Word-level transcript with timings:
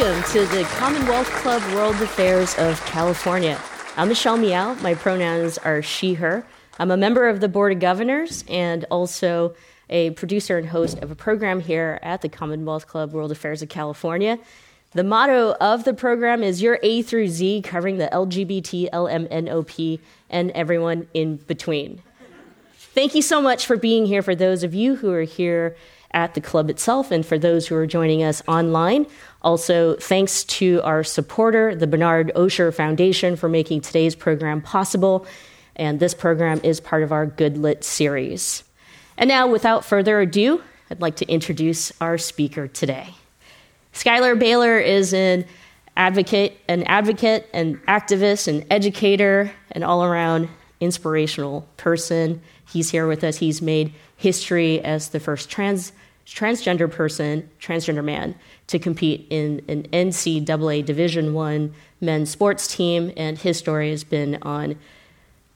Welcome 0.00 0.32
to 0.32 0.46
the 0.46 0.62
Commonwealth 0.76 1.28
Club 1.28 1.62
World 1.74 1.96
Affairs 1.96 2.54
of 2.56 2.82
California. 2.86 3.60
I'm 3.98 4.08
Michelle 4.08 4.38
Meow. 4.38 4.72
My 4.80 4.94
pronouns 4.94 5.58
are 5.58 5.82
she, 5.82 6.14
her. 6.14 6.42
I'm 6.78 6.90
a 6.90 6.96
member 6.96 7.28
of 7.28 7.40
the 7.40 7.50
Board 7.50 7.74
of 7.74 7.80
Governors 7.80 8.42
and 8.48 8.86
also 8.90 9.54
a 9.90 10.12
producer 10.12 10.56
and 10.56 10.66
host 10.66 11.00
of 11.00 11.10
a 11.10 11.14
program 11.14 11.60
here 11.60 11.98
at 12.02 12.22
the 12.22 12.30
Commonwealth 12.30 12.86
Club 12.86 13.12
World 13.12 13.30
Affairs 13.30 13.60
of 13.60 13.68
California. 13.68 14.38
The 14.92 15.04
motto 15.04 15.54
of 15.60 15.84
the 15.84 15.92
program 15.92 16.42
is 16.42 16.62
Your 16.62 16.78
A 16.82 17.02
through 17.02 17.28
Z, 17.28 17.60
covering 17.60 17.98
the 17.98 18.08
LGBT, 18.10 18.88
LMNOP, 18.92 20.00
and 20.30 20.50
everyone 20.52 21.08
in 21.12 21.36
between. 21.36 22.00
Thank 22.94 23.14
you 23.14 23.20
so 23.20 23.42
much 23.42 23.66
for 23.66 23.76
being 23.76 24.06
here 24.06 24.22
for 24.22 24.34
those 24.34 24.62
of 24.62 24.74
you 24.74 24.96
who 24.96 25.12
are 25.12 25.24
here 25.24 25.76
at 26.12 26.34
the 26.34 26.40
club 26.40 26.70
itself 26.70 27.10
and 27.10 27.24
for 27.24 27.38
those 27.38 27.66
who 27.66 27.74
are 27.76 27.86
joining 27.86 28.22
us 28.22 28.42
online. 28.48 29.06
Also, 29.42 29.94
thanks 29.96 30.44
to 30.44 30.80
our 30.82 31.04
supporter, 31.04 31.74
the 31.74 31.86
Bernard 31.86 32.32
Osher 32.34 32.74
Foundation, 32.74 33.36
for 33.36 33.48
making 33.48 33.80
today's 33.80 34.14
program 34.14 34.60
possible. 34.60 35.26
And 35.76 36.00
this 36.00 36.14
program 36.14 36.60
is 36.62 36.80
part 36.80 37.02
of 37.02 37.12
our 37.12 37.26
Good 37.26 37.56
Lit 37.56 37.84
series. 37.84 38.64
And 39.16 39.28
now, 39.28 39.46
without 39.46 39.84
further 39.84 40.20
ado, 40.20 40.62
I'd 40.90 41.00
like 41.00 41.16
to 41.16 41.26
introduce 41.26 41.92
our 42.00 42.18
speaker 42.18 42.66
today. 42.66 43.14
Schuyler 43.92 44.34
Bailar 44.34 44.78
is 44.78 45.14
an 45.14 45.44
advocate, 45.96 46.58
an 46.68 46.82
advocate, 46.84 47.48
an 47.52 47.76
activist, 47.88 48.48
an 48.48 48.64
educator, 48.70 49.52
an 49.72 49.82
all-around 49.82 50.48
inspirational 50.80 51.66
person. 51.76 52.40
He's 52.72 52.90
here 52.90 53.06
with 53.06 53.22
us. 53.24 53.36
He's 53.36 53.60
made 53.62 53.92
history 54.16 54.80
as 54.80 55.08
the 55.08 55.20
first 55.20 55.50
trans 55.50 55.92
transgender 56.26 56.90
person, 56.90 57.48
transgender 57.60 58.04
man, 58.04 58.34
to 58.68 58.78
compete 58.78 59.26
in 59.30 59.62
an 59.68 59.84
NCAA 59.92 60.84
Division 60.84 61.34
One 61.34 61.74
men's 62.00 62.30
sports 62.30 62.66
team, 62.66 63.12
and 63.16 63.38
his 63.38 63.58
story 63.58 63.90
has 63.90 64.04
been 64.04 64.38
on 64.42 64.76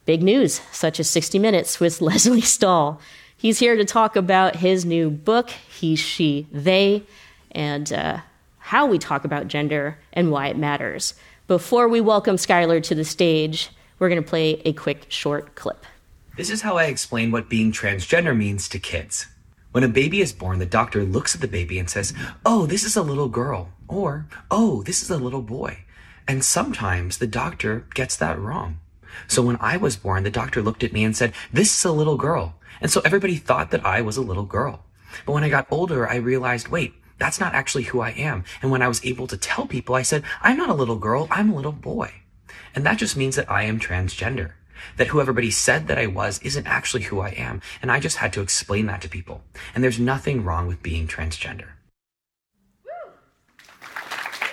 big 0.05 0.23
news, 0.23 0.61
such 0.73 1.01
as 1.01 1.09
60 1.09 1.39
Minutes 1.39 1.81
with 1.81 2.01
Lesley 2.01 2.41
Stahl. 2.41 3.01
He's 3.37 3.59
here 3.59 3.77
to 3.77 3.85
talk 3.85 4.17
about 4.17 4.57
his 4.57 4.85
new 4.85 5.11
book, 5.11 5.51
He, 5.51 5.97
She, 5.97 6.47
They, 6.51 7.05
and 7.53 7.93
uh, 7.93 8.19
how 8.59 8.87
we 8.87 8.99
talk 8.99 9.25
about 9.25 9.49
gender 9.49 9.99
and 10.13 10.31
why 10.31 10.49
it 10.49 10.57
matters. 10.57 11.15
Before 11.47 11.89
we 11.89 12.01
welcome 12.01 12.39
Schuyler 12.39 12.81
to 12.81 12.95
the 12.95 13.05
stage, 13.05 13.71
we're 13.99 14.09
going 14.09 14.23
to 14.23 14.29
play 14.29 14.63
a 14.65 14.73
quick 14.73 15.07
short 15.09 15.55
clip. 15.55 15.85
This 16.37 16.51
is 16.51 16.63
how 16.63 16.79
I 16.79 16.85
explain 16.85 17.31
what 17.31 17.49
being 17.49 17.71
transgender 17.71 18.37
means 18.37 18.69
to 18.71 18.79
kids. 18.79 19.27
When 19.75 19.83
a 19.83 19.89
baby 19.89 20.21
is 20.21 20.33
born, 20.33 20.61
the 20.61 20.67
doctor 20.67 21.03
looks 21.03 21.35
at 21.35 21.41
the 21.41 21.49
baby 21.49 21.81
and 21.81 21.91
says, 21.91 22.15
Oh, 22.47 22.65
this 22.65 22.85
is 22.85 22.95
a 22.95 23.03
little 23.03 23.27
girl, 23.27 23.71
or 23.89 24.29
Oh, 24.49 24.85
this 24.85 25.03
is 25.03 25.11
a 25.11 25.17
little 25.17 25.43
boy. 25.43 25.79
And 26.29 26.45
sometimes 26.45 27.19
the 27.19 27.27
doctor 27.27 27.85
gets 27.93 28.15
that 28.19 28.39
wrong. 28.39 28.79
So 29.27 29.43
when 29.43 29.57
I 29.61 29.77
was 29.77 29.97
born, 29.97 30.23
the 30.23 30.31
doctor 30.31 30.63
looked 30.63 30.85
at 30.85 30.93
me 30.93 31.03
and 31.03 31.17
said, 31.17 31.33
This 31.53 31.77
is 31.77 31.85
a 31.85 31.91
little 31.91 32.17
girl. 32.17 32.55
And 32.81 32.89
so 32.89 33.03
everybody 33.05 33.35
thought 33.35 33.73
that 33.73 33.85
I 33.85 34.01
was 34.01 34.17
a 34.17 34.23
little 34.23 34.45
girl. 34.45 34.85
But 35.27 35.33
when 35.33 35.43
I 35.43 35.49
got 35.49 35.67
older, 35.73 36.09
I 36.09 36.17
realized, 36.19 36.69
wait, 36.69 36.95
that's 37.19 37.41
not 37.41 37.53
actually 37.53 37.83
who 37.83 37.99
I 37.99 38.11
am. 38.11 38.45
And 38.63 38.71
when 38.71 38.81
I 38.81 38.87
was 38.87 39.05
able 39.05 39.27
to 39.27 39.37
tell 39.37 39.67
people, 39.67 39.97
I 39.97 40.03
said, 40.03 40.23
I'm 40.41 40.57
not 40.57 40.71
a 40.71 40.75
little 40.75 40.99
girl, 40.99 41.27
I'm 41.33 41.51
a 41.51 41.57
little 41.57 41.73
boy. 41.73 42.13
And 42.77 42.87
that 42.87 42.99
just 42.99 43.17
means 43.17 43.35
that 43.35 43.51
I 43.51 43.65
am 43.65 43.81
transgender 43.81 44.53
that 44.97 45.09
who 45.09 45.21
everybody 45.21 45.51
said 45.51 45.89
that 45.89 45.99
I 45.99 46.07
was 46.07 46.39
isn't 46.43 46.67
actually 46.67 47.05
who 47.05 47.21
I 47.21 47.31
am. 47.31 47.61
And 47.83 47.91
I 47.91 48.01
just 48.01 48.19
had 48.19 48.33
to 48.35 48.41
explain 48.41 48.87
that 48.87 49.01
to 49.03 49.09
people. 49.09 49.43
And 49.75 49.83
there's 49.83 49.99
nothing 49.99 50.45
wrong 50.45 50.67
with 50.67 50.83
being 50.83 51.07
transgender. 51.07 51.69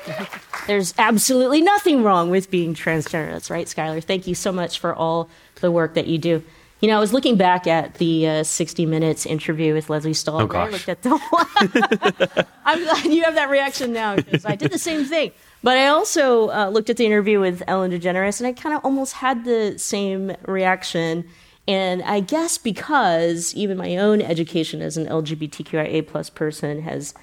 There's 0.68 0.94
absolutely 0.98 1.62
nothing 1.62 2.04
wrong 2.04 2.30
with 2.30 2.52
being 2.52 2.74
transgender. 2.74 3.32
That's 3.32 3.50
right, 3.50 3.68
Schuyler. 3.68 4.02
Thank 4.02 4.28
you 4.28 4.36
so 4.36 4.52
much 4.52 4.80
for 4.80 4.94
all 4.94 5.30
the 5.60 5.72
work 5.72 5.96
that 5.96 6.08
you 6.08 6.18
do. 6.18 6.44
You 6.82 6.88
know, 6.88 6.98
I 6.98 7.00
was 7.00 7.14
looking 7.14 7.38
back 7.38 7.68
at 7.68 7.96
the 7.96 8.28
uh, 8.28 8.44
60 8.44 8.88
Minutes 8.88 9.26
interview 9.28 9.74
with 9.76 9.90
Lesley 9.90 10.14
Stahl. 10.14 10.42
Oh, 10.42 10.48
gosh. 10.48 10.68
I 10.68 10.72
looked 10.72 10.90
at 10.90 11.02
the 11.04 11.10
one. 11.18 12.46
I'm 12.66 12.84
glad 12.84 13.06
you 13.06 13.24
have 13.24 13.36
that 13.36 13.50
reaction 13.50 13.94
now 13.94 14.16
because 14.16 14.46
I 14.46 14.56
did 14.56 14.72
the 14.72 14.80
same 14.80 15.06
thing. 15.06 15.32
But 15.64 15.78
I 15.78 15.88
also 15.88 16.50
uh, 16.50 16.70
looked 16.70 16.90
at 16.90 16.98
the 16.98 17.06
interview 17.06 17.40
with 17.40 17.62
Ellen 17.68 17.92
DeGeneres, 17.92 18.40
and 18.40 18.48
I 18.48 18.54
kind 18.54 18.76
of 18.76 18.84
almost 18.84 19.14
had 19.14 19.46
the 19.46 19.78
same 19.78 20.36
reaction. 20.46 21.26
And 21.68 22.02
I 22.04 22.20
guess 22.20 22.58
because 22.58 23.54
even 23.54 23.78
my 23.78 23.98
own 23.98 24.22
education 24.22 24.82
as 24.82 24.98
an 24.98 25.06
LGBTQIA 25.06 26.08
plus 26.08 26.30
person 26.30 26.82
has 26.82 27.14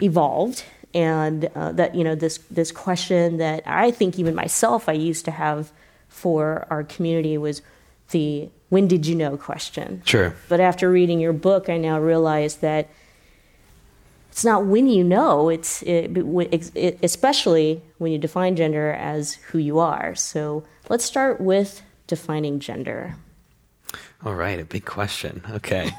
evolved, 0.00 0.64
and 0.94 1.50
uh, 1.56 1.72
that 1.72 1.96
you 1.96 2.04
know 2.04 2.14
this 2.14 2.38
this 2.50 2.70
question 2.70 3.38
that 3.38 3.64
I 3.66 3.90
think 3.90 4.18
even 4.18 4.34
myself 4.34 4.88
I 4.88 4.92
used 4.92 5.24
to 5.24 5.32
have 5.32 5.72
for 6.08 6.66
our 6.70 6.84
community 6.84 7.36
was 7.36 7.62
the 8.10 8.48
when 8.68 8.86
did 8.86 9.06
you 9.06 9.16
know 9.16 9.36
question. 9.36 10.02
Sure. 10.04 10.36
But 10.48 10.60
after 10.60 10.88
reading 10.88 11.18
your 11.18 11.32
book, 11.32 11.68
I 11.68 11.76
now 11.76 11.98
realize 11.98 12.56
that 12.56 12.88
it's 14.34 14.44
not 14.44 14.66
when 14.66 14.88
you 14.88 15.04
know 15.04 15.48
it's 15.48 15.80
it, 15.82 16.10
it, 16.74 16.98
especially 17.04 17.80
when 17.98 18.10
you 18.10 18.18
define 18.18 18.56
gender 18.56 18.90
as 18.90 19.34
who 19.34 19.58
you 19.58 19.78
are 19.78 20.12
so 20.16 20.64
let's 20.88 21.04
start 21.04 21.40
with 21.40 21.82
defining 22.08 22.58
gender 22.58 23.14
all 24.24 24.34
right, 24.34 24.58
a 24.58 24.64
big 24.64 24.86
question. 24.86 25.42
Okay. 25.50 25.90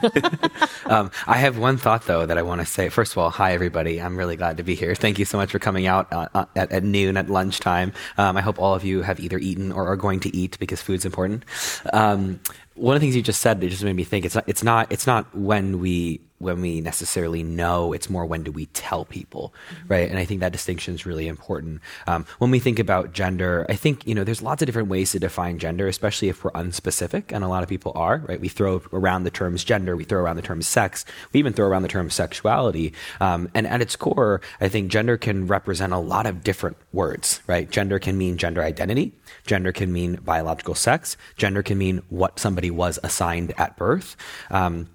um, 0.87 1.11
I 1.27 1.37
have 1.37 1.59
one 1.59 1.77
thought, 1.77 2.07
though, 2.07 2.25
that 2.25 2.39
I 2.39 2.41
want 2.41 2.59
to 2.59 2.65
say. 2.65 2.89
First 2.89 3.11
of 3.11 3.19
all, 3.19 3.29
hi, 3.29 3.53
everybody. 3.53 4.01
I'm 4.01 4.17
really 4.17 4.35
glad 4.35 4.57
to 4.57 4.63
be 4.63 4.73
here. 4.73 4.95
Thank 4.95 5.19
you 5.19 5.25
so 5.25 5.37
much 5.37 5.51
for 5.51 5.59
coming 5.59 5.85
out 5.85 6.11
uh, 6.11 6.27
uh, 6.33 6.45
at, 6.55 6.71
at, 6.71 6.83
noon, 6.83 7.17
at 7.17 7.29
lunchtime. 7.29 7.93
Um, 8.17 8.35
I 8.35 8.41
hope 8.41 8.59
all 8.59 8.73
of 8.73 8.83
you 8.83 9.03
have 9.03 9.19
either 9.19 9.37
eaten 9.37 9.71
or 9.71 9.87
are 9.87 9.95
going 9.95 10.21
to 10.21 10.35
eat 10.35 10.57
because 10.57 10.81
food's 10.81 11.05
important. 11.05 11.45
Um, 11.93 12.39
one 12.73 12.95
of 12.95 13.01
the 13.01 13.05
things 13.05 13.15
you 13.15 13.21
just 13.21 13.41
said, 13.41 13.63
it 13.63 13.69
just 13.69 13.83
made 13.83 13.95
me 13.95 14.03
think 14.03 14.25
it's 14.25 14.33
not, 14.33 14.45
it's 14.47 14.63
not, 14.63 14.91
it's 14.91 15.05
not 15.05 15.35
when 15.35 15.79
we 15.79 16.19
when 16.39 16.61
we 16.61 16.81
necessarily 16.81 17.43
know. 17.43 17.93
It's 17.93 18.09
more 18.09 18.25
when 18.25 18.43
do 18.43 18.51
we 18.51 18.65
tell 18.67 19.05
people, 19.05 19.53
mm-hmm. 19.69 19.87
right? 19.87 20.09
And 20.09 20.19
I 20.19 20.25
think 20.25 20.41
that 20.41 20.51
distinction 20.51 20.93
is 20.93 21.05
really 21.05 21.27
important. 21.27 21.81
Um, 22.07 22.25
when 22.39 22.51
we 22.51 22.59
think 22.59 22.79
about 22.79 23.13
gender, 23.13 23.65
I 23.69 23.75
think, 23.75 24.05
you 24.05 24.13
know, 24.13 24.23
there's 24.23 24.41
lots 24.41 24.61
of 24.61 24.65
different 24.65 24.89
ways 24.89 25.11
to 25.11 25.19
define 25.19 25.59
gender, 25.59 25.87
especially 25.87 26.29
if 26.29 26.43
we're 26.43 26.51
unspecific, 26.51 27.31
and 27.31 27.43
a 27.43 27.47
lot 27.47 27.63
of 27.63 27.69
people 27.69 27.91
are, 27.95 28.17
right? 28.27 28.39
We 28.39 28.49
throw 28.49 28.81
around 28.91 29.23
the 29.23 29.31
terms 29.31 29.63
gender, 29.63 29.95
we 29.95 30.03
throw 30.03 30.21
around 30.21 30.35
the 30.35 30.41
term 30.41 30.61
sex, 30.61 31.05
we 31.31 31.39
even 31.39 31.53
throw 31.53 31.67
around 31.67 31.83
the 31.83 31.87
term 31.87 32.09
sexuality. 32.09 32.93
Um, 33.21 33.49
and 33.53 33.67
at 33.67 33.81
its 33.81 33.95
core, 33.95 34.41
I 34.59 34.67
think 34.67 34.91
gender 34.91 35.17
can 35.17 35.47
represent 35.47 35.93
a 35.93 35.99
lot 35.99 36.25
of 36.25 36.43
different 36.43 36.77
words, 36.91 37.41
right? 37.47 37.69
Gender 37.69 37.99
can 37.99 38.17
mean 38.17 38.37
gender 38.37 38.61
identity, 38.61 39.13
gender 39.45 39.71
can 39.71 39.91
mean 39.91 40.15
biological 40.23 40.75
sex, 40.75 41.17
gender 41.37 41.63
can 41.63 41.77
mean 41.77 42.01
what 42.09 42.39
somebody 42.39 42.71
was 42.71 42.99
assigned 43.03 43.53
at 43.57 43.77
birth. 43.77 44.15
Um, 44.49 44.89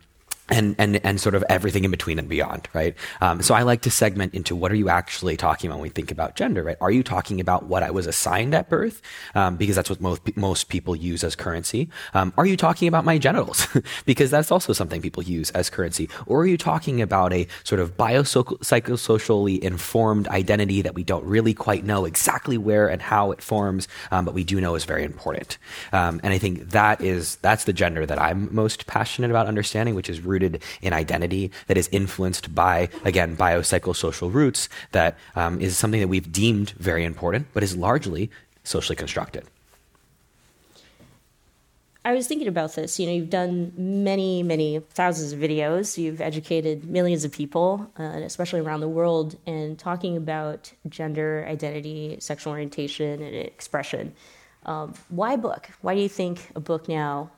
and, 0.51 0.75
and, 0.79 0.97
and 1.05 1.21
sort 1.21 1.35
of 1.35 1.45
everything 1.49 1.85
in 1.85 1.91
between 1.91 2.19
and 2.19 2.29
beyond, 2.29 2.69
right? 2.75 2.95
Um, 3.21 3.43
so 3.43 3.55
I 3.55 3.63
like 3.63 3.83
to 3.83 3.91
segment 3.91 4.35
into 4.35 4.57
what 4.57 4.73
are 4.73 4.77
you 4.77 4.89
actually 4.89 5.37
talking 5.37 5.71
about 5.71 5.77
when 5.77 5.85
we 5.85 5.89
think 5.91 6.11
about 6.11 6.35
gender, 6.35 6.63
right? 6.63 6.77
Are 6.81 6.91
you 6.91 7.03
talking 7.03 7.41
about 7.41 7.67
what 7.67 7.83
I 7.83 7.91
was 7.91 8.07
assigned 8.07 8.55
at 8.55 8.69
birth? 8.69 9.01
Um, 9.35 9.57
because 9.57 9.77
that's 9.77 9.89
what 9.89 10.01
most, 10.01 10.37
most 10.37 10.69
people 10.69 10.97
use 10.97 11.23
as 11.23 11.37
currency. 11.37 11.89
Um, 12.15 12.33
are 12.37 12.47
you 12.47 12.57
talking 12.57 12.89
about 12.89 13.05
my 13.05 13.19
genitals? 13.19 13.67
because 14.05 14.31
that's 14.31 14.51
also 14.51 14.73
something 14.73 15.01
people 15.01 15.23
use 15.23 15.51
as 15.51 15.71
currency. 15.71 16.09
Or 16.27 16.41
are 16.41 16.47
you 16.47 16.57
talking 16.57 17.01
about 17.01 17.33
a 17.33 17.47
sort 17.65 17.81
of 17.81 17.97
biopsychosocially 17.97 19.61
informed 19.61 20.29
identity 20.29 20.83
that 20.83 20.95
we 20.95 21.05
don't 21.05 21.25
really 21.25 21.55
quite 21.55 21.85
know 21.85 22.05
exactly 22.05 22.59
where 22.59 22.89
and 22.89 23.01
how 23.01 23.31
it 23.31 23.41
forms, 23.43 23.87
um, 24.11 24.25
but 24.25 24.35
we 24.35 24.45
do 24.45 24.61
know 24.61 24.75
is 24.75 24.85
very 24.85 25.05
important. 25.05 25.59
Um, 25.93 26.21
and 26.23 26.33
I 26.33 26.39
think 26.39 26.71
that 26.71 27.01
is, 27.01 27.37
that's 27.37 27.65
the 27.65 27.73
gender 27.73 28.05
that 28.07 28.21
I'm 28.21 28.53
most 28.55 28.87
passionate 28.87 29.31
about 29.31 29.47
understanding, 29.47 29.95
which 29.95 30.11
is 30.11 30.21
rooted 30.21 30.40
rooted 30.41 30.63
in 30.83 30.93
identity, 30.93 31.51
that 31.67 31.77
is 31.77 31.89
influenced 31.93 32.55
by, 32.55 32.89
again, 33.05 33.37
biopsychosocial 33.37 34.33
roots, 34.33 34.69
that 34.93 35.17
um, 35.37 35.61
is 35.61 35.77
something 35.77 36.01
that 36.01 36.09
we've 36.09 36.33
deemed 36.33 36.71
very 36.71 37.05
important, 37.05 37.47
but 37.53 37.63
is 37.63 37.77
largely 37.77 38.31
socially 38.65 38.97
constructed. 38.97 39.45
I 42.03 42.15
was 42.15 42.27
thinking 42.27 42.49
about 42.49 42.75
this. 42.77 42.99
You 42.99 43.07
know, 43.07 43.13
you've 43.13 43.29
done 43.29 43.73
many, 43.77 44.43
many 44.43 44.81
thousands 44.95 45.33
of 45.33 45.39
videos. 45.39 45.99
You've 45.99 46.23
educated 46.23 46.85
millions 46.85 47.27
of 47.27 47.33
people, 47.33 47.91
uh, 47.99 48.23
especially 48.25 48.61
around 48.61 48.81
the 48.81 48.89
world, 48.89 49.37
in 49.45 49.77
talking 49.77 50.17
about 50.17 50.73
gender 50.89 51.45
identity, 51.47 52.17
sexual 52.19 52.55
orientation, 52.55 53.21
and 53.21 53.35
expression. 53.37 54.15
Um, 54.65 54.95
why 55.11 55.37
book? 55.37 55.69
Why 55.83 55.95
do 55.95 56.01
you 56.01 56.09
think 56.09 56.51
a 56.55 56.61
book 56.61 56.89
now 56.89 57.31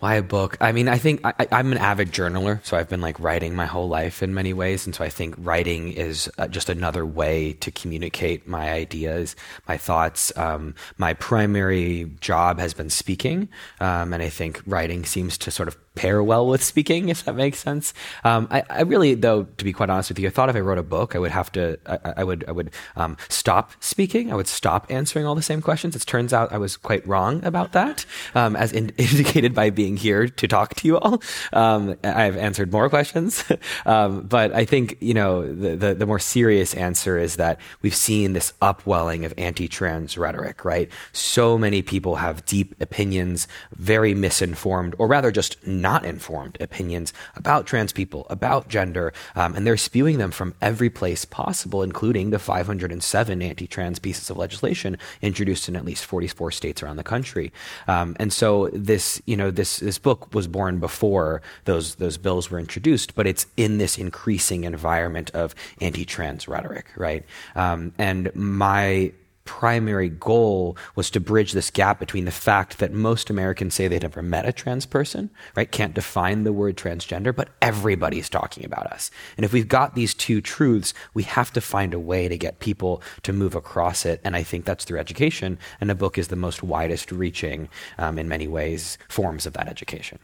Why 0.00 0.14
a 0.14 0.22
book? 0.22 0.56
I 0.60 0.70
mean, 0.70 0.88
I 0.88 0.96
think 0.96 1.20
I, 1.24 1.46
am 1.50 1.72
an 1.72 1.78
avid 1.78 2.12
journaler, 2.12 2.64
so 2.64 2.76
I've 2.76 2.88
been 2.88 3.00
like 3.00 3.18
writing 3.18 3.56
my 3.56 3.66
whole 3.66 3.88
life 3.88 4.22
in 4.22 4.32
many 4.32 4.52
ways, 4.52 4.86
and 4.86 4.94
so 4.94 5.02
I 5.02 5.08
think 5.08 5.34
writing 5.38 5.92
is 5.92 6.30
uh, 6.38 6.46
just 6.46 6.68
another 6.68 7.04
way 7.04 7.54
to 7.54 7.72
communicate 7.72 8.46
my 8.46 8.70
ideas, 8.70 9.34
my 9.66 9.76
thoughts. 9.76 10.36
Um, 10.36 10.76
my 10.98 11.14
primary 11.14 12.12
job 12.20 12.60
has 12.60 12.74
been 12.74 12.90
speaking, 12.90 13.48
um, 13.80 14.12
and 14.12 14.22
I 14.22 14.28
think 14.28 14.62
writing 14.66 15.04
seems 15.04 15.36
to 15.38 15.50
sort 15.50 15.66
of 15.66 15.76
pair 15.98 16.22
well 16.22 16.46
with 16.46 16.62
speaking, 16.62 17.08
if 17.08 17.24
that 17.24 17.34
makes 17.34 17.58
sense. 17.58 17.92
Um, 18.22 18.46
I, 18.52 18.62
I, 18.70 18.82
really, 18.82 19.14
though, 19.14 19.42
to 19.42 19.64
be 19.64 19.72
quite 19.72 19.90
honest 19.90 20.10
with 20.10 20.18
you, 20.20 20.28
I 20.28 20.30
thought 20.30 20.48
if 20.48 20.54
I 20.54 20.60
wrote 20.60 20.78
a 20.78 20.82
book, 20.84 21.16
I 21.16 21.18
would 21.18 21.32
have 21.32 21.50
to, 21.52 21.76
I, 21.86 22.14
I 22.18 22.24
would, 22.24 22.44
I 22.46 22.52
would 22.52 22.70
um, 22.94 23.16
stop 23.28 23.72
speaking. 23.80 24.32
I 24.32 24.36
would 24.36 24.46
stop 24.46 24.86
answering 24.90 25.26
all 25.26 25.34
the 25.34 25.42
same 25.42 25.60
questions. 25.60 25.96
It 25.96 26.06
turns 26.06 26.32
out 26.32 26.52
I 26.52 26.58
was 26.58 26.76
quite 26.76 27.04
wrong 27.06 27.44
about 27.44 27.72
that, 27.72 28.06
um, 28.36 28.54
as 28.54 28.72
in, 28.72 28.90
indicated 28.96 29.54
by 29.54 29.70
being 29.70 29.87
here 29.96 30.28
to 30.28 30.48
talk 30.48 30.74
to 30.76 30.86
you 30.88 30.98
all. 30.98 31.22
Um, 31.52 31.96
I've 32.04 32.36
answered 32.36 32.72
more 32.72 32.88
questions, 32.88 33.44
um, 33.86 34.22
but 34.22 34.52
I 34.52 34.64
think 34.64 34.96
you 35.00 35.14
know 35.14 35.46
the, 35.46 35.76
the 35.76 35.94
the 35.94 36.06
more 36.06 36.18
serious 36.18 36.74
answer 36.74 37.18
is 37.18 37.36
that 37.36 37.60
we've 37.82 37.94
seen 37.94 38.32
this 38.32 38.52
upwelling 38.60 39.24
of 39.24 39.34
anti-trans 39.38 40.18
rhetoric. 40.18 40.64
Right, 40.64 40.90
so 41.12 41.58
many 41.58 41.82
people 41.82 42.16
have 42.16 42.44
deep 42.44 42.74
opinions, 42.80 43.48
very 43.74 44.14
misinformed, 44.14 44.94
or 44.98 45.06
rather 45.06 45.30
just 45.30 45.64
not 45.66 46.04
informed 46.04 46.56
opinions 46.60 47.12
about 47.36 47.66
trans 47.66 47.92
people, 47.92 48.26
about 48.30 48.68
gender, 48.68 49.12
um, 49.34 49.54
and 49.54 49.66
they're 49.66 49.76
spewing 49.76 50.18
them 50.18 50.30
from 50.30 50.54
every 50.60 50.90
place 50.90 51.24
possible, 51.24 51.82
including 51.82 52.30
the 52.30 52.38
507 52.38 53.42
anti 53.42 53.66
trans 53.66 53.98
pieces 53.98 54.30
of 54.30 54.36
legislation 54.36 54.98
introduced 55.22 55.68
in 55.68 55.76
at 55.76 55.84
least 55.84 56.04
44 56.04 56.50
states 56.50 56.82
around 56.82 56.96
the 56.96 57.04
country. 57.04 57.52
Um, 57.86 58.16
and 58.18 58.32
so 58.32 58.68
this, 58.72 59.20
you 59.26 59.36
know, 59.36 59.50
this, 59.50 59.77
this 59.80 59.98
book 59.98 60.32
was 60.34 60.46
born 60.46 60.78
before 60.78 61.42
those, 61.64 61.96
those 61.96 62.18
bills 62.18 62.50
were 62.50 62.58
introduced, 62.58 63.14
but 63.14 63.26
it's 63.26 63.46
in 63.56 63.78
this 63.78 63.98
increasing 63.98 64.64
environment 64.64 65.30
of 65.30 65.54
anti 65.80 66.04
trans 66.04 66.48
rhetoric, 66.48 66.86
right? 66.96 67.24
Um, 67.54 67.92
and 67.98 68.34
my 68.34 69.12
primary 69.48 70.10
goal 70.10 70.76
was 70.94 71.08
to 71.10 71.18
bridge 71.18 71.52
this 71.52 71.70
gap 71.70 71.98
between 71.98 72.26
the 72.26 72.30
fact 72.30 72.78
that 72.78 72.92
most 72.92 73.30
Americans 73.30 73.72
say 73.72 73.88
they've 73.88 74.02
never 74.02 74.20
met 74.20 74.46
a 74.46 74.52
trans 74.52 74.84
person, 74.84 75.30
right? 75.56 75.72
Can't 75.72 75.94
define 75.94 76.44
the 76.44 76.52
word 76.52 76.76
transgender, 76.76 77.34
but 77.34 77.48
everybody's 77.62 78.28
talking 78.28 78.66
about 78.66 78.86
us. 78.88 79.10
And 79.38 79.46
if 79.46 79.54
we've 79.54 79.66
got 79.66 79.94
these 79.94 80.12
two 80.12 80.42
truths, 80.42 80.92
we 81.14 81.22
have 81.22 81.50
to 81.54 81.62
find 81.62 81.94
a 81.94 81.98
way 81.98 82.28
to 82.28 82.36
get 82.36 82.60
people 82.60 83.02
to 83.22 83.32
move 83.32 83.54
across 83.54 84.04
it. 84.04 84.20
And 84.22 84.36
I 84.36 84.42
think 84.42 84.66
that's 84.66 84.84
through 84.84 84.98
education. 84.98 85.58
And 85.80 85.90
a 85.90 85.94
book 85.94 86.18
is 86.18 86.28
the 86.28 86.36
most 86.36 86.62
widest 86.62 87.10
reaching, 87.10 87.70
um, 87.96 88.18
in 88.18 88.28
many 88.28 88.46
ways, 88.46 88.98
forms 89.08 89.46
of 89.46 89.54
that 89.54 89.66
education. 89.66 90.18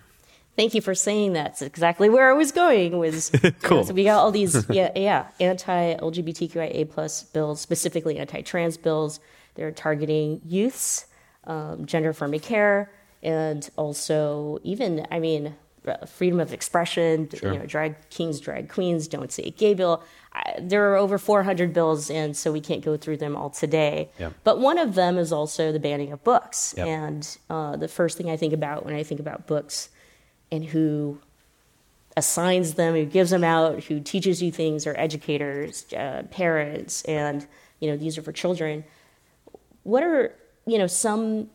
Thank 0.56 0.74
you 0.74 0.80
for 0.80 0.94
saying 0.94 1.32
that. 1.32 1.52
It's 1.52 1.62
exactly 1.62 2.08
where 2.08 2.30
I 2.30 2.32
was 2.32 2.52
going. 2.52 2.96
Was 2.98 3.30
cool. 3.30 3.50
You 3.62 3.76
know, 3.76 3.82
so 3.82 3.94
we 3.94 4.04
got 4.04 4.18
all 4.18 4.30
these 4.30 4.66
yeah 4.70 4.92
yeah 4.94 5.28
anti 5.40 5.94
LGBTQIA 5.96 6.90
plus 6.90 7.24
bills, 7.24 7.60
specifically 7.60 8.18
anti 8.18 8.42
trans 8.42 8.76
bills. 8.76 9.20
They're 9.54 9.72
targeting 9.72 10.40
youths, 10.44 11.06
um, 11.44 11.86
gender 11.86 12.10
affirming 12.10 12.40
care, 12.40 12.92
and 13.22 13.68
also 13.76 14.58
even 14.62 15.06
I 15.10 15.18
mean 15.18 15.56
freedom 16.06 16.40
of 16.40 16.52
expression. 16.52 17.28
Sure. 17.34 17.52
You 17.52 17.58
know, 17.58 17.66
drag 17.66 18.08
kings, 18.10 18.40
drag 18.40 18.68
queens, 18.68 19.08
don't 19.08 19.30
say 19.30 19.50
gay 19.50 19.74
bill. 19.74 20.02
I, 20.32 20.54
there 20.58 20.92
are 20.92 20.96
over 20.96 21.18
400 21.18 21.72
bills, 21.72 22.10
and 22.10 22.36
so 22.36 22.52
we 22.52 22.60
can't 22.60 22.82
go 22.82 22.96
through 22.96 23.18
them 23.18 23.36
all 23.36 23.50
today. 23.50 24.10
Yep. 24.18 24.32
But 24.44 24.60
one 24.60 24.78
of 24.78 24.94
them 24.94 25.18
is 25.18 25.32
also 25.32 25.72
the 25.72 25.78
banning 25.78 26.12
of 26.12 26.24
books. 26.24 26.74
Yep. 26.76 26.86
And 26.86 27.38
uh, 27.50 27.76
the 27.76 27.88
first 27.88 28.16
thing 28.16 28.30
I 28.30 28.36
think 28.36 28.52
about 28.52 28.84
when 28.84 28.94
I 28.94 29.02
think 29.02 29.20
about 29.20 29.46
books 29.46 29.90
and 30.50 30.64
who 30.64 31.18
assigns 32.16 32.74
them, 32.74 32.94
who 32.94 33.04
gives 33.04 33.30
them 33.30 33.44
out, 33.44 33.84
who 33.84 34.00
teaches 34.00 34.42
you 34.42 34.52
things 34.52 34.86
are 34.86 34.94
educators, 34.96 35.86
uh, 35.94 36.22
parents, 36.30 37.02
and 37.04 37.46
you 37.80 37.90
know 37.90 37.96
these 37.96 38.16
are 38.16 38.22
for 38.22 38.32
children. 38.32 38.84
What 39.82 40.02
are 40.02 40.34
you 40.66 40.78
know 40.78 40.86
some 40.86 41.50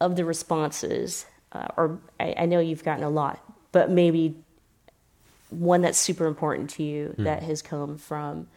of 0.00 0.16
the 0.16 0.24
responses, 0.24 1.26
uh, 1.52 1.68
or 1.76 1.98
I, 2.18 2.34
I, 2.38 2.46
know 2.46 2.58
you've 2.58 2.82
gotten 2.82 3.04
a 3.04 3.10
lot, 3.10 3.40
but 3.70 3.88
maybe 3.88 4.34
one 5.50 5.82
that's 5.82 5.98
super 5.98 6.26
important 6.26 6.70
to 6.70 6.82
you 6.82 7.14
mm. 7.16 7.24
that 7.24 7.44
has 7.44 7.62
come 7.62 7.96
from 7.98 8.48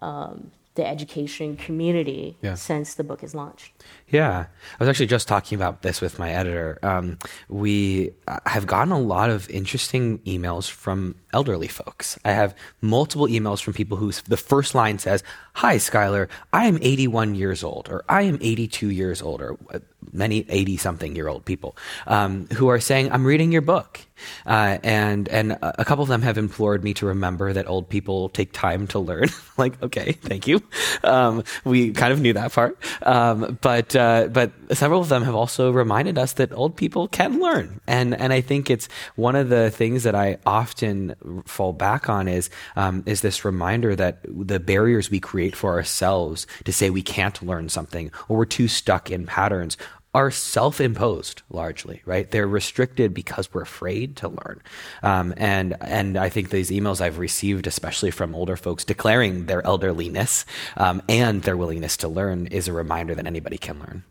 um, 0.00 0.50
the 0.76 0.86
education 0.86 1.56
community 1.56 2.36
yeah. 2.42 2.54
since 2.54 2.94
the 2.94 3.04
book 3.04 3.22
is 3.22 3.34
launched. 3.34 3.72
Yeah, 4.08 4.46
I 4.48 4.76
was 4.78 4.88
actually 4.88 5.06
just 5.06 5.26
talking 5.26 5.56
about 5.56 5.82
this 5.82 6.00
with 6.00 6.18
my 6.18 6.30
editor. 6.30 6.78
Um, 6.82 7.18
we 7.48 8.12
uh, 8.28 8.38
have 8.46 8.66
gotten 8.66 8.92
a 8.92 8.98
lot 8.98 9.30
of 9.30 9.50
interesting 9.50 10.18
emails 10.20 10.70
from 10.70 11.16
elderly 11.32 11.68
folks. 11.68 12.18
I 12.24 12.32
have 12.32 12.54
multiple 12.80 13.26
emails 13.26 13.62
from 13.62 13.74
people 13.74 13.96
who 13.96 14.12
the 14.12 14.36
first 14.36 14.74
line 14.74 14.98
says, 14.98 15.24
Hi, 15.54 15.78
Schuyler, 15.78 16.28
I 16.52 16.66
am 16.66 16.78
81 16.80 17.34
years 17.34 17.64
old, 17.64 17.88
or 17.90 18.04
I 18.08 18.22
am 18.22 18.38
82 18.40 18.90
years 18.90 19.22
old, 19.22 19.40
or 19.40 19.58
uh, 19.72 19.80
many 20.12 20.44
80 20.48 20.76
something 20.76 21.16
year 21.16 21.28
old 21.28 21.44
people 21.44 21.76
um, 22.06 22.46
who 22.54 22.68
are 22.68 22.80
saying, 22.80 23.12
I'm 23.12 23.24
reading 23.24 23.52
your 23.52 23.62
book. 23.62 24.00
Uh, 24.46 24.78
and 24.82 25.28
and 25.28 25.58
a 25.60 25.84
couple 25.84 26.02
of 26.02 26.08
them 26.08 26.22
have 26.22 26.38
implored 26.38 26.82
me 26.82 26.94
to 26.94 27.06
remember 27.06 27.52
that 27.52 27.68
old 27.68 27.88
people 27.88 28.28
take 28.30 28.52
time 28.52 28.86
to 28.88 28.98
learn. 28.98 29.28
like, 29.56 29.80
okay, 29.82 30.12
thank 30.12 30.46
you. 30.46 30.62
Um, 31.04 31.44
we 31.64 31.92
kind 31.92 32.12
of 32.12 32.20
knew 32.20 32.32
that 32.32 32.52
part, 32.52 32.78
um, 33.02 33.58
but 33.60 33.94
uh, 33.94 34.28
but 34.28 34.52
several 34.72 35.00
of 35.00 35.08
them 35.08 35.22
have 35.22 35.34
also 35.34 35.70
reminded 35.70 36.18
us 36.18 36.34
that 36.34 36.52
old 36.52 36.76
people 36.76 37.08
can 37.08 37.40
learn, 37.40 37.80
and 37.86 38.18
and 38.18 38.32
I 38.32 38.40
think 38.40 38.70
it's 38.70 38.88
one 39.16 39.36
of 39.36 39.48
the 39.48 39.70
things 39.70 40.04
that 40.04 40.14
I 40.14 40.38
often 40.46 41.14
fall 41.44 41.72
back 41.72 42.08
on 42.08 42.28
is 42.28 42.48
um, 42.76 43.02
is 43.06 43.20
this 43.20 43.44
reminder 43.44 43.94
that 43.96 44.20
the 44.24 44.60
barriers 44.60 45.10
we 45.10 45.20
create 45.20 45.54
for 45.54 45.74
ourselves 45.74 46.46
to 46.64 46.72
say 46.72 46.90
we 46.90 47.02
can't 47.02 47.42
learn 47.42 47.68
something 47.68 48.10
or 48.28 48.38
we're 48.38 48.44
too 48.44 48.68
stuck 48.68 49.10
in 49.10 49.26
patterns 49.26 49.76
are 50.16 50.30
self 50.30 50.80
imposed 50.80 51.42
largely, 51.50 52.00
right? 52.06 52.30
They're 52.30 52.48
restricted 52.48 53.12
because 53.12 53.52
we're 53.52 53.60
afraid 53.60 54.16
to 54.16 54.28
learn. 54.28 54.62
Um, 55.02 55.34
and, 55.36 55.76
and 55.82 56.16
I 56.16 56.30
think 56.30 56.48
these 56.48 56.70
emails 56.70 57.02
I've 57.02 57.18
received, 57.18 57.66
especially 57.66 58.10
from 58.10 58.34
older 58.34 58.56
folks 58.56 58.82
declaring 58.82 59.44
their 59.44 59.64
elderliness 59.66 60.46
um, 60.78 61.02
and 61.06 61.42
their 61.42 61.54
willingness 61.54 61.98
to 61.98 62.08
learn, 62.08 62.46
is 62.46 62.66
a 62.66 62.72
reminder 62.72 63.14
that 63.14 63.26
anybody 63.26 63.58
can 63.58 63.78
learn. 63.78 64.04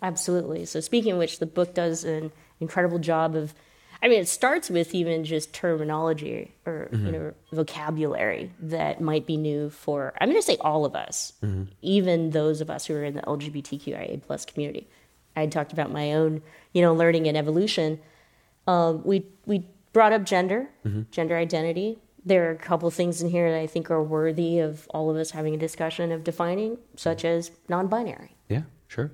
Absolutely. 0.00 0.66
So, 0.66 0.78
speaking 0.78 1.12
of 1.12 1.18
which, 1.18 1.40
the 1.40 1.46
book 1.46 1.74
does 1.74 2.04
an 2.04 2.30
incredible 2.60 3.00
job 3.00 3.34
of 3.34 3.52
I 4.02 4.08
mean, 4.08 4.20
it 4.20 4.28
starts 4.28 4.70
with 4.70 4.94
even 4.94 5.24
just 5.24 5.52
terminology 5.52 6.54
or 6.64 6.88
mm-hmm. 6.90 7.06
you 7.06 7.12
know 7.12 7.34
vocabulary 7.52 8.50
that 8.60 9.00
might 9.00 9.26
be 9.26 9.36
new 9.36 9.68
for. 9.68 10.14
I'm 10.20 10.28
going 10.28 10.40
to 10.40 10.46
say 10.46 10.56
all 10.60 10.84
of 10.84 10.94
us, 10.94 11.32
mm-hmm. 11.42 11.64
even 11.82 12.30
those 12.30 12.60
of 12.60 12.70
us 12.70 12.86
who 12.86 12.94
are 12.94 13.04
in 13.04 13.14
the 13.14 13.22
LGBTQIA 13.22 14.22
plus 14.22 14.46
community. 14.46 14.88
I 15.40 15.46
talked 15.46 15.72
about 15.72 15.90
my 15.90 16.12
own, 16.12 16.42
you 16.72 16.82
know, 16.82 16.94
learning 16.94 17.26
and 17.26 17.36
evolution. 17.36 18.00
Um, 18.66 19.02
we 19.04 19.26
we 19.46 19.66
brought 19.92 20.12
up 20.12 20.24
gender, 20.24 20.70
mm-hmm. 20.86 21.02
gender 21.10 21.36
identity. 21.36 21.98
There 22.24 22.48
are 22.48 22.52
a 22.52 22.56
couple 22.56 22.90
things 22.90 23.22
in 23.22 23.30
here 23.30 23.50
that 23.50 23.58
I 23.58 23.66
think 23.66 23.90
are 23.90 24.02
worthy 24.02 24.58
of 24.58 24.86
all 24.90 25.10
of 25.10 25.16
us 25.16 25.30
having 25.30 25.54
a 25.54 25.58
discussion 25.58 26.12
of 26.12 26.22
defining, 26.22 26.78
such 26.94 27.24
as 27.24 27.50
non-binary. 27.68 28.36
Yeah, 28.48 28.62
sure. 28.90 29.12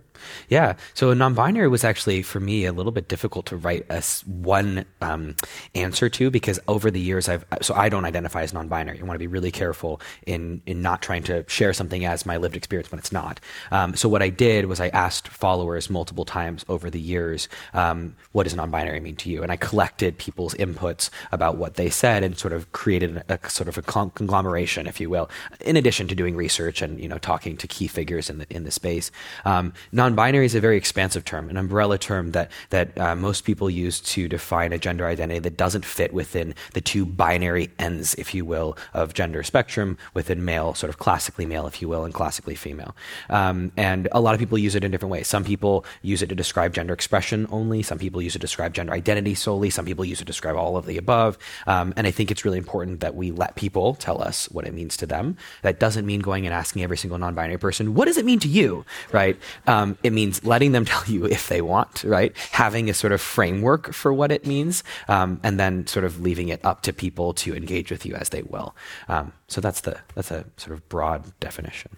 Yeah. 0.49 0.75
So 0.95 1.12
non-binary 1.12 1.68
was 1.68 1.85
actually 1.85 2.23
for 2.23 2.40
me 2.40 2.64
a 2.64 2.73
little 2.73 2.92
bit 2.92 3.09
difficult 3.09 3.45
to 3.47 3.56
write 3.56 3.85
a 3.90 4.02
one 4.25 4.87
um, 5.02 5.37
answer 5.75 6.09
to 6.09 6.30
because 6.30 6.59
over 6.66 6.90
the 6.90 6.99
years 6.99 7.28
I've 7.28 7.45
so 7.61 7.75
I 7.75 7.90
don't 7.90 8.06
identify 8.06 8.40
as 8.40 8.54
non-binary. 8.54 8.99
I 8.99 9.02
want 9.02 9.16
to 9.16 9.18
be 9.18 9.26
really 9.26 9.50
careful 9.50 10.00
in 10.26 10.62
in 10.64 10.80
not 10.80 11.02
trying 11.02 11.23
to 11.25 11.45
share 11.47 11.75
something 11.75 12.06
as 12.06 12.25
my 12.25 12.38
lived 12.38 12.56
experience 12.56 12.90
when 12.90 12.99
it's 12.99 13.12
not. 13.12 13.38
Um, 13.71 13.95
so 13.95 14.09
what 14.09 14.23
I 14.23 14.30
did 14.30 14.64
was 14.64 14.80
I 14.80 14.88
asked 14.88 15.28
followers 15.28 15.90
multiple 15.90 16.25
times 16.25 16.64
over 16.71 16.88
the 16.88 17.00
years, 17.00 17.47
um, 17.75 18.16
"What 18.33 18.45
does 18.45 18.56
non-binary 18.56 19.00
mean 19.00 19.16
to 19.16 19.30
you?" 19.30 19.42
And 19.42 19.52
I 19.52 19.56
collected 19.56 20.16
people's 20.16 20.54
inputs 20.54 21.11
about 21.33 21.59
what 21.59 21.75
they 21.75 21.90
said 21.90 22.25
and 22.25 22.38
sort 22.38 22.54
of 22.54 22.73
created 22.73 23.23
a, 23.28 23.38
a 23.42 23.50
sort 23.50 23.68
of 23.68 23.76
a 23.76 23.83
conglomeration, 23.83 24.87
if 24.87 25.00
you 25.00 25.11
will. 25.11 25.28
In 25.61 25.76
addition 25.76 26.09
to 26.09 26.14
doing 26.14 26.35
research 26.35 26.80
and 26.80 26.99
you 26.99 27.09
know 27.09 27.18
talking 27.18 27.59
to 27.59 27.66
key 27.66 27.88
figures 27.88 28.30
in 28.30 28.38
the 28.38 28.47
in 28.49 28.64
the 28.64 28.71
space, 28.71 29.11
non 29.45 29.65
um, 29.66 29.73
non-binary 29.92 30.46
is 30.46 30.54
a 30.54 30.61
very 30.61 30.76
expansive 30.76 31.25
term, 31.25 31.50
an 31.50 31.56
umbrella 31.56 31.99
term 31.99 32.32
that 32.32 32.50
that 32.70 32.96
uh, 32.99 33.16
most 33.16 33.44
people 33.44 33.68
use 33.68 34.00
to 34.00 34.28
define 34.28 34.73
a 34.73 34.78
gender 34.78 35.06
identity 35.06 35.40
that 35.40 35.56
doesn't 35.56 35.85
fit 35.85 36.12
within 36.12 36.54
the 36.75 36.80
two 36.80 37.04
binary 37.04 37.70
ends, 37.78 38.14
if 38.14 38.35
you 38.35 38.44
will, 38.44 38.76
of 38.94 39.14
gender 39.14 39.42
spectrum 39.42 39.99
within 40.14 40.44
male, 40.44 40.75
sort 40.75 40.90
of 40.90 40.99
classically 40.99 41.46
male, 41.46 41.66
if 41.66 41.82
you 41.82 41.88
will, 41.88 42.04
and 42.04 42.14
classically 42.14 42.54
female. 42.54 42.94
Um, 43.30 43.73
and 43.76 44.08
a 44.12 44.20
lot 44.20 44.35
of 44.35 44.40
people 44.40 44.58
use 44.58 44.75
it 44.75 44.85
in 44.85 44.90
different 44.90 45.12
ways. 45.12 45.28
Some 45.28 45.44
people 45.44 45.85
use 46.02 46.23
it 46.23 46.28
to 46.28 46.35
describe 46.35 46.73
gender 46.73 46.94
expression 46.94 47.46
only. 47.50 47.82
Some 47.82 47.99
people 47.99 48.23
use 48.23 48.35
it 48.35 48.38
to 48.38 48.46
describe 48.46 48.75
gender 48.75 48.92
identity 48.92 49.35
solely. 49.35 49.70
Some 49.70 49.85
people 49.85 50.04
use 50.04 50.20
it 50.20 50.25
to 50.25 50.26
describe 50.26 50.56
all 50.56 50.76
of 50.76 50.87
the 50.87 50.96
above. 50.96 51.38
Um, 51.66 51.92
and 51.96 52.06
I 52.06 52.11
think 52.11 52.30
it's 52.30 52.44
really 52.44 52.58
important 52.58 53.00
that 53.00 53.14
we 53.14 53.30
let 53.30 53.56
people 53.56 53.94
tell 53.94 54.23
us 54.23 54.46
what 54.50 54.66
it 54.66 54.75
means 54.75 54.96
to 54.99 55.06
them. 55.06 55.37
That 55.62 55.80
doesn't 55.80 56.06
mean 56.06 56.20
going 56.20 56.46
and 56.46 56.54
asking 56.54 56.82
every 56.82 56.96
single 56.96 57.18
non-binary 57.18 57.58
person, 57.58 57.94
"What 57.94 58.06
does 58.06 58.16
it 58.16 58.25
mean 58.25 58.38
to 58.40 58.49
you?" 58.49 58.85
Right? 59.12 59.38
Um, 59.67 59.97
it 60.03 60.13
means 60.13 60.45
letting 60.45 60.73
them 60.73 60.85
tell 60.93 61.05
you 61.07 61.25
if 61.27 61.49
they 61.49 61.61
want, 61.61 62.05
right? 62.05 62.37
Having 62.53 62.91
a 62.91 62.95
sort 62.95 63.13
of 63.13 63.21
framework 63.21 63.93
for 63.93 64.13
what 64.13 64.31
it 64.33 64.47
means, 64.47 64.85
um, 65.09 65.41
and 65.43 65.59
then 65.59 65.87
sort 65.87 66.05
of 66.05 66.21
leaving 66.21 66.49
it 66.49 66.65
up 66.65 66.83
to 66.83 66.93
people 66.93 67.33
to 67.35 67.55
engage 67.55 67.91
with 67.91 68.05
you 68.07 68.15
as 68.15 68.29
they 68.31 68.43
will. 68.43 68.75
Um, 69.09 69.33
so 69.49 69.61
that's 69.61 69.81
the 69.83 69.99
that's 70.15 70.31
a 70.31 70.45
sort 70.57 70.73
of 70.73 70.89
broad 70.89 71.39
definition. 71.41 71.97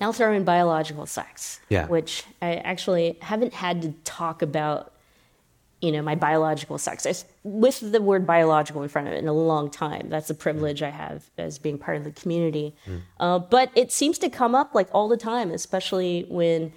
Now 0.00 0.10
throw 0.10 0.32
in 0.32 0.42
biological 0.44 1.06
sex, 1.06 1.60
Yeah. 1.68 1.86
which 1.86 2.24
I 2.40 2.56
actually 2.56 3.18
haven't 3.22 3.54
had 3.54 3.82
to 3.82 3.92
talk 4.04 4.42
about 4.42 4.92
you 5.82 5.90
know, 5.90 6.00
my 6.00 6.14
biological 6.14 6.78
sex. 6.78 7.04
I, 7.04 7.12
with 7.42 7.92
the 7.92 8.00
word 8.00 8.24
biological 8.24 8.82
in 8.82 8.88
front 8.88 9.08
of 9.08 9.14
it 9.14 9.18
in 9.18 9.26
a 9.26 9.32
long 9.32 9.68
time. 9.68 10.08
That's 10.08 10.30
a 10.30 10.34
privilege 10.34 10.80
I 10.80 10.90
have 10.90 11.28
as 11.36 11.58
being 11.58 11.76
part 11.76 11.96
of 11.96 12.04
the 12.04 12.12
community. 12.12 12.74
Mm. 12.86 13.00
Uh, 13.18 13.38
but 13.40 13.70
it 13.74 13.90
seems 13.90 14.16
to 14.18 14.30
come 14.30 14.54
up 14.54 14.74
like 14.74 14.88
all 14.92 15.08
the 15.08 15.16
time, 15.16 15.50
especially 15.50 16.24
when 16.28 16.72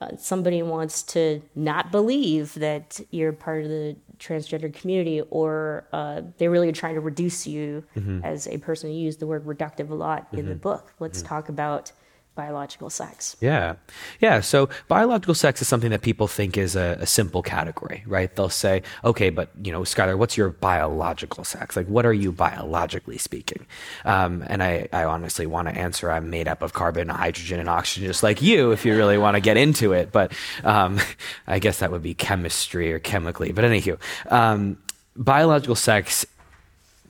uh, 0.00 0.16
somebody 0.16 0.60
wants 0.62 1.04
to 1.04 1.40
not 1.54 1.92
believe 1.92 2.54
that 2.54 3.00
you're 3.10 3.32
part 3.32 3.62
of 3.62 3.68
the 3.68 3.96
transgender 4.18 4.72
community 4.74 5.20
or 5.30 5.86
uh, 5.92 6.22
they 6.38 6.48
really 6.48 6.68
are 6.68 6.72
trying 6.72 6.94
to 6.94 7.00
reduce 7.00 7.46
you 7.46 7.84
mm-hmm. 7.96 8.24
as 8.24 8.48
a 8.48 8.58
person. 8.58 8.90
You 8.90 9.04
use 9.04 9.18
the 9.18 9.26
word 9.28 9.44
reductive 9.44 9.90
a 9.90 9.94
lot 9.94 10.26
mm-hmm. 10.26 10.38
in 10.38 10.46
the 10.46 10.52
mm-hmm. 10.52 10.62
book. 10.62 10.94
Let's 10.98 11.20
mm-hmm. 11.20 11.28
talk 11.28 11.48
about 11.48 11.92
biological 12.38 12.88
sex. 12.88 13.36
Yeah. 13.40 13.74
Yeah. 14.20 14.38
So 14.42 14.68
biological 14.86 15.34
sex 15.34 15.60
is 15.60 15.66
something 15.66 15.90
that 15.90 16.02
people 16.02 16.28
think 16.28 16.56
is 16.56 16.76
a, 16.76 16.96
a, 17.00 17.06
simple 17.06 17.42
category, 17.42 18.04
right? 18.06 18.32
They'll 18.32 18.48
say, 18.48 18.82
okay, 19.02 19.28
but, 19.28 19.50
you 19.60 19.72
know, 19.72 19.82
Schuyler, 19.82 20.16
what's 20.16 20.36
your 20.36 20.50
biological 20.50 21.42
sex? 21.42 21.76
Like, 21.76 21.88
what 21.88 22.06
are 22.06 22.12
you 22.12 22.30
biologically 22.30 23.18
speaking? 23.18 23.66
Um, 24.04 24.44
and 24.46 24.62
I, 24.62 24.88
I 24.92 25.02
honestly 25.02 25.46
want 25.46 25.66
to 25.66 25.74
answer 25.76 26.12
I'm 26.12 26.30
made 26.30 26.46
up 26.46 26.62
of 26.62 26.74
carbon, 26.74 27.08
hydrogen, 27.08 27.58
and 27.58 27.68
oxygen, 27.68 28.06
just 28.06 28.22
like 28.22 28.40
you, 28.40 28.70
if 28.70 28.86
you 28.86 28.96
really 28.96 29.18
want 29.18 29.34
to 29.34 29.40
get 29.40 29.56
into 29.56 29.92
it. 29.92 30.12
But 30.12 30.32
um, 30.62 31.00
I 31.48 31.58
guess 31.58 31.80
that 31.80 31.90
would 31.90 32.04
be 32.04 32.14
chemistry 32.14 32.92
or 32.92 33.00
chemically. 33.00 33.50
But 33.50 33.64
anywho, 33.64 33.98
um, 34.30 34.78
biological 35.16 35.74
sex 35.74 36.24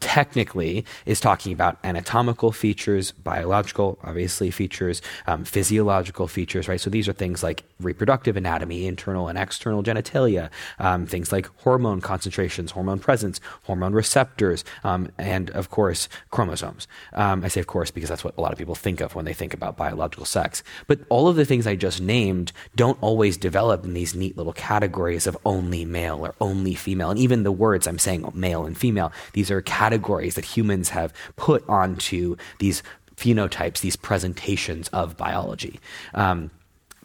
technically 0.00 0.84
is 1.06 1.20
talking 1.20 1.52
about 1.52 1.78
anatomical 1.84 2.52
features, 2.52 3.12
biological, 3.12 3.98
obviously, 4.02 4.50
features, 4.50 5.02
um, 5.26 5.44
physiological 5.44 6.28
features, 6.28 6.68
right? 6.68 6.80
So 6.80 6.90
these 6.90 7.08
are 7.08 7.12
things 7.12 7.42
like 7.42 7.64
reproductive 7.80 8.36
anatomy, 8.36 8.86
internal 8.86 9.28
and 9.28 9.38
external 9.38 9.82
genitalia, 9.82 10.50
um, 10.78 11.06
things 11.06 11.32
like 11.32 11.48
hormone 11.62 12.00
concentrations, 12.00 12.72
hormone 12.72 12.98
presence, 12.98 13.40
hormone 13.64 13.92
receptors, 13.92 14.64
um, 14.84 15.10
and 15.18 15.50
of 15.50 15.70
course, 15.70 16.08
chromosomes. 16.30 16.88
Um, 17.12 17.44
I 17.44 17.48
say 17.48 17.60
of 17.60 17.66
course 17.66 17.90
because 17.90 18.08
that's 18.08 18.24
what 18.24 18.36
a 18.36 18.40
lot 18.40 18.52
of 18.52 18.58
people 18.58 18.74
think 18.74 19.00
of 19.00 19.14
when 19.14 19.24
they 19.24 19.32
think 19.32 19.54
about 19.54 19.76
biological 19.76 20.26
sex. 20.26 20.62
But 20.86 21.00
all 21.08 21.28
of 21.28 21.36
the 21.36 21.44
things 21.44 21.66
I 21.66 21.76
just 21.76 22.00
named 22.00 22.52
don't 22.74 23.00
always 23.00 23.36
develop 23.36 23.84
in 23.84 23.94
these 23.94 24.14
neat 24.14 24.36
little 24.36 24.52
categories 24.52 25.26
of 25.26 25.36
only 25.44 25.84
male 25.84 26.24
or 26.24 26.34
only 26.40 26.74
female. 26.74 27.10
And 27.10 27.18
even 27.18 27.42
the 27.42 27.52
words 27.52 27.86
I'm 27.86 27.98
saying 27.98 28.30
male 28.34 28.66
and 28.66 28.76
female, 28.76 29.12
these 29.32 29.50
are 29.50 29.60
categories 29.60 30.34
that 30.34 30.44
humans 30.44 30.90
have 30.90 31.12
put 31.36 31.68
onto 31.68 32.36
these 32.58 32.82
phenotypes, 33.16 33.80
these 33.80 33.96
presentations 33.96 34.88
of 34.88 35.16
biology. 35.16 35.80
Um, 36.14 36.50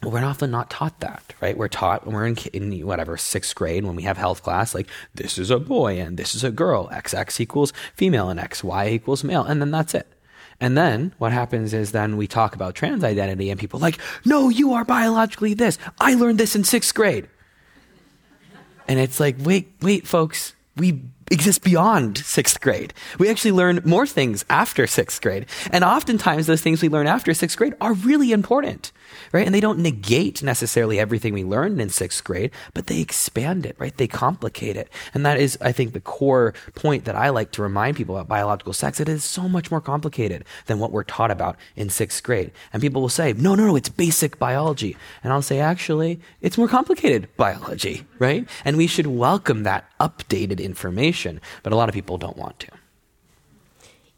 we're 0.05 0.23
often 0.23 0.51
not 0.51 0.69
taught 0.69 0.99
that, 0.99 1.33
right? 1.41 1.57
We're 1.57 1.67
taught 1.67 2.05
when 2.05 2.15
we're 2.15 2.27
in, 2.27 2.37
in, 2.53 2.85
whatever 2.85 3.17
sixth 3.17 3.55
grade 3.55 3.85
when 3.85 3.95
we 3.95 4.03
have 4.03 4.17
health 4.17 4.43
class, 4.43 4.73
like 4.75 4.87
this 5.13 5.37
is 5.37 5.49
a 5.49 5.59
boy 5.59 5.99
and 5.99 6.17
this 6.17 6.35
is 6.35 6.43
a 6.43 6.51
girl. 6.51 6.89
XX 6.89 7.39
equals 7.39 7.73
female 7.95 8.29
and 8.29 8.39
XY 8.39 8.91
equals 8.91 9.23
male, 9.23 9.43
and 9.43 9.61
then 9.61 9.71
that's 9.71 9.93
it. 9.93 10.07
And 10.59 10.77
then 10.77 11.13
what 11.17 11.31
happens 11.31 11.73
is 11.73 11.91
then 11.91 12.15
we 12.15 12.27
talk 12.27 12.55
about 12.55 12.75
trans 12.75 13.03
identity, 13.03 13.49
and 13.49 13.59
people 13.59 13.79
like, 13.79 13.97
no, 14.25 14.49
you 14.49 14.73
are 14.73 14.85
biologically 14.85 15.53
this. 15.53 15.77
I 15.99 16.15
learned 16.15 16.39
this 16.39 16.55
in 16.55 16.63
sixth 16.63 16.93
grade. 16.93 17.27
And 18.87 18.99
it's 18.99 19.19
like, 19.19 19.37
wait, 19.39 19.73
wait, 19.81 20.07
folks, 20.07 20.53
we 20.75 21.03
exist 21.31 21.63
beyond 21.63 22.17
sixth 22.17 22.59
grade. 22.61 22.93
We 23.19 23.29
actually 23.29 23.51
learn 23.51 23.81
more 23.85 24.07
things 24.07 24.45
after 24.49 24.87
sixth 24.87 25.21
grade. 25.21 25.45
And 25.71 25.83
oftentimes, 25.83 26.47
those 26.47 26.61
things 26.61 26.81
we 26.81 26.89
learn 26.89 27.07
after 27.07 27.33
sixth 27.33 27.57
grade 27.57 27.75
are 27.81 27.93
really 27.93 28.31
important 28.31 28.91
right? 29.31 29.45
And 29.45 29.53
they 29.53 29.59
don't 29.59 29.79
negate 29.79 30.43
necessarily 30.43 30.99
everything 30.99 31.33
we 31.33 31.43
learned 31.43 31.81
in 31.81 31.89
sixth 31.89 32.23
grade, 32.23 32.51
but 32.73 32.87
they 32.87 32.99
expand 32.99 33.65
it, 33.65 33.75
right? 33.79 33.95
They 33.95 34.07
complicate 34.07 34.77
it. 34.77 34.89
And 35.13 35.25
that 35.25 35.39
is, 35.39 35.57
I 35.61 35.71
think, 35.71 35.93
the 35.93 35.99
core 35.99 36.53
point 36.75 37.05
that 37.05 37.15
I 37.15 37.29
like 37.29 37.51
to 37.53 37.61
remind 37.61 37.97
people 37.97 38.15
about 38.15 38.27
biological 38.27 38.73
sex. 38.73 38.99
It 38.99 39.09
is 39.09 39.23
so 39.23 39.47
much 39.47 39.71
more 39.71 39.81
complicated 39.81 40.45
than 40.65 40.79
what 40.79 40.91
we're 40.91 41.03
taught 41.03 41.31
about 41.31 41.57
in 41.75 41.89
sixth 41.89 42.23
grade. 42.23 42.51
And 42.71 42.81
people 42.81 43.01
will 43.01 43.09
say, 43.09 43.33
no, 43.33 43.55
no, 43.55 43.65
no, 43.65 43.75
it's 43.75 43.89
basic 43.89 44.39
biology. 44.39 44.97
And 45.23 45.33
I'll 45.33 45.41
say, 45.41 45.59
actually, 45.59 46.19
it's 46.41 46.57
more 46.57 46.67
complicated 46.67 47.27
biology, 47.37 48.05
right? 48.19 48.47
And 48.65 48.77
we 48.77 48.87
should 48.87 49.07
welcome 49.07 49.63
that 49.63 49.85
updated 49.99 50.59
information, 50.59 51.12
but 51.63 51.73
a 51.73 51.75
lot 51.75 51.89
of 51.89 51.95
people 51.95 52.17
don't 52.17 52.37
want 52.37 52.59
to. 52.59 52.67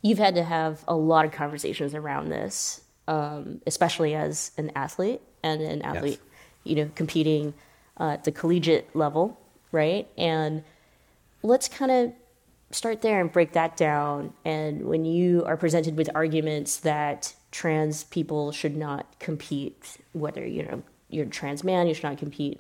You've 0.02 0.20
had 0.20 0.36
to 0.36 0.44
have 0.44 0.84
a 0.88 0.96
lot 0.96 1.26
of 1.26 1.32
conversations 1.32 1.96
around 1.96 2.30
this 2.30 2.82
um, 3.08 3.62
especially 3.68 4.16
as 4.16 4.52
an 4.58 4.72
athlete 4.76 5.22
and 5.44 5.62
an 5.62 5.82
athlete, 5.82 6.20
yes. 6.24 6.30
you 6.64 6.76
know, 6.76 6.92
competing 6.96 7.54
uh, 8.00 8.12
at 8.12 8.24
the 8.24 8.32
collegiate 8.32 8.96
level, 8.96 9.40
right? 9.72 10.08
And 10.18 10.64
let's 11.44 11.68
kind 11.68 11.92
of 11.92 12.14
start 12.72 13.02
there 13.02 13.22
and 13.22 13.32
break 13.32 13.54
that 13.54 13.78
down. 13.78 14.34
And 14.44 14.88
when 14.88 15.06
you 15.06 15.44
are 15.46 15.56
presented 15.58 15.98
with 15.98 16.10
arguments 16.16 16.78
that 16.78 17.34
trans 17.52 18.04
people 18.06 18.52
should 18.52 18.76
not 18.76 19.20
compete, 19.20 19.98
whether 20.14 20.46
you 20.46 20.64
know 20.64 20.84
you're 21.10 21.28
a 21.28 21.30
trans 21.30 21.64
man, 21.64 21.88
you 21.88 21.94
should 21.94 22.04
not 22.04 22.18
compete 22.18 22.60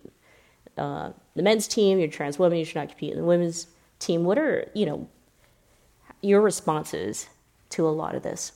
uh, 0.77 1.11
the 1.35 1.41
men's 1.41 1.67
team, 1.67 1.97
you're 1.97 2.07
a 2.07 2.11
trans 2.11 2.37
woman, 2.37 2.59
you 2.59 2.65
should 2.65 2.75
not 2.75 2.89
compete 2.89 3.11
in 3.11 3.17
the 3.17 3.25
women's 3.25 3.67
team. 4.05 4.23
What 4.23 4.37
are 4.37 4.69
you 4.73 4.85
know 4.85 5.09
your 6.21 6.41
responses 6.41 7.27
to 7.71 7.87
a 7.87 7.89
lot 7.89 8.15
of 8.15 8.23
this? 8.23 8.53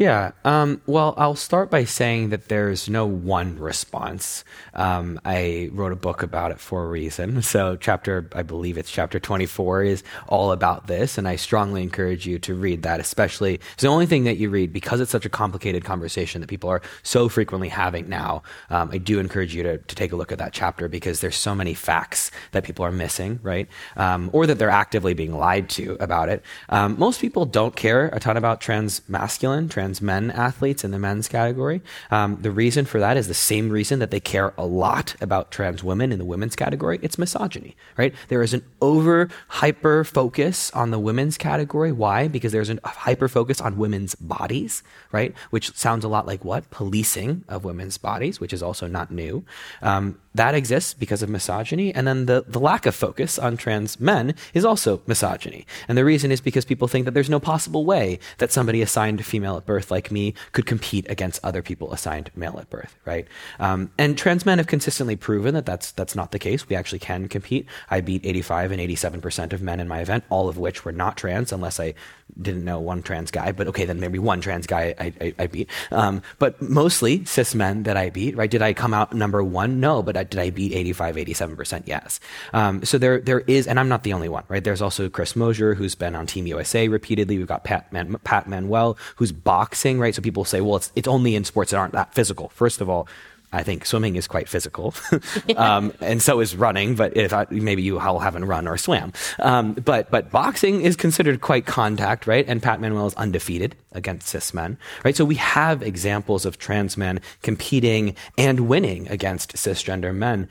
Yeah. 0.00 0.30
Um, 0.46 0.80
well, 0.86 1.12
I'll 1.18 1.36
start 1.36 1.70
by 1.70 1.84
saying 1.84 2.30
that 2.30 2.48
there's 2.48 2.88
no 2.88 3.04
one 3.04 3.58
response. 3.58 4.44
Um, 4.72 5.20
I 5.26 5.68
wrote 5.74 5.92
a 5.92 5.96
book 5.96 6.22
about 6.22 6.52
it 6.52 6.58
for 6.58 6.84
a 6.84 6.88
reason. 6.88 7.42
So, 7.50 7.74
chapter, 7.74 8.30
I 8.32 8.42
believe 8.42 8.78
it's 8.78 8.90
chapter 8.90 9.18
24, 9.18 9.82
is 9.82 10.04
all 10.28 10.52
about 10.52 10.86
this. 10.86 11.18
And 11.18 11.26
I 11.26 11.34
strongly 11.34 11.82
encourage 11.82 12.26
you 12.26 12.38
to 12.38 12.54
read 12.54 12.82
that, 12.82 13.00
especially. 13.00 13.54
It's 13.72 13.82
the 13.82 13.88
only 13.88 14.06
thing 14.06 14.22
that 14.24 14.36
you 14.36 14.48
read 14.50 14.72
because 14.72 15.00
it's 15.00 15.10
such 15.10 15.26
a 15.26 15.28
complicated 15.28 15.84
conversation 15.84 16.40
that 16.40 16.46
people 16.46 16.70
are 16.70 16.80
so 17.02 17.28
frequently 17.28 17.68
having 17.68 18.08
now. 18.08 18.42
Um, 18.70 18.90
I 18.92 18.98
do 18.98 19.18
encourage 19.18 19.52
you 19.52 19.64
to, 19.64 19.78
to 19.78 19.94
take 19.96 20.12
a 20.12 20.16
look 20.16 20.30
at 20.30 20.38
that 20.38 20.52
chapter 20.52 20.86
because 20.86 21.20
there's 21.20 21.36
so 21.36 21.56
many 21.56 21.74
facts 21.74 22.30
that 22.52 22.62
people 22.62 22.84
are 22.84 22.92
missing, 22.92 23.40
right? 23.42 23.68
Um, 23.96 24.30
or 24.32 24.46
that 24.46 24.58
they're 24.58 24.70
actively 24.70 25.12
being 25.12 25.36
lied 25.36 25.68
to 25.70 25.96
about 25.98 26.28
it. 26.28 26.44
Um, 26.68 26.96
most 26.98 27.20
people 27.20 27.44
don't 27.44 27.74
care 27.74 28.06
a 28.12 28.20
ton 28.20 28.36
about 28.36 28.60
trans 28.60 29.02
masculine, 29.08 29.68
trans 29.68 29.89
men 29.98 30.30
athletes 30.30 30.84
in 30.84 30.90
the 30.90 30.98
men's 30.98 31.26
category. 31.26 31.80
Um, 32.10 32.36
the 32.42 32.50
reason 32.50 32.84
for 32.84 33.00
that 33.00 33.16
is 33.16 33.28
the 33.28 33.34
same 33.34 33.70
reason 33.70 33.98
that 34.00 34.10
they 34.10 34.20
care 34.20 34.52
a 34.58 34.66
lot 34.66 35.16
about 35.22 35.50
trans 35.50 35.82
women 35.82 36.12
in 36.12 36.18
the 36.18 36.24
women's 36.26 36.54
category. 36.54 36.98
It's 37.00 37.16
misogyny, 37.16 37.76
right? 37.96 38.14
There 38.28 38.42
is 38.42 38.52
an 38.52 38.62
over 38.82 39.30
hyper 39.48 40.04
focus 40.04 40.70
on 40.72 40.90
the 40.90 40.98
women's 40.98 41.38
category. 41.38 41.92
Why? 41.92 42.28
Because 42.28 42.52
there's 42.52 42.68
a 42.68 42.78
hyper 42.84 43.28
focus 43.28 43.60
on 43.60 43.78
women's 43.78 44.14
bodies, 44.16 44.82
right? 45.12 45.34
Which 45.48 45.74
sounds 45.74 46.04
a 46.04 46.08
lot 46.08 46.26
like 46.26 46.44
what? 46.44 46.68
Policing 46.70 47.44
of 47.48 47.64
women's 47.64 47.96
bodies, 47.96 48.40
which 48.40 48.52
is 48.52 48.62
also 48.62 48.86
not 48.86 49.10
new. 49.10 49.44
Um, 49.80 50.18
that 50.34 50.54
exists 50.54 50.94
because 50.94 51.22
of 51.22 51.28
misogyny. 51.28 51.92
And 51.94 52.06
then 52.06 52.26
the, 52.26 52.44
the 52.46 52.60
lack 52.60 52.86
of 52.86 52.94
focus 52.94 53.38
on 53.38 53.56
trans 53.56 53.98
men 53.98 54.34
is 54.54 54.64
also 54.64 55.02
misogyny. 55.06 55.66
And 55.88 55.98
the 55.98 56.04
reason 56.04 56.30
is 56.30 56.40
because 56.40 56.64
people 56.64 56.88
think 56.88 57.04
that 57.04 57.12
there's 57.12 57.30
no 57.30 57.40
possible 57.40 57.84
way 57.84 58.18
that 58.38 58.52
somebody 58.52 58.80
assigned 58.82 59.24
female 59.24 59.56
at 59.56 59.66
birth 59.66 59.90
like 59.90 60.10
me 60.10 60.34
could 60.52 60.66
compete 60.66 61.06
against 61.08 61.44
other 61.44 61.62
people 61.62 61.92
assigned 61.92 62.30
male 62.36 62.58
at 62.58 62.70
birth, 62.70 62.96
right? 63.04 63.26
Um, 63.58 63.90
and 63.98 64.16
trans 64.16 64.46
men 64.46 64.58
have 64.58 64.66
consistently 64.66 65.16
proven 65.16 65.54
that 65.54 65.66
that's, 65.66 65.90
that's 65.92 66.14
not 66.14 66.30
the 66.30 66.38
case. 66.38 66.68
We 66.68 66.76
actually 66.76 67.00
can 67.00 67.28
compete. 67.28 67.66
I 67.90 68.00
beat 68.00 68.24
85 68.24 68.72
and 68.72 68.80
87% 68.80 69.52
of 69.52 69.62
men 69.62 69.80
in 69.80 69.88
my 69.88 70.00
event, 70.00 70.24
all 70.30 70.48
of 70.48 70.58
which 70.58 70.84
were 70.84 70.92
not 70.92 71.16
trans, 71.16 71.52
unless 71.52 71.80
I 71.80 71.94
didn't 72.40 72.64
know 72.64 72.78
one 72.78 73.02
trans 73.02 73.30
guy, 73.30 73.52
but 73.52 73.66
okay, 73.68 73.84
then 73.84 74.00
maybe 74.00 74.18
one 74.18 74.40
trans 74.40 74.66
guy 74.66 74.94
I, 74.98 75.12
I, 75.20 75.34
I 75.40 75.46
beat. 75.46 75.68
Um, 75.90 76.22
but 76.38 76.60
mostly 76.62 77.24
cis 77.24 77.54
men 77.54 77.84
that 77.84 77.96
I 77.96 78.10
beat, 78.10 78.36
right? 78.36 78.50
Did 78.50 78.62
I 78.62 78.72
come 78.72 78.94
out 78.94 79.12
number 79.12 79.42
one? 79.42 79.80
No, 79.80 80.02
but 80.02 80.16
did 80.24 80.40
I 80.40 80.50
beat 80.50 80.72
85, 80.72 81.16
87%? 81.16 81.82
Yes. 81.86 82.20
Um, 82.52 82.84
so 82.84 82.98
there, 82.98 83.20
there 83.20 83.40
is, 83.40 83.66
and 83.66 83.78
I'm 83.80 83.88
not 83.88 84.02
the 84.02 84.12
only 84.12 84.28
one, 84.28 84.44
right? 84.48 84.62
There's 84.62 84.82
also 84.82 85.08
Chris 85.08 85.36
Mosier, 85.36 85.74
who's 85.74 85.94
been 85.94 86.14
on 86.14 86.26
Team 86.26 86.46
USA 86.46 86.88
repeatedly. 86.88 87.38
We've 87.38 87.46
got 87.46 87.64
Pat, 87.64 87.92
Man, 87.92 88.16
Pat 88.24 88.48
Manuel, 88.48 88.98
who's 89.16 89.32
boxing, 89.32 89.98
right? 89.98 90.14
So 90.14 90.22
people 90.22 90.44
say, 90.44 90.60
well, 90.60 90.76
it's, 90.76 90.92
it's 90.94 91.08
only 91.08 91.34
in 91.34 91.44
sports 91.44 91.70
that 91.70 91.78
aren't 91.78 91.94
that 91.94 92.14
physical. 92.14 92.48
First 92.50 92.80
of 92.80 92.88
all, 92.88 93.08
I 93.52 93.62
think 93.62 93.84
swimming 93.84 94.16
is 94.16 94.28
quite 94.28 94.48
physical, 94.48 94.94
um, 95.56 95.92
and 96.00 96.22
so 96.22 96.40
is 96.40 96.54
running. 96.54 96.94
But 96.94 97.16
if 97.16 97.32
I, 97.32 97.46
maybe 97.50 97.82
you 97.82 97.98
all 97.98 98.20
haven't 98.20 98.44
run 98.44 98.68
or 98.68 98.76
swam, 98.76 99.12
um, 99.38 99.72
but 99.74 100.10
but 100.10 100.30
boxing 100.30 100.82
is 100.82 100.96
considered 100.96 101.40
quite 101.40 101.66
contact, 101.66 102.26
right? 102.26 102.44
And 102.46 102.62
Pat 102.62 102.80
Manuel 102.80 103.06
is 103.06 103.14
undefeated 103.14 103.76
against 103.92 104.28
cis 104.28 104.54
men, 104.54 104.78
right? 105.04 105.16
So 105.16 105.24
we 105.24 105.34
have 105.36 105.82
examples 105.82 106.44
of 106.44 106.58
trans 106.58 106.96
men 106.96 107.20
competing 107.42 108.14
and 108.38 108.68
winning 108.68 109.08
against 109.08 109.54
cisgender 109.54 110.14
men, 110.14 110.48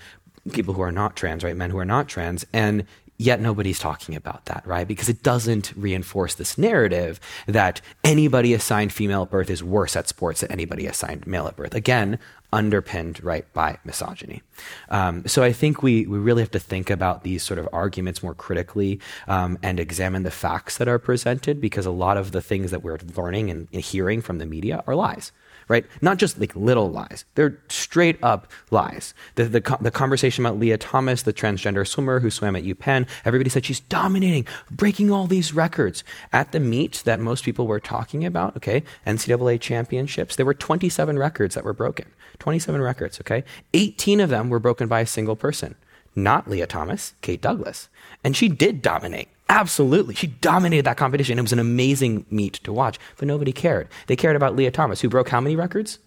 people 0.52 0.74
who 0.74 0.82
are 0.82 0.92
not 0.92 1.16
trans, 1.16 1.44
right? 1.44 1.56
Men 1.56 1.70
who 1.70 1.80
are 1.80 1.86
not 1.86 2.08
trans, 2.08 2.46
and 2.54 2.86
Yet 3.22 3.42
nobody's 3.42 3.80
talking 3.80 4.16
about 4.16 4.46
that, 4.46 4.66
right? 4.66 4.88
Because 4.88 5.10
it 5.10 5.24
doesn't 5.24 5.74
reinforce 5.76 6.36
this 6.36 6.58
narrative 6.58 7.20
that 7.48 7.82
anybody 8.02 8.54
assigned 8.54 8.94
female 8.94 9.24
at 9.24 9.30
birth 9.30 9.50
is 9.50 9.62
worse 9.62 9.98
at 9.98 10.08
sports 10.08 10.40
than 10.40 10.54
anybody 10.54 10.88
assigned 10.88 11.28
male 11.28 11.46
at 11.46 11.58
birth. 11.58 11.76
Again, 11.76 12.18
underpinned 12.52 13.24
right 13.24 13.52
by 13.54 13.78
misogyny. 13.84 14.42
Um, 14.90 15.28
so 15.28 15.44
I 15.44 15.54
think 15.54 15.84
we 15.84 16.06
we 16.06 16.18
really 16.18 16.42
have 16.42 16.52
to 16.52 16.60
think 16.60 16.90
about 16.90 17.24
these 17.24 17.44
sort 17.44 17.60
of 17.60 17.70
arguments 17.72 18.24
more 18.24 18.34
critically 18.34 19.00
um, 19.28 19.58
and 19.62 19.80
examine 19.80 20.24
the 20.24 20.32
facts 20.32 20.78
that 20.78 20.88
are 20.88 21.00
presented 21.00 21.62
because 21.62 21.86
a 21.86 21.92
lot 21.92 22.18
of 22.18 22.32
the 22.32 22.42
things 22.42 22.72
that 22.72 22.84
we're 22.84 23.00
learning 23.16 23.50
and, 23.50 23.68
and 23.72 23.84
hearing 23.84 24.22
from 24.22 24.40
the 24.40 24.46
media 24.46 24.84
are 24.88 24.96
lies 24.96 25.32
right? 25.70 25.86
Not 26.02 26.18
just 26.18 26.38
like 26.38 26.54
little 26.56 26.92
lies. 26.92 27.24
They're 27.36 27.60
straight 27.70 28.22
up 28.22 28.52
lies. 28.72 29.14
The, 29.36 29.46
the, 29.46 29.78
the, 29.80 29.92
conversation 29.92 30.46
about 30.46 30.60
Lia 30.60 30.78
Thomas, 30.78 31.22
the 31.22 31.32
transgender 31.32 31.88
swimmer 31.88 32.20
who 32.20 32.30
swam 32.30 32.56
at 32.56 32.64
UPenn, 32.64 33.08
everybody 33.24 33.50
said 33.50 33.66
she's 33.66 33.80
dominating, 33.80 34.46
breaking 34.70 35.12
all 35.12 35.28
these 35.28 35.54
records. 35.54 36.04
At 36.34 36.52
the 36.52 36.60
meet 36.60 37.04
that 37.06 37.20
most 37.20 37.46
people 37.46 37.68
were 37.68 37.80
talking 37.80 38.26
about, 38.26 38.58
okay, 38.58 38.84
NCAA 39.08 39.62
championships, 39.62 40.36
there 40.36 40.46
were 40.46 40.54
27 40.54 41.18
records 41.18 41.56
that 41.56 41.64
were 41.64 41.74
broken. 41.74 42.08
27 42.40 42.82
records, 42.82 43.20
okay? 43.22 43.44
18 43.74 44.20
of 44.20 44.30
them 44.30 44.50
were 44.50 44.60
broken 44.60 44.88
by 44.88 45.02
a 45.02 45.06
single 45.06 45.36
person. 45.36 45.76
Not 46.16 46.50
Lia 46.50 46.66
Thomas, 46.66 47.14
Kate 47.22 47.42
Douglass. 47.42 47.90
And 48.24 48.36
she 48.36 48.50
did 48.50 48.82
dominate. 48.82 49.30
Absolutely. 49.50 50.14
She 50.14 50.28
dominated 50.28 50.86
that 50.86 50.98
competition. 50.98 51.40
It 51.40 51.42
was 51.42 51.52
an 51.54 51.60
amazing 51.60 52.26
meet 52.30 52.54
to 52.64 52.72
watch, 52.72 53.00
but 53.18 53.28
nobody 53.28 53.52
cared. 53.52 53.88
They 54.06 54.16
cared 54.16 54.36
about 54.36 54.56
Lia 54.56 54.70
Thomas, 54.70 55.02
who 55.02 55.10
broke 55.10 55.30
how 55.30 55.42
many 55.42 55.56
records? 55.56 55.98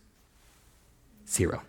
Zero. 1.29 1.63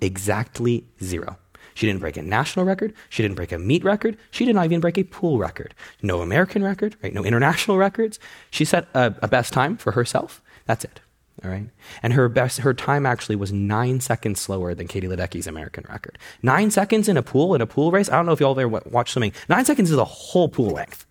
Exactly 0.00 0.86
zero. 1.02 1.36
She 1.74 1.86
didn't 1.86 2.00
break 2.00 2.16
a 2.16 2.22
national 2.22 2.64
record. 2.64 2.94
She 3.10 3.22
didn't 3.22 3.36
break 3.36 3.52
a 3.52 3.58
meet 3.58 3.84
record. 3.84 4.16
She 4.30 4.44
did 4.44 4.54
not 4.54 4.64
even 4.64 4.80
break 4.80 4.96
a 4.96 5.02
pool 5.04 5.38
record. 5.38 5.74
No 6.02 6.20
American 6.20 6.62
record, 6.62 6.96
right? 7.02 7.12
No 7.12 7.24
international 7.24 7.76
records. 7.76 8.18
She 8.50 8.64
set 8.64 8.88
a, 8.94 9.14
a 9.20 9.28
best 9.28 9.52
time 9.52 9.76
for 9.76 9.92
herself. 9.92 10.40
That's 10.66 10.84
it. 10.84 11.00
All 11.42 11.50
right. 11.50 11.68
And 12.02 12.12
her 12.12 12.28
best, 12.28 12.58
her 12.58 12.72
time 12.72 13.06
actually 13.06 13.36
was 13.36 13.52
nine 13.52 14.00
seconds 14.00 14.40
slower 14.40 14.74
than 14.74 14.86
Katie 14.86 15.08
Ledecky's 15.08 15.46
American 15.46 15.84
record. 15.88 16.18
Nine 16.42 16.70
seconds 16.70 17.08
in 17.08 17.16
a 17.16 17.22
pool, 17.22 17.54
in 17.54 17.60
a 17.60 17.66
pool 17.66 17.90
race. 17.90 18.08
I 18.08 18.16
don't 18.16 18.26
know 18.26 18.32
if 18.32 18.40
you 18.40 18.46
all 18.46 18.58
ever 18.58 18.68
watch 18.68 19.10
swimming. 19.12 19.32
Nine 19.48 19.64
seconds 19.64 19.90
is 19.90 19.98
a 19.98 20.04
whole 20.04 20.48
pool 20.48 20.70
length. 20.70 21.06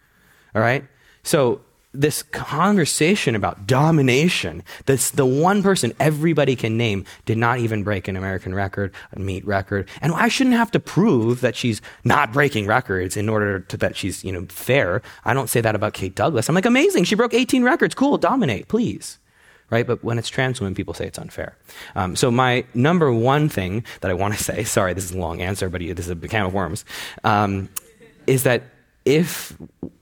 All 0.56 0.62
right. 0.62 0.86
So 1.24 1.62
this 1.92 2.24
conversation 2.24 3.36
about 3.36 3.68
domination 3.68 4.64
that's 4.88 5.12
the 5.12 5.26
one 5.26 5.62
person 5.62 5.94
everybody 6.00 6.56
can 6.56 6.76
name 6.76 7.06
did 7.26 7.38
not 7.38 7.60
even 7.60 7.84
break 7.84 8.08
an 8.08 8.16
American 8.16 8.56
record, 8.56 8.92
a 9.12 9.20
meet 9.20 9.46
record. 9.46 9.88
And 10.02 10.14
I 10.14 10.30
shouldn't 10.30 10.56
have 10.56 10.72
to 10.72 10.80
prove 10.80 11.42
that 11.42 11.56
she's 11.56 11.82
not 12.04 12.34
breaking 12.34 12.66
records 12.66 13.16
in 13.18 13.30
order 13.30 13.60
to, 13.60 13.78
that 13.78 13.96
she's, 13.96 14.24
you 14.24 14.32
know, 14.32 14.46
fair. 14.50 15.02
I 15.26 15.34
don't 15.34 15.50
say 15.50 15.62
that 15.62 15.76
about 15.76 15.94
Kate 15.94 16.16
Douglass. 16.16 16.50
I'm 16.50 16.56
like, 16.56 16.66
amazing. 16.66 17.04
She 17.04 17.16
broke 17.16 17.34
18 17.34 17.64
records. 17.64 17.94
Cool. 17.94 18.18
Dominate, 18.18 18.70
please 18.70 19.20
right? 19.74 19.88
But 19.88 20.04
when 20.04 20.20
it's 20.20 20.30
trans 20.30 20.62
women, 20.62 20.76
people 20.76 20.94
say 20.94 21.08
it's 21.08 21.18
unfair. 21.18 21.58
Um, 21.96 22.16
so 22.16 22.30
my 22.30 22.64
number 22.76 23.12
one 23.12 23.50
thing 23.50 23.84
that 24.02 24.12
I 24.12 24.14
want 24.14 24.36
to 24.36 24.44
say, 24.52 24.64
sorry, 24.64 24.94
this 24.94 25.04
is 25.04 25.12
a 25.12 25.18
long 25.18 25.42
answer, 25.42 25.68
but 25.68 25.82
this 25.82 26.06
is 26.06 26.10
a 26.10 26.16
can 26.16 26.46
of 26.46 26.54
worms, 26.54 26.86
um, 27.24 27.70
is 28.28 28.44
that 28.44 28.64
if 29.04 29.58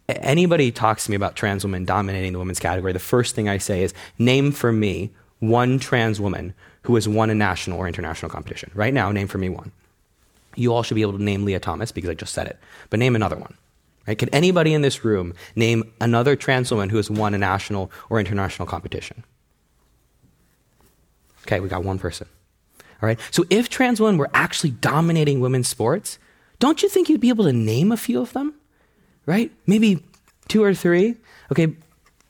anybody 0.10 0.72
talks 0.72 1.06
to 1.06 1.12
me 1.12 1.16
about 1.16 1.36
trans 1.36 1.64
women 1.64 1.86
dominating 1.86 2.34
the 2.34 2.40
women's 2.40 2.60
category, 2.60 2.92
the 2.92 3.00
first 3.00 3.34
thing 3.34 3.48
I 3.48 3.58
say 3.58 3.82
is 3.82 3.94
name 4.20 4.52
for 4.52 4.72
me 4.72 5.10
one 5.40 5.80
trans 5.80 6.20
woman 6.20 6.54
who 6.84 6.96
has 6.96 7.08
won 7.08 7.30
a 7.30 7.36
national 7.36 7.80
or 7.80 7.88
international 7.88 8.30
competition. 8.30 8.72
Right 8.76 8.94
now, 8.94 9.12
name 9.12 9.28
for 9.28 9.38
me 9.38 9.50
one. 9.50 9.72
You 10.56 10.74
all 10.74 10.84
should 10.84 10.96
be 10.96 11.02
able 11.02 11.18
to 11.18 11.24
name 11.24 11.46
Lia 11.46 11.62
Thomas 11.62 11.94
because 11.94 12.10
I 12.10 12.14
just 12.14 12.34
said 12.34 12.48
it, 12.48 12.60
but 12.90 13.00
name 13.00 13.16
another 13.16 13.38
one. 13.38 13.56
Right? 14.06 14.20
Could 14.20 14.30
anybody 14.34 14.74
in 14.74 14.82
this 14.82 15.06
room 15.06 15.34
name 15.56 15.92
another 16.02 16.36
trans 16.36 16.72
woman 16.72 16.90
who 16.90 16.98
has 16.98 17.10
won 17.10 17.34
a 17.34 17.38
national 17.38 17.90
or 18.10 18.20
international 18.20 18.68
competition? 18.68 19.24
Okay, 21.44 21.60
we 21.60 21.70
got 21.70 21.84
one 21.84 22.00
person. 22.00 22.28
All 23.02 23.08
right. 23.08 23.20
So 23.32 23.44
if 23.50 23.70
trans 23.70 24.00
women 24.00 24.18
were 24.18 24.30
actually 24.34 24.72
dominating 24.72 25.40
women's 25.40 25.68
sports, 25.68 26.20
don't 26.60 26.84
you 26.84 26.90
think 26.90 27.10
you'd 27.10 27.22
be 27.22 27.30
able 27.30 27.46
to 27.46 27.54
name 27.54 27.92
a 27.92 27.98
few 27.98 28.22
of 28.22 28.34
them? 28.34 28.54
Right? 29.26 29.52
Maybe 29.66 30.04
two 30.48 30.64
or 30.64 30.74
three? 30.74 31.16
Okay. 31.52 31.76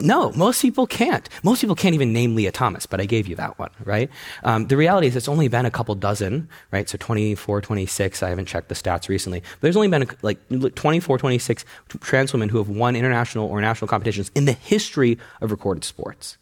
No, 0.00 0.32
most 0.32 0.60
people 0.62 0.86
can't. 0.86 1.28
Most 1.44 1.60
people 1.60 1.76
can't 1.76 1.94
even 1.94 2.12
name 2.12 2.34
Lia 2.34 2.50
Thomas, 2.50 2.86
but 2.86 3.00
I 3.00 3.04
gave 3.04 3.28
you 3.28 3.36
that 3.36 3.56
one, 3.56 3.70
right? 3.84 4.10
Um, 4.42 4.66
the 4.66 4.76
reality 4.76 5.06
is 5.06 5.14
it's 5.14 5.28
only 5.28 5.46
been 5.46 5.64
a 5.64 5.70
couple 5.70 5.94
dozen, 5.94 6.48
right? 6.72 6.88
So 6.88 6.98
24, 6.98 7.60
26, 7.60 8.20
I 8.20 8.30
haven't 8.30 8.46
checked 8.46 8.68
the 8.68 8.74
stats 8.74 9.08
recently. 9.08 9.40
But 9.40 9.60
there's 9.60 9.76
only 9.76 9.88
been 9.88 10.08
like 10.22 10.40
24, 10.74 11.18
26 11.18 11.64
trans 12.00 12.32
women 12.32 12.48
who 12.48 12.58
have 12.58 12.68
won 12.68 12.96
international 12.96 13.48
or 13.48 13.60
national 13.60 13.86
competitions 13.86 14.32
in 14.34 14.44
the 14.44 14.52
history 14.52 15.18
of 15.40 15.52
recorded 15.52 15.84
sports. 15.84 16.36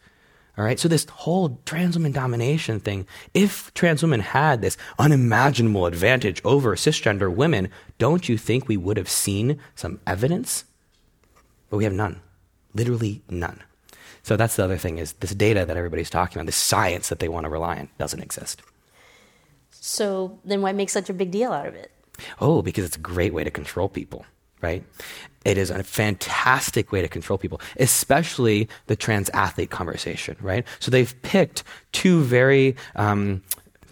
All 0.59 0.65
right, 0.65 0.79
so 0.79 0.89
this 0.89 1.07
whole 1.09 1.61
trans 1.65 1.97
woman 1.97 2.13
domination 2.13 2.81
thing, 2.81 3.07
if 3.35 3.73
trans 3.75 4.03
women 4.03 4.21
had 4.21 4.61
this 4.61 4.77
unimaginable 4.99 5.87
advantage 5.87 6.43
over 6.45 6.77
cisgender 6.77 7.33
women, 7.33 7.69
don't 7.99 8.29
you 8.29 8.37
think 8.37 8.69
we 8.69 8.77
would 8.77 8.97
have 8.97 9.09
seen 9.09 9.59
some 9.75 10.01
evidence? 10.07 10.65
But 11.71 11.79
we 11.79 11.85
have 11.85 11.93
none, 11.93 12.21
literally 12.75 13.23
none. 13.31 13.63
So 14.23 14.37
that's 14.37 14.57
the 14.57 14.65
other 14.65 14.77
thing 14.77 14.99
is 14.99 15.15
this 15.15 15.35
data 15.35 15.65
that 15.65 15.77
everybody's 15.77 16.11
talking 16.11 16.39
about, 16.39 16.47
this 16.47 16.57
science 16.57 17.09
that 17.09 17.21
they 17.21 17.29
want 17.29 17.45
to 17.45 17.51
rely 17.51 17.79
on, 17.79 17.89
doesn't 17.97 18.23
exist. 18.23 18.63
So 19.71 20.39
then 20.45 20.63
why 20.63 20.73
make 20.73 20.91
such 20.91 21.09
a 21.09 21.15
big 21.15 21.31
deal 21.31 21.53
out 21.53 21.67
of 21.67 21.75
it? 21.75 21.91
Oh, 22.41 22.61
because 22.61 22.85
it's 22.85 22.97
a 22.97 23.01
great 23.01 23.33
way 23.33 23.45
to 23.45 23.51
control 23.51 23.89
people 23.89 24.27
right? 24.61 24.85
It 25.45 25.57
is 25.57 25.71
a 25.71 25.83
fantastic 25.83 26.93
way 26.93 27.01
to 27.01 27.09
control 27.09 27.39
people, 27.39 27.61
especially 27.79 28.69
the 28.87 28.97
trans 28.97 29.31
athlete 29.31 29.71
conversation, 29.71 30.37
right? 30.41 30.67
So 30.81 30.91
they've 30.91 31.15
picked 31.23 31.65
two 31.93 32.23
very 32.23 32.77
um, 32.95 33.43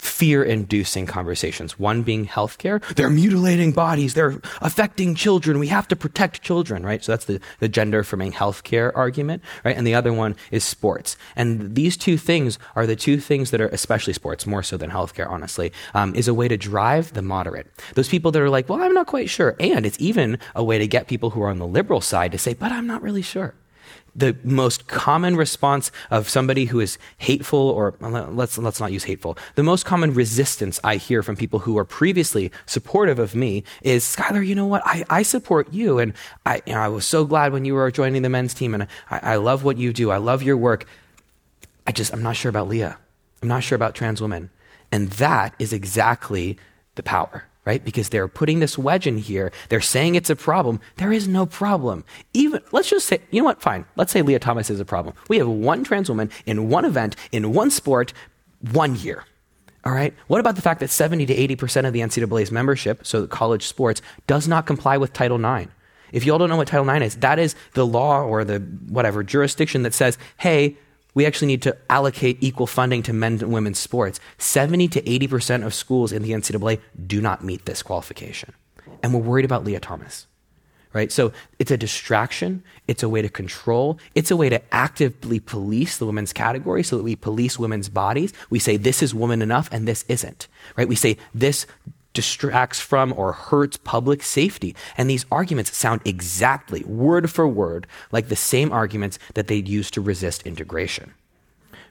fear 0.01 0.43
inducing 0.43 1.07
conversations. 1.07 1.79
One 1.79 2.03
being 2.03 2.27
healthcare. 2.27 2.83
They're 2.95 3.11
mutilating 3.11 3.73
bodies. 3.73 4.15
They're 4.15 4.41
affecting 4.61 5.15
children. 5.15 5.59
We 5.59 5.69
have 5.69 5.89
to 5.89 5.97
protect 5.97 6.43
children, 6.43 6.85
right? 6.85 7.03
So 7.03 7.13
that's 7.13 7.25
the, 7.25 7.41
the 7.61 7.69
gender 7.69 8.01
affirming 8.01 8.33
healthcare 8.33 8.93
argument, 8.95 9.43
right? 9.65 9.77
And 9.77 9.87
the 9.87 9.95
other 9.95 10.13
one 10.13 10.37
is 10.51 10.65
sports. 10.65 11.17
And 11.37 11.75
these 11.75 11.97
two 11.97 12.17
things 12.17 12.59
are 12.77 12.87
the 12.87 12.97
two 12.97 13.19
things 13.19 13.51
that 13.51 13.61
are, 13.61 13.69
especially 13.69 14.13
sports, 14.13 14.47
more 14.47 14.63
so 14.63 14.77
than 14.77 14.91
healthcare, 14.91 15.29
honestly, 15.29 15.73
um, 15.95 16.15
is 16.15 16.29
a 16.29 16.35
way 16.35 16.49
to 16.49 16.57
drive 16.57 17.13
the 17.13 17.23
moderate. 17.23 17.67
Those 17.95 18.09
people 18.09 18.31
that 18.33 18.43
are 18.43 18.51
like, 18.51 18.69
well, 18.69 18.83
I'm 18.83 18.95
not 18.95 19.07
quite 19.07 19.31
sure. 19.31 19.57
And 19.61 19.85
it's 19.85 20.01
even 20.01 20.39
a 20.55 20.65
way 20.65 20.79
to 20.79 20.87
get 20.87 21.09
people 21.09 21.31
who 21.31 21.43
are 21.43 21.51
on 21.51 21.59
the 21.59 21.67
liberal 21.67 22.01
side 22.01 22.33
to 22.33 22.39
say, 22.39 22.55
but 22.55 22.73
I'm 22.73 22.87
not 22.87 23.03
really 23.03 23.23
sure 23.23 23.55
the 24.19 24.37
most 24.43 24.89
common 24.89 25.37
response 25.37 25.91
of 26.11 26.29
somebody 26.29 26.67
who 26.67 26.81
is 26.81 26.99
hateful, 27.19 27.59
or 27.59 27.95
let's, 28.01 28.59
let's 28.59 28.81
not 28.81 28.93
use 28.93 29.05
hateful, 29.05 29.39
the 29.55 29.63
most 29.63 29.85
common 29.85 30.13
resistance 30.13 30.81
I 30.83 30.97
hear 30.97 31.23
from 31.23 31.37
people 31.37 31.61
who 31.61 31.79
are 31.79 31.85
previously 31.85 32.51
supportive 32.67 33.19
of 33.19 33.35
me 33.35 33.65
is, 33.83 34.05
Schuyler, 34.05 34.43
you 34.43 34.55
know 34.55 34.67
what? 34.67 34.83
I, 34.85 35.05
I 35.09 35.23
support 35.23 35.73
you. 35.73 35.99
And 35.99 36.13
I, 36.45 36.63
you 36.67 36.75
know, 36.75 36.81
I 36.81 36.89
was 36.89 37.07
so 37.07 37.25
glad 37.25 37.53
when 37.53 37.65
you 37.65 37.75
were 37.75 37.91
joining 37.91 38.23
the 38.23 38.29
men's 38.29 38.55
team, 38.55 38.75
and 38.75 38.85
I, 39.11 39.21
I 39.23 39.37
love 39.37 39.65
what 39.65 39.79
you 39.79 39.93
do. 39.93 40.11
I 40.11 40.19
love 40.19 40.43
your 40.43 40.57
work. 40.57 40.87
I 41.87 41.93
just, 41.93 42.13
I'm 42.13 42.23
not 42.23 42.37
sure 42.37 42.51
about 42.51 42.69
Lia. 42.69 42.99
I'm 43.43 43.49
not 43.49 43.63
sure 43.63 43.77
about 43.77 43.95
trans 43.95 44.21
women. 44.21 44.51
And 44.91 45.11
that 45.13 45.55
is 45.59 45.73
exactly 45.73 46.59
the 46.97 47.03
power 47.03 47.48
right? 47.69 47.85
Because 47.85 48.09
they're 48.09 48.29
putting 48.29 48.61
this 48.61 48.79
wedge 48.79 49.07
in 49.07 49.19
here. 49.19 49.53
They're 49.69 49.83
saying 49.83 50.15
it's 50.15 50.31
a 50.31 50.37
problem. 50.37 50.81
There 50.97 51.13
is 51.13 51.29
no 51.29 51.45
problem. 51.45 52.03
Even, 52.33 52.63
let's 52.73 52.89
just 52.89 53.07
say, 53.07 53.21
you 53.31 53.43
know 53.43 53.45
what? 53.45 53.61
Fine. 53.61 53.85
Let's 53.95 54.11
say 54.11 54.23
Lia 54.23 54.39
Thomas 54.39 54.71
is 54.71 54.81
a 54.81 54.87
problem. 54.87 55.15
We 55.29 55.37
have 55.37 55.49
one 55.49 55.85
trans 55.85 56.09
woman 56.09 56.31
in 56.47 56.71
one 56.71 56.87
event, 56.87 57.15
in 57.31 57.53
one 57.53 57.71
sport, 57.71 58.15
one 58.73 58.97
year. 58.97 59.27
All 59.85 59.93
right. 59.93 60.15
What 60.29 60.41
about 60.41 60.57
the 60.57 60.63
fact 60.63 60.81
that 60.81 60.89
70 60.89 61.27
to 61.27 61.35
80% 61.35 61.87
of 61.87 61.93
the 61.93 62.01
NCAA's 62.01 62.51
membership, 62.51 63.07
so 63.07 63.27
college 63.27 63.67
sports, 63.67 64.01
does 64.27 64.49
not 64.49 64.65
comply 64.65 64.97
with 64.97 65.13
Title 65.13 65.39
IX? 65.39 65.71
If 66.11 66.25
you 66.25 66.33
all 66.33 66.39
don't 66.39 66.49
know 66.49 66.57
what 66.57 66.69
Title 66.69 66.89
IX 66.89 67.05
is, 67.05 67.17
that 67.17 67.39
is 67.39 67.55
the 67.75 67.85
law 67.85 68.23
or 68.23 68.45
the 68.45 68.61
whatever 68.89 69.23
jurisdiction 69.23 69.83
that 69.83 69.93
says, 69.93 70.17
hey, 70.39 70.79
we 71.19 71.27
actually 71.27 71.49
need 71.49 71.63
to 71.63 71.77
allocate 71.91 72.39
equal 72.41 72.69
funding 72.69 73.03
to 73.03 73.13
men 73.13 73.33
and 73.41 73.53
women's 73.53 73.81
sports. 73.81 74.21
70 74.39 74.87
to 74.87 75.03
80% 75.03 75.67
of 75.67 75.75
schools 75.75 76.13
in 76.13 76.23
the 76.23 76.31
NCAA 76.31 76.79
do 77.09 77.21
not 77.21 77.43
meet 77.43 77.65
this 77.65 77.83
qualification. 77.83 78.55
And 79.03 79.13
we're 79.13 79.19
worried 79.19 79.45
about 79.45 79.65
Lia 79.65 79.81
Thomas. 79.81 80.29
right? 80.93 81.11
So 81.11 81.33
it's 81.59 81.73
a 81.73 81.77
distraction, 81.77 82.63
it's 82.87 83.03
a 83.03 83.09
way 83.09 83.21
to 83.21 83.29
control, 83.29 83.99
it's 84.15 84.31
a 84.31 84.37
way 84.37 84.49
to 84.49 84.63
actively 84.73 85.41
police 85.41 85.99
the 85.99 86.07
women's 86.07 86.33
category 86.33 86.85
so 86.85 86.97
that 86.97 87.03
we 87.03 87.17
police 87.17 87.59
women's 87.59 87.89
bodies. 87.89 88.33
We 88.49 88.61
say 88.61 88.77
this 88.77 89.03
is 89.03 89.13
woman 89.13 89.43
enough 89.43 89.69
and 89.73 89.89
this 89.89 90.05
isn't, 90.07 90.47
right? 90.77 90.87
We 90.87 90.95
say 90.95 91.17
this 91.35 91.67
distracts 92.19 92.81
from 92.81 93.15
or 93.17 93.31
hurts 93.31 93.77
public 93.77 94.25
safety. 94.25 94.75
And 94.97 95.09
these 95.09 95.25
arguments 95.31 95.77
sound 95.77 96.01
exactly, 96.05 96.83
word 96.83 97.31
for 97.31 97.47
word, 97.47 97.87
like 98.11 98.27
the 98.27 98.35
same 98.35 98.73
arguments 98.73 99.21
that 99.35 99.47
they'd 99.47 99.69
use 99.69 99.89
to 99.93 100.01
resist 100.01 100.43
integration. 100.43 101.15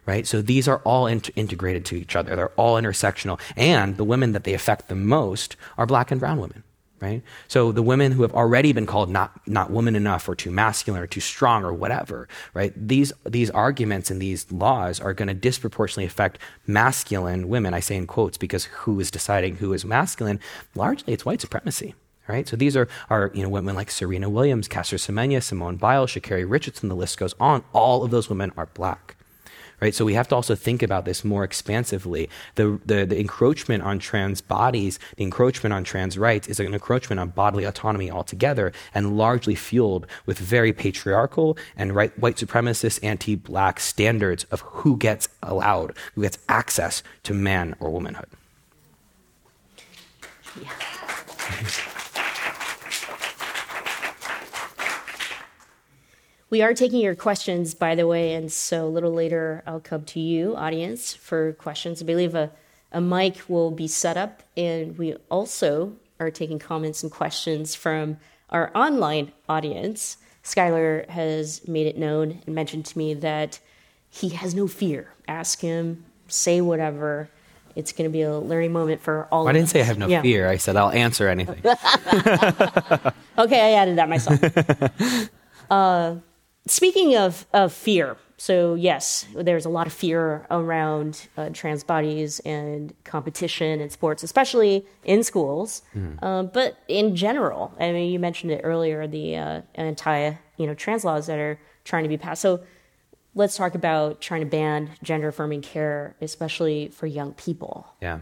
Right? 0.05 0.27
So 0.27 0.41
these 0.41 0.67
are 0.67 0.79
all 0.79 1.07
integrated 1.07 1.85
to 1.85 1.95
each 1.95 2.17
other. 2.17 2.35
They're 2.35 2.59
all 2.59 2.75
intersectional. 2.75 3.39
And 3.55 3.95
the 3.95 4.03
women 4.03 4.33
that 4.33 4.43
they 4.43 4.53
affect 4.53 4.89
the 4.89 4.95
most 4.95 5.55
are 5.77 5.85
black 5.85 6.11
and 6.11 6.19
brown 6.19 6.41
women 6.41 6.63
right? 6.99 7.21
So 7.47 7.71
the 7.71 7.83
women 7.83 8.11
who 8.11 8.21
have 8.23 8.33
already 8.33 8.73
been 8.73 8.85
called 8.85 9.09
not, 9.09 9.39
not 9.47 9.71
woman 9.71 9.95
enough 9.95 10.27
or 10.27 10.35
too 10.35 10.51
masculine 10.51 11.01
or 11.01 11.07
too 11.07 11.21
strong 11.21 11.63
or 11.63 11.73
whatever, 11.73 12.27
right? 12.53 12.73
These, 12.75 13.13
these 13.25 13.49
arguments 13.51 14.09
and 14.09 14.21
these 14.21 14.51
laws 14.51 14.99
are 14.99 15.13
going 15.13 15.27
to 15.27 15.33
disproportionately 15.33 16.05
affect 16.05 16.39
masculine 16.65 17.47
women. 17.47 17.73
I 17.73 17.79
say 17.79 17.95
in 17.95 18.07
quotes 18.07 18.37
because 18.37 18.65
who 18.65 18.99
is 18.99 19.11
deciding 19.11 19.57
who 19.57 19.73
is 19.73 19.85
masculine? 19.85 20.39
Largely 20.75 21.13
it's 21.13 21.25
white 21.25 21.41
supremacy. 21.41 21.95
Right? 22.27 22.45
So 22.45 22.57
these 22.57 22.75
are, 22.75 22.89
are 23.09 23.31
you 23.33 23.41
know, 23.41 23.47
women 23.47 23.73
like 23.73 23.89
Serena 23.89 24.29
Williams, 24.29 24.67
Caster 24.67 24.97
Semenya, 24.97 25.41
Simone 25.41 25.77
Biles, 25.77 26.11
Sha'Carri 26.11 26.43
Richardson, 26.45 26.89
the 26.89 26.95
list 26.95 27.17
goes 27.17 27.33
on. 27.39 27.63
All 27.71 28.03
of 28.03 28.11
those 28.11 28.27
women 28.27 28.51
are 28.57 28.65
black 28.65 29.16
right? 29.79 29.93
So 29.93 30.05
we 30.05 30.13
have 30.13 30.27
to 30.29 30.35
also 30.35 30.55
think 30.55 30.81
about 30.81 31.05
this 31.05 31.23
more 31.23 31.43
expansively. 31.43 32.29
The, 32.55 32.79
the, 32.85 33.05
the 33.05 33.19
encroachment 33.19 33.83
on 33.83 33.99
trans 33.99 34.41
bodies, 34.41 34.99
the 35.15 35.23
encroachment 35.23 35.73
on 35.73 35.83
trans 35.83 36.17
rights 36.17 36.47
is 36.47 36.59
an 36.59 36.73
encroachment 36.73 37.19
on 37.19 37.29
bodily 37.29 37.63
autonomy 37.63 38.09
altogether 38.09 38.71
and 38.93 39.17
largely 39.17 39.55
fueled 39.55 40.07
with 40.25 40.39
very 40.39 40.73
patriarchal 40.73 41.57
and 41.75 41.95
right, 41.95 42.17
white 42.17 42.37
supremacist 42.37 42.99
anti-black 43.03 43.79
standards 43.79 44.45
of 44.45 44.61
who 44.61 44.97
gets 44.97 45.29
allowed, 45.43 45.95
who 46.15 46.23
gets 46.23 46.39
access 46.49 47.03
to 47.23 47.33
man 47.33 47.75
or 47.79 47.89
womanhood. 47.89 48.29
Yeah. 50.59 50.71
We 56.49 56.61
are 56.61 56.73
taking 56.73 57.01
your 57.01 57.15
questions, 57.15 57.73
by 57.73 57.95
the 57.95 58.07
way, 58.07 58.33
and 58.33 58.49
so 58.49 58.85
a 58.85 58.87
little 58.87 59.11
later 59.11 59.63
I'll 59.67 59.81
come 59.81 60.05
to 60.05 60.19
you, 60.19 60.55
audience, 60.55 61.13
for 61.13 61.51
questions. 61.53 62.01
I 62.01 62.05
believe 62.05 62.35
a, 62.35 62.51
a 62.93 63.01
mic 63.01 63.49
will 63.49 63.69
be 63.69 63.87
set 63.87 64.15
up, 64.15 64.43
and 64.55 64.97
we 64.97 65.15
also 65.29 65.97
are 66.21 66.31
taking 66.31 66.57
comments 66.57 67.03
and 67.03 67.11
questions 67.11 67.75
from 67.75 68.17
our 68.49 68.71
online 68.73 69.33
audience. 69.49 70.17
Skylar 70.41 71.09
has 71.09 71.67
made 71.67 71.85
it 71.85 71.97
known 71.97 72.41
and 72.45 72.55
mentioned 72.55 72.85
to 72.85 72.97
me 72.97 73.13
that 73.15 73.59
he 74.09 74.29
has 74.29 74.55
no 74.55 74.67
fear. 74.67 75.11
Ask 75.27 75.59
him, 75.59 76.05
say 76.29 76.61
whatever. 76.61 77.29
It's 77.75 77.91
going 77.91 78.09
to 78.09 78.13
be 78.13 78.21
a 78.21 78.39
learning 78.39 78.71
moment 78.71 79.01
for 79.01 79.27
all 79.33 79.41
well, 79.41 79.49
I 79.49 79.51
didn't 79.51 79.65
us. 79.65 79.71
say 79.71 79.81
I 79.81 79.83
have 79.83 79.97
no 79.97 80.07
yeah. 80.07 80.21
fear. 80.21 80.47
I 80.47 80.55
said 80.55 80.77
I'll 80.77 80.91
answer 80.91 81.27
anything. 81.27 81.59
okay, 81.65 83.11
I 83.37 83.71
added 83.73 83.97
that 83.97 84.07
myself. 84.07 85.29
Uh, 85.69 86.15
Speaking 86.67 87.15
of, 87.15 87.45
of 87.53 87.73
fear, 87.73 88.17
so 88.37 88.75
yes, 88.75 89.25
there's 89.35 89.65
a 89.65 89.69
lot 89.69 89.87
of 89.87 89.93
fear 89.93 90.45
around 90.51 91.27
uh, 91.37 91.49
trans 91.49 91.83
bodies 91.83 92.39
and 92.41 92.93
competition 93.03 93.81
in 93.81 93.89
sports, 93.89 94.21
especially 94.21 94.85
in 95.03 95.23
schools. 95.23 95.81
Mm. 95.95 96.21
Um, 96.23 96.51
but 96.53 96.77
in 96.87 97.15
general, 97.15 97.73
I 97.79 97.91
mean, 97.91 98.11
you 98.11 98.19
mentioned 98.19 98.51
it 98.51 98.61
earlier, 98.63 99.07
the 99.07 99.37
uh, 99.37 99.61
anti, 99.75 100.33
you 100.57 100.67
know, 100.67 100.75
trans 100.75 101.03
laws 101.03 101.25
that 101.27 101.39
are 101.39 101.59
trying 101.83 102.03
to 102.03 102.09
be 102.09 102.17
passed. 102.17 102.41
So 102.41 102.61
let's 103.33 103.57
talk 103.57 103.73
about 103.73 104.21
trying 104.21 104.41
to 104.41 104.47
ban 104.47 104.91
gender 105.01 105.29
affirming 105.29 105.61
care, 105.61 106.15
especially 106.21 106.89
for 106.89 107.07
young 107.07 107.33
people. 107.33 107.87
Yeah. 108.01 108.19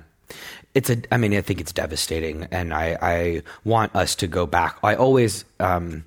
It's 0.74 0.90
a, 0.90 0.98
I 1.12 1.18
mean, 1.18 1.34
I 1.34 1.42
think 1.42 1.62
it's 1.62 1.72
devastating, 1.72 2.48
and 2.52 2.74
I, 2.74 2.98
I 3.02 3.44
want 3.64 3.96
us 3.96 4.16
to 4.16 4.28
go 4.28 4.46
back. 4.46 4.78
I 4.84 4.96
always, 4.96 5.46
um, 5.60 6.04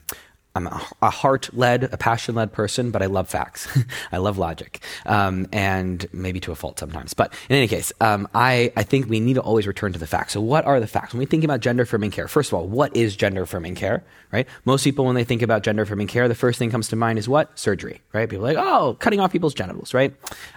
I'm 0.59 0.67
a 1.03 1.11
heart 1.11 1.51
led, 1.53 1.85
a 1.85 1.97
passion 1.97 2.35
led 2.35 2.53
person, 2.53 2.91
but 2.91 3.01
I 3.01 3.07
love 3.07 3.29
facts. 3.29 3.69
I 4.13 4.17
love 4.17 4.39
logic, 4.39 4.83
um, 5.07 5.47
and 5.53 6.05
maybe 6.13 6.41
to 6.41 6.53
a 6.53 6.57
fault 6.57 6.81
sometimes. 6.81 7.15
But 7.15 7.33
in 7.49 7.55
any 7.57 7.69
case, 7.69 7.93
um, 8.01 8.27
I, 8.35 8.73
I 8.77 8.83
think 8.83 9.09
we 9.09 9.21
need 9.21 9.35
to 9.35 9.41
always 9.41 9.69
return 9.69 9.93
to 9.93 10.01
the 10.01 10.07
facts. 10.07 10.33
So, 10.33 10.41
what 10.41 10.65
are 10.65 10.81
the 10.81 10.89
facts? 10.89 11.13
When 11.15 11.21
we 11.21 11.27
think 11.27 11.45
about 11.45 11.61
gender 11.61 11.85
affirming 11.85 12.11
care, 12.11 12.27
first 12.27 12.51
of 12.51 12.55
all, 12.55 12.67
what 12.67 12.97
is 12.97 13.15
gender 13.15 13.43
affirming 13.43 13.77
care, 13.77 14.03
right? 14.33 14.49
Most 14.65 14.83
people, 14.83 15.05
when 15.05 15.15
they 15.15 15.23
think 15.23 15.43
about 15.43 15.63
gender 15.63 15.83
affirming 15.83 16.09
care, 16.09 16.27
the 16.27 16.35
first 16.35 16.59
thing 16.59 16.73
comes 16.73 16.89
to 16.89 16.97
mind 16.97 17.21
is 17.21 17.29
what? 17.29 17.57
Surgery, 17.57 18.01
right? 18.13 18.29
People 18.29 18.45
are 18.45 18.55
like, 18.55 18.59
oh, 18.59 18.97
cutting 18.99 19.21
off 19.21 19.31
people's 19.31 19.55
genitals, 19.55 19.95
right? 19.95 20.13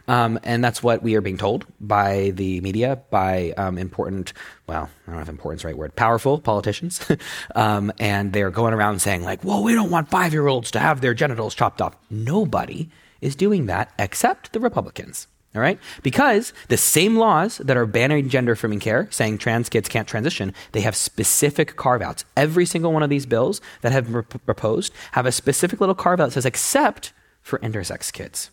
Um, 0.07 0.39
and 0.43 0.63
that's 0.63 0.81
what 0.81 1.03
we 1.03 1.13
are 1.15 1.21
being 1.21 1.37
told 1.37 1.67
by 1.79 2.31
the 2.31 2.59
media, 2.61 2.99
by 3.11 3.53
um, 3.55 3.77
important 3.77 4.33
well, 4.71 4.89
I 5.05 5.09
don't 5.09 5.15
know 5.17 5.21
if 5.21 5.27
important's 5.27 5.63
the 5.63 5.67
right 5.67 5.77
word, 5.77 5.97
powerful 5.97 6.39
politicians. 6.39 7.05
um, 7.55 7.91
and 7.99 8.31
they're 8.31 8.49
going 8.49 8.73
around 8.73 9.01
saying, 9.01 9.21
like, 9.21 9.43
well, 9.43 9.61
we 9.63 9.73
don't 9.73 9.91
want 9.91 10.09
five 10.09 10.31
year 10.31 10.47
olds 10.47 10.71
to 10.71 10.79
have 10.79 11.01
their 11.01 11.13
genitals 11.13 11.53
chopped 11.53 11.81
off. 11.81 11.97
Nobody 12.09 12.89
is 13.19 13.35
doing 13.35 13.65
that 13.65 13.91
except 13.99 14.53
the 14.53 14.61
Republicans. 14.61 15.27
All 15.53 15.61
right? 15.61 15.77
Because 16.03 16.53
the 16.69 16.77
same 16.77 17.17
laws 17.17 17.57
that 17.57 17.75
are 17.75 17.85
banning 17.85 18.29
gender 18.29 18.53
affirming 18.53 18.79
care, 18.79 19.09
saying 19.11 19.39
trans 19.39 19.67
kids 19.67 19.89
can't 19.89 20.07
transition, 20.07 20.53
they 20.71 20.79
have 20.79 20.95
specific 20.95 21.75
carve 21.75 22.01
outs. 22.01 22.23
Every 22.37 22.65
single 22.65 22.93
one 22.93 23.03
of 23.03 23.09
these 23.09 23.25
bills 23.25 23.59
that 23.81 23.91
have 23.91 24.09
been 24.09 24.23
proposed 24.23 24.93
have 25.11 25.25
a 25.25 25.33
specific 25.33 25.81
little 25.81 25.95
carve 25.95 26.21
out 26.21 26.27
that 26.27 26.31
says, 26.31 26.45
except 26.45 27.11
for 27.41 27.59
intersex 27.59 28.13
kids. 28.13 28.51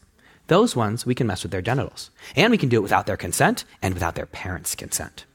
Those 0.49 0.75
ones, 0.75 1.07
we 1.07 1.15
can 1.15 1.29
mess 1.29 1.45
with 1.45 1.53
their 1.53 1.63
genitals. 1.63 2.11
And 2.35 2.51
we 2.51 2.59
can 2.59 2.69
do 2.69 2.79
it 2.79 2.83
without 2.83 3.07
their 3.07 3.17
consent 3.17 3.65
and 3.81 3.95
without 3.95 4.17
their 4.17 4.27
parents' 4.27 4.75
consent. 4.75 5.27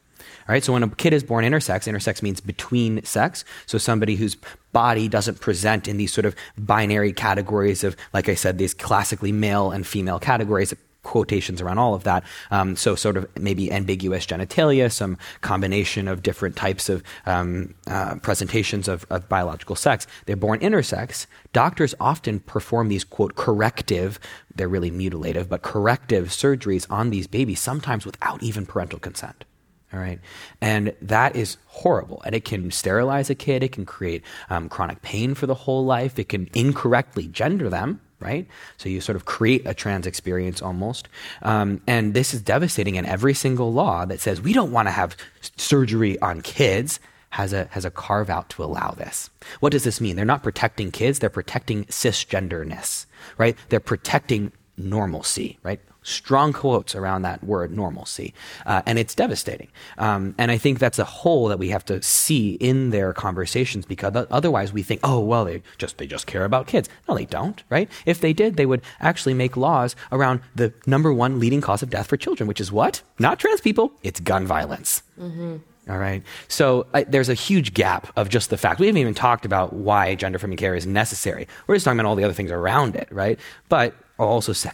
All 0.48 0.54
right, 0.54 0.64
so 0.64 0.74
when 0.74 0.84
a 0.84 0.90
kid 0.90 1.14
is 1.14 1.24
born 1.24 1.46
intersex, 1.46 1.92
intersex 1.92 2.22
means 2.22 2.42
between 2.42 3.04
sex. 3.04 3.46
So 3.66 3.78
somebody 3.78 4.16
whose 4.16 4.36
body 4.74 5.08
doesn't 5.08 5.40
present 5.40 5.88
in 5.88 5.98
these 5.98 6.14
sort 6.14 6.26
of 6.26 6.36
binary 6.58 7.14
categories 7.14 7.84
of, 7.84 7.96
like 8.14 8.28
I 8.28 8.36
said, 8.36 8.58
these 8.58 8.74
classically 8.74 9.32
male 9.32 9.72
and 9.72 9.88
female 9.88 10.20
categories, 10.20 10.74
quotations 11.04 11.62
around 11.62 11.78
all 11.78 11.94
of 11.94 12.04
that. 12.04 12.24
Um, 12.50 12.76
so, 12.76 12.96
sort 12.96 13.18
of 13.18 13.28
maybe 13.38 13.72
ambiguous 13.72 14.26
genitalia, 14.26 14.92
some 14.92 15.18
combination 15.42 16.08
of 16.08 16.24
different 16.24 16.56
types 16.56 16.90
of 16.90 17.04
um, 17.26 17.76
uh, 17.88 18.16
presentations 18.16 18.88
of, 18.88 19.06
of, 19.10 19.30
biological 19.30 19.76
sex. 19.76 20.08
They're 20.26 20.36
born 20.36 20.60
intersex. 20.60 21.28
Doctors 21.52 21.94
often 22.00 22.40
perform 22.40 22.88
these, 22.88 23.04
quote, 23.04 23.36
corrective, 23.36 24.20
they're 24.56 24.68
really 24.68 24.92
mutilative, 24.92 25.50
but 25.50 25.62
corrective 25.62 26.30
surgeries 26.30 26.88
on 26.90 27.10
these 27.10 27.28
babies, 27.28 27.60
sometimes 27.60 28.06
without 28.06 28.42
even 28.42 28.66
parental 28.66 29.00
consent. 29.00 29.46
All 29.94 30.00
right. 30.00 30.20
And 30.60 30.94
that 31.04 31.36
is 31.36 31.58
horrible. 31.68 32.22
And 32.26 32.34
it 32.34 32.46
can 32.46 32.72
sterilize 32.72 33.30
a 33.30 33.36
kid. 33.36 33.62
It 33.62 33.72
can 33.72 33.86
create 33.86 34.24
um, 34.50 34.68
chronic 34.68 35.04
pain 35.04 35.36
for 35.36 35.46
the 35.46 35.54
whole 35.54 35.86
life. 35.86 36.18
It 36.18 36.30
can 36.30 36.50
incorrectly 36.56 37.28
gender 37.28 37.70
them, 37.70 38.02
right? 38.20 38.48
So 38.78 38.90
you 38.90 39.02
sort 39.02 39.16
of 39.16 39.26
create 39.26 39.62
a 39.68 39.74
trans 39.76 40.08
experience 40.08 40.64
almost. 40.64 41.10
Um, 41.44 41.80
and 41.86 42.16
this 42.16 42.34
is 42.34 42.42
devastating. 42.42 42.98
And 42.98 43.06
every 43.06 43.36
single 43.36 43.72
law 43.72 44.06
that 44.06 44.20
says 44.20 44.42
we 44.42 44.54
don't 44.54 44.72
want 44.72 44.88
to 44.88 44.92
have 44.92 45.16
surgery 45.58 46.20
on 46.22 46.42
kids 46.42 47.00
has 47.30 47.54
a, 47.54 47.66
has 47.72 47.86
a 47.86 47.92
carve 47.92 48.30
out 48.30 48.50
to 48.50 48.64
allow 48.64 48.92
this. 48.92 49.30
What 49.60 49.72
does 49.72 49.84
this 49.84 50.02
mean? 50.02 50.16
They're 50.16 50.26
not 50.26 50.44
protecting 50.44 50.92
kids, 50.92 51.20
they're 51.20 51.30
protecting 51.30 51.86
cisgenderness, 51.86 53.06
right? 53.38 53.58
They're 53.70 53.80
protecting 53.80 54.52
normalcy, 54.78 55.58
right? 55.64 55.80
Strong 56.04 56.54
quotes 56.54 56.96
around 56.96 57.24
that 57.24 57.44
word 57.44 57.72
normalcy. 57.72 58.34
Uh, 58.66 58.82
and 58.86 59.00
it's 59.00 59.16
devastating. 59.16 59.70
Um, 59.98 60.36
and 60.38 60.52
I 60.52 60.58
think 60.58 60.80
that's 60.80 61.00
a 61.00 61.06
hole 61.06 61.48
that 61.48 61.60
we 61.60 61.70
have 61.70 61.86
to 61.86 62.02
see 62.02 62.54
in 62.56 62.92
their 62.92 63.14
conversations 63.14 63.86
because 63.86 64.14
otherwise 64.30 64.74
we 64.74 64.84
think, 64.84 65.00
oh, 65.04 65.20
well, 65.20 65.46
they 65.46 65.62
just, 65.78 65.98
they 65.98 66.08
just 66.08 66.28
care 66.28 66.46
about 66.46 66.68
kids. 66.68 66.90
No, 67.08 67.16
they 67.16 67.26
don't, 67.26 67.64
right? 67.70 67.90
If 68.06 68.22
they 68.22 68.34
did, 68.34 68.58
they 68.58 68.66
would 68.66 68.82
actually 69.00 69.34
make 69.34 69.58
laws 69.58 69.96
around 70.12 70.42
the 70.56 70.74
number 70.86 71.14
one 71.14 71.40
leading 71.40 71.62
cause 71.62 71.82
of 71.82 71.90
death 71.90 72.08
for 72.08 72.18
children, 72.18 72.48
which 72.48 72.62
is 72.62 72.72
what? 72.72 73.02
Not 73.20 73.40
trans 73.40 73.62
people, 73.62 73.94
it's 74.04 74.20
gun 74.20 74.46
violence. 74.46 75.04
Mm-hmm. 75.20 75.58
All 75.90 75.98
right. 75.98 76.24
So 76.48 76.88
uh, 76.94 77.04
there's 77.08 77.28
a 77.28 77.34
huge 77.34 77.74
gap 77.74 78.08
of 78.16 78.30
just 78.30 78.50
the 78.50 78.58
fact. 78.58 78.80
We 78.80 78.88
haven't 78.88 79.02
even 79.02 79.14
talked 79.14 79.46
about 79.46 79.74
why 79.74 80.16
gender 80.16 80.38
affirming 80.38 80.58
care 80.58 80.76
is 80.76 80.88
necessary. 80.88 81.48
We're 81.68 81.76
just 81.76 81.84
talking 81.84 82.00
about 82.00 82.10
all 82.10 82.16
the 82.16 82.24
other 82.24 82.34
things 82.34 82.52
around 82.52 82.96
it, 82.96 83.10
right? 83.12 83.38
But 83.68 83.94
I'll 84.18 84.28
also 84.28 84.54
say, 84.54 84.72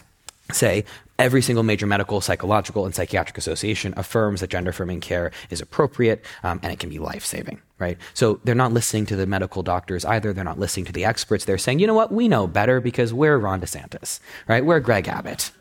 say 0.51 0.85
every 1.19 1.41
single 1.41 1.63
major 1.63 1.85
medical, 1.85 2.21
psychological, 2.21 2.85
and 2.85 2.95
psychiatric 2.95 3.37
association 3.37 3.93
affirms 3.97 4.41
that 4.41 4.49
gender 4.49 4.71
affirming 4.71 5.01
care 5.01 5.31
is 5.49 5.61
appropriate 5.61 6.25
um, 6.43 6.59
and 6.63 6.71
it 6.71 6.79
can 6.79 6.89
be 6.89 6.97
life 6.97 7.25
saving, 7.25 7.61
right? 7.77 7.97
So 8.13 8.39
they're 8.43 8.55
not 8.55 8.73
listening 8.73 9.05
to 9.07 9.15
the 9.15 9.27
medical 9.27 9.61
doctors 9.61 10.05
either. 10.05 10.33
They're 10.33 10.43
not 10.43 10.59
listening 10.59 10.85
to 10.85 10.93
the 10.93 11.05
experts. 11.05 11.45
They're 11.45 11.57
saying, 11.57 11.79
you 11.79 11.87
know 11.87 11.93
what, 11.93 12.11
we 12.11 12.27
know 12.27 12.47
better 12.47 12.79
because 12.79 13.13
we're 13.13 13.37
Ron 13.37 13.61
DeSantis, 13.61 14.19
right? 14.47 14.65
We're 14.65 14.79
Greg 14.79 15.07
Abbott. 15.07 15.51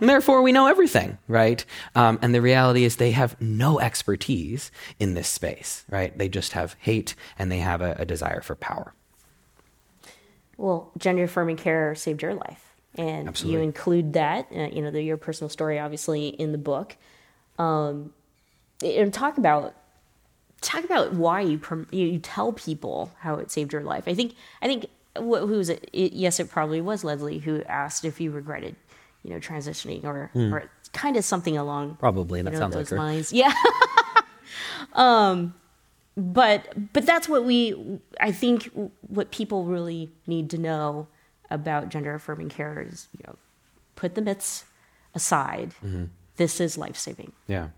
And 0.00 0.08
therefore, 0.08 0.42
we 0.42 0.52
know 0.52 0.68
everything, 0.68 1.18
right? 1.26 1.64
Um, 1.96 2.18
and 2.22 2.32
the 2.32 2.40
reality 2.40 2.84
is 2.84 2.96
they 2.96 3.10
have 3.10 3.40
no 3.40 3.80
expertise 3.80 4.70
in 5.00 5.14
this 5.14 5.28
space, 5.28 5.84
right? 5.90 6.16
They 6.16 6.28
just 6.28 6.52
have 6.52 6.76
hate 6.78 7.16
and 7.38 7.50
they 7.50 7.58
have 7.58 7.80
a, 7.80 7.96
a 7.98 8.04
desire 8.04 8.40
for 8.40 8.54
power. 8.54 8.94
Well, 10.56 10.90
gender 10.98 11.24
affirming 11.24 11.56
care 11.56 11.94
saved 11.94 12.22
your 12.22 12.34
life, 12.34 12.67
and 12.98 13.28
Absolutely. 13.28 13.60
you 13.60 13.64
include 13.64 14.12
that, 14.14 14.48
uh, 14.54 14.64
you 14.64 14.82
know, 14.82 14.90
the, 14.90 15.00
your 15.00 15.16
personal 15.16 15.48
story, 15.48 15.78
obviously, 15.78 16.28
in 16.28 16.52
the 16.52 16.58
book. 16.58 16.96
Um, 17.58 18.12
and 18.84 19.14
talk 19.14 19.38
about 19.38 19.74
talk 20.60 20.84
about 20.84 21.12
why 21.14 21.40
you 21.40 21.58
prom- 21.58 21.88
you 21.90 22.06
you 22.06 22.18
tell 22.18 22.52
people 22.52 23.12
how 23.20 23.36
it 23.36 23.50
saved 23.50 23.72
your 23.72 23.82
life. 23.82 24.04
I 24.06 24.14
think 24.14 24.34
I 24.60 24.66
think 24.66 24.86
wh- 25.16 25.46
who 25.46 25.58
was 25.58 25.68
it? 25.68 25.88
it? 25.92 26.12
Yes, 26.12 26.38
it 26.40 26.50
probably 26.50 26.80
was 26.80 27.04
Leslie 27.04 27.38
who 27.38 27.62
asked 27.64 28.04
if 28.04 28.20
you 28.20 28.30
regretted, 28.30 28.76
you 29.22 29.30
know, 29.30 29.38
transitioning 29.38 30.04
or 30.04 30.30
or 30.34 30.70
kind 30.92 31.16
of 31.16 31.24
something 31.24 31.56
along 31.56 31.96
Probably. 31.96 32.42
That 32.42 32.52
know, 32.52 32.58
sounds 32.58 32.74
like 32.74 32.86
those 32.86 32.90
her. 32.90 32.96
lines. 32.96 33.32
Yeah. 33.32 33.52
um, 34.94 35.54
but 36.16 36.92
but 36.92 37.06
that's 37.06 37.28
what 37.28 37.44
we 37.44 38.00
I 38.20 38.32
think 38.32 38.70
what 39.06 39.30
people 39.30 39.64
really 39.64 40.10
need 40.26 40.50
to 40.50 40.58
know 40.58 41.08
about 41.50 41.88
gender 41.88 42.14
affirming 42.14 42.48
care 42.48 42.86
is 42.86 43.08
you 43.16 43.24
know 43.26 43.36
put 43.96 44.14
the 44.14 44.22
myths 44.22 44.64
aside. 45.14 45.70
Mm-hmm. 45.84 46.04
This 46.36 46.60
is 46.60 46.78
life 46.78 46.96
saving. 46.96 47.32
Yeah. 47.46 47.68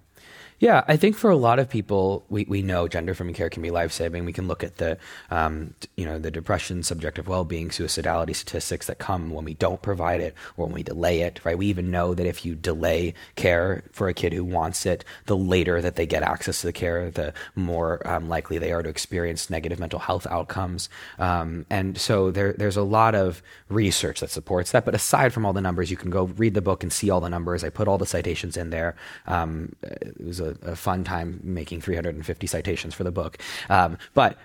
Yeah, 0.61 0.85
I 0.87 0.99
think 0.99 1.17
for 1.17 1.31
a 1.31 1.37
lot 1.37 1.59
of 1.59 1.71
people, 1.71 2.27
we, 2.29 2.45
we 2.45 2.61
know 2.61 2.87
gender 2.87 3.13
affirming 3.13 3.35
care 3.35 3.49
can 3.49 3.63
be 3.63 3.71
life 3.71 3.93
saving. 3.93 4.27
We 4.27 4.35
can 4.35 4.47
look 4.47 4.63
at 4.63 4.77
the, 4.77 4.99
um, 5.31 5.73
you 5.97 6.05
know, 6.05 6.19
the 6.19 6.31
depression, 6.31 6.83
subjective 6.83 7.29
well 7.29 7.45
being, 7.47 7.71
suicidality 7.71 8.37
statistics 8.37 8.87
that 8.87 8.99
come 8.99 9.31
when 9.31 9.47
we 9.47 9.55
don't 9.55 9.81
provide 9.81 10.21
it 10.21 10.35
or 10.59 10.67
when 10.67 10.75
we 10.75 10.83
delay 10.83 11.23
it. 11.23 11.41
Right? 11.45 11.57
We 11.57 11.69
even 11.69 11.91
know 11.91 12.13
that 12.13 12.27
if 12.27 12.45
you 12.45 12.55
delay 12.55 13.15
care 13.37 13.85
for 13.91 14.09
a 14.09 14.13
kid 14.13 14.35
who 14.35 14.45
wants 14.45 14.85
it, 14.85 15.03
the 15.25 15.37
later 15.37 15.81
that 15.81 15.97
they 15.97 16.05
get 16.05 16.23
access 16.23 16.61
to 16.61 16.67
the 16.67 16.75
care, 16.75 17.11
the 17.11 17.33
more 17.55 18.07
um, 18.07 18.29
likely 18.29 18.59
they 18.59 18.71
are 18.71 18.83
to 18.83 18.91
experience 18.91 19.49
negative 19.49 19.81
mental 19.81 19.99
health 19.99 20.27
outcomes. 20.27 20.91
Um, 21.19 21.65
and 21.71 21.97
so 21.97 22.31
there, 22.31 22.53
there's 22.53 22.77
a 22.77 22.83
lot 22.83 23.15
of 23.15 23.43
research 23.71 24.21
that 24.21 24.29
supports 24.29 24.73
that. 24.73 24.85
But 24.85 24.95
aside 24.95 25.33
from 25.33 25.47
all 25.47 25.55
the 25.55 25.63
numbers, 25.63 25.91
you 25.91 25.97
can 25.97 26.11
go 26.11 26.25
read 26.25 26.53
the 26.53 26.61
book 26.61 26.83
and 26.83 26.93
see 26.93 27.09
all 27.09 27.23
the 27.23 27.31
numbers. 27.31 27.65
I 27.65 27.71
put 27.71 27.89
all 27.89 27.97
the 27.97 28.05
citations 28.05 28.59
in 28.59 28.69
there. 28.69 28.95
Um, 29.27 29.75
it 29.83 30.23
was 30.23 30.39
a, 30.39 30.50
a 30.63 30.77
fun 30.77 31.05
time 31.05 31.41
making 31.43 31.81
350 31.81 32.47
citations 32.47 32.95
for 32.95 33.05
the 33.05 33.13
book. 33.13 33.39
Um, 33.69 33.99
but 34.15 34.37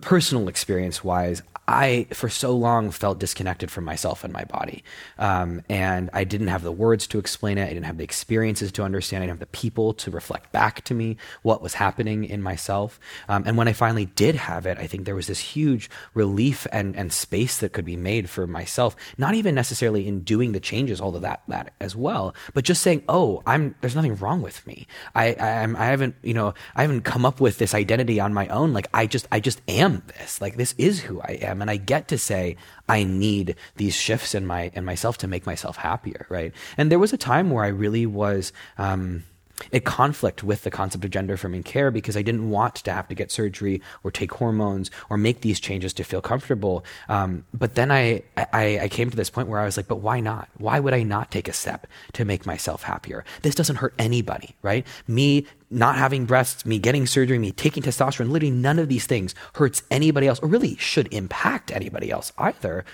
personal 0.00 0.48
experience 0.48 1.02
wise, 1.02 1.42
I, 1.66 2.06
for 2.12 2.28
so 2.28 2.56
long, 2.56 2.90
felt 2.90 3.18
disconnected 3.18 3.70
from 3.70 3.84
myself 3.84 4.24
and 4.24 4.32
my 4.32 4.44
body. 4.44 4.84
Um, 5.18 5.62
and 5.68 6.10
I 6.12 6.24
didn't 6.24 6.48
have 6.48 6.62
the 6.62 6.72
words 6.72 7.06
to 7.08 7.18
explain 7.18 7.58
it. 7.58 7.64
I 7.64 7.68
didn't 7.68 7.86
have 7.86 7.98
the 7.98 8.04
experiences 8.04 8.72
to 8.72 8.82
understand. 8.82 9.22
I 9.22 9.26
didn't 9.26 9.40
have 9.40 9.48
the 9.48 9.58
people 9.58 9.94
to 9.94 10.10
reflect 10.10 10.52
back 10.52 10.84
to 10.84 10.94
me 10.94 11.16
what 11.42 11.62
was 11.62 11.74
happening 11.74 12.24
in 12.24 12.42
myself. 12.42 13.00
Um, 13.28 13.44
and 13.46 13.56
when 13.56 13.68
I 13.68 13.72
finally 13.72 14.06
did 14.06 14.34
have 14.34 14.66
it, 14.66 14.78
I 14.78 14.86
think 14.86 15.04
there 15.04 15.14
was 15.14 15.26
this 15.26 15.40
huge 15.40 15.88
relief 16.12 16.66
and, 16.72 16.96
and 16.96 17.12
space 17.12 17.58
that 17.58 17.72
could 17.72 17.84
be 17.84 17.96
made 17.96 18.28
for 18.28 18.46
myself, 18.46 18.96
not 19.16 19.34
even 19.34 19.54
necessarily 19.54 20.06
in 20.06 20.20
doing 20.20 20.52
the 20.52 20.60
changes, 20.60 21.00
all 21.00 21.14
of 21.16 21.22
that, 21.22 21.42
that 21.48 21.72
as 21.80 21.96
well, 21.96 22.34
but 22.52 22.64
just 22.64 22.82
saying, 22.82 23.02
oh, 23.08 23.42
I'm, 23.46 23.74
there's 23.80 23.94
nothing 23.94 24.16
wrong 24.16 24.42
with 24.42 24.66
me. 24.66 24.86
I, 25.14 25.34
I, 25.34 25.62
I'm, 25.62 25.76
I 25.76 25.86
haven't, 25.86 26.16
you 26.22 26.34
know, 26.34 26.54
I 26.74 26.82
haven't 26.82 27.02
come 27.02 27.24
up 27.24 27.40
with 27.40 27.58
this 27.58 27.74
identity 27.74 28.20
on 28.20 28.34
my 28.34 28.48
own. 28.48 28.72
Like 28.72 28.88
I 28.92 29.06
just, 29.06 29.26
I 29.32 29.40
just 29.40 29.60
am 29.68 30.02
this. 30.18 30.40
Like 30.40 30.56
this 30.56 30.74
is 30.78 31.00
who 31.00 31.20
I 31.20 31.38
am, 31.42 31.53
and 31.60 31.70
I 31.70 31.76
get 31.76 32.08
to 32.08 32.18
say 32.18 32.56
I 32.88 33.04
need 33.04 33.56
these 33.76 33.94
shifts 33.94 34.34
in 34.34 34.46
my 34.46 34.70
in 34.74 34.84
myself 34.84 35.18
to 35.18 35.28
make 35.28 35.46
myself 35.46 35.76
happier, 35.76 36.26
right? 36.28 36.52
And 36.76 36.90
there 36.90 36.98
was 36.98 37.12
a 37.12 37.18
time 37.18 37.50
where 37.50 37.64
I 37.64 37.68
really 37.68 38.06
was. 38.06 38.52
Um, 38.78 39.24
at 39.72 39.84
conflict 39.84 40.42
with 40.42 40.62
the 40.62 40.70
concept 40.70 41.04
of 41.04 41.10
gender 41.10 41.34
affirming 41.34 41.62
care 41.62 41.90
because 41.90 42.16
I 42.16 42.22
didn't 42.22 42.50
want 42.50 42.76
to 42.76 42.92
have 42.92 43.08
to 43.08 43.14
get 43.14 43.30
surgery 43.30 43.80
or 44.02 44.10
take 44.10 44.32
hormones 44.32 44.90
or 45.10 45.16
make 45.16 45.40
these 45.40 45.60
changes 45.60 45.92
to 45.94 46.04
feel 46.04 46.20
comfortable. 46.20 46.84
Um, 47.08 47.44
but 47.52 47.74
then 47.74 47.90
I, 47.90 48.22
I, 48.36 48.80
I 48.82 48.88
came 48.88 49.10
to 49.10 49.16
this 49.16 49.30
point 49.30 49.48
where 49.48 49.60
I 49.60 49.64
was 49.64 49.76
like, 49.76 49.88
but 49.88 49.96
why 49.96 50.20
not? 50.20 50.48
Why 50.58 50.80
would 50.80 50.94
I 50.94 51.02
not 51.02 51.30
take 51.30 51.48
a 51.48 51.52
step 51.52 51.86
to 52.14 52.24
make 52.24 52.46
myself 52.46 52.82
happier? 52.82 53.24
This 53.42 53.54
doesn't 53.54 53.76
hurt 53.76 53.94
anybody, 53.98 54.56
right? 54.62 54.86
Me 55.06 55.46
not 55.70 55.96
having 55.96 56.24
breasts, 56.24 56.64
me 56.64 56.78
getting 56.78 57.06
surgery, 57.06 57.38
me 57.38 57.52
taking 57.52 57.82
testosterone, 57.82 58.30
literally 58.30 58.50
none 58.50 58.78
of 58.78 58.88
these 58.88 59.06
things 59.06 59.34
hurts 59.54 59.82
anybody 59.90 60.28
else 60.28 60.38
or 60.40 60.48
really 60.48 60.76
should 60.76 61.12
impact 61.12 61.72
anybody 61.72 62.10
else 62.10 62.32
either 62.38 62.84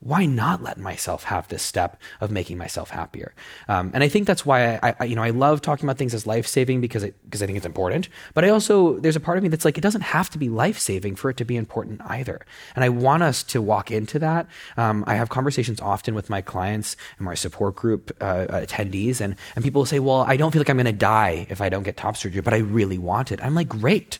why 0.00 0.24
not 0.24 0.62
let 0.62 0.78
myself 0.78 1.24
have 1.24 1.46
this 1.48 1.62
step 1.62 2.00
of 2.20 2.30
making 2.30 2.56
myself 2.56 2.90
happier? 2.90 3.34
Um, 3.68 3.90
and 3.92 4.02
I 4.02 4.08
think 4.08 4.26
that's 4.26 4.46
why 4.46 4.76
I, 4.76 4.94
I, 4.98 5.04
you 5.04 5.14
know, 5.14 5.22
I 5.22 5.30
love 5.30 5.60
talking 5.60 5.84
about 5.84 5.98
things 5.98 6.14
as 6.14 6.26
life 6.26 6.46
saving 6.46 6.80
because 6.80 7.04
because 7.24 7.42
I 7.42 7.46
think 7.46 7.56
it's 7.56 7.66
important. 7.66 8.08
But 8.32 8.44
I 8.44 8.48
also 8.48 8.98
there's 8.98 9.16
a 9.16 9.20
part 9.20 9.36
of 9.36 9.42
me 9.42 9.50
that's 9.50 9.64
like 9.64 9.76
it 9.76 9.82
doesn't 9.82 10.00
have 10.00 10.30
to 10.30 10.38
be 10.38 10.48
life 10.48 10.78
saving 10.78 11.16
for 11.16 11.30
it 11.30 11.36
to 11.36 11.44
be 11.44 11.56
important 11.56 12.00
either. 12.06 12.44
And 12.74 12.82
I 12.82 12.88
want 12.88 13.22
us 13.22 13.42
to 13.44 13.60
walk 13.60 13.90
into 13.90 14.18
that. 14.18 14.46
Um, 14.78 15.04
I 15.06 15.14
have 15.14 15.28
conversations 15.28 15.80
often 15.80 16.14
with 16.14 16.30
my 16.30 16.40
clients 16.40 16.96
and 17.18 17.26
my 17.26 17.34
support 17.34 17.76
group 17.76 18.10
uh, 18.20 18.46
attendees, 18.46 19.20
and 19.20 19.36
and 19.54 19.62
people 19.64 19.80
will 19.80 19.86
say, 19.86 19.98
"Well, 19.98 20.22
I 20.22 20.36
don't 20.36 20.50
feel 20.50 20.60
like 20.60 20.70
I'm 20.70 20.76
going 20.76 20.86
to 20.86 20.92
die 20.92 21.46
if 21.50 21.60
I 21.60 21.68
don't 21.68 21.82
get 21.82 21.96
top 21.98 22.16
surgery, 22.16 22.40
but 22.40 22.54
I 22.54 22.58
really 22.58 22.98
want 22.98 23.32
it." 23.32 23.42
I'm 23.42 23.54
like, 23.54 23.68
"Great." 23.68 24.18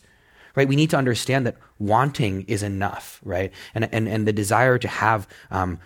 Right? 0.55 0.67
We 0.67 0.75
need 0.75 0.89
to 0.91 0.97
understand 0.97 1.45
that 1.45 1.57
wanting 1.79 2.43
is 2.43 2.63
enough, 2.63 3.19
right? 3.23 3.51
And 3.73 3.89
and 3.93 4.07
and 4.07 4.27
the 4.27 4.33
desire 4.33 4.77
to 4.77 4.87
have 4.87 5.27
um, 5.49 5.79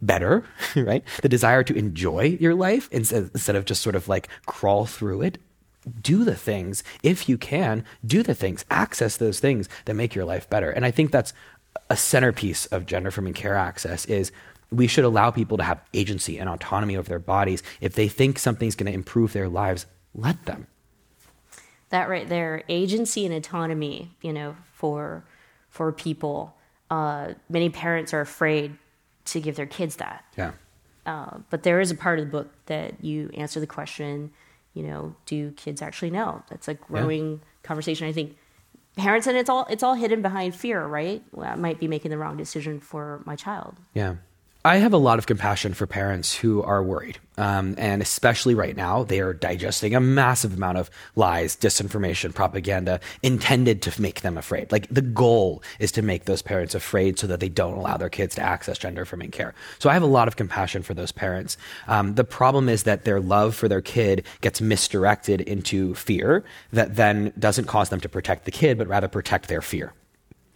better, 0.00 0.44
right? 0.76 1.04
The 1.22 1.28
desire 1.28 1.62
to 1.64 1.74
enjoy 1.74 2.36
your 2.40 2.54
life 2.54 2.88
instead 2.92 3.30
instead 3.34 3.56
of 3.56 3.64
just 3.64 3.82
sort 3.82 3.96
of 3.96 4.08
like 4.08 4.28
crawl 4.46 4.86
through 4.86 5.22
it. 5.22 5.38
Do 6.00 6.24
the 6.24 6.36
things 6.36 6.84
if 7.02 7.28
you 7.28 7.36
can. 7.36 7.84
Do 8.04 8.22
the 8.22 8.34
things. 8.34 8.64
Access 8.70 9.16
those 9.16 9.40
things 9.40 9.68
that 9.86 9.94
make 9.94 10.14
your 10.14 10.24
life 10.24 10.48
better. 10.48 10.70
And 10.70 10.84
I 10.84 10.90
think 10.90 11.10
that's 11.10 11.32
a 11.90 11.96
centerpiece 11.96 12.66
of 12.66 12.86
gender 12.86 13.08
affirming 13.08 13.34
care 13.34 13.56
access 13.56 14.04
is 14.06 14.30
we 14.70 14.86
should 14.86 15.04
allow 15.04 15.30
people 15.30 15.56
to 15.58 15.64
have 15.64 15.82
agency 15.92 16.38
and 16.38 16.48
autonomy 16.48 16.96
over 16.96 17.08
their 17.08 17.18
bodies. 17.18 17.62
If 17.80 17.94
they 17.94 18.08
think 18.08 18.38
something's 18.38 18.76
going 18.76 18.90
to 18.90 18.94
improve 18.94 19.32
their 19.32 19.48
lives, 19.48 19.86
let 20.14 20.44
them 20.46 20.66
that 21.92 22.08
right 22.08 22.28
there 22.28 22.64
agency 22.68 23.24
and 23.24 23.34
autonomy 23.34 24.10
you 24.20 24.32
know 24.32 24.56
for 24.72 25.24
for 25.68 25.92
people. 25.92 26.54
Uh, 26.90 27.32
many 27.48 27.70
parents 27.70 28.12
are 28.12 28.20
afraid 28.20 28.76
to 29.24 29.40
give 29.40 29.56
their 29.56 29.66
kids 29.66 29.96
that. 29.96 30.24
Yeah. 30.36 30.52
Uh, 31.06 31.38
but 31.48 31.62
there 31.62 31.80
is 31.80 31.90
a 31.90 31.94
part 31.94 32.18
of 32.18 32.26
the 32.26 32.30
book 32.30 32.52
that 32.66 33.02
you 33.02 33.30
answer 33.34 33.60
the 33.60 33.66
question 33.66 34.30
you 34.74 34.82
know 34.82 35.14
do 35.26 35.52
kids 35.52 35.80
actually 35.80 36.10
know? 36.10 36.42
That's 36.48 36.66
a 36.66 36.74
growing 36.74 37.30
yeah. 37.32 37.38
conversation 37.62 38.08
i 38.08 38.12
think. 38.12 38.36
Parents 38.96 39.26
and 39.26 39.38
it's 39.38 39.48
all 39.48 39.66
it's 39.70 39.82
all 39.82 39.94
hidden 39.94 40.20
behind 40.20 40.54
fear 40.54 40.84
right? 40.84 41.22
Well, 41.32 41.48
i 41.48 41.54
might 41.54 41.78
be 41.78 41.88
making 41.88 42.10
the 42.10 42.18
wrong 42.18 42.36
decision 42.36 42.80
for 42.80 43.22
my 43.24 43.36
child. 43.36 43.76
Yeah 43.94 44.16
I 44.64 44.76
have 44.76 44.92
a 44.92 44.98
lot 44.98 45.18
of 45.18 45.26
compassion 45.26 45.74
for 45.74 45.88
parents 45.88 46.32
who 46.32 46.62
are 46.62 46.84
worried. 46.84 47.18
Um, 47.36 47.74
and 47.78 48.00
especially 48.00 48.54
right 48.54 48.76
now, 48.76 49.02
they 49.02 49.18
are 49.18 49.32
digesting 49.32 49.96
a 49.96 50.00
massive 50.00 50.54
amount 50.54 50.78
of 50.78 50.88
lies, 51.16 51.56
disinformation, 51.56 52.32
propaganda 52.32 53.00
intended 53.24 53.82
to 53.82 54.00
make 54.00 54.20
them 54.20 54.38
afraid. 54.38 54.70
Like 54.70 54.86
the 54.88 55.02
goal 55.02 55.64
is 55.80 55.90
to 55.92 56.02
make 56.02 56.26
those 56.26 56.42
parents 56.42 56.76
afraid 56.76 57.18
so 57.18 57.26
that 57.26 57.40
they 57.40 57.48
don't 57.48 57.76
allow 57.76 57.96
their 57.96 58.08
kids 58.08 58.36
to 58.36 58.42
access 58.42 58.78
gender 58.78 59.02
affirming 59.02 59.32
care. 59.32 59.52
So 59.80 59.90
I 59.90 59.94
have 59.94 60.02
a 60.02 60.06
lot 60.06 60.28
of 60.28 60.36
compassion 60.36 60.84
for 60.84 60.94
those 60.94 61.10
parents. 61.10 61.56
Um, 61.88 62.14
the 62.14 62.24
problem 62.24 62.68
is 62.68 62.84
that 62.84 63.04
their 63.04 63.20
love 63.20 63.56
for 63.56 63.66
their 63.66 63.82
kid 63.82 64.24
gets 64.42 64.60
misdirected 64.60 65.40
into 65.40 65.96
fear 65.96 66.44
that 66.72 66.94
then 66.94 67.32
doesn't 67.36 67.64
cause 67.64 67.88
them 67.88 68.00
to 68.00 68.08
protect 68.08 68.44
the 68.44 68.52
kid, 68.52 68.78
but 68.78 68.86
rather 68.86 69.08
protect 69.08 69.48
their 69.48 69.62
fear 69.62 69.92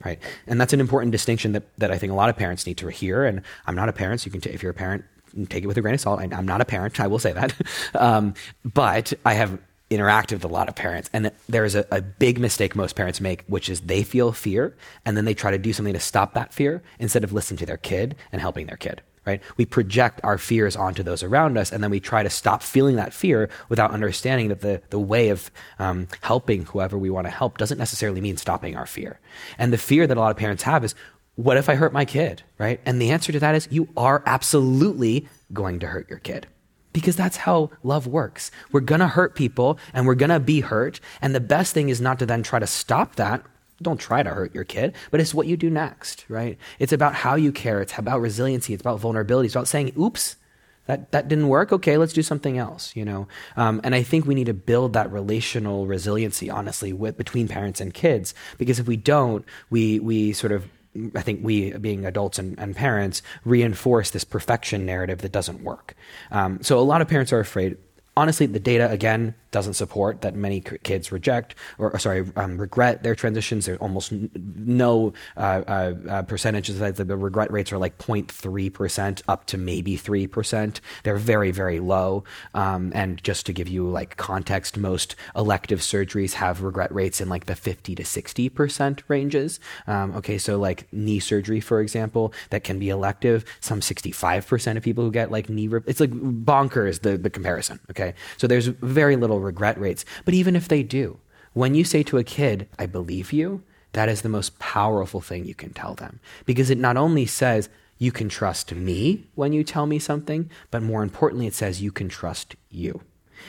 right? 0.04 0.18
And 0.46 0.60
that's 0.60 0.72
an 0.72 0.80
important 0.80 1.12
distinction 1.12 1.52
that, 1.52 1.64
that 1.78 1.90
I 1.90 1.98
think 1.98 2.12
a 2.12 2.16
lot 2.16 2.28
of 2.28 2.36
parents 2.36 2.66
need 2.66 2.76
to 2.78 2.88
hear. 2.88 3.24
And 3.24 3.42
I'm 3.66 3.74
not 3.74 3.88
a 3.88 3.92
parent, 3.92 4.20
so 4.20 4.26
you 4.26 4.32
can, 4.32 4.40
t- 4.40 4.50
if 4.50 4.62
you're 4.62 4.70
a 4.70 4.74
parent, 4.74 5.04
take 5.48 5.64
it 5.64 5.66
with 5.66 5.76
a 5.76 5.82
grain 5.82 5.94
of 5.94 6.00
salt. 6.00 6.20
I, 6.20 6.24
am 6.24 6.46
not 6.46 6.60
a 6.60 6.64
parent, 6.64 7.00
I 7.00 7.06
will 7.06 7.18
say 7.18 7.32
that. 7.32 7.54
um, 7.94 8.34
but 8.64 9.12
I 9.24 9.34
have 9.34 9.58
interacted 9.90 10.32
with 10.32 10.44
a 10.44 10.48
lot 10.48 10.68
of 10.68 10.74
parents, 10.74 11.08
and 11.12 11.30
there 11.48 11.64
is 11.64 11.74
a, 11.74 11.86
a 11.92 12.02
big 12.02 12.40
mistake 12.40 12.74
most 12.74 12.96
parents 12.96 13.20
make, 13.20 13.44
which 13.46 13.68
is 13.68 13.82
they 13.82 14.02
feel 14.02 14.32
fear, 14.32 14.76
and 15.04 15.16
then 15.16 15.24
they 15.24 15.34
try 15.34 15.50
to 15.50 15.58
do 15.58 15.72
something 15.72 15.94
to 15.94 16.00
stop 16.00 16.34
that 16.34 16.52
fear 16.52 16.82
instead 16.98 17.22
of 17.22 17.32
listening 17.32 17.58
to 17.58 17.66
their 17.66 17.76
kid 17.76 18.16
and 18.32 18.40
helping 18.40 18.66
their 18.66 18.76
kid 18.76 19.02
right? 19.26 19.42
We 19.56 19.66
project 19.66 20.20
our 20.22 20.38
fears 20.38 20.76
onto 20.76 21.02
those 21.02 21.22
around 21.22 21.58
us, 21.58 21.72
and 21.72 21.82
then 21.82 21.90
we 21.90 22.00
try 22.00 22.22
to 22.22 22.30
stop 22.30 22.62
feeling 22.62 22.96
that 22.96 23.12
fear 23.12 23.50
without 23.68 23.90
understanding 23.90 24.48
that 24.48 24.60
the, 24.60 24.80
the 24.90 25.00
way 25.00 25.28
of 25.30 25.50
um, 25.78 26.06
helping 26.22 26.64
whoever 26.66 26.96
we 26.96 27.10
want 27.10 27.26
to 27.26 27.30
help 27.30 27.58
doesn't 27.58 27.78
necessarily 27.78 28.20
mean 28.20 28.36
stopping 28.36 28.76
our 28.76 28.86
fear. 28.86 29.18
And 29.58 29.72
the 29.72 29.78
fear 29.78 30.06
that 30.06 30.16
a 30.16 30.20
lot 30.20 30.30
of 30.30 30.36
parents 30.36 30.62
have 30.62 30.84
is, 30.84 30.94
what 31.34 31.58
if 31.58 31.68
I 31.68 31.74
hurt 31.74 31.92
my 31.92 32.04
kid, 32.04 32.42
right? 32.56 32.80
And 32.86 33.02
the 33.02 33.10
answer 33.10 33.32
to 33.32 33.40
that 33.40 33.54
is, 33.54 33.68
you 33.70 33.88
are 33.96 34.22
absolutely 34.24 35.28
going 35.52 35.80
to 35.80 35.88
hurt 35.88 36.08
your 36.08 36.20
kid. 36.20 36.46
Because 36.92 37.14
that's 37.14 37.36
how 37.36 37.70
love 37.82 38.06
works. 38.06 38.50
We're 38.72 38.80
gonna 38.80 39.08
hurt 39.08 39.34
people 39.34 39.78
and 39.92 40.06
we're 40.06 40.14
gonna 40.14 40.40
be 40.40 40.60
hurt. 40.60 40.98
And 41.20 41.34
the 41.34 41.40
best 41.40 41.74
thing 41.74 41.90
is 41.90 42.00
not 42.00 42.18
to 42.20 42.26
then 42.26 42.42
try 42.42 42.58
to 42.58 42.66
stop 42.66 43.16
that 43.16 43.44
don't 43.82 44.00
try 44.00 44.22
to 44.22 44.30
hurt 44.30 44.54
your 44.54 44.64
kid, 44.64 44.94
but 45.10 45.20
it's 45.20 45.34
what 45.34 45.46
you 45.46 45.56
do 45.56 45.70
next, 45.70 46.24
right? 46.28 46.58
It's 46.78 46.92
about 46.92 47.14
how 47.14 47.34
you 47.34 47.52
care. 47.52 47.80
It's 47.80 47.96
about 47.98 48.20
resiliency. 48.20 48.74
It's 48.74 48.80
about 48.80 49.00
vulnerability. 49.00 49.46
It's 49.46 49.54
about 49.54 49.68
saying, 49.68 49.92
oops, 49.98 50.36
that, 50.86 51.10
that 51.12 51.28
didn't 51.28 51.48
work. 51.48 51.72
Okay, 51.72 51.96
let's 51.96 52.12
do 52.12 52.22
something 52.22 52.58
else, 52.58 52.94
you 52.96 53.04
know? 53.04 53.28
Um, 53.56 53.80
and 53.84 53.94
I 53.94 54.02
think 54.02 54.24
we 54.24 54.34
need 54.34 54.46
to 54.46 54.54
build 54.54 54.92
that 54.94 55.12
relational 55.12 55.86
resiliency, 55.86 56.48
honestly, 56.48 56.92
with, 56.92 57.16
between 57.16 57.48
parents 57.48 57.80
and 57.80 57.92
kids, 57.92 58.34
because 58.56 58.78
if 58.78 58.86
we 58.86 58.96
don't, 58.96 59.44
we, 59.68 59.98
we 60.00 60.32
sort 60.32 60.52
of 60.52 60.68
I 61.14 61.20
think 61.20 61.40
we, 61.42 61.72
being 61.72 62.06
adults 62.06 62.38
and, 62.38 62.58
and 62.58 62.74
parents, 62.74 63.20
reinforce 63.44 64.10
this 64.10 64.24
perfection 64.24 64.86
narrative 64.86 65.18
that 65.18 65.32
doesn't 65.32 65.62
work. 65.62 65.94
Um, 66.30 66.62
so 66.62 66.78
a 66.78 66.80
lot 66.80 67.02
of 67.02 67.08
parents 67.08 67.34
are 67.34 67.40
afraid 67.40 67.76
honestly, 68.16 68.46
the 68.46 68.60
data 68.60 68.90
again 68.90 69.34
doesn't 69.50 69.74
support 69.74 70.20
that 70.20 70.34
many 70.34 70.60
kids 70.60 71.10
reject 71.10 71.54
or, 71.78 71.90
or 71.90 71.98
sorry 71.98 72.26
um, 72.36 72.58
regret 72.58 73.02
their 73.02 73.14
transitions. 73.14 73.66
There's 73.66 73.78
almost 73.78 74.12
no 74.12 75.14
uh, 75.36 75.62
uh, 75.66 75.94
uh, 76.08 76.22
percentages 76.22 76.78
that 76.78 76.96
the 76.96 77.16
regret 77.16 77.50
rates 77.50 77.72
are 77.72 77.78
like 77.78 77.96
0.3 77.98 78.72
percent 78.72 79.22
up 79.28 79.46
to 79.46 79.56
maybe 79.56 79.96
three 79.96 80.26
percent. 80.26 80.80
They're 81.04 81.16
very 81.16 81.50
very 81.50 81.80
low. 81.80 82.24
Um, 82.54 82.92
and 82.94 83.22
just 83.22 83.46
to 83.46 83.52
give 83.52 83.68
you 83.68 83.88
like 83.88 84.16
context, 84.16 84.76
most 84.76 85.16
elective 85.34 85.80
surgeries 85.80 86.34
have 86.34 86.62
regret 86.62 86.92
rates 86.94 87.20
in 87.20 87.28
like 87.28 87.46
the 87.46 87.56
50 87.56 87.94
to 87.94 88.04
60 88.04 88.48
percent 88.50 89.02
ranges. 89.08 89.60
Um, 89.86 90.14
okay, 90.16 90.38
so 90.38 90.58
like 90.58 90.86
knee 90.92 91.20
surgery, 91.20 91.60
for 91.60 91.80
example, 91.80 92.32
that 92.50 92.64
can 92.64 92.78
be 92.78 92.90
elective. 92.90 93.44
Some 93.60 93.80
65 93.80 94.46
percent 94.46 94.76
of 94.76 94.84
people 94.84 95.04
who 95.04 95.10
get 95.10 95.30
like 95.30 95.48
knee, 95.48 95.68
it's 95.86 96.00
like 96.00 96.10
bonkers 96.10 97.00
the 97.00 97.16
the 97.16 97.30
comparison. 97.30 97.80
Okay. 97.90 98.05
Okay. 98.06 98.16
So 98.36 98.46
there's 98.46 98.66
very 98.66 99.16
little 99.16 99.40
regret 99.40 99.78
rates. 99.78 100.04
But 100.24 100.34
even 100.34 100.56
if 100.56 100.68
they 100.68 100.82
do, 100.82 101.18
when 101.52 101.74
you 101.74 101.84
say 101.84 102.02
to 102.04 102.18
a 102.18 102.24
kid, 102.24 102.68
I 102.78 102.86
believe 102.86 103.32
you, 103.32 103.62
that 103.92 104.08
is 104.08 104.22
the 104.22 104.28
most 104.28 104.58
powerful 104.58 105.20
thing 105.20 105.46
you 105.46 105.54
can 105.54 105.72
tell 105.72 105.94
them 105.94 106.20
because 106.44 106.70
it 106.70 106.78
not 106.78 106.96
only 106.96 107.26
says, 107.26 107.68
you 107.98 108.12
can 108.12 108.28
trust 108.28 108.74
me 108.74 109.24
when 109.34 109.54
you 109.54 109.64
tell 109.64 109.86
me 109.86 109.98
something, 109.98 110.50
but 110.70 110.82
more 110.82 111.02
importantly, 111.02 111.46
it 111.46 111.54
says 111.54 111.80
you 111.80 111.90
can 111.90 112.10
trust 112.10 112.56
you. 112.70 113.00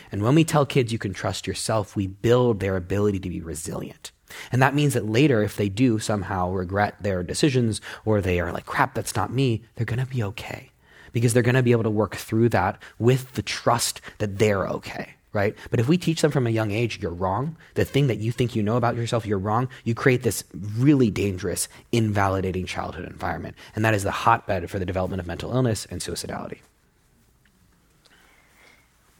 And 0.09 0.21
when 0.21 0.35
we 0.35 0.45
tell 0.45 0.65
kids 0.65 0.93
you 0.93 0.99
can 0.99 1.13
trust 1.13 1.47
yourself, 1.47 1.95
we 1.95 2.07
build 2.07 2.59
their 2.59 2.77
ability 2.77 3.19
to 3.19 3.29
be 3.29 3.41
resilient. 3.41 4.11
And 4.51 4.61
that 4.61 4.75
means 4.75 4.93
that 4.93 5.05
later, 5.05 5.43
if 5.43 5.57
they 5.57 5.67
do 5.67 5.99
somehow 5.99 6.51
regret 6.51 6.95
their 7.01 7.23
decisions 7.23 7.81
or 8.05 8.21
they 8.21 8.39
are 8.39 8.53
like, 8.53 8.65
crap, 8.65 8.93
that's 8.93 9.15
not 9.15 9.33
me, 9.33 9.63
they're 9.75 9.85
going 9.85 9.99
to 9.99 10.05
be 10.05 10.23
okay 10.23 10.71
because 11.17 11.33
they're 11.33 11.43
going 11.43 11.55
to 11.55 11.63
be 11.63 11.71
able 11.71 11.83
to 11.83 11.89
work 11.89 12.15
through 12.15 12.49
that 12.49 12.81
with 12.99 13.33
the 13.33 13.41
trust 13.41 14.01
that 14.19 14.37
they're 14.37 14.67
okay 14.67 15.15
right? 15.33 15.55
But 15.69 15.79
if 15.79 15.87
we 15.87 15.99
teach 15.99 16.21
them 16.21 16.31
from 16.31 16.47
a 16.47 16.49
young 16.49 16.71
age, 16.71 16.99
you're 16.99 17.11
wrong, 17.11 17.57
the 17.75 17.85
thing 17.85 18.07
that 18.07 18.17
you 18.17 18.31
think 18.31 18.55
you 18.55 18.63
know 18.63 18.75
about 18.75 18.95
yourself, 18.95 19.23
you're 19.25 19.37
wrong, 19.37 19.69
you 19.83 19.93
create 19.93 20.23
this 20.23 20.43
really 20.77 21.11
dangerous, 21.11 21.67
invalidating 21.91 22.65
childhood 22.65 23.05
environment. 23.05 23.55
And 23.75 23.85
that 23.85 23.93
is 23.93 24.01
the 24.01 24.09
hotbed 24.09 24.67
for 24.69 24.79
the 24.79 24.85
development 24.85 25.19
of 25.19 25.27
mental 25.27 25.53
illness 25.53 25.85
and 25.91 26.01
suicidality. 26.01 26.57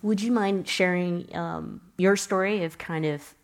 Would 0.02 0.22
you 0.22 0.32
mind 0.32 0.68
sharing 0.68 1.36
um, 1.36 1.82
your 1.98 2.16
story 2.16 2.64
of 2.64 2.80
kind 2.80 3.06
of 3.06 3.36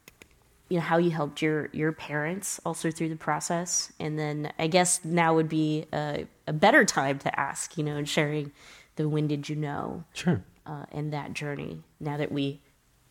you 0.73 0.79
know 0.79 0.85
how 0.85 0.97
you 0.97 1.11
helped 1.11 1.39
your 1.39 1.69
your 1.71 1.91
parents 1.91 2.59
also 2.65 2.89
through 2.89 3.09
the 3.09 3.15
process. 3.15 3.93
And 3.99 4.17
then 4.17 4.51
i 4.57 4.65
guess 4.65 5.05
now 5.05 5.35
would 5.35 5.47
be 5.47 5.85
a, 5.93 6.25
a 6.47 6.53
better 6.53 6.83
time 6.83 7.19
to 7.19 7.39
ask 7.39 7.77
you 7.77 7.83
know 7.83 7.95
and 7.95 8.09
sharing 8.09 8.51
the 8.95 9.07
when 9.07 9.27
did 9.27 9.49
you 9.49 9.55
know 9.55 10.03
sure. 10.13 10.43
uh, 10.65 10.85
and 10.91 11.13
that 11.13 11.33
journey 11.33 11.83
now 11.99 12.17
that 12.17 12.31
we 12.31 12.59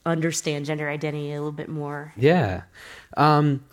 understand 0.04 0.66
gender 0.66 0.90
identity 0.90 1.30
a 1.32 1.36
little 1.36 1.52
bit 1.52 1.68
more. 1.68 2.12
Yeah. 2.16 2.62
Um, 3.16 3.64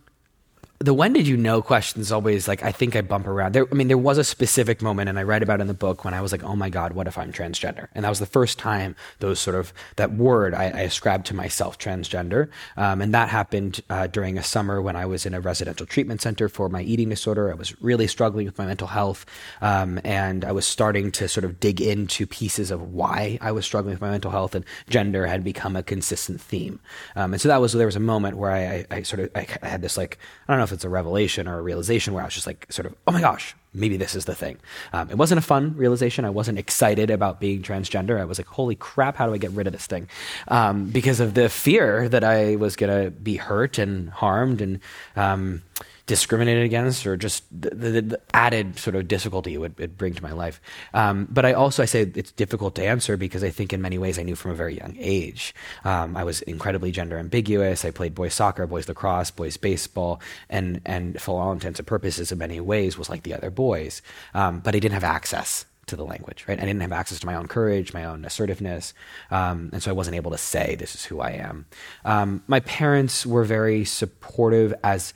the 0.82 0.94
when 0.94 1.12
did 1.12 1.28
you 1.28 1.36
know 1.36 1.62
question 1.62 2.00
is 2.00 2.10
always 2.10 2.48
like 2.48 2.64
I 2.64 2.72
think 2.72 2.96
I 2.96 3.02
bump 3.02 3.28
around. 3.28 3.54
There, 3.54 3.68
I 3.70 3.76
mean, 3.76 3.90
there 3.90 3.98
was 3.98 4.18
a 4.18 4.24
specific 4.24 4.82
moment, 4.82 5.10
and 5.10 5.20
I 5.20 5.24
write 5.24 5.44
about 5.44 5.60
in 5.60 5.68
the 5.68 5.74
book 5.74 6.06
when 6.06 6.14
I 6.14 6.22
was 6.22 6.32
like, 6.32 6.42
"Oh 6.44 6.56
my 6.56 6.70
God, 6.70 6.94
what 6.94 7.06
if 7.06 7.18
I'm 7.18 7.34
transgender?" 7.34 7.90
And 7.94 8.06
that 8.06 8.10
was 8.10 8.20
the 8.20 8.26
first 8.26 8.58
time 8.58 8.96
those 9.20 9.42
sort 9.42 9.58
of 9.58 9.74
that 9.98 10.14
word 10.14 10.54
I, 10.54 10.66
I 10.66 10.82
ascribed 10.82 11.26
to 11.28 11.36
myself, 11.36 11.78
transgender, 11.78 12.48
um, 12.78 13.02
and 13.02 13.14
that 13.14 13.28
happened 13.28 13.82
uh, 13.90 14.08
during 14.08 14.38
a 14.38 14.44
summer 14.44 14.82
when 14.82 14.96
I 14.96 15.06
was 15.06 15.26
in 15.26 15.34
a 15.34 15.42
residential 15.42 15.86
treatment 15.86 16.22
center 16.22 16.48
for 16.48 16.70
my 16.70 16.82
eating 16.82 17.10
disorder. 17.10 17.52
I 17.52 17.56
was 17.56 17.80
really 17.82 18.08
struggling 18.08 18.46
with 18.46 18.58
my 18.58 18.66
mental 18.66 18.88
health, 18.88 19.26
um, 19.62 20.00
and 20.06 20.46
I 20.46 20.54
was 20.54 20.66
starting 20.66 21.12
to 21.12 21.28
sort 21.28 21.44
of 21.44 21.60
dig 21.60 21.82
into 21.82 22.26
pieces 22.26 22.72
of 22.72 22.94
why 22.94 23.38
I 23.42 23.52
was 23.52 23.66
struggling 23.66 23.96
with 23.96 24.02
my 24.02 24.12
mental 24.12 24.32
health, 24.32 24.56
and 24.56 24.64
gender 24.90 25.26
had 25.26 25.44
become 25.44 25.76
a 25.76 25.84
consistent 25.84 26.40
theme. 26.40 26.80
Um, 27.18 27.34
and 27.34 27.42
so 27.42 27.50
that 27.50 27.60
was 27.60 27.74
there 27.74 27.86
was 27.86 27.98
a 27.98 28.00
moment 28.00 28.38
where 28.38 28.52
I, 28.52 28.60
I, 28.60 28.86
I 28.92 29.02
sort 29.02 29.20
of 29.20 29.32
I 29.36 29.46
had 29.68 29.82
this 29.82 29.98
like 29.98 30.18
I 30.48 30.54
don't 30.54 30.60
know 30.60 30.69
if 30.70 30.74
it's 30.74 30.86
a 30.86 30.90
revelation 30.90 31.48
or 31.48 31.60
a 31.60 31.62
realization 31.62 32.14
where 32.14 32.24
I 32.24 32.26
was 32.26 32.34
just 32.34 32.48
like, 32.48 32.66
sort 32.70 32.86
of, 32.86 32.96
oh 33.08 33.12
my 33.12 33.22
gosh, 33.22 33.56
maybe 33.74 33.98
this 33.98 34.16
is 34.16 34.26
the 34.26 34.36
thing. 34.36 34.58
Um, 34.94 35.10
it 35.10 35.18
wasn't 35.18 35.40
a 35.40 35.42
fun 35.42 35.76
realization. 35.76 36.26
I 36.26 36.30
wasn't 36.30 36.60
excited 36.60 37.10
about 37.10 37.40
being 37.40 37.62
transgender. 37.62 38.20
I 38.20 38.26
was 38.26 38.40
like, 38.40 38.48
holy 38.48 38.76
crap, 38.76 39.16
how 39.16 39.28
do 39.28 39.34
I 39.34 39.38
get 39.38 39.52
rid 39.52 39.68
of 39.68 39.74
this 39.74 39.88
thing? 39.88 40.08
Um, 40.48 40.90
because 40.90 41.20
of 41.20 41.34
the 41.34 41.50
fear 41.50 42.08
that 42.10 42.24
I 42.24 42.56
was 42.56 42.76
going 42.76 43.04
to 43.04 43.12
be 43.12 43.38
hurt 43.38 43.78
and 43.78 44.10
harmed 44.10 44.62
and, 44.62 44.80
um, 45.16 45.64
discriminated 46.10 46.64
against 46.64 47.06
or 47.06 47.16
just 47.16 47.44
the, 47.52 47.70
the, 47.70 48.02
the 48.02 48.22
added 48.34 48.80
sort 48.80 48.96
of 48.96 49.08
difficulty 49.08 49.54
it 49.54 49.60
would 49.60 49.96
bring 49.96 50.16
to 50.16 50.24
my 50.24 50.32
life. 50.32 50.60
Um, 50.96 51.28
but 51.30 51.46
I 51.46 51.54
also 51.54 51.84
I 51.84 51.86
say 51.86 52.02
it's 52.16 52.32
difficult 52.32 52.74
to 52.76 52.84
answer 52.84 53.16
because 53.16 53.44
I 53.44 53.52
think 53.52 53.74
in 53.74 53.80
many 53.80 54.00
ways 54.00 54.18
I 54.18 54.24
knew 54.24 54.36
from 54.36 54.50
a 54.50 54.56
very 54.56 54.76
young 54.76 54.96
age. 54.98 55.54
Um, 55.86 56.18
I 56.18 56.24
was 56.24 56.42
incredibly 56.42 56.92
gender 56.92 57.20
ambiguous. 57.20 57.86
I 57.86 57.92
played 57.92 58.16
boys 58.16 58.34
soccer, 58.34 58.66
boys 58.66 58.90
lacrosse, 58.90 59.30
boys 59.30 59.56
baseball, 59.58 60.20
and 60.50 60.82
and 60.84 61.22
for 61.22 61.40
all 61.40 61.52
intents 61.52 61.78
and 61.78 61.88
purposes, 61.88 62.32
in 62.32 62.40
many 62.40 62.60
ways 62.60 62.98
was 62.98 63.08
like 63.08 63.22
the 63.22 63.36
other 63.36 63.52
boys. 63.52 64.02
Um, 64.34 64.62
but 64.62 64.76
I 64.76 64.80
didn't 64.80 64.96
have 64.96 65.04
access 65.04 65.66
to 65.86 65.96
the 65.96 66.06
language, 66.06 66.44
right? 66.48 66.60
I 66.60 66.66
didn't 66.66 66.82
have 66.82 66.92
access 66.92 67.20
to 67.20 67.26
my 67.28 67.36
own 67.36 67.48
courage, 67.48 67.94
my 67.94 68.06
own 68.06 68.26
assertiveness, 68.26 68.96
um, 69.30 69.70
and 69.74 69.84
so 69.84 69.92
I 69.92 69.94
wasn't 69.94 70.16
able 70.16 70.32
to 70.32 70.40
say 70.40 70.74
this 70.74 70.96
is 70.96 71.06
who 71.06 71.20
I 71.20 71.32
am. 71.34 71.68
Um, 72.04 72.42
my 72.48 72.62
parents 72.62 73.28
were 73.28 73.44
very 73.44 73.86
supportive 73.86 74.74
as 74.84 75.14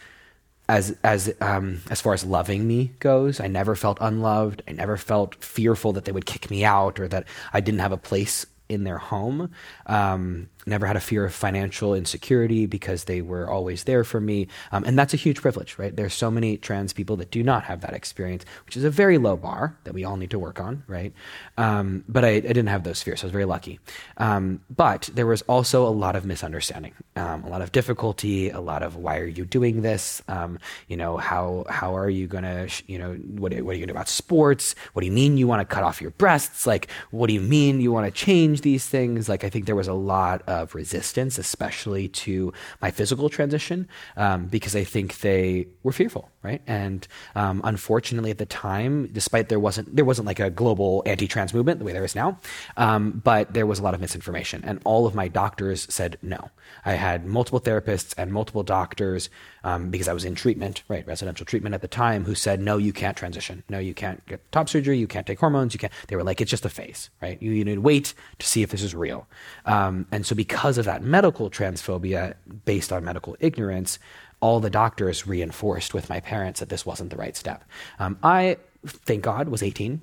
as 0.70 0.98
as 1.04 1.34
um, 1.42 1.82
as 1.90 2.02
far 2.02 2.14
as 2.14 2.26
loving 2.26 2.68
me 2.68 2.92
goes. 3.00 3.40
I 3.40 3.48
never 3.48 3.76
felt 3.76 3.98
unloved. 4.02 4.64
I 4.68 4.72
never 4.72 4.98
felt 4.98 5.36
fearful 5.44 5.94
that 5.94 6.06
they 6.06 6.12
would 6.12 6.26
kick 6.26 6.50
me 6.50 6.64
out 6.64 7.00
or 7.00 7.08
that 7.08 7.28
I 7.52 7.62
didn't 7.62 7.82
have 7.82 7.92
a 7.92 7.98
place 7.98 8.46
in 8.70 8.84
their 8.84 8.98
home. 8.98 9.52
Um, 9.86 10.50
never 10.66 10.86
had 10.86 10.96
a 10.96 11.02
fear 11.02 11.26
of 11.26 11.34
financial 11.34 11.94
insecurity 11.94 12.66
because 12.66 13.06
they 13.06 13.22
were 13.22 13.50
always 13.50 13.84
there 13.84 14.04
for 14.04 14.20
me. 14.20 14.48
Um, 14.72 14.84
and 14.84 14.98
that's 14.98 15.14
a 15.14 15.18
huge 15.18 15.42
privilege, 15.42 15.78
right? 15.78 15.96
There's 15.96 16.14
so 16.14 16.32
many 16.32 16.58
trans 16.58 16.94
people 16.94 17.16
that 17.18 17.32
do 17.32 17.44
not 17.44 17.64
have 17.64 17.82
that 17.82 17.94
experience, 17.94 18.46
which 18.66 18.78
is 18.78 18.84
a 18.84 18.90
very 18.90 19.18
low 19.18 19.38
bar 19.38 19.78
that 19.84 19.94
we 19.94 20.04
all 20.04 20.18
need 20.18 20.32
to 20.32 20.40
work 20.40 20.60
on, 20.60 20.84
right? 20.88 21.14
Um, 21.58 22.04
but 22.08 22.24
I, 22.26 22.30
I, 22.30 22.40
didn't 22.42 22.68
have 22.68 22.84
those 22.84 23.02
fears. 23.02 23.22
So 23.22 23.26
I 23.26 23.28
was 23.28 23.32
very 23.32 23.46
lucky. 23.46 23.80
Um, 24.18 24.62
but 24.76 25.10
there 25.14 25.26
was 25.26 25.42
also 25.44 25.88
a 25.88 25.90
lot 25.90 26.16
of 26.16 26.26
misunderstanding, 26.26 26.94
um, 27.16 27.44
a 27.44 27.50
lot 27.50 27.62
of 27.62 27.72
difficulty, 27.72 28.50
a 28.50 28.60
lot 28.60 28.84
of 28.84 28.96
why 28.96 29.20
are 29.20 29.26
you 29.26 29.46
doing 29.46 29.82
this? 29.82 30.22
Um, 30.28 30.60
you 30.88 30.98
know, 30.98 31.18
how, 31.18 31.66
how 31.70 31.96
are 31.96 32.10
you 32.10 32.28
going 32.28 32.44
to, 32.44 32.70
you 32.88 32.98
know, 32.98 33.14
what, 33.14 33.54
what 33.54 33.54
are 33.54 33.56
you 33.56 33.64
going 33.64 33.82
to 33.82 33.88
do 33.88 33.92
about 33.92 34.08
sports? 34.08 34.76
What 34.94 35.02
do 35.02 35.06
you 35.06 35.12
mean 35.12 35.38
you 35.38 35.48
want 35.48 35.68
to 35.68 35.74
cut 35.74 35.84
off 35.84 36.02
your 36.02 36.12
breasts? 36.12 36.66
Like, 36.66 36.88
what 37.12 37.28
do 37.28 37.34
you 37.34 37.42
mean 37.42 37.82
you 37.82 37.92
want 37.92 38.06
to 38.06 38.12
change 38.12 38.62
these 38.62 38.88
things? 38.88 39.30
Like, 39.30 39.44
I 39.44 39.50
think 39.50 39.66
there 39.66 39.76
was 39.76 39.88
a 39.88 39.94
lot 39.94 40.42
of 40.48 40.53
resistance, 40.74 41.38
especially 41.38 42.08
to 42.26 42.54
my 42.82 42.92
physical 42.92 43.30
transition, 43.30 43.88
um, 44.18 44.46
because 44.46 44.76
I 44.76 44.84
think 44.84 45.08
they 45.20 45.68
were 45.84 45.92
fearful, 45.92 46.30
right? 46.42 46.62
And 46.68 47.08
um, 47.36 47.62
unfortunately, 47.64 48.32
at 48.32 48.38
the 48.38 48.46
time, 48.46 48.94
despite 49.20 49.50
there 49.50 49.60
wasn't 49.60 49.96
there 49.96 50.06
wasn't 50.06 50.28
like 50.28 50.40
a 50.40 50.50
global 50.50 51.04
anti-trans 51.06 51.54
movement 51.54 51.80
the 51.80 51.86
way 51.86 51.94
there 51.94 52.06
is 52.06 52.16
now, 52.16 52.30
um, 52.78 53.22
but 53.24 53.54
there 53.54 53.68
was 53.72 53.80
a 53.80 53.84
lot 53.84 53.94
of 53.94 54.02
misinformation, 54.02 54.60
and 54.66 54.80
all 54.84 55.06
of 55.06 55.14
my 55.16 55.28
doctors 55.28 55.80
said 55.90 56.18
no. 56.22 56.50
I 56.86 56.94
had 56.94 57.26
multiple 57.26 57.60
therapists 57.60 58.14
and 58.18 58.32
multiple 58.32 58.64
doctors 58.64 59.30
um, 59.64 59.90
because 59.90 60.08
I 60.08 60.14
was 60.14 60.26
in 60.26 60.36
treatment, 60.36 60.84
right, 60.88 61.06
residential 61.08 61.46
treatment 61.46 61.76
at 61.76 61.82
the 61.82 61.88
time, 61.88 62.26
who 62.26 62.36
said, 62.36 62.60
no, 62.60 62.78
you 62.78 62.94
can't 62.94 63.16
transition. 63.16 63.64
No, 63.70 63.80
you 63.80 63.94
can't 63.94 64.26
get 64.26 64.40
top 64.52 64.70
surgery. 64.70 64.98
You 64.98 65.08
can't 65.08 65.26
take 65.26 65.40
hormones. 65.40 65.74
You 65.74 65.80
can't. 65.80 65.94
They 66.08 66.16
were 66.16 66.24
like, 66.24 66.42
it's 66.42 66.52
just 66.52 66.66
a 66.66 66.70
phase, 66.70 67.10
right? 67.22 67.42
You, 67.42 67.52
you 67.52 67.64
need 67.64 67.76
to 67.76 67.82
wait 67.82 68.14
to 68.40 68.46
see 68.46 68.62
if 68.64 68.70
this 68.72 68.84
is 68.84 68.94
real. 68.94 69.28
Um, 69.66 70.08
and 70.12 70.26
so, 70.26 70.36
because 70.36 70.43
of 70.78 70.86
that 70.86 71.04
medical 71.04 71.50
transphobia 71.50 72.36
based 72.66 72.92
on 72.92 73.04
medical 73.04 73.36
ignorance, 73.40 74.00
all 74.40 74.60
the 74.60 74.70
doctors 74.70 75.26
reinforced 75.26 75.94
with 75.94 76.10
my 76.10 76.20
parents 76.20 76.60
that 76.60 76.70
this 76.70 76.86
wasn't 76.86 77.10
the 77.10 77.16
right 77.16 77.36
step. 77.38 77.64
Um, 78.00 78.18
I, 78.24 78.58
thank 78.86 79.24
God, 79.24 79.50
was 79.50 79.64
18. 79.64 80.02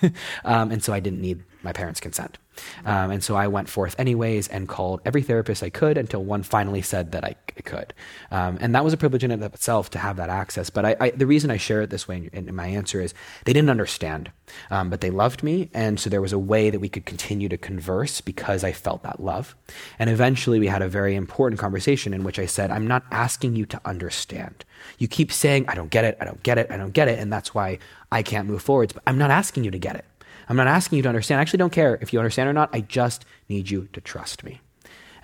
um, 0.44 0.70
and 0.70 0.82
so 0.82 0.92
I 0.92 1.00
didn't 1.00 1.20
need 1.20 1.42
my 1.62 1.72
parents' 1.72 2.00
consent. 2.00 2.38
Um, 2.84 3.10
and 3.10 3.24
so 3.24 3.34
I 3.34 3.46
went 3.48 3.68
forth 3.68 3.94
anyways 3.98 4.48
and 4.48 4.68
called 4.68 5.00
every 5.04 5.22
therapist 5.22 5.62
I 5.62 5.70
could 5.70 5.96
until 5.96 6.22
one 6.22 6.42
finally 6.42 6.82
said 6.82 7.12
that 7.12 7.24
I, 7.24 7.36
could. 7.64 7.92
Um, 8.30 8.58
and 8.60 8.74
that 8.74 8.82
was 8.82 8.92
a 8.92 8.96
privilege 8.96 9.24
in 9.24 9.30
and 9.30 9.44
of 9.44 9.54
itself 9.54 9.90
to 9.90 9.98
have 9.98 10.16
that 10.16 10.30
access. 10.30 10.70
But 10.70 10.84
I, 10.84 10.96
I, 11.00 11.10
the 11.10 11.26
reason 11.26 11.50
I 11.50 11.56
share 11.58 11.82
it 11.82 11.90
this 11.90 12.08
way 12.08 12.30
in, 12.32 12.48
in 12.48 12.54
my 12.54 12.66
answer 12.66 13.00
is 13.00 13.14
they 13.44 13.52
didn't 13.52 13.70
understand, 13.70 14.30
um, 14.70 14.90
but 14.90 15.00
they 15.00 15.10
loved 15.10 15.42
me. 15.42 15.70
And 15.74 16.00
so 16.00 16.08
there 16.10 16.22
was 16.22 16.32
a 16.32 16.38
way 16.38 16.70
that 16.70 16.80
we 16.80 16.88
could 16.88 17.04
continue 17.04 17.48
to 17.48 17.58
converse 17.58 18.20
because 18.20 18.64
I 18.64 18.72
felt 18.72 19.02
that 19.02 19.20
love. 19.20 19.54
And 19.98 20.08
eventually 20.10 20.58
we 20.58 20.68
had 20.68 20.82
a 20.82 20.88
very 20.88 21.14
important 21.14 21.60
conversation 21.60 22.14
in 22.14 22.24
which 22.24 22.38
I 22.38 22.46
said, 22.46 22.70
I'm 22.70 22.86
not 22.86 23.04
asking 23.10 23.56
you 23.56 23.66
to 23.66 23.80
understand. 23.84 24.64
You 24.98 25.08
keep 25.08 25.32
saying, 25.32 25.66
I 25.68 25.74
don't 25.74 25.90
get 25.90 26.04
it, 26.04 26.16
I 26.20 26.24
don't 26.24 26.42
get 26.42 26.58
it, 26.58 26.70
I 26.70 26.76
don't 26.76 26.92
get 26.92 27.08
it. 27.08 27.18
And 27.18 27.32
that's 27.32 27.54
why 27.54 27.78
I 28.10 28.22
can't 28.22 28.48
move 28.48 28.62
forwards. 28.62 28.92
But 28.92 29.02
I'm 29.06 29.18
not 29.18 29.30
asking 29.30 29.64
you 29.64 29.70
to 29.70 29.78
get 29.78 29.96
it. 29.96 30.04
I'm 30.48 30.56
not 30.56 30.66
asking 30.66 30.96
you 30.96 31.02
to 31.02 31.08
understand. 31.08 31.38
I 31.38 31.42
actually 31.42 31.58
don't 31.58 31.72
care 31.72 31.98
if 32.00 32.12
you 32.12 32.18
understand 32.18 32.48
or 32.48 32.52
not. 32.52 32.70
I 32.72 32.80
just 32.80 33.24
need 33.48 33.70
you 33.70 33.88
to 33.92 34.00
trust 34.00 34.44
me. 34.44 34.60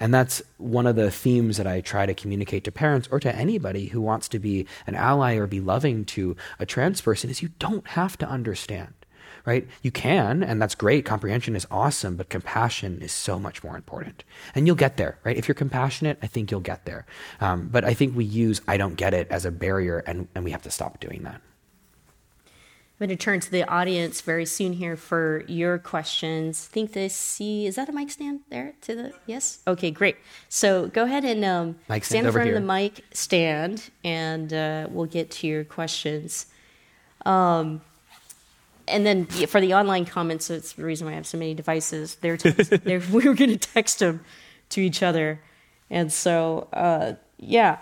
And 0.00 0.14
that's 0.14 0.42
one 0.58 0.86
of 0.86 0.96
the 0.96 1.10
themes 1.10 1.56
that 1.56 1.66
I 1.66 1.80
try 1.80 2.06
to 2.06 2.14
communicate 2.14 2.64
to 2.64 2.72
parents 2.72 3.08
or 3.10 3.18
to 3.20 3.34
anybody 3.34 3.86
who 3.86 4.00
wants 4.00 4.28
to 4.28 4.38
be 4.38 4.66
an 4.86 4.94
ally 4.94 5.36
or 5.36 5.46
be 5.46 5.60
loving 5.60 6.04
to 6.06 6.36
a 6.58 6.66
trans 6.66 7.00
person 7.00 7.30
is 7.30 7.42
you 7.42 7.50
don't 7.58 7.86
have 7.88 8.16
to 8.18 8.28
understand. 8.28 8.94
Right? 9.44 9.66
You 9.80 9.90
can, 9.90 10.42
and 10.42 10.60
that's 10.60 10.74
great. 10.74 11.06
Comprehension 11.06 11.56
is 11.56 11.66
awesome, 11.70 12.16
but 12.16 12.28
compassion 12.28 13.00
is 13.00 13.12
so 13.12 13.38
much 13.38 13.64
more 13.64 13.76
important. 13.76 14.22
And 14.54 14.66
you'll 14.66 14.76
get 14.76 14.98
there, 14.98 15.18
right? 15.24 15.38
If 15.38 15.48
you're 15.48 15.54
compassionate, 15.54 16.18
I 16.22 16.26
think 16.26 16.50
you'll 16.50 16.60
get 16.60 16.84
there. 16.84 17.06
Um, 17.40 17.68
but 17.68 17.82
I 17.82 17.94
think 17.94 18.14
we 18.14 18.26
use 18.26 18.60
I 18.68 18.76
don't 18.76 18.96
get 18.96 19.14
it 19.14 19.26
as 19.30 19.46
a 19.46 19.50
barrier, 19.50 20.00
and, 20.00 20.28
and 20.34 20.44
we 20.44 20.50
have 20.50 20.62
to 20.62 20.70
stop 20.70 21.00
doing 21.00 21.22
that. 21.22 21.40
I'm 23.01 23.07
going 23.07 23.16
to 23.16 23.24
turn 23.24 23.38
to 23.38 23.51
the 23.53 23.62
audience 23.62 24.22
very 24.22 24.44
soon 24.44 24.72
here 24.72 24.96
for 24.96 25.44
your 25.46 25.78
questions. 25.78 26.68
I 26.68 26.74
think 26.74 26.94
they 26.94 27.09
see, 27.09 27.64
is 27.66 27.76
that 27.76 27.88
a 27.88 27.92
mic 27.92 28.11
stand 28.11 28.40
there 28.51 28.74
to 28.82 28.94
the, 28.96 29.12
yes? 29.24 29.61
Okay, 29.68 29.92
great. 29.92 30.16
So 30.49 30.88
go 30.88 31.05
ahead 31.05 31.24
and 31.24 31.44
um, 31.44 31.76
stand 32.03 32.26
in 32.26 32.32
front 32.32 32.49
of 32.49 32.57
the 32.57 32.61
mic 32.61 33.05
stand 33.12 33.88
and 34.03 34.53
uh, 34.53 34.88
we'll 34.90 35.07
get 35.07 35.30
to 35.30 35.46
your 35.46 35.62
questions. 35.62 36.46
Um, 37.24 37.82
and 38.88 39.07
then 39.07 39.26
for 39.26 39.61
the 39.61 39.74
online 39.74 40.05
comments, 40.05 40.49
that's 40.49 40.72
the 40.72 40.84
reason 40.84 41.07
why 41.07 41.12
I 41.12 41.16
have 41.16 41.26
so 41.26 41.38
many 41.38 41.55
devices. 41.55 42.16
They're, 42.16 42.36
they're 42.36 42.99
we 43.12 43.24
were 43.28 43.34
going 43.34 43.57
to 43.57 43.57
text 43.57 44.01
them 44.01 44.24
to 44.70 44.80
each 44.80 45.05
other. 45.05 45.40
And 45.88 46.12
so, 46.12 46.66
uh, 46.72 47.12
yeah. 47.36 47.78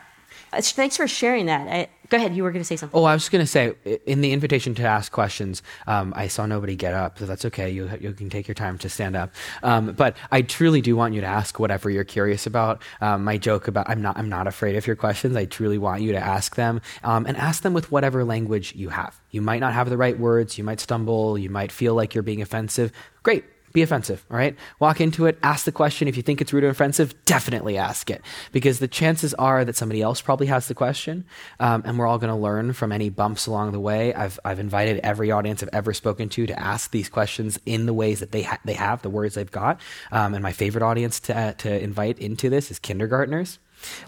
Uh, 0.53 0.61
thanks 0.61 0.99
for 0.99 1.09
sharing 1.09 1.47
that. 1.47 1.69
I, 1.69 1.89
Go 2.09 2.17
ahead. 2.17 2.37
You 2.37 2.43
were 2.43 2.51
going 2.51 2.61
to 2.61 2.67
say 2.67 2.77
something. 2.77 2.99
Oh, 2.99 3.05
I 3.05 3.15
was 3.15 3.29
going 3.29 3.45
to 3.45 3.47
say 3.47 3.75
in 4.07 4.21
the 4.21 4.33
invitation 4.33 4.75
to 4.77 4.83
ask 4.83 5.11
questions, 5.11 5.63
um, 5.87 6.13
I 6.17 6.29
saw 6.29 6.47
nobody 6.47 6.77
get 6.77 6.95
up, 6.95 7.19
so 7.19 7.27
that's 7.27 7.45
okay. 7.47 7.71
You 7.71 7.91
you 8.01 8.13
can 8.13 8.31
take 8.31 8.47
your 8.47 8.55
time 8.55 8.79
to 8.79 8.89
stand 8.89 9.17
up. 9.17 9.33
Um, 9.63 9.93
but 9.93 10.17
I 10.31 10.43
truly 10.43 10.81
do 10.81 10.95
want 10.95 11.15
you 11.15 11.21
to 11.21 11.27
ask 11.27 11.59
whatever 11.59 11.91
you're 11.91 12.05
curious 12.05 12.47
about. 12.47 12.83
Um, 13.01 13.25
my 13.25 13.39
joke 13.39 13.69
about 13.69 13.89
I'm 13.89 14.03
not 14.03 14.17
I'm 14.17 14.29
not 14.29 14.47
afraid 14.47 14.77
of 14.77 14.87
your 14.87 14.97
questions. 14.97 15.37
I 15.37 15.47
truly 15.47 15.79
want 15.79 16.03
you 16.03 16.13
to 16.13 16.19
ask 16.19 16.57
them 16.57 16.81
um, 17.03 17.27
and 17.27 17.37
ask 17.37 17.63
them 17.63 17.75
with 17.75 17.91
whatever 17.91 18.25
language 18.25 18.75
you 18.75 18.91
have. 18.91 19.21
You 19.31 19.43
might 19.43 19.61
not 19.61 19.73
have 19.73 19.91
the 19.91 19.97
right 19.97 20.19
words. 20.19 20.59
You 20.59 20.65
might 20.65 20.81
stumble. 20.81 21.37
You 21.37 21.51
might 21.51 21.73
feel 21.73 21.95
like 21.95 22.15
you're 22.15 22.23
being 22.23 22.43
offensive. 22.43 22.93
Great 23.23 23.45
be 23.73 23.83
offensive, 23.83 24.25
all 24.31 24.37
right? 24.37 24.57
Walk 24.81 25.01
into 25.01 25.27
it, 25.27 25.39
ask 25.43 25.65
the 25.65 25.73
question. 25.73 26.09
If 26.09 26.17
you 26.17 26.23
think 26.23 26.41
it's 26.41 26.53
rude 26.53 26.65
or 26.65 26.69
offensive, 26.69 27.15
definitely 27.25 27.77
ask 27.77 28.11
it 28.11 28.23
because 28.53 28.79
the 28.79 28.89
chances 28.89 29.35
are 29.35 29.65
that 29.65 29.77
somebody 29.77 30.03
else 30.03 30.21
probably 30.21 30.47
has 30.47 30.69
the 30.69 30.75
question, 30.75 31.25
um, 31.61 31.83
and 31.85 31.99
we're 31.99 32.07
all 32.07 32.19
going 32.19 32.33
to 32.33 32.41
learn 32.41 32.73
from 32.73 32.93
any 32.93 33.11
bumps 33.11 33.47
along 33.47 33.73
the 33.73 33.81
way. 33.81 34.15
I've, 34.15 34.39
I've 34.45 34.59
invited 34.59 35.01
every 35.03 35.31
audience 35.31 35.63
I've 35.63 35.71
ever 35.73 35.93
spoken 35.93 36.29
to 36.31 36.47
to 36.47 36.59
ask 36.59 36.91
these 36.91 37.09
questions 37.09 37.59
in 37.67 37.87
the 37.87 37.95
ways 37.95 38.21
that 38.21 38.33
they, 38.33 38.43
ha- 38.43 38.59
they 38.65 38.75
have, 38.75 39.03
the 39.03 39.11
words 39.11 39.35
they've 39.35 39.51
got. 39.51 39.81
Um, 40.11 40.35
and 40.35 40.43
my 40.43 40.53
favorite 40.53 40.83
audience 40.83 41.21
to, 41.21 41.37
uh, 41.37 41.53
to 41.55 41.83
invite 41.83 42.19
into 42.19 42.51
this 42.51 42.71
is 42.71 42.79
kindergartners. 42.79 43.59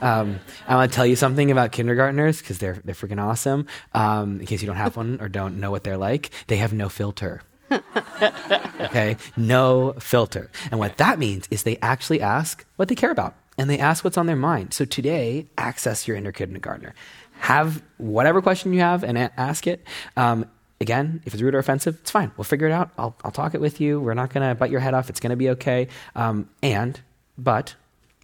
Um, 0.01 0.41
I 0.67 0.75
want 0.77 0.91
to 0.91 0.97
tell 0.97 1.07
you 1.07 1.17
something 1.17 1.51
about 1.51 1.73
kindergartners 1.73 2.39
because 2.41 2.59
they're 2.59 2.81
they're 2.85 2.95
freaking 2.95 3.23
awesome. 3.23 3.67
Um, 3.93 4.41
in 4.41 4.47
case 4.47 4.63
you 4.63 4.67
don't 4.67 4.77
have 4.77 4.97
one 4.97 5.19
or 5.21 5.29
don't 5.29 5.61
know 5.61 5.71
what 5.71 5.85
they're 5.85 5.99
like, 5.99 6.31
they 6.47 6.57
have 6.57 6.73
no 6.73 6.89
filter. 6.89 7.43
okay? 8.81 9.17
No 9.37 9.95
filter. 9.99 10.51
And 10.71 10.81
what 10.81 10.97
that 10.99 11.19
means 11.19 11.47
is 11.51 11.63
they 11.63 11.79
actually 11.79 12.21
ask 12.21 12.65
what 12.77 12.89
they 12.89 12.95
care 12.95 13.11
about 13.11 13.35
and 13.57 13.69
they 13.69 13.79
ask 13.79 14.05
what's 14.05 14.17
on 14.17 14.27
their 14.27 14.37
mind. 14.37 14.73
So 14.73 14.85
today, 14.85 15.47
access 15.59 16.07
your 16.07 16.17
inner 16.17 16.33
kindergartner. 16.33 16.95
Have 17.41 17.83
whatever 17.99 18.41
question 18.41 18.73
you 18.73 18.81
have 18.81 19.05
and 19.05 19.19
ask 19.19 19.67
it. 19.67 19.85
Um, 20.17 20.47
again, 20.81 21.23
if 21.25 21.35
it's 21.35 21.43
rude 21.43 21.55
or 21.55 21.59
offensive, 21.59 21.99
it's 22.01 22.11
fine. 22.11 22.33
We'll 22.37 22.45
figure 22.45 22.69
it 22.69 22.73
out. 22.73 22.91
I'll, 22.99 23.17
I'll 23.25 23.31
talk 23.31 23.55
it 23.55 23.61
with 23.61 23.81
you. 23.81 24.01
We're 24.01 24.15
not 24.15 24.33
going 24.33 24.49
to 24.49 24.55
bite 24.55 24.71
your 24.71 24.81
head 24.81 24.95
off. 24.95 25.11
It's 25.11 25.21
going 25.21 25.31
to 25.31 25.37
be 25.37 25.51
okay. 25.51 25.89
Um, 26.15 26.49
and, 26.63 27.01
but, 27.37 27.75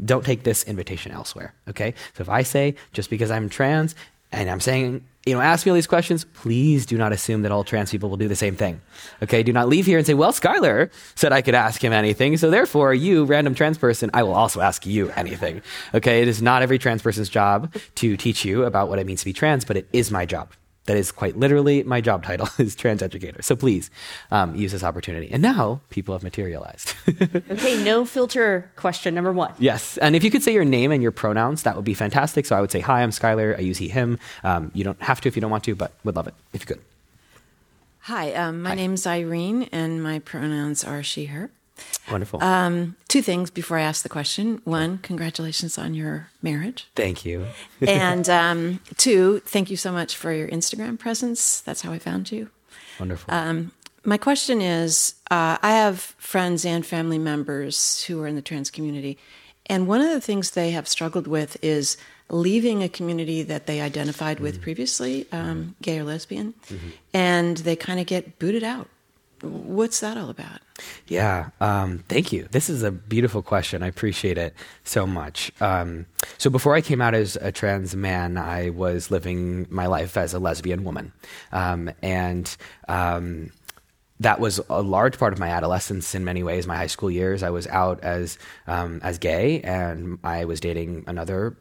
don't 0.04 0.24
take 0.24 0.42
this 0.42 0.64
invitation 0.64 1.12
elsewhere. 1.12 1.54
Okay? 1.68 1.94
So 2.14 2.22
if 2.22 2.28
I 2.28 2.42
say, 2.42 2.74
just 2.92 3.10
because 3.10 3.30
I'm 3.30 3.48
trans 3.48 3.94
and 4.32 4.50
I'm 4.50 4.60
saying 4.60 5.04
you 5.26 5.32
know, 5.32 5.40
ask 5.40 5.64
me 5.64 5.70
all 5.70 5.74
these 5.74 5.86
questions, 5.86 6.24
please 6.24 6.84
do 6.84 6.98
not 6.98 7.12
assume 7.12 7.42
that 7.42 7.52
all 7.52 7.64
trans 7.64 7.90
people 7.90 8.10
will 8.10 8.18
do 8.18 8.28
the 8.28 8.36
same 8.36 8.56
thing. 8.56 8.80
Okay? 9.22 9.42
Do 9.42 9.52
not 9.52 9.68
leave 9.68 9.86
here 9.86 9.96
and 9.96 10.06
say, 10.06 10.14
well, 10.14 10.32
Schuyler 10.32 10.90
said 11.14 11.32
I 11.32 11.40
could 11.40 11.54
ask 11.54 11.82
him 11.82 11.92
anything, 11.92 12.36
so 12.36 12.50
therefore, 12.50 12.92
you, 12.92 13.24
random 13.24 13.54
trans 13.54 13.78
person, 13.78 14.10
I 14.12 14.22
will 14.22 14.34
also 14.34 14.60
ask 14.60 14.84
you 14.84 15.10
anything. 15.10 15.62
Okay? 15.94 16.20
It 16.20 16.28
is 16.28 16.42
not 16.42 16.62
every 16.62 16.78
trans 16.78 17.00
person's 17.00 17.30
job 17.30 17.74
to 17.96 18.16
teach 18.16 18.44
you 18.44 18.64
about 18.64 18.88
what 18.88 18.98
it 18.98 19.06
means 19.06 19.20
to 19.20 19.24
be 19.24 19.32
trans, 19.32 19.64
but 19.64 19.76
it 19.78 19.88
is 19.92 20.10
my 20.10 20.26
job. 20.26 20.50
That 20.86 20.96
is 20.98 21.10
quite 21.12 21.38
literally 21.38 21.82
my 21.82 22.00
job 22.00 22.24
title 22.24 22.48
is 22.58 22.74
trans 22.74 23.02
educator. 23.02 23.40
So 23.42 23.56
please 23.56 23.90
um, 24.30 24.54
use 24.54 24.72
this 24.72 24.84
opportunity. 24.84 25.30
And 25.32 25.42
now 25.42 25.80
people 25.88 26.14
have 26.14 26.22
materialized. 26.22 26.94
okay, 27.50 27.82
no 27.82 28.04
filter 28.04 28.70
question 28.76 29.14
number 29.14 29.32
one. 29.32 29.54
Yes, 29.58 29.96
and 29.98 30.14
if 30.14 30.22
you 30.22 30.30
could 30.30 30.42
say 30.42 30.52
your 30.52 30.64
name 30.64 30.92
and 30.92 31.02
your 31.02 31.12
pronouns, 31.12 31.62
that 31.62 31.76
would 31.76 31.84
be 31.84 31.94
fantastic. 31.94 32.44
So 32.46 32.56
I 32.56 32.60
would 32.60 32.70
say, 32.70 32.80
"Hi, 32.80 33.02
I'm 33.02 33.12
Schuyler. 33.12 33.54
I 33.56 33.62
use 33.62 33.78
he, 33.78 33.88
him." 33.88 34.18
Um, 34.42 34.70
you 34.74 34.84
don't 34.84 35.00
have 35.02 35.20
to 35.22 35.28
if 35.28 35.36
you 35.36 35.40
don't 35.40 35.50
want 35.50 35.64
to, 35.64 35.74
but 35.74 35.92
would 36.04 36.16
love 36.16 36.26
it 36.26 36.34
if 36.52 36.60
you 36.60 36.66
could. 36.66 36.80
Hi, 38.00 38.34
um, 38.34 38.60
my 38.60 38.70
Hi. 38.70 38.74
name's 38.74 39.06
Irene, 39.06 39.62
and 39.72 40.02
my 40.02 40.18
pronouns 40.18 40.84
are 40.84 41.02
she, 41.02 41.26
her. 41.26 41.50
Wonderful. 42.10 42.42
Um, 42.42 42.96
two 43.08 43.22
things 43.22 43.50
before 43.50 43.78
I 43.78 43.82
ask 43.82 44.02
the 44.02 44.08
question. 44.08 44.60
One, 44.64 44.98
congratulations 44.98 45.78
on 45.78 45.94
your 45.94 46.28
marriage. 46.42 46.86
Thank 46.94 47.24
you. 47.24 47.46
and 47.80 48.28
um, 48.28 48.80
two, 48.96 49.40
thank 49.40 49.70
you 49.70 49.76
so 49.76 49.90
much 49.90 50.16
for 50.16 50.32
your 50.32 50.48
Instagram 50.48 50.98
presence. 50.98 51.60
That's 51.60 51.82
how 51.82 51.92
I 51.92 51.98
found 51.98 52.30
you. 52.30 52.50
Wonderful. 53.00 53.32
Um, 53.32 53.72
my 54.04 54.18
question 54.18 54.60
is 54.60 55.14
uh, 55.30 55.58
I 55.62 55.72
have 55.72 56.00
friends 56.00 56.64
and 56.64 56.84
family 56.84 57.18
members 57.18 58.04
who 58.04 58.20
are 58.22 58.26
in 58.26 58.36
the 58.36 58.42
trans 58.42 58.70
community, 58.70 59.18
and 59.66 59.86
one 59.86 60.02
of 60.02 60.10
the 60.10 60.20
things 60.20 60.50
they 60.50 60.72
have 60.72 60.86
struggled 60.86 61.26
with 61.26 61.56
is 61.62 61.96
leaving 62.30 62.82
a 62.82 62.88
community 62.88 63.42
that 63.42 63.66
they 63.66 63.80
identified 63.80 64.40
with 64.40 64.54
mm-hmm. 64.54 64.62
previously, 64.62 65.26
um, 65.32 65.74
gay 65.80 65.98
or 65.98 66.04
lesbian, 66.04 66.54
mm-hmm. 66.68 66.88
and 67.12 67.58
they 67.58 67.76
kind 67.76 67.98
of 67.98 68.06
get 68.06 68.38
booted 68.38 68.62
out. 68.62 68.88
What's 69.44 70.00
that 70.00 70.16
all 70.16 70.30
about? 70.30 70.60
Yeah, 71.06 71.50
um, 71.60 72.04
thank 72.08 72.32
you. 72.32 72.48
This 72.50 72.68
is 72.68 72.82
a 72.82 72.90
beautiful 72.90 73.42
question. 73.42 73.82
I 73.82 73.86
appreciate 73.86 74.38
it 74.38 74.54
so 74.82 75.06
much. 75.06 75.52
Um, 75.60 76.06
so, 76.38 76.50
before 76.50 76.74
I 76.74 76.80
came 76.80 77.00
out 77.00 77.14
as 77.14 77.36
a 77.36 77.52
trans 77.52 77.94
man, 77.94 78.36
I 78.36 78.70
was 78.70 79.10
living 79.10 79.66
my 79.70 79.86
life 79.86 80.16
as 80.16 80.34
a 80.34 80.38
lesbian 80.38 80.84
woman. 80.84 81.12
Um, 81.52 81.90
and 82.02 82.54
um, 82.88 83.52
that 84.20 84.40
was 84.40 84.60
a 84.70 84.82
large 84.82 85.18
part 85.18 85.32
of 85.32 85.38
my 85.38 85.48
adolescence 85.48 86.14
in 86.14 86.24
many 86.24 86.42
ways, 86.42 86.66
my 86.66 86.76
high 86.76 86.86
school 86.86 87.10
years. 87.10 87.42
I 87.42 87.50
was 87.50 87.66
out 87.66 88.02
as, 88.02 88.38
um, 88.66 89.00
as 89.02 89.18
gay, 89.18 89.60
and 89.60 90.18
I 90.24 90.44
was 90.44 90.60
dating 90.60 91.04
another 91.06 91.56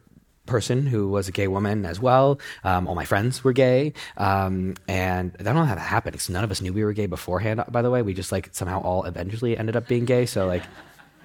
person 0.45 0.85
who 0.85 1.09
was 1.09 1.27
a 1.27 1.31
gay 1.31 1.47
woman 1.47 1.85
as 1.85 1.99
well. 1.99 2.39
Um, 2.63 2.87
all 2.87 2.95
my 2.95 3.05
friends 3.05 3.43
were 3.43 3.53
gay, 3.53 3.93
um, 4.17 4.75
and 4.87 5.35
I 5.39 5.43
don't 5.43 5.55
know 5.55 5.65
how 5.65 5.75
that 5.75 5.81
happened 5.81 6.13
because 6.13 6.29
none 6.29 6.43
of 6.43 6.51
us 6.51 6.61
knew 6.61 6.73
we 6.73 6.83
were 6.83 6.93
gay 6.93 7.05
beforehand. 7.05 7.63
By 7.69 7.81
the 7.81 7.89
way, 7.89 8.01
we 8.01 8.13
just 8.13 8.31
like 8.31 8.49
somehow 8.51 8.81
all 8.81 9.03
eventually 9.05 9.57
ended 9.57 9.75
up 9.75 9.87
being 9.87 10.05
gay. 10.05 10.25
So 10.25 10.47
like 10.47 10.63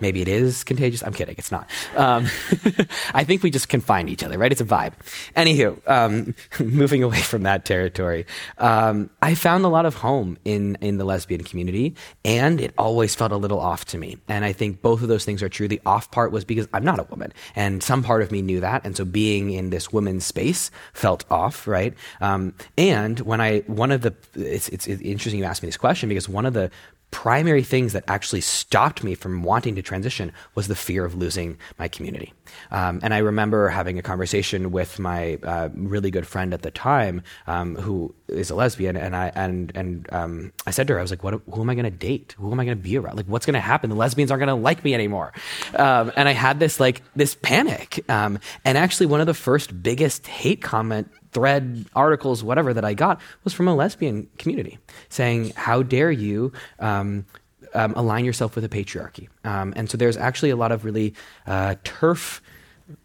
Maybe 0.00 0.22
it 0.22 0.28
is 0.28 0.64
contagious. 0.64 1.02
I'm 1.02 1.12
kidding. 1.12 1.34
It's 1.38 1.50
not. 1.50 1.68
Um, 1.96 2.24
I 3.14 3.24
think 3.24 3.42
we 3.42 3.50
just 3.50 3.68
can 3.68 3.80
find 3.80 4.08
each 4.08 4.22
other, 4.22 4.38
right? 4.38 4.52
It's 4.52 4.60
a 4.60 4.64
vibe. 4.64 4.92
Anywho, 5.36 5.80
um, 5.88 6.34
moving 6.64 7.02
away 7.02 7.20
from 7.20 7.42
that 7.42 7.64
territory, 7.64 8.26
um, 8.58 9.10
I 9.22 9.34
found 9.34 9.64
a 9.64 9.68
lot 9.68 9.86
of 9.86 9.94
home 9.94 10.38
in, 10.44 10.76
in 10.80 10.98
the 10.98 11.04
lesbian 11.04 11.42
community, 11.42 11.94
and 12.24 12.60
it 12.60 12.72
always 12.78 13.14
felt 13.14 13.32
a 13.32 13.36
little 13.36 13.60
off 13.60 13.84
to 13.86 13.98
me. 13.98 14.18
And 14.28 14.44
I 14.44 14.52
think 14.52 14.82
both 14.82 15.02
of 15.02 15.08
those 15.08 15.24
things 15.24 15.42
are 15.42 15.48
true. 15.48 15.68
The 15.68 15.80
off 15.84 16.10
part 16.10 16.32
was 16.32 16.44
because 16.44 16.68
I'm 16.72 16.84
not 16.84 16.98
a 17.00 17.04
woman, 17.04 17.32
and 17.56 17.82
some 17.82 18.02
part 18.02 18.22
of 18.22 18.30
me 18.30 18.42
knew 18.42 18.60
that. 18.60 18.84
And 18.84 18.96
so 18.96 19.04
being 19.04 19.50
in 19.50 19.70
this 19.70 19.92
women's 19.92 20.24
space 20.24 20.70
felt 20.92 21.24
off, 21.30 21.66
right? 21.66 21.94
Um, 22.20 22.54
and 22.76 23.20
when 23.20 23.40
I, 23.40 23.60
one 23.60 23.90
of 23.90 24.02
the, 24.02 24.14
it's, 24.34 24.68
it's, 24.68 24.86
it's 24.86 25.02
interesting 25.02 25.40
you 25.40 25.44
asked 25.44 25.62
me 25.62 25.68
this 25.68 25.76
question 25.76 26.08
because 26.08 26.28
one 26.28 26.46
of 26.46 26.54
the 26.54 26.70
primary 27.10 27.62
things 27.62 27.94
that 27.94 28.04
actually 28.06 28.40
stopped 28.40 29.02
me 29.02 29.14
from 29.14 29.42
wanting 29.42 29.74
to 29.74 29.82
transition 29.82 30.32
was 30.54 30.68
the 30.68 30.74
fear 30.74 31.04
of 31.04 31.14
losing 31.14 31.56
my 31.78 31.88
community. 31.88 32.32
Um, 32.70 33.00
and 33.02 33.14
I 33.14 33.18
remember 33.18 33.68
having 33.68 33.98
a 33.98 34.02
conversation 34.02 34.70
with 34.70 34.98
my 34.98 35.38
uh, 35.42 35.68
really 35.74 36.10
good 36.10 36.26
friend 36.26 36.52
at 36.52 36.62
the 36.62 36.70
time, 36.70 37.22
um, 37.46 37.76
who 37.76 38.14
is 38.28 38.50
a 38.50 38.54
lesbian, 38.54 38.96
and 38.96 39.16
I 39.16 39.32
and 39.34 39.72
and 39.74 40.08
um, 40.12 40.52
I 40.66 40.70
said 40.70 40.86
to 40.88 40.94
her, 40.94 40.98
I 40.98 41.02
was 41.02 41.10
like, 41.10 41.24
"What? 41.24 41.40
Who 41.50 41.60
am 41.60 41.70
I 41.70 41.74
going 41.74 41.84
to 41.84 41.90
date? 41.90 42.34
Who 42.38 42.52
am 42.52 42.60
I 42.60 42.64
going 42.64 42.76
to 42.76 42.82
be 42.82 42.98
around? 42.98 43.16
Like, 43.16 43.26
what's 43.26 43.46
going 43.46 43.54
to 43.54 43.60
happen? 43.60 43.90
The 43.90 43.96
lesbians 43.96 44.30
aren't 44.30 44.40
going 44.40 44.48
to 44.48 44.62
like 44.62 44.84
me 44.84 44.94
anymore." 44.94 45.32
Um, 45.74 46.12
and 46.16 46.28
I 46.28 46.32
had 46.32 46.60
this 46.60 46.78
like 46.78 47.02
this 47.16 47.34
panic. 47.34 48.04
Um, 48.08 48.38
and 48.64 48.76
actually, 48.76 49.06
one 49.06 49.20
of 49.20 49.26
the 49.26 49.34
first 49.34 49.82
biggest 49.82 50.26
hate 50.26 50.62
comment 50.62 51.10
thread, 51.32 51.86
articles, 51.94 52.42
whatever 52.42 52.74
that 52.74 52.84
I 52.84 52.94
got 52.94 53.20
was 53.44 53.52
from 53.52 53.68
a 53.68 53.74
lesbian 53.74 54.28
community 54.38 54.78
saying, 55.08 55.52
How 55.56 55.82
dare 55.82 56.10
you 56.10 56.52
um, 56.78 57.26
um, 57.74 57.92
align 57.96 58.24
yourself 58.24 58.54
with 58.54 58.64
a 58.64 58.68
patriarchy? 58.68 59.28
Um, 59.44 59.72
and 59.76 59.90
so 59.90 59.96
there's 59.96 60.16
actually 60.16 60.50
a 60.50 60.56
lot 60.56 60.72
of 60.72 60.84
really 60.84 61.14
uh, 61.46 61.76
TERF 61.84 62.40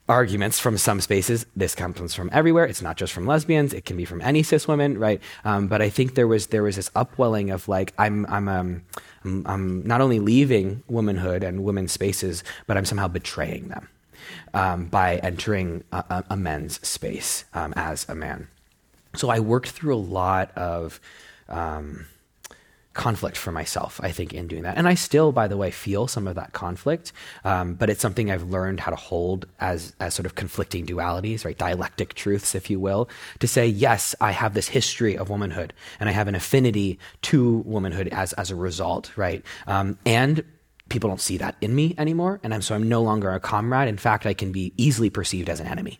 arguments 0.07 0.59
from 0.59 0.77
some 0.77 1.01
spaces. 1.01 1.45
This 1.55 1.75
comes 1.75 2.13
from 2.13 2.29
everywhere. 2.31 2.65
It's 2.65 2.81
not 2.81 2.95
just 2.95 3.11
from 3.11 3.25
lesbians. 3.25 3.73
It 3.73 3.85
can 3.85 3.97
be 3.97 4.05
from 4.05 4.21
any 4.21 4.43
cis 4.43 4.67
women, 4.67 4.97
right? 4.97 5.21
Um, 5.43 5.67
but 5.67 5.81
I 5.81 5.89
think 5.89 6.15
there 6.15 6.27
was 6.27 6.47
there 6.47 6.63
was 6.63 6.77
this 6.77 6.89
upwelling 6.95 7.49
of 7.49 7.67
like 7.67 7.93
I'm 7.97 8.25
I'm 8.27 8.47
um, 8.47 8.83
I'm, 9.25 9.45
I'm 9.45 9.87
not 9.87 10.01
only 10.01 10.19
leaving 10.19 10.83
womanhood 10.87 11.43
and 11.43 11.63
women's 11.63 11.91
spaces, 11.91 12.43
but 12.65 12.77
I'm 12.77 12.85
somehow 12.85 13.07
betraying 13.07 13.67
them 13.67 13.89
um, 14.53 14.85
by 14.85 15.17
entering 15.17 15.83
a, 15.91 16.23
a 16.29 16.37
men's 16.37 16.85
space 16.87 17.45
um, 17.53 17.73
as 17.75 18.07
a 18.09 18.15
man. 18.15 18.47
So 19.15 19.29
I 19.29 19.39
worked 19.39 19.69
through 19.69 19.95
a 19.95 19.97
lot 19.97 20.51
of 20.57 20.99
um, 21.47 22.07
conflict 22.93 23.37
for 23.37 23.51
myself, 23.51 23.99
I 24.03 24.11
think, 24.11 24.33
in 24.33 24.47
doing 24.47 24.63
that. 24.63 24.77
And 24.77 24.87
I 24.87 24.93
still, 24.93 25.31
by 25.31 25.47
the 25.47 25.57
way, 25.57 25.71
feel 25.71 26.07
some 26.07 26.27
of 26.27 26.35
that 26.35 26.53
conflict, 26.53 27.11
um, 27.43 27.73
but 27.73 27.89
it's 27.89 28.01
something 28.01 28.29
I've 28.29 28.43
learned 28.43 28.79
how 28.79 28.91
to 28.91 28.95
hold 28.95 29.47
as, 29.59 29.95
as 29.99 30.13
sort 30.13 30.25
of 30.25 30.35
conflicting 30.35 30.85
dualities, 30.85 31.43
right? 31.43 31.57
Dialectic 31.57 32.13
truths, 32.13 32.53
if 32.55 32.69
you 32.69 32.79
will, 32.79 33.09
to 33.39 33.47
say, 33.47 33.67
yes, 33.67 34.13
I 34.21 34.31
have 34.31 34.53
this 34.53 34.67
history 34.67 35.17
of 35.17 35.29
womanhood 35.29 35.73
and 35.99 36.07
I 36.07 36.11
have 36.11 36.27
an 36.27 36.35
affinity 36.35 36.99
to 37.23 37.63
womanhood 37.65 38.09
as, 38.09 38.33
as 38.33 38.51
a 38.51 38.55
result, 38.55 39.11
right? 39.17 39.43
Um, 39.65 39.97
and 40.05 40.43
people 40.89 41.09
don't 41.09 41.21
see 41.21 41.37
that 41.37 41.55
in 41.61 41.73
me 41.73 41.95
anymore. 41.97 42.39
And 42.43 42.53
I'm, 42.53 42.61
so 42.61 42.75
I'm 42.75 42.87
no 42.87 43.01
longer 43.01 43.31
a 43.31 43.39
comrade. 43.39 43.87
In 43.87 43.97
fact, 43.97 44.25
I 44.25 44.33
can 44.33 44.51
be 44.51 44.73
easily 44.77 45.09
perceived 45.09 45.49
as 45.49 45.59
an 45.59 45.67
enemy 45.67 45.99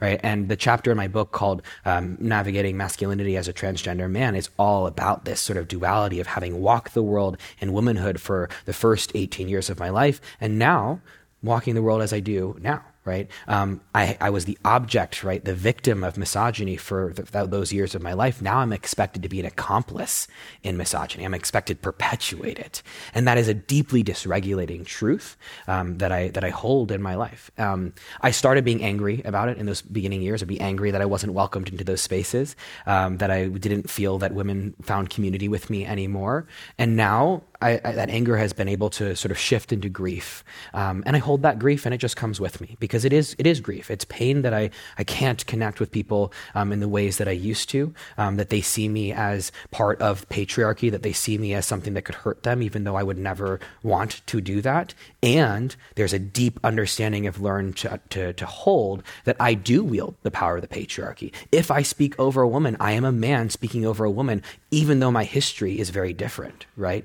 right? 0.00 0.20
And 0.22 0.48
the 0.48 0.56
chapter 0.56 0.90
in 0.90 0.96
my 0.96 1.08
book 1.08 1.32
called 1.32 1.62
um, 1.84 2.16
Navigating 2.20 2.76
Masculinity 2.76 3.36
as 3.36 3.48
a 3.48 3.52
Transgender 3.52 4.10
Man 4.10 4.34
is 4.34 4.50
all 4.58 4.86
about 4.86 5.24
this 5.24 5.40
sort 5.40 5.56
of 5.56 5.68
duality 5.68 6.20
of 6.20 6.26
having 6.28 6.60
walked 6.60 6.94
the 6.94 7.02
world 7.02 7.36
in 7.60 7.72
womanhood 7.72 8.20
for 8.20 8.48
the 8.64 8.72
first 8.72 9.12
18 9.14 9.48
years 9.48 9.70
of 9.70 9.78
my 9.78 9.88
life 9.88 10.20
and 10.40 10.58
now 10.58 11.00
walking 11.42 11.74
the 11.74 11.82
world 11.82 12.02
as 12.02 12.12
I 12.12 12.20
do 12.20 12.56
now 12.60 12.84
right? 13.04 13.28
Um, 13.48 13.80
I, 13.94 14.16
I, 14.20 14.30
was 14.30 14.44
the 14.44 14.56
object, 14.64 15.24
right, 15.24 15.44
the 15.44 15.54
victim 15.54 16.04
of 16.04 16.16
misogyny 16.16 16.76
for 16.76 17.12
those 17.12 17.72
years 17.72 17.94
of 17.94 18.02
my 18.02 18.12
life. 18.12 18.40
Now 18.40 18.58
I'm 18.58 18.72
expected 18.72 19.22
to 19.24 19.28
be 19.28 19.40
an 19.40 19.46
accomplice 19.46 20.28
in 20.62 20.76
misogyny. 20.76 21.24
I'm 21.24 21.34
expected 21.34 21.78
to 21.78 21.80
perpetuate 21.80 22.58
it, 22.58 22.82
and 23.12 23.26
that 23.26 23.38
is 23.38 23.48
a 23.48 23.54
deeply 23.54 24.04
dysregulating 24.04 24.86
truth 24.86 25.36
um, 25.66 25.98
that 25.98 26.12
I 26.12 26.28
that 26.28 26.44
I 26.44 26.50
hold 26.50 26.92
in 26.92 27.02
my 27.02 27.16
life. 27.16 27.50
Um, 27.58 27.92
I 28.20 28.30
started 28.30 28.64
being 28.64 28.82
angry 28.84 29.20
about 29.24 29.48
it 29.48 29.58
in 29.58 29.66
those 29.66 29.82
beginning 29.82 30.22
years. 30.22 30.42
I'd 30.42 30.48
be 30.48 30.60
angry 30.60 30.92
that 30.92 31.02
I 31.02 31.06
wasn't 31.06 31.32
welcomed 31.32 31.68
into 31.70 31.84
those 31.84 32.00
spaces, 32.00 32.54
um, 32.86 33.18
that 33.18 33.30
I 33.30 33.46
didn't 33.46 33.90
feel 33.90 34.18
that 34.18 34.32
women 34.32 34.74
found 34.82 35.10
community 35.10 35.48
with 35.48 35.70
me 35.70 35.84
anymore, 35.84 36.46
and 36.78 36.96
now 36.96 37.42
I, 37.62 37.80
I, 37.84 37.92
that 37.92 38.10
anger 38.10 38.36
has 38.36 38.52
been 38.52 38.68
able 38.68 38.90
to 38.90 39.14
sort 39.16 39.30
of 39.30 39.38
shift 39.38 39.72
into 39.72 39.88
grief, 39.88 40.44
um, 40.74 41.02
and 41.06 41.16
I 41.16 41.18
hold 41.18 41.42
that 41.42 41.58
grief, 41.58 41.86
and 41.86 41.94
it 41.94 41.98
just 41.98 42.16
comes 42.16 42.40
with 42.40 42.60
me 42.60 42.76
because 42.80 43.04
it 43.04 43.12
is 43.12 43.34
it 43.38 43.46
is 43.46 43.60
grief. 43.60 43.90
It's 43.90 44.04
pain 44.04 44.42
that 44.42 44.52
I 44.52 44.70
I 44.98 45.04
can't 45.04 45.44
connect 45.46 45.80
with 45.80 45.90
people 45.90 46.32
um, 46.54 46.72
in 46.72 46.80
the 46.80 46.88
ways 46.88 47.18
that 47.18 47.28
I 47.28 47.32
used 47.32 47.68
to. 47.70 47.94
Um, 48.18 48.36
that 48.36 48.50
they 48.50 48.60
see 48.60 48.88
me 48.88 49.12
as 49.12 49.52
part 49.70 50.00
of 50.00 50.28
patriarchy. 50.28 50.90
That 50.90 51.02
they 51.02 51.12
see 51.12 51.38
me 51.38 51.54
as 51.54 51.66
something 51.66 51.94
that 51.94 52.02
could 52.02 52.16
hurt 52.16 52.42
them, 52.42 52.62
even 52.62 52.84
though 52.84 52.96
I 52.96 53.02
would 53.02 53.18
never 53.18 53.60
want 53.82 54.20
to 54.26 54.40
do 54.40 54.60
that. 54.62 54.94
And 55.22 55.74
there's 55.94 56.12
a 56.12 56.18
deep 56.18 56.58
understanding 56.64 57.26
of 57.26 57.40
learned 57.40 57.76
to, 57.78 58.00
to, 58.10 58.32
to 58.32 58.46
hold 58.46 59.02
that 59.24 59.36
I 59.38 59.54
do 59.54 59.84
wield 59.84 60.16
the 60.22 60.30
power 60.30 60.56
of 60.56 60.62
the 60.62 60.68
patriarchy. 60.68 61.32
If 61.50 61.70
I 61.70 61.82
speak 61.82 62.18
over 62.18 62.42
a 62.42 62.48
woman, 62.48 62.76
I 62.80 62.92
am 62.92 63.04
a 63.04 63.12
man 63.12 63.50
speaking 63.50 63.86
over 63.86 64.04
a 64.04 64.10
woman, 64.10 64.42
even 64.70 65.00
though 65.00 65.10
my 65.10 65.24
history 65.24 65.78
is 65.78 65.90
very 65.90 66.12
different, 66.12 66.66
right? 66.76 67.04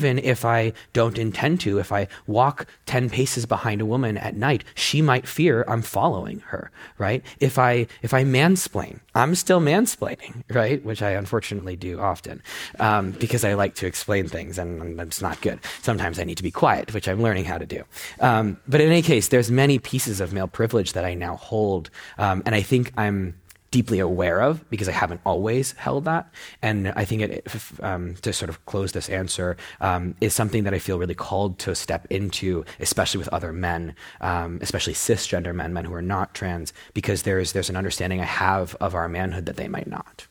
If 0.00 0.44
I 0.44 0.72
don't 0.92 1.18
intend 1.18 1.60
to, 1.60 1.78
if 1.78 1.92
I 1.92 2.08
walk 2.26 2.66
10 2.86 3.10
paces 3.10 3.46
behind 3.46 3.80
a 3.80 3.86
woman 3.86 4.16
at 4.16 4.36
night, 4.36 4.64
she 4.74 5.02
might 5.02 5.26
fear 5.26 5.64
I'm 5.68 5.82
following 5.82 6.40
her, 6.40 6.70
right? 6.98 7.24
If 7.40 7.58
I, 7.58 7.86
if 8.02 8.14
I 8.14 8.24
mansplain, 8.24 9.00
I'm 9.14 9.34
still 9.34 9.60
mansplaining, 9.60 10.44
right? 10.48 10.82
Which 10.84 11.02
I 11.02 11.10
unfortunately 11.10 11.76
do 11.76 12.00
often 12.00 12.42
um, 12.80 13.12
because 13.12 13.44
I 13.44 13.54
like 13.54 13.74
to 13.76 13.86
explain 13.86 14.28
things 14.28 14.58
and, 14.58 14.80
and 14.80 15.00
it's 15.00 15.20
not 15.20 15.40
good. 15.40 15.58
Sometimes 15.82 16.18
I 16.18 16.24
need 16.24 16.36
to 16.36 16.42
be 16.42 16.50
quiet, 16.50 16.94
which 16.94 17.08
I'm 17.08 17.22
learning 17.22 17.44
how 17.44 17.58
to 17.58 17.66
do. 17.66 17.84
Um, 18.20 18.58
but 18.66 18.80
in 18.80 18.88
any 18.88 19.02
case, 19.02 19.28
there's 19.28 19.50
many 19.50 19.78
pieces 19.78 20.20
of 20.20 20.32
male 20.32 20.48
privilege 20.48 20.92
that 20.94 21.04
I 21.04 21.14
now 21.14 21.36
hold, 21.36 21.90
um, 22.18 22.42
and 22.46 22.54
I 22.54 22.62
think 22.62 22.92
I'm 22.96 23.34
deeply 23.72 23.98
aware 23.98 24.40
of 24.40 24.68
because 24.70 24.88
I 24.88 24.92
haven't 24.92 25.22
always 25.24 25.72
held 25.72 26.04
that. 26.04 26.30
And 26.60 26.92
I 26.94 27.04
think 27.04 27.22
it, 27.22 27.46
um, 27.80 28.14
to 28.22 28.32
sort 28.32 28.50
of 28.50 28.64
close 28.66 28.92
this 28.92 29.08
answer 29.08 29.56
um, 29.80 30.14
is 30.20 30.34
something 30.34 30.62
that 30.64 30.74
I 30.74 30.78
feel 30.78 30.98
really 30.98 31.14
called 31.14 31.58
to 31.60 31.74
step 31.74 32.06
into, 32.10 32.64
especially 32.78 33.18
with 33.18 33.28
other 33.30 33.52
men, 33.52 33.96
um, 34.20 34.58
especially 34.60 34.92
cisgender 34.92 35.54
men, 35.54 35.72
men 35.72 35.86
who 35.86 35.94
are 35.94 36.02
not 36.02 36.34
trans, 36.34 36.72
because 36.94 37.22
there's 37.22 37.52
there's 37.52 37.70
an 37.70 37.76
understanding 37.76 38.20
I 38.20 38.26
have 38.26 38.76
of 38.76 38.94
our 38.94 39.08
manhood 39.08 39.46
that 39.46 39.56
they 39.56 39.68
might 39.68 39.88
not. 39.88 40.26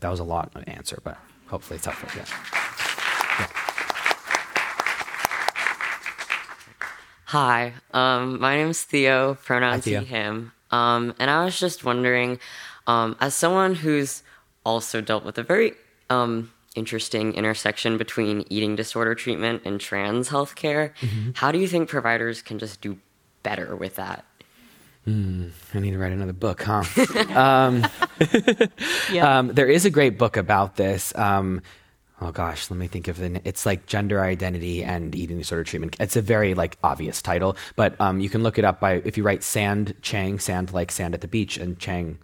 That 0.00 0.08
was 0.08 0.20
a 0.20 0.24
lot 0.24 0.50
of 0.54 0.64
answer, 0.66 1.00
but 1.04 1.18
hopefully 1.46 1.76
it's 1.76 1.84
helpful. 1.84 2.08
Yeah. 2.16 2.24
yeah. 3.38 3.46
Hi, 7.26 7.74
um, 7.92 8.40
my 8.40 8.64
is 8.64 8.82
Theo, 8.82 9.34
pronouns 9.34 9.84
he, 9.84 9.94
him. 9.94 10.52
Um, 10.72 11.14
and 11.18 11.30
I 11.30 11.44
was 11.44 11.58
just 11.58 11.84
wondering, 11.84 12.40
um, 12.86 13.16
as 13.20 13.34
someone 13.34 13.74
who's 13.74 14.22
also 14.64 15.00
dealt 15.00 15.24
with 15.24 15.38
a 15.38 15.42
very 15.42 15.74
um, 16.10 16.52
interesting 16.74 17.34
intersection 17.34 17.98
between 17.98 18.44
eating 18.48 18.74
disorder 18.76 19.14
treatment 19.14 19.62
and 19.64 19.80
trans 19.80 20.30
healthcare, 20.30 20.94
mm-hmm. 20.96 21.30
how 21.34 21.52
do 21.52 21.58
you 21.58 21.68
think 21.68 21.88
providers 21.88 22.42
can 22.42 22.58
just 22.58 22.80
do 22.80 22.98
better 23.42 23.76
with 23.76 23.96
that? 23.96 24.24
Mm, 25.06 25.50
I 25.74 25.80
need 25.80 25.90
to 25.90 25.98
write 25.98 26.12
another 26.12 26.32
book, 26.32 26.62
huh? 26.62 26.84
um, 27.36 27.86
yeah. 29.10 29.38
um, 29.38 29.48
there 29.48 29.66
is 29.66 29.84
a 29.84 29.90
great 29.90 30.16
book 30.16 30.36
about 30.36 30.76
this. 30.76 31.14
Um, 31.16 31.60
oh 32.22 32.30
gosh, 32.30 32.70
let 32.70 32.78
me 32.78 32.86
think 32.86 33.08
of 33.08 33.18
the. 33.18 33.40
It's 33.44 33.66
like 33.66 33.86
gender 33.86 34.20
identity 34.20 34.84
and 34.84 35.14
eating 35.14 35.38
disorder 35.38 35.64
treatment. 35.64 35.96
It's 35.98 36.16
a 36.16 36.22
very 36.22 36.54
like 36.54 36.78
obvious 36.82 37.20
title, 37.20 37.56
but 37.76 38.00
um, 38.00 38.20
you 38.20 38.28
can 38.30 38.42
look 38.42 38.58
it 38.58 38.64
up 38.64 38.80
by 38.80 38.94
if 39.04 39.16
you 39.16 39.22
write 39.22 39.42
Sand 39.42 39.94
Chang, 40.02 40.38
sand 40.38 40.72
like 40.72 40.92
sand 40.92 41.14
at 41.14 41.20
the 41.20 41.28
beach, 41.28 41.56
and 41.56 41.78
Chang, 41.78 42.18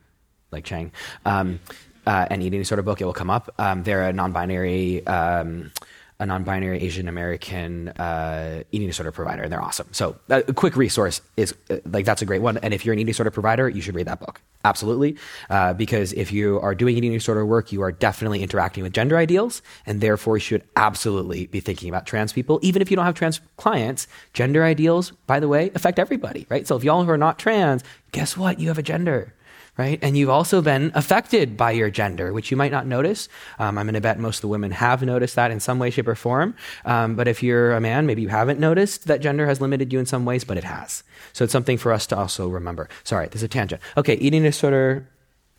like 0.52 0.64
Chang, 0.64 0.92
um, 1.24 1.60
uh, 2.06 2.26
and 2.30 2.42
eating 2.42 2.60
disorder 2.60 2.82
book, 2.82 3.00
it 3.00 3.04
will 3.04 3.12
come 3.12 3.30
up. 3.30 3.52
Um, 3.58 3.82
they're 3.82 4.08
a 4.08 4.12
non-binary. 4.12 5.06
Um, 5.06 5.72
a 6.20 6.26
non-binary 6.26 6.80
Asian 6.80 7.08
American 7.08 7.88
uh, 7.90 8.62
eating 8.72 8.88
disorder 8.88 9.12
provider, 9.12 9.42
and 9.42 9.52
they're 9.52 9.62
awesome. 9.62 9.86
So 9.92 10.16
uh, 10.30 10.42
a 10.48 10.52
quick 10.52 10.76
resource 10.76 11.20
is 11.36 11.54
uh, 11.70 11.76
like 11.86 12.04
that's 12.04 12.22
a 12.22 12.26
great 12.26 12.42
one. 12.42 12.58
And 12.58 12.74
if 12.74 12.84
you're 12.84 12.92
an 12.92 12.98
eating 12.98 13.06
disorder 13.06 13.30
provider, 13.30 13.68
you 13.68 13.80
should 13.80 13.94
read 13.94 14.06
that 14.06 14.20
book 14.20 14.40
absolutely, 14.64 15.16
uh, 15.50 15.72
because 15.72 16.12
if 16.12 16.32
you 16.32 16.60
are 16.60 16.74
doing 16.74 16.96
eating 16.96 17.12
disorder 17.12 17.46
work, 17.46 17.72
you 17.72 17.82
are 17.82 17.92
definitely 17.92 18.42
interacting 18.42 18.82
with 18.82 18.92
gender 18.92 19.16
ideals, 19.16 19.62
and 19.86 20.00
therefore 20.00 20.36
you 20.36 20.40
should 20.40 20.62
absolutely 20.76 21.46
be 21.46 21.60
thinking 21.60 21.88
about 21.88 22.06
trans 22.06 22.32
people. 22.32 22.58
Even 22.62 22.82
if 22.82 22.90
you 22.90 22.96
don't 22.96 23.06
have 23.06 23.14
trans 23.14 23.40
clients, 23.56 24.06
gender 24.32 24.64
ideals, 24.64 25.12
by 25.26 25.40
the 25.40 25.48
way, 25.48 25.70
affect 25.74 25.98
everybody, 25.98 26.46
right? 26.48 26.66
So 26.66 26.76
if 26.76 26.84
y'all 26.84 27.04
who 27.04 27.10
are 27.10 27.16
not 27.18 27.38
trans, 27.38 27.84
guess 28.12 28.36
what? 28.36 28.58
You 28.58 28.68
have 28.68 28.78
a 28.78 28.82
gender 28.82 29.34
right? 29.78 29.98
And 30.02 30.18
you've 30.18 30.28
also 30.28 30.60
been 30.60 30.90
affected 30.94 31.56
by 31.56 31.70
your 31.70 31.88
gender, 31.88 32.32
which 32.32 32.50
you 32.50 32.56
might 32.56 32.72
not 32.72 32.86
notice. 32.86 33.28
Um, 33.58 33.78
I'm 33.78 33.86
going 33.86 33.94
to 33.94 34.00
bet 34.00 34.18
most 34.18 34.38
of 34.38 34.42
the 34.42 34.48
women 34.48 34.72
have 34.72 35.02
noticed 35.02 35.36
that 35.36 35.50
in 35.50 35.60
some 35.60 35.78
way, 35.78 35.90
shape, 35.90 36.08
or 36.08 36.16
form. 36.16 36.54
Um, 36.84 37.14
but 37.14 37.28
if 37.28 37.42
you're 37.42 37.72
a 37.72 37.80
man, 37.80 38.04
maybe 38.04 38.20
you 38.20 38.28
haven't 38.28 38.58
noticed 38.58 39.06
that 39.06 39.20
gender 39.20 39.46
has 39.46 39.60
limited 39.60 39.92
you 39.92 40.00
in 40.00 40.06
some 40.06 40.24
ways, 40.24 40.44
but 40.44 40.58
it 40.58 40.64
has. 40.64 41.04
So 41.32 41.44
it's 41.44 41.52
something 41.52 41.78
for 41.78 41.92
us 41.92 42.06
to 42.08 42.18
also 42.18 42.48
remember. 42.48 42.88
Sorry, 43.04 43.28
this 43.28 43.36
is 43.36 43.44
a 43.44 43.48
tangent. 43.48 43.80
Okay, 43.96 44.14
eating 44.14 44.42
disorder. 44.42 45.08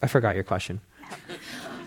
I 0.01 0.07
forgot 0.07 0.35
your 0.35 0.43
question. 0.43 0.81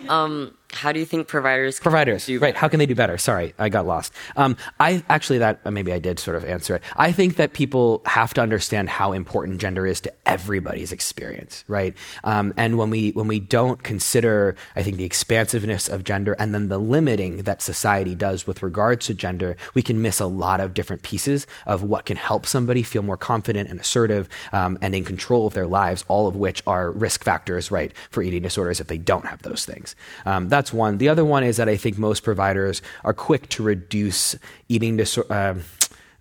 Um, 0.09 0.57
how 0.83 0.91
do 0.91 0.99
you 0.99 1.07
think 1.07 1.28
providers 1.28 1.78
providers. 1.78 2.28
right. 2.28 2.57
How 2.57 2.68
can 2.68 2.78
they 2.78 2.87
do 2.87 2.95
better? 2.95 3.16
Sorry 3.16 3.55
i 3.59 3.68
got 3.68 3.87
lost. 3.87 4.12
Um, 4.37 4.57
i 4.80 5.03
actually 5.09 5.39
that 5.39 5.61
uh, 5.64 5.70
maybe 5.70 5.93
i 5.93 5.99
did 5.99 6.18
sort 6.18 6.37
of 6.37 6.45
answer 6.45 6.76
it. 6.76 6.83
I 6.97 7.12
think 7.12 7.37
that 7.37 7.53
people 7.53 8.03
have 8.07 8.35
to 8.35 8.41
understand 8.41 8.89
how 8.89 9.12
important 9.12 9.61
gender 9.61 9.87
is 9.87 10.01
to 10.01 10.12
everybody's 10.26 10.93
experience 10.93 11.64
right? 11.68 11.97
Um, 12.24 12.53
and 12.57 12.78
when 12.78 12.91
we 12.91 13.11
when 13.12 13.28
we 13.28 13.39
don't 13.39 13.83
consider 13.83 14.57
i 14.74 14.83
think 14.83 14.97
the 14.97 15.05
expansiveness 15.05 15.89
of 15.89 16.03
gender 16.05 16.33
and 16.39 16.53
then 16.55 16.68
the 16.68 16.78
limiting 16.78 17.45
that 17.49 17.62
society 17.62 18.14
does 18.14 18.47
with 18.47 18.62
regards 18.62 19.07
to 19.07 19.14
gender 19.14 19.57
we 19.74 19.83
can 19.83 20.03
miss 20.03 20.18
a 20.20 20.26
lot 20.26 20.61
of 20.61 20.74
different 20.74 21.03
pieces 21.03 21.47
of 21.66 21.83
what 21.83 22.07
can 22.07 22.16
help 22.16 22.47
somebody 22.47 22.83
feel 22.83 23.03
more 23.03 23.16
confident 23.16 23.70
and 23.70 23.78
assertive 23.78 24.28
um, 24.53 24.76
and 24.83 24.95
in 24.95 25.05
control 25.05 25.47
of 25.47 25.55
their 25.55 25.66
lives 25.66 26.05
all 26.09 26.26
of 26.26 26.35
which 26.35 26.62
are 26.66 26.91
risk 26.91 27.22
factors 27.22 27.70
right 27.70 27.93
for 28.11 28.22
eating 28.22 28.43
disorders 28.43 28.80
if 28.80 28.87
they 28.89 28.99
don't 28.99 29.26
have 29.26 29.43
those 29.43 29.64
things. 29.64 29.95
Um, 30.26 30.49
that's 30.49 30.71
one. 30.72 30.98
The 30.98 31.08
other 31.08 31.24
one 31.24 31.44
is 31.44 31.56
that 31.56 31.68
I 31.68 31.76
think 31.76 31.98
most 31.98 32.22
providers 32.22 32.82
are 33.04 33.14
quick 33.14 33.48
to 33.50 33.62
reduce 33.62 34.36
eating 34.68 34.96
disorder. 34.96 35.32
Uh, 35.32 35.54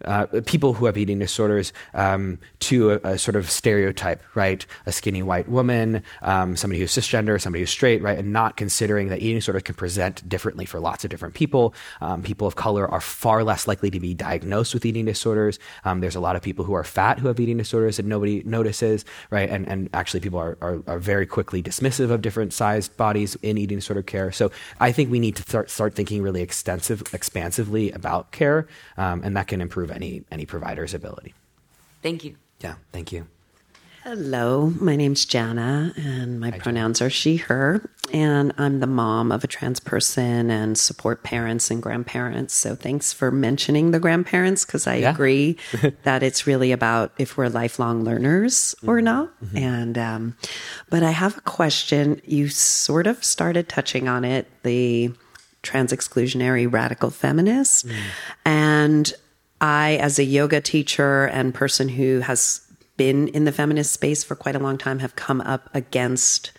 uh, 0.05 0.27
people 0.45 0.73
who 0.73 0.85
have 0.85 0.97
eating 0.97 1.19
disorders 1.19 1.73
um, 1.93 2.39
to 2.59 2.91
a, 2.91 2.99
a, 3.03 3.17
sort 3.17 3.35
of 3.35 3.49
stereotype, 3.49 4.21
right? 4.35 4.65
A 4.85 4.91
skinny 4.91 5.23
white 5.23 5.47
woman, 5.47 6.03
um, 6.21 6.55
somebody 6.55 6.79
who's 6.79 6.91
cisgender, 6.91 7.39
somebody 7.39 7.61
who's 7.61 7.69
straight, 7.69 8.01
right? 8.01 8.17
And 8.17 8.33
not 8.33 8.57
considering 8.57 9.09
that 9.09 9.19
eating 9.19 9.37
disorders 9.37 9.63
can 9.63 9.75
present 9.75 10.27
differently 10.27 10.65
for 10.65 10.79
lots 10.79 11.03
of 11.03 11.09
different 11.09 11.33
people. 11.33 11.73
Um, 12.01 12.23
people 12.23 12.47
of 12.47 12.55
color 12.55 12.87
are 12.87 13.01
far 13.01 13.43
less 13.43 13.67
likely 13.67 13.91
to 13.91 13.99
be 13.99 14.13
diagnosed 14.13 14.73
with 14.73 14.85
eating 14.85 15.05
disorders. 15.05 15.59
Um, 15.85 15.99
there's 15.99 16.15
a 16.15 16.19
lot 16.19 16.35
of 16.35 16.41
people 16.41 16.65
who 16.65 16.73
are 16.73 16.83
fat 16.83 17.19
who 17.19 17.27
have 17.27 17.39
eating 17.39 17.57
disorders 17.57 17.97
that 17.97 18.05
nobody 18.05 18.41
notices, 18.43 19.05
right? 19.29 19.49
And, 19.49 19.67
and 19.67 19.89
actually, 19.93 20.21
people 20.21 20.39
are, 20.39 20.57
are, 20.61 20.81
are 20.87 20.99
very 20.99 21.25
quickly 21.25 21.61
dismissive 21.61 22.11
of 22.11 22.21
different 22.21 22.53
sized 22.53 22.97
bodies 22.97 23.35
in 23.41 23.57
eating 23.57 23.77
disorder 23.77 24.01
care. 24.01 24.31
So 24.31 24.51
I 24.79 24.91
think 24.91 25.11
we 25.11 25.19
need 25.19 25.35
to 25.35 25.43
start, 25.43 25.69
start 25.69 25.93
thinking 25.95 26.21
really 26.21 26.41
extensive, 26.41 27.03
expansively 27.13 27.91
about 27.91 28.31
care, 28.31 28.67
um, 28.97 29.21
and 29.23 29.35
that 29.37 29.47
can 29.47 29.61
improve 29.61 29.90
any 29.91 30.23
any 30.31 30.45
provider's 30.45 30.93
ability. 30.93 31.33
Thank 32.01 32.23
you. 32.23 32.37
Yeah, 32.59 32.75
thank 32.91 33.11
you. 33.11 33.27
Hello, 34.03 34.73
my 34.79 34.95
name's 34.95 35.25
Jana, 35.25 35.93
and 35.95 36.39
my 36.39 36.49
Hi, 36.49 36.57
pronouns 36.57 36.97
Jana. 36.97 37.07
are 37.07 37.09
she, 37.11 37.37
her, 37.37 37.87
and 38.11 38.51
I'm 38.57 38.79
the 38.79 38.87
mom 38.87 39.31
of 39.31 39.43
a 39.43 39.47
trans 39.47 39.79
person 39.79 40.49
and 40.49 40.75
support 40.75 41.21
parents 41.21 41.69
and 41.69 41.83
grandparents. 41.83 42.55
So 42.55 42.73
thanks 42.73 43.13
for 43.13 43.29
mentioning 43.29 43.91
the 43.91 43.99
grandparents 43.99 44.65
because 44.65 44.87
I 44.87 44.95
yeah. 44.95 45.11
agree 45.11 45.57
that 46.03 46.23
it's 46.23 46.47
really 46.47 46.71
about 46.71 47.11
if 47.19 47.37
we're 47.37 47.49
lifelong 47.49 48.03
learners 48.03 48.73
or 48.87 48.97
mm-hmm. 48.97 49.05
not. 49.05 49.39
Mm-hmm. 49.39 49.57
And 49.57 49.97
um, 49.99 50.37
but 50.89 51.03
I 51.03 51.11
have 51.11 51.37
a 51.37 51.41
question. 51.41 52.19
You 52.25 52.49
sort 52.49 53.05
of 53.05 53.23
started 53.23 53.69
touching 53.69 54.07
on 54.07 54.25
it, 54.25 54.47
the 54.63 55.11
trans 55.61 55.93
exclusionary 55.93 56.71
radical 56.71 57.11
feminist, 57.11 57.87
mm. 57.87 57.95
and 58.45 59.13
I, 59.61 59.95
as 59.97 60.19
a 60.19 60.23
yoga 60.23 60.59
teacher 60.59 61.25
and 61.25 61.53
person 61.53 61.87
who 61.87 62.19
has 62.19 62.61
been 62.97 63.29
in 63.29 63.45
the 63.45 63.51
feminist 63.51 63.93
space 63.93 64.23
for 64.23 64.35
quite 64.35 64.55
a 64.55 64.59
long 64.59 64.77
time, 64.77 64.99
have 64.99 65.15
come 65.15 65.39
up 65.41 65.69
against 65.73 66.51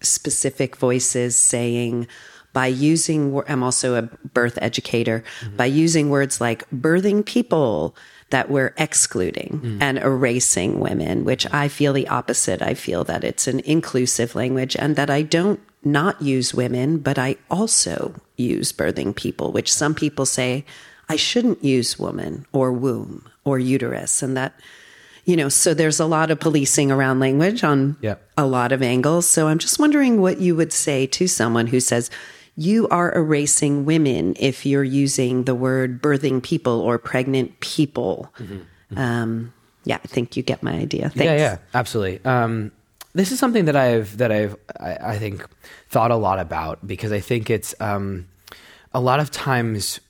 specific 0.00 0.76
voices 0.76 1.36
saying, 1.36 2.06
by 2.52 2.66
using, 2.66 3.40
I'm 3.48 3.62
also 3.62 3.96
a 3.96 4.02
birth 4.02 4.58
educator, 4.60 5.24
mm-hmm. 5.40 5.56
by 5.56 5.66
using 5.66 6.10
words 6.10 6.40
like 6.40 6.68
birthing 6.70 7.24
people, 7.24 7.96
that 8.32 8.50
we're 8.50 8.74
excluding 8.78 9.60
mm. 9.62 9.78
and 9.82 9.98
erasing 9.98 10.80
women, 10.80 11.22
which 11.22 11.46
I 11.52 11.68
feel 11.68 11.92
the 11.92 12.08
opposite. 12.08 12.62
I 12.62 12.72
feel 12.72 13.04
that 13.04 13.24
it's 13.24 13.46
an 13.46 13.60
inclusive 13.60 14.34
language 14.34 14.74
and 14.74 14.96
that 14.96 15.10
I 15.10 15.20
don't 15.20 15.60
not 15.84 16.20
use 16.22 16.54
women, 16.54 16.96
but 16.96 17.18
I 17.18 17.36
also 17.50 18.14
use 18.38 18.72
birthing 18.72 19.14
people, 19.14 19.52
which 19.52 19.70
some 19.70 19.94
people 19.94 20.24
say 20.24 20.64
I 21.12 21.16
shouldn't 21.16 21.62
use 21.62 21.98
woman 21.98 22.46
or 22.52 22.72
womb 22.72 23.28
or 23.44 23.58
uterus. 23.58 24.22
And 24.22 24.34
that, 24.34 24.54
you 25.26 25.36
know, 25.36 25.50
so 25.50 25.74
there's 25.74 26.00
a 26.00 26.06
lot 26.06 26.30
of 26.30 26.40
policing 26.40 26.90
around 26.90 27.20
language 27.20 27.62
on 27.62 27.98
yep. 28.00 28.26
a 28.38 28.46
lot 28.46 28.72
of 28.72 28.80
angles. 28.82 29.28
So 29.28 29.46
I'm 29.46 29.58
just 29.58 29.78
wondering 29.78 30.22
what 30.22 30.40
you 30.40 30.56
would 30.56 30.72
say 30.72 31.06
to 31.08 31.26
someone 31.26 31.66
who 31.66 31.80
says, 31.80 32.10
you 32.56 32.88
are 32.88 33.14
erasing 33.14 33.84
women 33.84 34.34
if 34.40 34.64
you're 34.64 34.82
using 34.82 35.44
the 35.44 35.54
word 35.54 36.00
birthing 36.00 36.42
people 36.42 36.80
or 36.80 36.96
pregnant 36.96 37.60
people. 37.60 38.32
Mm-hmm. 38.38 38.54
Mm-hmm. 38.54 38.98
Um, 38.98 39.52
yeah, 39.84 39.98
I 40.02 40.06
think 40.08 40.34
you 40.34 40.42
get 40.42 40.62
my 40.62 40.72
idea. 40.72 41.10
Thanks. 41.10 41.24
Yeah, 41.24 41.36
yeah, 41.36 41.58
absolutely. 41.74 42.24
Um, 42.24 42.72
this 43.12 43.32
is 43.32 43.38
something 43.38 43.66
that 43.66 43.76
I've 43.76 44.16
that 44.16 44.32
I've 44.32 44.56
I, 44.80 44.96
I, 45.12 45.18
think 45.18 45.46
thought 45.90 46.10
a 46.10 46.16
lot 46.16 46.38
about 46.38 46.86
because 46.86 47.12
I 47.12 47.20
think 47.20 47.50
it's 47.50 47.74
um, 47.80 48.28
a 48.94 49.00
lot 49.00 49.20
of 49.20 49.30
times 49.30 50.00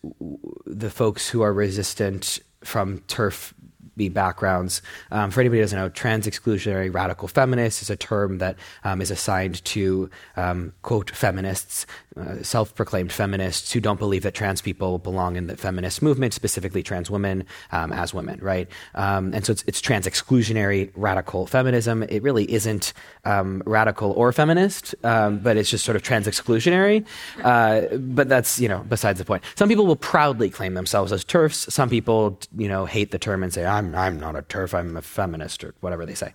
the 0.67 0.91
folks 0.91 1.29
who 1.29 1.43
are 1.43 1.53
resistant 1.53 2.41
from 2.65 2.99
TERF 3.01 3.53
be 3.97 4.09
backgrounds. 4.09 4.83
Um, 5.11 5.31
for 5.31 5.41
anybody 5.41 5.59
who 5.59 5.65
doesn't 5.65 5.79
know, 5.79 5.89
trans 5.89 6.27
exclusionary 6.27 6.93
radical 6.93 7.29
feminist 7.29 7.83
is 7.83 7.91
a 7.91 7.97
term 7.97 8.39
that 8.39 8.57
um, 8.85 9.01
is 9.01 9.11
assigned 9.11 9.65
to 9.67 10.11
um, 10.37 10.73
quote 10.83 11.11
feminists, 11.11 11.87
uh, 12.17 12.43
self-proclaimed 12.43 13.13
feminists 13.13 13.73
who 13.73 13.81
don't 13.81 13.99
believe 13.99 14.23
that 14.23 14.35
trans 14.35 14.61
people 14.61 14.99
belong 14.99 15.37
in 15.37 15.47
the 15.47 15.57
feminist 15.57 16.03
movement, 16.03 16.35
specifically 16.35 16.83
trans 16.83 17.11
women 17.11 17.45
um, 17.71 17.93
as 17.93 18.13
women, 18.13 18.39
right? 18.43 18.69
Um, 18.95 19.33
and 19.35 19.45
so 19.45 19.53
it's, 19.53 19.65
it's, 19.67 19.81
trans 19.83 20.07
exclusionary 20.07 20.93
radical 20.95 21.47
feminism. 21.47 22.05
It 22.05 22.23
really 22.23 22.51
isn't 22.53 22.93
um, 23.25 23.63
radical 23.67 24.13
or 24.13 24.33
feminist, 24.33 24.95
but 25.03 25.57
it's 25.57 25.71
just 25.71 25.85
sort 25.85 25.97
of 25.97 26.03
trans 26.03 26.27
exclusionary. 26.27 27.05
Uh, 27.43 27.97
but 27.97 28.29
that's 28.29 28.61
you 28.61 28.69
know 28.69 28.85
besides 28.89 29.19
the 29.19 29.25
point. 29.25 29.43
Some 29.57 29.69
people 29.69 29.87
will 29.87 29.97
proudly 29.97 30.51
claim 30.51 30.75
themselves 30.75 31.13
as 31.13 31.25
TERFs. 31.25 31.71
Some 31.71 31.89
people 31.89 32.39
you 32.57 32.69
know 32.69 32.85
hate 32.87 33.11
the 33.11 33.19
term 33.19 33.43
and 33.43 33.53
say 33.53 33.65
I'm 33.65 33.82
I'm 33.83 33.95
I'm 33.95 34.21
not 34.21 34.37
a 34.37 34.43
TERF, 34.43 34.75
I'm 34.75 34.97
a 34.97 35.03
feminist 35.03 35.65
or 35.65 35.75
whatever 35.81 36.07
they 36.07 36.15
say. 36.15 36.33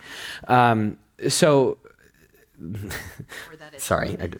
Um, 0.47 0.97
so. 1.27 1.77
sorry. 3.77 4.17
I, 4.19 4.31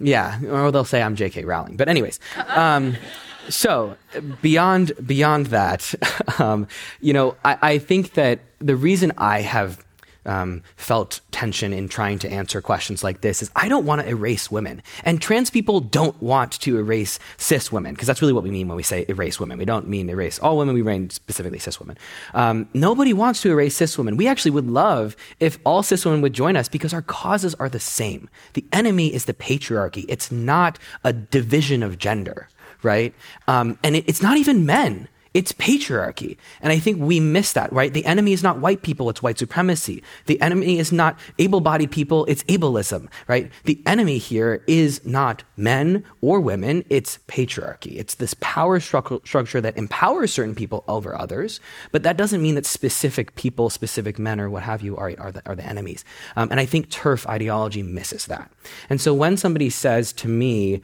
yeah, 0.00 0.40
or 0.50 0.70
they'll 0.70 0.84
say 0.84 1.02
I'm 1.02 1.16
J.K. 1.16 1.44
Rowling. 1.44 1.76
But 1.76 1.88
anyways, 1.88 2.20
um, 2.48 2.96
so 3.48 3.96
beyond 4.42 4.92
beyond 5.06 5.46
that, 5.46 5.94
um, 6.38 6.66
you 7.00 7.12
know, 7.12 7.36
I, 7.44 7.58
I 7.62 7.78
think 7.78 8.14
that 8.14 8.40
the 8.58 8.76
reason 8.76 9.12
I 9.18 9.42
have 9.42 9.84
um, 10.26 10.62
felt 10.76 11.20
tension 11.30 11.72
in 11.72 11.88
trying 11.88 12.18
to 12.20 12.28
answer 12.28 12.60
questions 12.60 13.02
like 13.02 13.20
this 13.20 13.42
is 13.42 13.50
I 13.56 13.68
don't 13.68 13.86
want 13.86 14.02
to 14.02 14.08
erase 14.08 14.50
women. 14.50 14.82
And 15.04 15.20
trans 15.20 15.50
people 15.50 15.80
don't 15.80 16.20
want 16.22 16.52
to 16.60 16.78
erase 16.78 17.18
cis 17.36 17.72
women, 17.72 17.94
because 17.94 18.06
that's 18.06 18.20
really 18.20 18.32
what 18.32 18.42
we 18.42 18.50
mean 18.50 18.68
when 18.68 18.76
we 18.76 18.82
say 18.82 19.04
erase 19.08 19.40
women. 19.40 19.58
We 19.58 19.64
don't 19.64 19.88
mean 19.88 20.08
erase 20.08 20.38
all 20.38 20.58
women, 20.58 20.74
we 20.74 20.82
mean 20.82 21.10
specifically 21.10 21.58
cis 21.58 21.80
women. 21.80 21.96
Um, 22.34 22.68
nobody 22.74 23.12
wants 23.12 23.42
to 23.42 23.50
erase 23.50 23.76
cis 23.76 23.96
women. 23.96 24.16
We 24.16 24.26
actually 24.26 24.50
would 24.52 24.66
love 24.68 25.16
if 25.40 25.58
all 25.64 25.82
cis 25.82 26.04
women 26.04 26.20
would 26.22 26.32
join 26.32 26.56
us 26.56 26.68
because 26.68 26.92
our 26.92 27.02
causes 27.02 27.54
are 27.56 27.68
the 27.68 27.80
same. 27.80 28.28
The 28.54 28.64
enemy 28.72 29.14
is 29.14 29.24
the 29.24 29.34
patriarchy, 29.34 30.04
it's 30.08 30.30
not 30.30 30.78
a 31.04 31.12
division 31.12 31.82
of 31.82 31.98
gender, 31.98 32.48
right? 32.82 33.14
Um, 33.48 33.78
and 33.82 33.96
it, 33.96 34.04
it's 34.06 34.22
not 34.22 34.36
even 34.36 34.66
men. 34.66 35.08
It's 35.36 35.52
patriarchy. 35.52 36.38
And 36.62 36.72
I 36.72 36.78
think 36.78 36.98
we 36.98 37.20
miss 37.20 37.52
that, 37.52 37.70
right? 37.70 37.92
The 37.92 38.06
enemy 38.06 38.32
is 38.32 38.42
not 38.42 38.58
white 38.58 38.80
people, 38.80 39.10
it's 39.10 39.22
white 39.22 39.38
supremacy. 39.38 40.02
The 40.24 40.40
enemy 40.40 40.78
is 40.78 40.92
not 40.92 41.18
able 41.38 41.60
bodied 41.60 41.90
people, 41.90 42.24
it's 42.24 42.42
ableism, 42.44 43.08
right? 43.28 43.52
The 43.64 43.78
enemy 43.84 44.16
here 44.16 44.64
is 44.66 45.04
not 45.04 45.44
men 45.54 46.04
or 46.22 46.40
women, 46.40 46.86
it's 46.88 47.18
patriarchy. 47.28 47.98
It's 47.98 48.14
this 48.14 48.32
power 48.40 48.80
stru- 48.80 49.26
structure 49.26 49.60
that 49.60 49.76
empowers 49.76 50.32
certain 50.32 50.54
people 50.54 50.84
over 50.88 51.14
others, 51.14 51.60
but 51.92 52.02
that 52.02 52.16
doesn't 52.16 52.40
mean 52.40 52.54
that 52.54 52.64
specific 52.64 53.34
people, 53.34 53.68
specific 53.68 54.18
men 54.18 54.40
or 54.40 54.48
what 54.48 54.62
have 54.62 54.80
you, 54.80 54.96
are, 54.96 55.12
are, 55.18 55.32
the, 55.32 55.42
are 55.44 55.54
the 55.54 55.66
enemies. 55.66 56.02
Um, 56.36 56.48
and 56.50 56.58
I 56.58 56.64
think 56.64 56.88
TERF 56.88 57.26
ideology 57.26 57.82
misses 57.82 58.24
that. 58.24 58.50
And 58.88 59.02
so 59.02 59.12
when 59.12 59.36
somebody 59.36 59.68
says 59.68 60.14
to 60.14 60.28
me, 60.28 60.80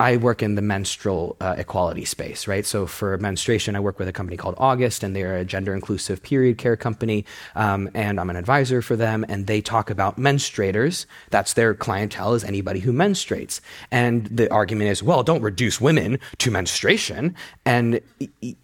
I 0.00 0.16
work 0.16 0.42
in 0.42 0.54
the 0.54 0.62
menstrual 0.62 1.36
uh, 1.42 1.56
equality 1.58 2.06
space, 2.06 2.48
right? 2.48 2.64
So 2.64 2.86
for 2.86 3.18
menstruation, 3.18 3.76
I 3.76 3.80
work 3.80 3.98
with 3.98 4.08
a 4.08 4.12
company 4.12 4.38
called 4.38 4.54
August, 4.56 5.02
and 5.02 5.14
they're 5.14 5.36
a 5.36 5.44
gender 5.44 5.74
inclusive 5.74 6.22
period 6.22 6.56
care 6.56 6.74
company. 6.74 7.26
Um, 7.54 7.90
and 7.92 8.18
I'm 8.18 8.30
an 8.30 8.36
advisor 8.36 8.80
for 8.80 8.96
them, 8.96 9.26
and 9.28 9.46
they 9.46 9.60
talk 9.60 9.90
about 9.90 10.16
menstruators. 10.16 11.04
That's 11.28 11.52
their 11.52 11.74
clientele, 11.74 12.32
is 12.32 12.44
anybody 12.44 12.80
who 12.80 12.94
menstruates. 12.94 13.60
And 13.90 14.24
the 14.28 14.50
argument 14.50 14.88
is, 14.88 15.02
well, 15.02 15.22
don't 15.22 15.42
reduce 15.42 15.82
women 15.82 16.18
to 16.38 16.50
menstruation. 16.50 17.36
And 17.66 18.00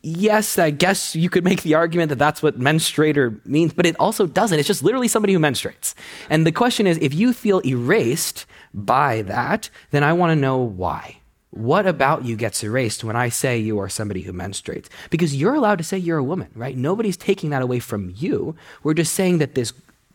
yes, 0.02 0.58
I 0.58 0.70
guess 0.70 1.14
you 1.14 1.28
could 1.28 1.44
make 1.44 1.64
the 1.64 1.74
argument 1.74 2.08
that 2.08 2.18
that's 2.18 2.42
what 2.42 2.58
menstruator 2.58 3.44
means, 3.44 3.74
but 3.74 3.84
it 3.84 3.94
also 4.00 4.26
doesn't. 4.26 4.58
It's 4.58 4.68
just 4.68 4.82
literally 4.82 5.08
somebody 5.08 5.34
who 5.34 5.38
menstruates. 5.38 5.92
And 6.30 6.46
the 6.46 6.52
question 6.52 6.86
is, 6.86 6.96
if 7.02 7.12
you 7.12 7.34
feel 7.34 7.60
erased 7.66 8.46
by 8.72 9.20
that, 9.20 9.68
then 9.90 10.02
I 10.02 10.14
want 10.14 10.30
to 10.30 10.36
know 10.36 10.56
why. 10.56 11.20
What 11.56 11.86
about 11.86 12.26
you 12.26 12.36
gets 12.36 12.62
erased 12.62 13.02
when 13.02 13.16
I 13.16 13.30
say 13.30 13.56
you 13.56 13.78
are 13.78 13.88
somebody 13.88 14.20
who 14.20 14.32
menstruates? 14.34 14.88
Because 15.08 15.34
you're 15.34 15.54
allowed 15.54 15.78
to 15.78 15.84
say 15.84 15.96
you're 15.96 16.18
a 16.18 16.24
woman, 16.24 16.50
right? 16.54 16.76
Nobody's 16.76 17.16
taking 17.16 17.48
that 17.48 17.62
away 17.62 17.78
from 17.78 18.12
you. 18.14 18.54
We're 18.82 18.92
just 18.92 19.14
saying 19.14 19.38
that 19.38 19.54
this 19.54 19.72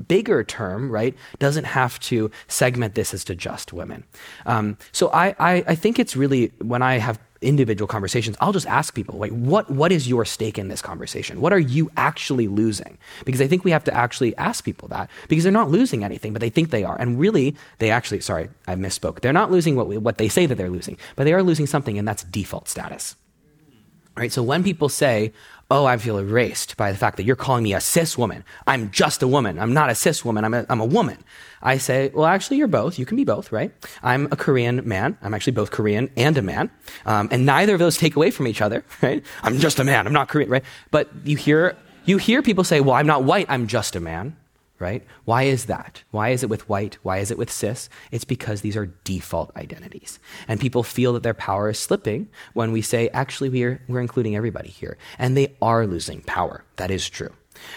bigger 0.08 0.44
term, 0.44 0.92
right, 0.92 1.16
doesn't 1.40 1.66
have 1.66 2.00
to 2.02 2.32
segment 2.48 2.96
this 2.96 3.14
as 3.14 3.24
to 3.26 3.36
just 3.36 3.74
women. 3.74 4.04
Um, 4.46 4.78
so 4.92 5.10
I, 5.10 5.36
I, 5.40 5.64
I 5.68 5.76
think 5.76 6.00
it's 6.00 6.16
really 6.16 6.52
when 6.60 6.82
I 6.82 6.98
have 6.98 7.20
individual 7.42 7.88
conversations, 7.88 8.38
I'll 8.40 8.54
just 8.54 8.68
ask 8.68 8.94
people, 8.94 9.18
like, 9.18 9.32
what, 9.32 9.70
what 9.70 9.92
is 9.92 10.08
your 10.08 10.26
stake 10.26 10.60
in 10.60 10.68
this 10.68 10.82
conversation? 10.82 11.42
What 11.42 11.52
are 11.52 11.60
you 11.60 11.92
actually 11.98 12.48
losing? 12.48 12.98
Because 13.26 13.42
I 13.42 13.48
think 13.48 13.64
we 13.64 13.72
have 13.72 13.84
to 13.86 13.94
actually 13.94 14.36
ask 14.38 14.64
people 14.64 14.88
that 14.90 15.10
because 15.28 15.44
they're 15.44 15.52
not 15.52 15.72
losing 15.72 16.04
anything, 16.04 16.34
but 16.34 16.40
they 16.40 16.50
think 16.50 16.70
they 16.70 16.84
are. 16.84 16.96
And 17.00 17.20
really, 17.20 17.56
they 17.80 17.90
actually, 17.90 18.22
sorry, 18.22 18.50
I 18.68 18.76
misspoke. 18.76 19.22
They're 19.22 19.34
not 19.34 19.52
losing 19.52 19.76
what, 19.76 19.88
we, 19.88 19.98
what 19.98 20.18
they 20.20 20.30
say 20.30 20.46
that 20.46 20.56
they're 20.56 20.70
losing, 20.70 20.98
but 21.16 21.24
they 21.24 21.34
are 21.34 21.44
losing 21.44 21.66
something, 21.66 21.98
and 21.98 22.08
that's 22.08 22.24
default 22.24 22.70
status. 22.70 23.16
Right? 24.16 24.32
So 24.32 24.44
when 24.44 24.62
people 24.64 24.90
say, 24.90 25.34
oh, 25.72 25.86
I 25.86 25.98
feel 25.98 26.18
erased 26.18 26.76
by 26.76 26.92
the 26.92 26.98
fact 26.98 27.16
that 27.16 27.24
you're 27.24 27.38
calling 27.38 27.64
me 27.64 27.74
a 27.74 27.80
cis 27.80 28.18
woman. 28.18 28.44
I'm 28.68 28.92
just 28.92 29.24
a 29.24 29.28
woman. 29.28 29.58
I'm 29.58 29.74
not 29.74 29.90
a 29.90 29.96
cis 29.96 30.26
woman. 30.26 30.44
I'm 30.44 30.54
a, 30.54 30.66
I'm 30.70 30.82
a 30.82 30.86
woman. 30.86 31.18
I 31.62 31.78
say, 31.78 32.12
well, 32.14 32.26
actually, 32.26 32.58
you're 32.58 32.68
both. 32.68 33.00
You 33.00 33.06
can 33.06 33.16
be 33.16 33.24
both, 33.24 33.54
right? 33.54 33.72
I'm 34.04 34.28
a 34.32 34.36
Korean 34.36 34.86
man. 34.86 35.18
I'm 35.22 35.34
actually 35.34 35.54
both 35.54 35.72
Korean 35.72 36.12
and 36.18 36.38
a 36.38 36.42
man. 36.42 36.70
Um, 37.06 37.30
and 37.32 37.46
neither 37.46 37.74
of 37.74 37.80
those 37.80 37.96
take 37.98 38.18
away 38.18 38.32
from 38.32 38.48
each 38.48 38.62
other, 38.62 38.84
right? 39.02 39.24
I'm 39.44 39.60
just 39.60 39.80
a 39.80 39.86
man. 39.86 40.06
I'm 40.06 40.14
not 40.14 40.28
Korean, 40.28 40.50
right? 40.50 40.64
But 40.92 41.10
you 41.24 41.38
hear, 41.38 41.78
you 42.04 42.18
hear 42.18 42.42
people 42.42 42.66
say, 42.66 42.82
well, 42.82 42.96
I'm 42.96 43.08
not 43.08 43.24
white. 43.24 43.46
I'm 43.48 43.68
just 43.68 43.96
a 43.96 44.02
man 44.02 44.36
right? 44.82 45.06
Why 45.26 45.44
is 45.44 45.66
that? 45.66 46.04
Why 46.12 46.30
is 46.30 46.44
it 46.44 46.50
with 46.50 46.68
white? 46.68 46.98
Why 47.04 47.20
is 47.20 47.32
it 47.32 47.38
with 47.38 47.52
cis? 47.52 47.88
It's 48.12 48.26
because 48.26 48.62
these 48.62 48.76
are 48.76 48.88
default 49.04 49.56
identities. 49.56 50.20
And 50.48 50.60
people 50.60 50.84
feel 50.84 51.14
that 51.14 51.24
their 51.24 51.34
power 51.34 51.70
is 51.70 51.80
slipping 51.80 52.28
when 52.54 52.72
we 52.72 52.82
say, 52.82 53.08
actually, 53.10 53.50
we're, 53.50 53.82
we're 53.88 54.02
including 54.02 54.36
everybody 54.36 54.70
here. 54.70 54.98
And 55.18 55.38
they 55.38 55.56
are 55.62 55.88
losing 55.88 56.22
power. 56.22 56.66
That 56.76 56.92
is 56.92 57.08
true. 57.10 57.32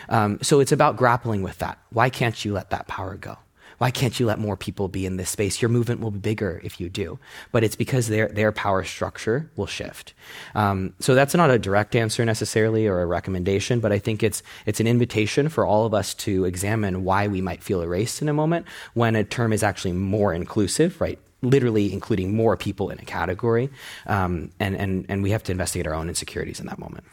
Um, 0.08 0.38
so 0.42 0.60
it's 0.60 0.72
about 0.72 0.96
grappling 0.96 1.42
with 1.42 1.58
that. 1.58 1.78
Why 1.90 2.10
can't 2.10 2.44
you 2.44 2.52
let 2.52 2.70
that 2.70 2.88
power 2.88 3.14
go? 3.14 3.38
Why 3.84 3.90
can't 3.90 4.18
you 4.18 4.24
let 4.24 4.38
more 4.38 4.56
people 4.56 4.88
be 4.88 5.04
in 5.04 5.18
this 5.18 5.28
space? 5.28 5.60
Your 5.60 5.68
movement 5.68 6.00
will 6.00 6.10
be 6.10 6.18
bigger 6.18 6.58
if 6.64 6.80
you 6.80 6.88
do. 6.88 7.18
But 7.52 7.64
it's 7.64 7.76
because 7.76 8.08
their, 8.08 8.28
their 8.28 8.50
power 8.50 8.82
structure 8.82 9.50
will 9.56 9.66
shift. 9.66 10.14
Um, 10.54 10.94
so 11.00 11.14
that's 11.14 11.34
not 11.34 11.50
a 11.50 11.58
direct 11.58 11.94
answer 11.94 12.24
necessarily 12.24 12.86
or 12.86 13.02
a 13.02 13.06
recommendation, 13.06 13.80
but 13.80 13.92
I 13.92 13.98
think 13.98 14.22
it's, 14.22 14.42
it's 14.64 14.80
an 14.80 14.86
invitation 14.86 15.50
for 15.50 15.66
all 15.66 15.84
of 15.84 15.92
us 15.92 16.14
to 16.14 16.46
examine 16.46 17.04
why 17.04 17.28
we 17.28 17.42
might 17.42 17.62
feel 17.62 17.82
erased 17.82 18.22
in 18.22 18.30
a 18.30 18.32
moment 18.32 18.64
when 18.94 19.16
a 19.16 19.22
term 19.22 19.52
is 19.52 19.62
actually 19.62 19.92
more 19.92 20.32
inclusive, 20.32 20.98
right? 20.98 21.18
Literally 21.42 21.92
including 21.92 22.34
more 22.34 22.56
people 22.56 22.88
in 22.88 22.98
a 22.98 23.04
category. 23.04 23.68
Um, 24.06 24.50
and, 24.58 24.74
and, 24.76 25.04
and 25.10 25.22
we 25.22 25.32
have 25.32 25.42
to 25.42 25.52
investigate 25.52 25.86
our 25.86 25.92
own 25.92 26.08
insecurities 26.08 26.58
in 26.58 26.64
that 26.68 26.78
moment. 26.78 27.04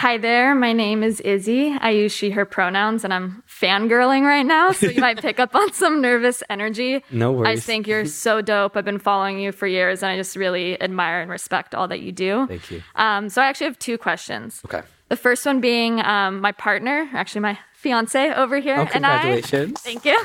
Hi 0.00 0.16
there, 0.16 0.54
my 0.54 0.72
name 0.72 1.02
is 1.02 1.20
Izzy. 1.20 1.76
I 1.78 1.90
use 1.90 2.10
she, 2.10 2.30
her 2.30 2.46
pronouns, 2.46 3.04
and 3.04 3.12
I'm 3.12 3.42
fangirling 3.46 4.22
right 4.22 4.46
now, 4.46 4.72
so 4.72 4.86
you 4.86 4.98
might 4.98 5.20
pick 5.20 5.38
up 5.38 5.54
on 5.54 5.70
some 5.74 6.00
nervous 6.00 6.42
energy. 6.48 7.04
No 7.10 7.32
worries. 7.32 7.48
I 7.50 7.54
just 7.56 7.66
think 7.66 7.86
you're 7.86 8.06
so 8.24 8.40
dope. 8.40 8.78
I've 8.78 8.84
been 8.86 8.98
following 8.98 9.38
you 9.40 9.52
for 9.52 9.66
years, 9.66 10.02
and 10.02 10.10
I 10.10 10.16
just 10.16 10.36
really 10.36 10.80
admire 10.80 11.20
and 11.20 11.30
respect 11.30 11.74
all 11.74 11.86
that 11.88 12.00
you 12.00 12.12
do. 12.12 12.46
Thank 12.46 12.70
you. 12.70 12.82
Um, 12.94 13.28
so 13.28 13.42
I 13.42 13.46
actually 13.48 13.66
have 13.66 13.78
two 13.78 13.98
questions. 13.98 14.62
Okay. 14.64 14.80
The 15.10 15.16
first 15.16 15.44
one 15.44 15.60
being 15.60 16.00
um, 16.00 16.40
my 16.40 16.52
partner, 16.52 17.06
actually 17.12 17.42
my 17.42 17.58
fiance 17.74 18.32
over 18.32 18.58
here, 18.58 18.78
Oh, 18.78 18.88
and 18.94 19.04
I. 19.04 19.20
congratulations. 19.20 19.82
Thank 19.82 20.06
you. 20.06 20.18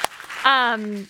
um, 0.44 1.08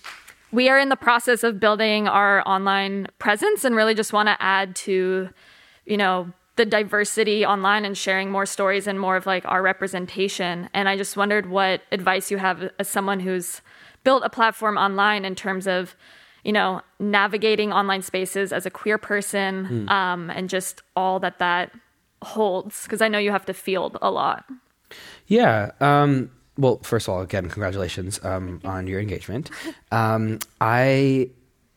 we 0.51 0.69
are 0.69 0.77
in 0.77 0.89
the 0.89 0.95
process 0.95 1.43
of 1.43 1.59
building 1.59 2.07
our 2.07 2.47
online 2.47 3.07
presence, 3.17 3.65
and 3.65 3.75
really 3.75 3.95
just 3.95 4.13
want 4.13 4.27
to 4.27 4.39
add 4.39 4.75
to, 4.75 5.29
you 5.87 5.97
know, 5.97 6.31
the 6.55 6.65
diversity 6.65 7.45
online 7.45 7.83
and 7.83 7.97
sharing 7.97 8.29
more 8.29 8.45
stories 8.45 8.85
and 8.85 8.99
more 8.99 9.15
of 9.15 9.25
like 9.25 9.45
our 9.45 9.61
representation. 9.61 10.69
And 10.73 10.87
I 10.87 10.97
just 10.97 11.17
wondered 11.17 11.49
what 11.49 11.81
advice 11.91 12.29
you 12.29 12.37
have 12.37 12.69
as 12.77 12.87
someone 12.87 13.19
who's 13.19 13.61
built 14.03 14.23
a 14.23 14.29
platform 14.29 14.77
online 14.77 15.25
in 15.25 15.33
terms 15.33 15.67
of, 15.67 15.95
you 16.43 16.51
know, 16.51 16.81
navigating 16.99 17.73
online 17.73 18.01
spaces 18.01 18.53
as 18.53 18.65
a 18.65 18.69
queer 18.69 18.97
person 18.97 19.89
um, 19.89 20.29
and 20.29 20.49
just 20.49 20.83
all 20.95 21.19
that 21.21 21.39
that 21.39 21.71
holds. 22.21 22.83
Because 22.83 23.01
I 23.01 23.07
know 23.07 23.17
you 23.17 23.31
have 23.31 23.45
to 23.45 23.53
field 23.53 23.97
a 24.01 24.11
lot. 24.11 24.45
Yeah. 25.27 25.71
Um, 25.79 26.29
well, 26.57 26.79
first 26.83 27.07
of 27.07 27.15
all, 27.15 27.21
again, 27.21 27.49
congratulations 27.49 28.23
um, 28.23 28.61
on 28.63 28.85
your 28.85 28.99
engagement. 28.99 29.49
Um, 29.91 30.37
I, 30.61 31.31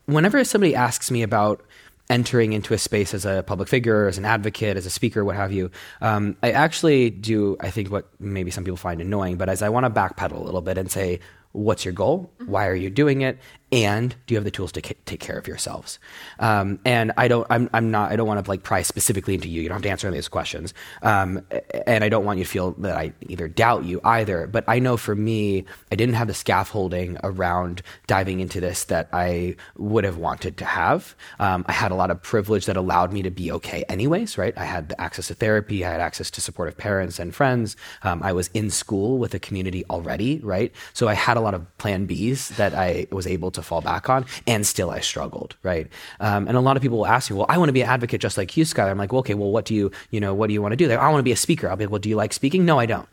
whenever 0.04 0.44
somebody 0.44 0.74
asks 0.74 1.10
me 1.10 1.22
about 1.22 1.64
entering 2.08 2.52
into 2.52 2.72
a 2.74 2.78
space 2.78 3.14
as 3.14 3.24
a 3.24 3.42
public 3.46 3.68
figure, 3.68 4.06
as 4.06 4.18
an 4.18 4.24
advocate, 4.24 4.76
as 4.76 4.86
a 4.86 4.90
speaker, 4.90 5.24
what 5.24 5.36
have 5.36 5.52
you, 5.52 5.70
um, 6.00 6.36
I 6.42 6.52
actually 6.52 7.10
do. 7.10 7.56
I 7.60 7.70
think 7.70 7.90
what 7.90 8.08
maybe 8.20 8.50
some 8.50 8.64
people 8.64 8.76
find 8.76 9.00
annoying, 9.00 9.36
but 9.36 9.48
as 9.48 9.62
I 9.62 9.68
want 9.68 9.86
to 9.86 9.90
backpedal 9.90 10.38
a 10.38 10.42
little 10.42 10.60
bit 10.60 10.78
and 10.78 10.90
say, 10.90 11.20
what's 11.52 11.84
your 11.84 11.94
goal? 11.94 12.32
Why 12.46 12.68
are 12.68 12.74
you 12.74 12.90
doing 12.90 13.22
it? 13.22 13.38
And 13.72 14.14
do 14.26 14.34
you 14.34 14.36
have 14.36 14.44
the 14.44 14.50
tools 14.50 14.70
to 14.72 14.80
take 14.80 15.18
care 15.18 15.36
of 15.36 15.48
yourselves? 15.48 15.98
Um, 16.38 16.78
and 16.84 17.12
I 17.16 17.26
don't, 17.26 17.46
I'm, 17.50 17.68
I'm 17.72 17.90
not, 17.90 18.12
I 18.12 18.16
don't 18.16 18.26
want 18.28 18.44
to 18.44 18.48
like 18.48 18.62
pry 18.62 18.82
specifically 18.82 19.34
into 19.34 19.48
you. 19.48 19.60
You 19.60 19.68
don't 19.68 19.76
have 19.76 19.82
to 19.82 19.90
answer 19.90 20.06
any 20.06 20.16
of 20.16 20.18
these 20.18 20.28
questions. 20.28 20.72
Um, 21.02 21.44
and 21.86 22.04
I 22.04 22.08
don't 22.08 22.24
want 22.24 22.38
you 22.38 22.44
to 22.44 22.50
feel 22.50 22.72
that 22.72 22.96
I 22.96 23.12
either 23.22 23.48
doubt 23.48 23.84
you 23.84 24.00
either. 24.04 24.46
But 24.46 24.64
I 24.68 24.78
know 24.78 24.96
for 24.96 25.16
me, 25.16 25.64
I 25.90 25.96
didn't 25.96 26.14
have 26.14 26.28
the 26.28 26.34
scaffolding 26.34 27.18
around 27.24 27.82
diving 28.06 28.38
into 28.38 28.60
this 28.60 28.84
that 28.84 29.08
I 29.12 29.56
would 29.76 30.04
have 30.04 30.16
wanted 30.16 30.58
to 30.58 30.64
have. 30.64 31.16
Um, 31.40 31.64
I 31.66 31.72
had 31.72 31.90
a 31.90 31.96
lot 31.96 32.12
of 32.12 32.22
privilege 32.22 32.66
that 32.66 32.76
allowed 32.76 33.12
me 33.12 33.22
to 33.22 33.30
be 33.30 33.50
okay 33.52 33.84
anyways, 33.88 34.38
right? 34.38 34.54
I 34.56 34.64
had 34.64 34.90
the 34.90 35.00
access 35.00 35.26
to 35.26 35.34
therapy. 35.34 35.84
I 35.84 35.90
had 35.90 36.00
access 36.00 36.30
to 36.30 36.40
supportive 36.40 36.76
parents 36.76 37.18
and 37.18 37.34
friends. 37.34 37.76
Um, 38.04 38.22
I 38.22 38.32
was 38.32 38.48
in 38.54 38.70
school 38.70 39.18
with 39.18 39.34
a 39.34 39.40
community 39.40 39.84
already, 39.90 40.38
right? 40.38 40.72
So 40.92 41.08
I 41.08 41.14
had 41.14 41.36
a 41.36 41.40
lot 41.40 41.54
of 41.54 41.78
plan 41.78 42.06
Bs 42.06 42.56
that 42.56 42.72
I 42.72 43.08
was 43.10 43.26
able 43.26 43.50
to 43.50 43.62
fall 43.66 43.80
back 43.80 44.08
on, 44.08 44.24
and 44.46 44.66
still 44.66 44.90
I 44.90 45.00
struggled, 45.00 45.56
right? 45.62 45.88
Um, 46.20 46.48
and 46.48 46.56
a 46.56 46.60
lot 46.60 46.76
of 46.76 46.82
people 46.82 46.98
will 46.98 47.06
ask 47.06 47.30
me, 47.30 47.36
well, 47.36 47.46
I 47.48 47.58
want 47.58 47.68
to 47.68 47.72
be 47.72 47.82
an 47.82 47.88
advocate 47.88 48.20
just 48.20 48.38
like 48.38 48.56
you, 48.56 48.64
Schuyler. 48.64 48.90
I'm 48.90 48.98
like, 48.98 49.12
well, 49.12 49.20
okay, 49.20 49.34
well, 49.34 49.50
what 49.50 49.64
do 49.64 49.74
you, 49.74 49.90
you 50.10 50.20
know, 50.20 50.34
what 50.34 50.46
do 50.48 50.54
you 50.54 50.62
want 50.62 50.72
to 50.72 50.76
do? 50.76 50.88
They're, 50.88 51.00
I 51.00 51.10
want 51.10 51.18
to 51.18 51.24
be 51.24 51.32
a 51.32 51.36
speaker. 51.36 51.68
I'll 51.68 51.76
be 51.76 51.84
like, 51.84 51.92
well, 51.92 51.98
do 51.98 52.08
you 52.08 52.16
like 52.16 52.32
speaking? 52.32 52.64
No, 52.64 52.78
I 52.78 52.86
don't 52.86 53.08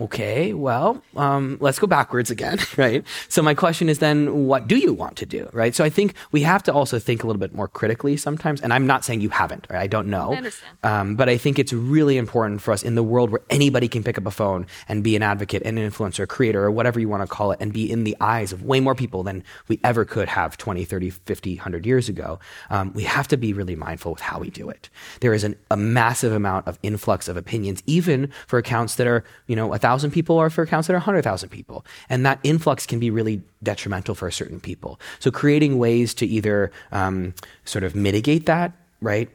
okay, 0.00 0.52
well, 0.52 1.02
um, 1.16 1.58
let's 1.60 1.78
go 1.78 1.86
backwards 1.86 2.30
again, 2.30 2.58
right? 2.76 3.04
So 3.28 3.42
my 3.42 3.54
question 3.54 3.88
is 3.88 3.98
then, 3.98 4.46
what 4.46 4.66
do 4.68 4.76
you 4.76 4.92
want 4.92 5.16
to 5.16 5.26
do, 5.26 5.48
right? 5.52 5.74
So 5.74 5.84
I 5.84 5.90
think 5.90 6.14
we 6.32 6.42
have 6.42 6.62
to 6.64 6.72
also 6.72 6.98
think 6.98 7.22
a 7.22 7.26
little 7.26 7.40
bit 7.40 7.54
more 7.54 7.68
critically 7.68 8.16
sometimes. 8.16 8.60
And 8.60 8.72
I'm 8.72 8.86
not 8.86 9.04
saying 9.04 9.20
you 9.20 9.30
haven't, 9.30 9.66
right? 9.70 9.80
I 9.80 9.86
don't 9.86 10.08
know. 10.08 10.32
I 10.32 10.36
understand. 10.36 10.78
Um, 10.82 11.16
but 11.16 11.28
I 11.28 11.36
think 11.36 11.58
it's 11.58 11.72
really 11.72 12.16
important 12.16 12.60
for 12.60 12.72
us 12.72 12.82
in 12.82 12.94
the 12.94 13.02
world 13.02 13.30
where 13.30 13.42
anybody 13.50 13.88
can 13.88 14.02
pick 14.02 14.18
up 14.18 14.26
a 14.26 14.30
phone 14.30 14.66
and 14.88 15.02
be 15.02 15.16
an 15.16 15.22
advocate, 15.22 15.62
and 15.64 15.78
an 15.78 15.90
influencer, 15.90 16.26
creator, 16.26 16.64
or 16.64 16.70
whatever 16.70 17.00
you 17.00 17.08
want 17.08 17.22
to 17.22 17.26
call 17.26 17.52
it, 17.52 17.58
and 17.60 17.72
be 17.72 17.90
in 17.90 18.04
the 18.04 18.16
eyes 18.20 18.52
of 18.52 18.62
way 18.62 18.80
more 18.80 18.94
people 18.94 19.22
than 19.22 19.42
we 19.68 19.80
ever 19.84 20.04
could 20.04 20.28
have 20.28 20.56
20, 20.56 20.84
30, 20.84 21.10
50, 21.10 21.56
100 21.56 21.86
years 21.86 22.08
ago. 22.08 22.38
Um, 22.70 22.92
we 22.94 23.04
have 23.04 23.28
to 23.28 23.36
be 23.36 23.52
really 23.52 23.76
mindful 23.76 24.12
with 24.12 24.20
how 24.20 24.38
we 24.38 24.50
do 24.50 24.68
it. 24.68 24.88
There 25.20 25.34
is 25.34 25.44
an, 25.44 25.56
a 25.70 25.76
massive 25.76 26.32
amount 26.32 26.66
of 26.66 26.78
influx 26.82 27.28
of 27.28 27.36
opinions, 27.36 27.82
even 27.86 28.30
for 28.46 28.58
accounts 28.58 28.96
that 28.96 29.06
are, 29.06 29.24
you 29.46 29.56
know, 29.56 29.72
a 29.72 29.78
thousand 29.88 30.10
people 30.10 30.36
or 30.36 30.50
for 30.50 30.62
accounts 30.62 30.86
that 30.86 30.92
are 30.92 30.96
100,000 30.96 31.48
people. 31.48 31.84
And 32.10 32.26
that 32.26 32.38
influx 32.42 32.84
can 32.84 32.98
be 33.00 33.10
really 33.10 33.40
detrimental 33.62 34.14
for 34.14 34.30
certain 34.30 34.60
people. 34.60 35.00
So 35.18 35.30
creating 35.30 35.78
ways 35.78 36.12
to 36.14 36.26
either 36.26 36.70
um, 36.92 37.32
sort 37.64 37.84
of 37.84 37.94
mitigate 37.94 38.44
that, 38.46 38.72
right? 39.00 39.30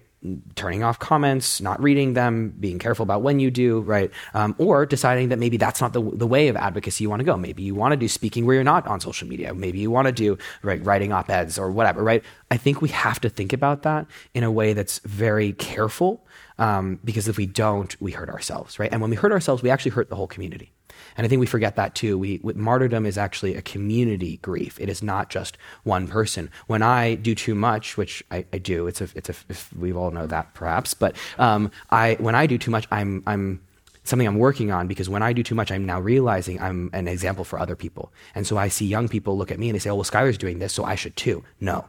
turning 0.56 0.84
off 0.84 1.00
comments, 1.00 1.60
not 1.60 1.82
reading 1.84 2.14
them, 2.14 2.54
being 2.58 2.80
careful 2.80 3.04
about 3.04 3.22
when 3.22 3.40
you 3.40 3.52
do, 3.52 3.82
right? 3.82 4.10
Um, 4.34 4.56
or 4.58 4.86
deciding 4.86 5.30
that 5.30 5.40
maybe 5.40 5.58
that's 5.58 5.82
not 5.82 5.92
the, 5.92 6.02
the 6.02 6.26
way 6.26 6.48
of 6.48 6.56
advocacy 6.56 7.04
you 7.04 7.10
want 7.10 7.20
to 7.20 7.26
go. 7.26 7.36
Maybe 7.36 7.62
you 7.64 7.76
want 7.76 7.92
to 7.92 7.98
do 7.98 8.08
speaking 8.08 8.46
where 8.46 8.56
you're 8.56 8.64
not 8.64 8.88
on 8.88 9.02
social 9.02 9.28
media. 9.28 9.54
Maybe 9.54 9.80
you 9.80 9.92
want 9.92 10.06
to 10.06 10.14
do 10.14 10.38
right, 10.62 10.82
writing 10.86 11.12
op 11.12 11.30
eds 11.30 11.60
or 11.60 11.72
whatever, 11.72 12.02
right? 12.04 12.24
I 12.50 12.56
think 12.56 12.82
we 12.82 12.88
have 12.90 13.20
to 13.20 13.30
think 13.30 13.52
about 13.52 13.82
that 13.84 14.08
in 14.34 14.44
a 14.44 14.52
way 14.52 14.72
that's 14.72 15.00
very 15.00 15.52
careful 15.52 16.26
um, 16.64 16.98
because 17.04 17.28
if 17.28 17.36
we 17.36 17.46
don't, 17.46 18.00
we 18.02 18.14
hurt 18.14 18.30
ourselves, 18.30 18.80
right? 18.80 18.90
And 18.90 19.02
when 19.02 19.10
we 19.10 19.18
hurt 19.18 19.34
ourselves, 19.34 19.62
we 19.62 19.70
actually 19.70 19.92
hurt 19.92 20.08
the 20.08 20.16
whole 20.16 20.28
community. 20.28 20.72
And 21.18 21.26
I 21.26 21.28
think 21.28 21.42
we 21.42 21.46
forget 21.46 21.76
that 21.76 21.94
too. 21.94 22.18
We, 22.18 22.40
martyrdom 22.42 23.06
is 23.06 23.18
actually 23.18 23.56
a 23.56 23.62
community 23.62 24.38
grief. 24.38 24.80
It 24.80 24.88
is 24.88 25.04
not 25.04 25.30
just 25.30 25.58
one 25.84 26.08
person. 26.08 26.50
When 26.68 26.82
I 26.82 27.16
do 27.16 27.36
too 27.36 27.54
much, 27.54 27.98
which 27.98 28.24
I, 28.32 28.46
I 28.54 28.60
do, 28.60 28.88
it's 28.88 29.02
a, 29.02 29.10
it's 29.14 29.30
a, 29.30 29.36
we 29.78 29.92
all 29.92 30.12
know 30.12 30.26
that 30.26 30.54
perhaps, 30.54 30.94
but 30.94 31.18
um, 31.38 31.70
I, 31.90 32.16
when 32.20 32.34
I 32.34 32.48
do 32.48 32.58
too 32.58 32.72
much, 32.72 32.88
I'm, 32.92 33.24
I'm, 33.28 33.62
something 34.06 34.28
I'm 34.28 34.38
working 34.38 34.72
on 34.72 34.88
because 34.88 35.10
when 35.10 35.22
I 35.22 35.34
do 35.34 35.44
too 35.44 35.56
much, 35.56 35.70
I'm 35.70 35.86
now 35.86 36.00
realizing 36.00 36.62
I'm 36.62 36.90
an 36.94 37.10
example 37.10 37.44
for 37.44 37.60
other 37.60 37.76
people. 37.76 38.14
And 38.36 38.48
so 38.48 38.58
I 38.58 38.70
see 38.70 38.86
young 38.86 39.10
people 39.10 39.38
look 39.38 39.52
at 39.52 39.60
me 39.60 39.68
and 39.68 39.76
they 39.76 39.80
say, 39.80 39.90
oh, 39.90 39.96
well, 39.96 40.04
Schuyler's 40.06 40.38
doing 40.38 40.60
this, 40.60 40.72
so 40.72 40.86
I 40.86 40.96
should 40.96 41.18
too. 41.18 41.44
No. 41.60 41.86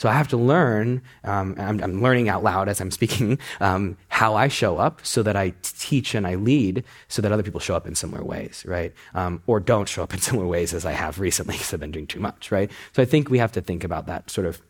So 0.00 0.08
I 0.08 0.14
have 0.14 0.28
to 0.28 0.38
learn, 0.38 1.02
um, 1.24 1.54
I'm, 1.58 1.78
I'm, 1.84 2.00
learning 2.00 2.30
out 2.30 2.42
loud 2.42 2.70
as 2.70 2.80
I'm 2.80 2.90
speaking, 2.90 3.38
um, 3.60 3.98
how 4.08 4.34
I 4.34 4.48
show 4.48 4.78
up 4.78 5.04
so 5.04 5.22
that 5.22 5.36
I 5.36 5.52
teach 5.62 6.14
and 6.14 6.26
I 6.26 6.36
lead 6.36 6.84
so 7.08 7.20
that 7.20 7.30
other 7.30 7.42
people 7.42 7.60
show 7.60 7.76
up 7.76 7.86
in 7.86 7.94
similar 7.94 8.24
ways, 8.24 8.64
right? 8.66 8.94
Um, 9.12 9.42
or 9.46 9.60
don't 9.60 9.86
show 9.86 10.02
up 10.02 10.14
in 10.14 10.20
similar 10.28 10.46
ways 10.46 10.72
as 10.72 10.86
I 10.86 10.92
have 10.92 11.20
recently 11.20 11.52
because 11.52 11.74
I've 11.74 11.80
been 11.80 11.90
doing 11.90 12.06
too 12.06 12.18
much, 12.18 12.50
right? 12.50 12.70
So 12.94 13.02
I 13.02 13.04
think 13.04 13.28
we 13.28 13.36
have 13.40 13.52
to 13.52 13.60
think 13.60 13.84
about 13.84 14.06
that 14.06 14.30
sort 14.30 14.46
of 14.46 14.62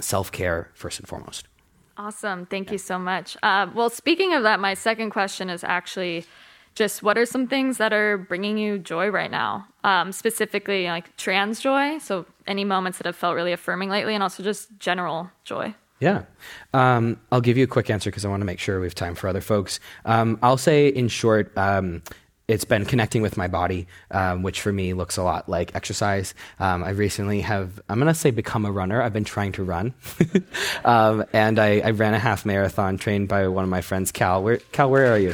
self 0.00 0.30
care 0.30 0.70
first 0.74 0.98
and 0.98 1.08
foremost. 1.08 1.48
Awesome. 1.96 2.44
Thank 2.44 2.70
you 2.70 2.76
so 2.76 2.98
much. 2.98 3.38
Uh, 3.42 3.68
well, 3.74 3.88
speaking 3.88 4.34
of 4.34 4.42
that, 4.42 4.60
my 4.60 4.74
second 4.74 5.12
question 5.12 5.48
is 5.48 5.64
actually 5.64 6.26
just 6.74 7.02
what 7.02 7.16
are 7.16 7.26
some 7.26 7.46
things 7.46 7.78
that 7.78 7.92
are 7.92 8.18
bringing 8.18 8.58
you 8.58 8.78
joy 8.78 9.08
right 9.08 9.30
now? 9.30 9.66
Um, 9.84 10.12
specifically, 10.12 10.86
like 10.86 11.16
trans 11.16 11.60
joy. 11.60 11.98
So, 11.98 12.26
any 12.46 12.64
moments 12.64 12.98
that 12.98 13.06
have 13.06 13.16
felt 13.16 13.34
really 13.34 13.52
affirming 13.52 13.90
lately, 13.90 14.14
and 14.14 14.22
also 14.22 14.42
just 14.42 14.68
general 14.78 15.30
joy. 15.44 15.74
Yeah. 16.00 16.24
Um, 16.72 17.20
I'll 17.30 17.40
give 17.40 17.56
you 17.56 17.64
a 17.64 17.68
quick 17.68 17.88
answer 17.88 18.10
because 18.10 18.24
I 18.24 18.28
want 18.28 18.40
to 18.40 18.44
make 18.44 18.58
sure 18.58 18.80
we 18.80 18.86
have 18.86 18.94
time 18.94 19.14
for 19.14 19.28
other 19.28 19.40
folks. 19.40 19.80
Um, 20.04 20.38
I'll 20.42 20.58
say, 20.58 20.88
in 20.88 21.08
short, 21.08 21.56
um, 21.56 22.02
it's 22.46 22.64
been 22.64 22.84
connecting 22.84 23.22
with 23.22 23.36
my 23.36 23.48
body, 23.48 23.86
um, 24.10 24.42
which 24.42 24.60
for 24.60 24.72
me 24.72 24.92
looks 24.92 25.16
a 25.16 25.22
lot 25.22 25.48
like 25.48 25.74
exercise. 25.74 26.34
Um, 26.58 26.84
I 26.84 26.90
recently 26.90 27.40
have, 27.40 27.80
I'm 27.88 27.98
going 27.98 28.12
to 28.12 28.18
say, 28.18 28.30
become 28.30 28.66
a 28.66 28.72
runner. 28.72 29.00
I've 29.00 29.12
been 29.12 29.24
trying 29.24 29.52
to 29.52 29.64
run, 29.64 29.94
um, 30.84 31.24
and 31.32 31.58
I, 31.58 31.80
I, 31.80 31.90
ran 31.90 32.12
a 32.12 32.18
half 32.18 32.44
marathon 32.44 32.98
trained 32.98 33.28
by 33.28 33.48
one 33.48 33.64
of 33.64 33.70
my 33.70 33.80
friends, 33.80 34.12
Cal. 34.12 34.42
Where, 34.42 34.58
Cal, 34.72 34.90
where 34.90 35.12
are 35.12 35.18
you? 35.18 35.32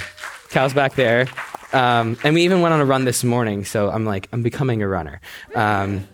Cal's 0.51 0.75
back 0.75 0.95
there, 0.95 1.27
um, 1.73 2.17
and 2.23 2.35
we 2.35 2.43
even 2.43 2.61
went 2.61 2.75
on 2.75 2.81
a 2.81 2.85
run 2.85 3.05
this 3.05 3.25
morning. 3.25 3.65
So 3.65 3.91
I'm 3.91 4.05
like, 4.05 4.29
I'm 4.33 4.43
becoming 4.43 4.83
a 4.83 4.89
runner. 4.89 5.21
Um, 5.55 6.07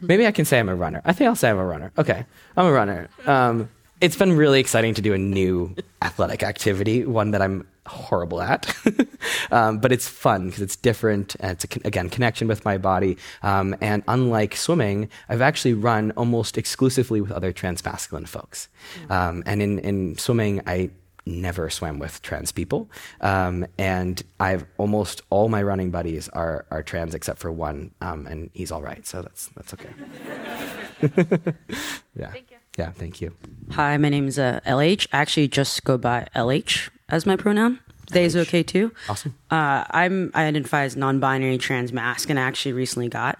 maybe 0.00 0.26
I 0.26 0.32
can 0.32 0.44
say 0.44 0.58
I'm 0.58 0.68
a 0.68 0.74
runner. 0.74 1.00
I 1.04 1.12
think 1.12 1.28
I'll 1.28 1.36
say 1.36 1.50
I'm 1.50 1.58
a 1.58 1.64
runner. 1.64 1.92
Okay, 1.98 2.24
I'm 2.56 2.66
a 2.66 2.72
runner. 2.72 3.08
Um, 3.26 3.68
it's 4.00 4.16
been 4.16 4.36
really 4.36 4.60
exciting 4.60 4.94
to 4.94 5.02
do 5.02 5.14
a 5.14 5.18
new 5.18 5.74
athletic 6.02 6.42
activity, 6.42 7.04
one 7.04 7.30
that 7.30 7.40
I'm 7.40 7.66
horrible 7.86 8.40
at, 8.40 8.74
um, 9.50 9.78
but 9.78 9.92
it's 9.92 10.08
fun 10.08 10.46
because 10.46 10.62
it's 10.62 10.76
different 10.76 11.36
and 11.40 11.52
it's 11.52 11.64
a, 11.64 11.86
again 11.86 12.08
connection 12.08 12.48
with 12.48 12.64
my 12.64 12.78
body. 12.78 13.16
Um, 13.42 13.76
and 13.80 14.02
unlike 14.08 14.56
swimming, 14.56 15.08
I've 15.28 15.42
actually 15.42 15.74
run 15.74 16.12
almost 16.12 16.58
exclusively 16.58 17.20
with 17.20 17.32
other 17.32 17.52
transmasculine 17.52 18.28
folks. 18.28 18.68
Um, 19.10 19.42
and 19.46 19.62
in 19.62 19.78
in 19.80 20.18
swimming, 20.18 20.62
I 20.66 20.90
never 21.26 21.70
swam 21.70 21.98
with 21.98 22.20
trans 22.22 22.52
people, 22.52 22.90
um, 23.20 23.66
and 23.78 24.22
I've 24.40 24.66
almost 24.76 25.22
all 25.30 25.48
my 25.48 25.62
running 25.62 25.90
buddies 25.90 26.28
are 26.30 26.66
are 26.70 26.82
trans 26.82 27.14
except 27.14 27.38
for 27.38 27.50
one, 27.50 27.92
um, 28.00 28.26
and 28.26 28.50
he's 28.52 28.70
all 28.70 28.82
right, 28.82 29.06
so 29.06 29.22
that's 29.22 29.48
that's 29.56 29.74
okay. 29.74 29.90
yeah. 32.16 32.30
Thank 32.30 32.50
you. 32.50 32.56
Yeah, 32.78 32.90
thank 32.90 33.20
you. 33.20 33.34
Hi, 33.72 33.96
my 33.98 34.08
name 34.08 34.26
is 34.26 34.38
uh, 34.38 34.60
LH. 34.66 35.06
I 35.12 35.18
actually 35.18 35.48
just 35.48 35.84
go 35.84 35.96
by 35.96 36.26
LH 36.34 36.90
as 37.14 37.24
my 37.26 37.36
pronoun. 37.36 37.78
They 38.10 38.24
is 38.24 38.36
okay 38.36 38.62
too. 38.62 38.92
Awesome. 39.08 39.34
Uh, 39.50 39.84
I'm 39.90 40.30
I 40.34 40.44
identify 40.44 40.82
as 40.82 40.94
non-binary 40.96 41.58
transmasc, 41.58 42.28
and 42.28 42.38
I 42.38 42.42
actually 42.42 42.72
recently 42.74 43.08
got 43.08 43.38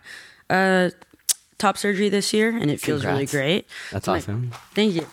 uh, 0.49 0.91
top 1.59 1.77
surgery 1.77 2.09
this 2.09 2.33
year, 2.33 2.49
and 2.57 2.70
it 2.70 2.81
feels 2.81 3.03
Congrats. 3.03 3.14
really 3.14 3.27
great. 3.27 3.66
That's 3.93 4.07
My- 4.07 4.16
awesome. 4.16 4.53
Thank 4.75 4.95
you. 4.95 5.07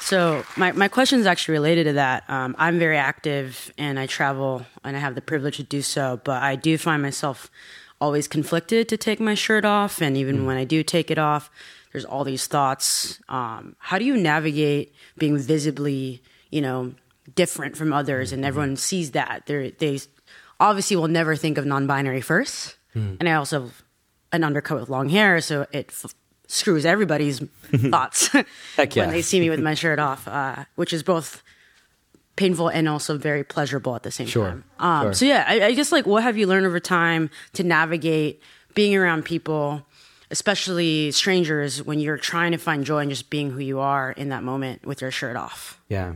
So 0.00 0.44
my, 0.56 0.72
my 0.72 0.88
question 0.88 1.20
is 1.20 1.26
actually 1.26 1.52
related 1.52 1.84
to 1.84 1.92
that. 1.92 2.28
Um, 2.28 2.56
I'm 2.58 2.78
very 2.78 2.96
active 2.96 3.70
and 3.76 3.98
I 4.00 4.06
travel 4.06 4.64
and 4.82 4.96
I 4.96 5.00
have 5.00 5.14
the 5.14 5.20
privilege 5.20 5.58
to 5.58 5.62
do 5.62 5.82
so, 5.82 6.20
but 6.24 6.42
I 6.42 6.56
do 6.56 6.78
find 6.78 7.02
myself 7.02 7.50
always 8.00 8.26
conflicted 8.26 8.88
to 8.88 8.96
take 8.96 9.20
my 9.20 9.34
shirt 9.34 9.64
off. 9.64 10.00
And 10.00 10.16
even 10.16 10.46
when 10.46 10.56
I 10.56 10.64
do 10.64 10.82
take 10.82 11.10
it 11.10 11.18
off, 11.18 11.50
there's 11.92 12.06
all 12.06 12.24
these 12.24 12.46
thoughts. 12.46 13.20
Um, 13.28 13.76
how 13.78 13.98
do 13.98 14.04
you 14.06 14.16
navigate 14.16 14.94
being 15.18 15.36
visibly, 15.38 16.22
you 16.50 16.62
know, 16.62 16.94
different 17.34 17.76
from 17.76 17.92
others 17.92 18.32
and 18.32 18.44
everyone 18.44 18.76
sees 18.76 19.12
that? 19.12 19.42
They're, 19.46 19.70
they 19.70 20.00
obviously 20.58 20.96
will 20.96 21.08
never 21.08 21.36
think 21.36 21.58
of 21.58 21.66
non-binary 21.66 22.20
first. 22.20 22.76
And 22.94 23.28
I 23.28 23.34
also 23.34 23.62
have 23.62 23.82
an 24.32 24.42
undercoat 24.44 24.80
with 24.80 24.88
long 24.88 25.08
hair, 25.08 25.40
so 25.40 25.66
it 25.72 25.90
f- 25.90 26.12
screws 26.48 26.84
everybody's 26.84 27.38
thoughts 27.76 28.28
yeah. 28.34 28.44
when 28.96 29.10
they 29.10 29.22
see 29.22 29.38
me 29.40 29.48
with 29.48 29.60
my 29.60 29.74
shirt 29.82 29.98
off, 30.00 30.26
uh, 30.26 30.64
which 30.74 30.92
is 30.92 31.02
both 31.04 31.42
painful 32.36 32.68
and 32.68 32.88
also 32.88 33.16
very 33.18 33.44
pleasurable 33.44 33.94
at 33.94 34.02
the 34.02 34.10
same 34.10 34.26
Sure, 34.26 34.48
time. 34.48 34.64
Um, 34.78 35.02
sure. 35.06 35.14
So 35.14 35.24
yeah, 35.26 35.44
I, 35.46 35.62
I 35.66 35.72
guess 35.74 35.92
like 35.92 36.06
what 36.06 36.22
have 36.24 36.36
you 36.36 36.46
learned 36.46 36.66
over 36.66 36.80
time 36.80 37.30
to 37.52 37.62
navigate 37.62 38.42
being 38.74 38.96
around 38.96 39.24
people, 39.24 39.86
especially 40.30 41.10
strangers, 41.12 41.82
when 41.82 42.00
you're 42.00 42.16
trying 42.16 42.52
to 42.52 42.58
find 42.58 42.84
joy 42.84 43.00
in 43.00 43.10
just 43.10 43.30
being 43.30 43.50
who 43.50 43.60
you 43.60 43.78
are 43.80 44.12
in 44.12 44.30
that 44.30 44.42
moment 44.42 44.84
with 44.86 45.00
your 45.00 45.10
shirt 45.10 45.36
off? 45.36 45.80
Yeah. 45.88 46.14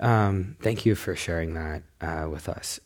Um, 0.00 0.56
thank 0.60 0.86
you 0.86 0.94
for 0.94 1.14
sharing 1.14 1.54
that 1.54 1.82
uh, 2.00 2.28
with 2.28 2.48
us. 2.48 2.80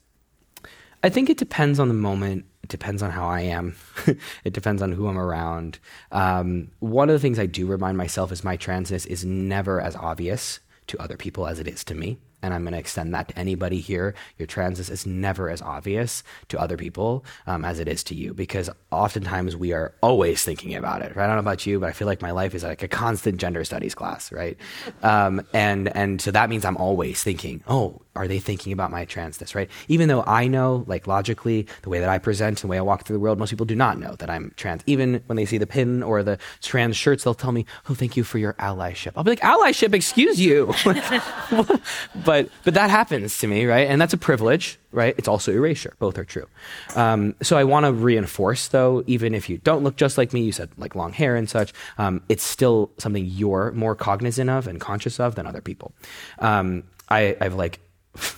I 1.03 1.09
think 1.09 1.31
it 1.31 1.39
depends 1.39 1.79
on 1.79 1.89
the 1.89 1.95
moment. 1.95 2.47
It 2.63 2.71
depends 2.71 3.03
on 3.03 3.11
how 3.11 3.29
I 3.29 3.43
am. 3.43 3.77
it 4.45 4.53
depends 4.53 4.83
on 4.83 4.91
who 4.93 5.07
I'm 5.07 5.19
around. 5.19 5.79
Um, 6.11 6.71
one 6.81 7.09
of 7.09 7.13
the 7.13 7.19
things 7.19 7.39
I 7.39 7.47
do 7.47 7.67
remind 7.67 7.97
myself 7.97 8.33
is 8.33 8.43
my 8.43 8.57
transness 8.57 9.07
is 9.07 9.25
never 9.25 9.81
as 9.81 9.95
obvious 9.97 10.61
to 10.89 10.99
other 10.99 11.17
people 11.17 11.47
as 11.47 11.61
it 11.61 11.69
is 11.69 11.85
to 11.85 11.95
me. 11.95 12.19
And 12.45 12.53
I'm 12.53 12.63
going 12.63 12.73
to 12.75 12.79
extend 12.79 13.15
that 13.15 13.29
to 13.29 13.39
anybody 13.39 13.81
here. 13.81 14.15
Your 14.39 14.47
transness 14.47 14.91
is 14.91 15.07
never 15.07 15.49
as 15.49 15.63
obvious 15.63 16.23
to 16.49 16.61
other 16.61 16.77
people 16.77 17.25
um, 17.47 17.65
as 17.65 17.79
it 17.81 17.89
is 17.89 18.05
to 18.05 18.15
you 18.15 18.35
because 18.35 18.69
oftentimes 18.91 19.57
we 19.57 19.73
are 19.73 19.95
always 20.03 20.45
thinking 20.45 20.75
about 20.75 21.01
it. 21.01 21.17
Right? 21.17 21.25
I 21.25 21.27
don't 21.27 21.37
know 21.37 21.41
about 21.41 21.65
you, 21.65 21.81
but 21.81 21.89
I 21.89 21.93
feel 21.93 22.07
like 22.07 22.21
my 22.21 22.33
life 22.33 22.55
is 22.55 22.63
like 22.63 22.83
a 22.83 22.89
constant 22.89 23.39
gender 23.39 23.65
studies 23.65 23.95
class, 23.95 24.31
right? 24.31 24.59
Um, 25.03 25.47
and 25.55 25.89
and 25.97 26.21
so 26.21 26.31
that 26.33 26.51
means 26.51 26.67
I'm 26.67 26.77
always 26.77 27.23
thinking, 27.23 27.65
oh, 27.67 28.03
are 28.17 28.29
they 28.29 28.39
thinking 28.39 28.73
about 28.73 28.91
my 28.91 29.05
transness, 29.07 29.55
right? 29.55 29.69
Even 29.89 30.09
though 30.09 30.23
I 30.27 30.47
know, 30.47 30.85
like 30.87 31.07
logically, 31.07 31.67
the 31.83 31.89
way 31.89 32.01
that 32.01 32.09
I 32.09 32.19
present 32.19 32.63
and 32.63 32.69
the 32.69 32.71
way 32.71 32.79
I 32.79 32.83
walk 32.83 33.05
through 33.05 33.15
the 33.15 33.21
world, 33.21 33.39
most 33.39 33.51
people 33.51 33.67
do 33.67 33.75
not 33.75 33.99
know 33.99 34.15
that 34.17 34.31
I'm 34.31 34.53
trans. 34.57 34.83
Even 34.87 35.23
when 35.27 35.37
they 35.37 35.45
see 35.45 35.59
the 35.59 35.67
pin 35.67 36.03
or 36.03 36.23
the 36.23 36.39
trans 36.63 36.97
shirts, 36.97 37.25
they'll 37.25 37.35
tell 37.35 37.53
me, 37.53 37.67
"Oh, 37.89 37.95
thank 37.95 38.17
you 38.17 38.25
for 38.25 38.39
your 38.39 38.55
allyship." 38.55 39.13
I'll 39.17 39.25
be 39.25 39.33
like, 39.33 39.41
"Allyship? 39.41 39.95
Excuse 39.95 40.41
you." 40.41 40.73
but 42.25 42.49
but 42.65 42.75
that 42.75 42.91
happens 42.91 43.39
to 43.39 43.47
me, 43.47 43.67
right? 43.67 43.89
And 43.89 44.01
that's 44.01 44.13
a 44.13 44.19
privilege, 44.19 44.79
right? 44.93 45.15
It's 45.19 45.29
also 45.29 45.53
erasure. 45.53 45.95
Both 45.99 46.17
are 46.19 46.25
true. 46.25 46.47
Um, 46.95 47.35
so 47.43 47.57
I 47.57 47.65
want 47.65 47.87
to 47.87 47.93
reinforce, 47.93 48.69
though, 48.69 49.03
even 49.07 49.35
if 49.35 49.49
you 49.49 49.59
don't 49.59 49.83
look 49.83 49.97
just 49.97 50.17
like 50.17 50.33
me, 50.33 50.43
you 50.43 50.53
said 50.53 50.71
like 50.77 50.95
long 50.95 51.13
hair 51.13 51.37
and 51.37 51.49
such. 51.51 51.73
Um, 51.99 52.23
it's 52.29 52.45
still 52.45 52.91
something 52.99 53.25
you're 53.25 53.73
more 53.73 53.95
cognizant 53.95 54.51
of 54.51 54.67
and 54.67 54.81
conscious 54.81 55.19
of 55.19 55.35
than 55.35 55.47
other 55.47 55.61
people. 55.61 55.93
Um, 56.39 56.85
I, 57.09 57.37
I've 57.41 57.55
like 57.55 57.81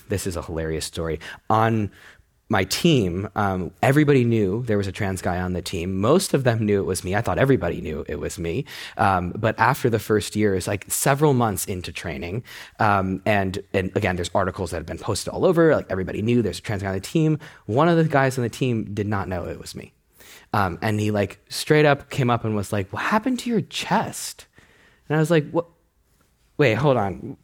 this 0.09 0.27
is 0.27 0.37
a 0.37 0.43
hilarious 0.43 0.85
story. 0.85 1.21
On 1.51 1.91
my 2.49 2.63
team, 2.65 3.29
um, 3.35 3.73
everybody 3.83 4.25
knew 4.25 4.63
there 4.67 4.79
was 4.79 4.87
a 4.87 4.93
trans 4.93 5.21
guy 5.21 5.41
on 5.41 5.53
the 5.53 5.63
team. 5.63 6.01
Most 6.01 6.33
of 6.33 6.45
them 6.45 6.65
knew 6.65 6.81
it 6.81 6.87
was 6.87 7.03
me. 7.03 7.17
I 7.17 7.21
thought 7.21 7.39
everybody 7.39 7.81
knew 7.81 8.05
it 8.09 8.21
was 8.21 8.39
me. 8.39 8.65
Um, 8.99 9.33
but 9.37 9.59
after 9.59 9.91
the 9.91 9.99
first 9.99 10.37
year, 10.37 10.55
it's 10.55 10.69
like 10.69 10.85
several 10.89 11.35
months 11.35 11.65
into 11.65 11.91
training. 11.91 12.45
Um, 12.79 13.21
and, 13.27 13.59
and 13.73 13.91
again, 13.97 14.15
there's 14.15 14.31
articles 14.33 14.71
that 14.71 14.77
have 14.77 14.87
been 14.87 14.99
posted 14.99 15.33
all 15.33 15.45
over. 15.45 15.75
Like 15.75 15.87
everybody 15.91 16.23
knew 16.23 16.41
there's 16.41 16.61
a 16.61 16.63
trans 16.63 16.83
guy 16.83 16.89
on 16.89 16.95
the 16.95 17.01
team. 17.01 17.41
One 17.67 17.89
of 17.89 17.97
the 17.97 18.05
guys 18.05 18.39
on 18.39 18.45
the 18.45 18.51
team 18.51 18.95
did 18.95 19.09
not 19.09 19.29
know 19.29 19.45
it 19.47 19.59
was 19.59 19.75
me. 19.75 19.93
Um, 20.53 20.79
and 20.83 21.01
he 21.01 21.11
like 21.11 21.41
straight 21.49 21.85
up 21.85 22.11
came 22.11 22.31
up 22.31 22.45
and 22.45 22.55
was 22.55 22.73
like, 22.73 22.93
what 22.93 23.03
happened 23.03 23.41
to 23.41 23.51
your 23.51 23.63
chest? 23.63 24.47
And 25.09 25.17
I 25.17 25.21
was 25.21 25.33
like, 25.33 25.51
what? 25.51 25.67
Wait, 26.59 26.75
hold 26.75 26.97
on. 26.97 27.37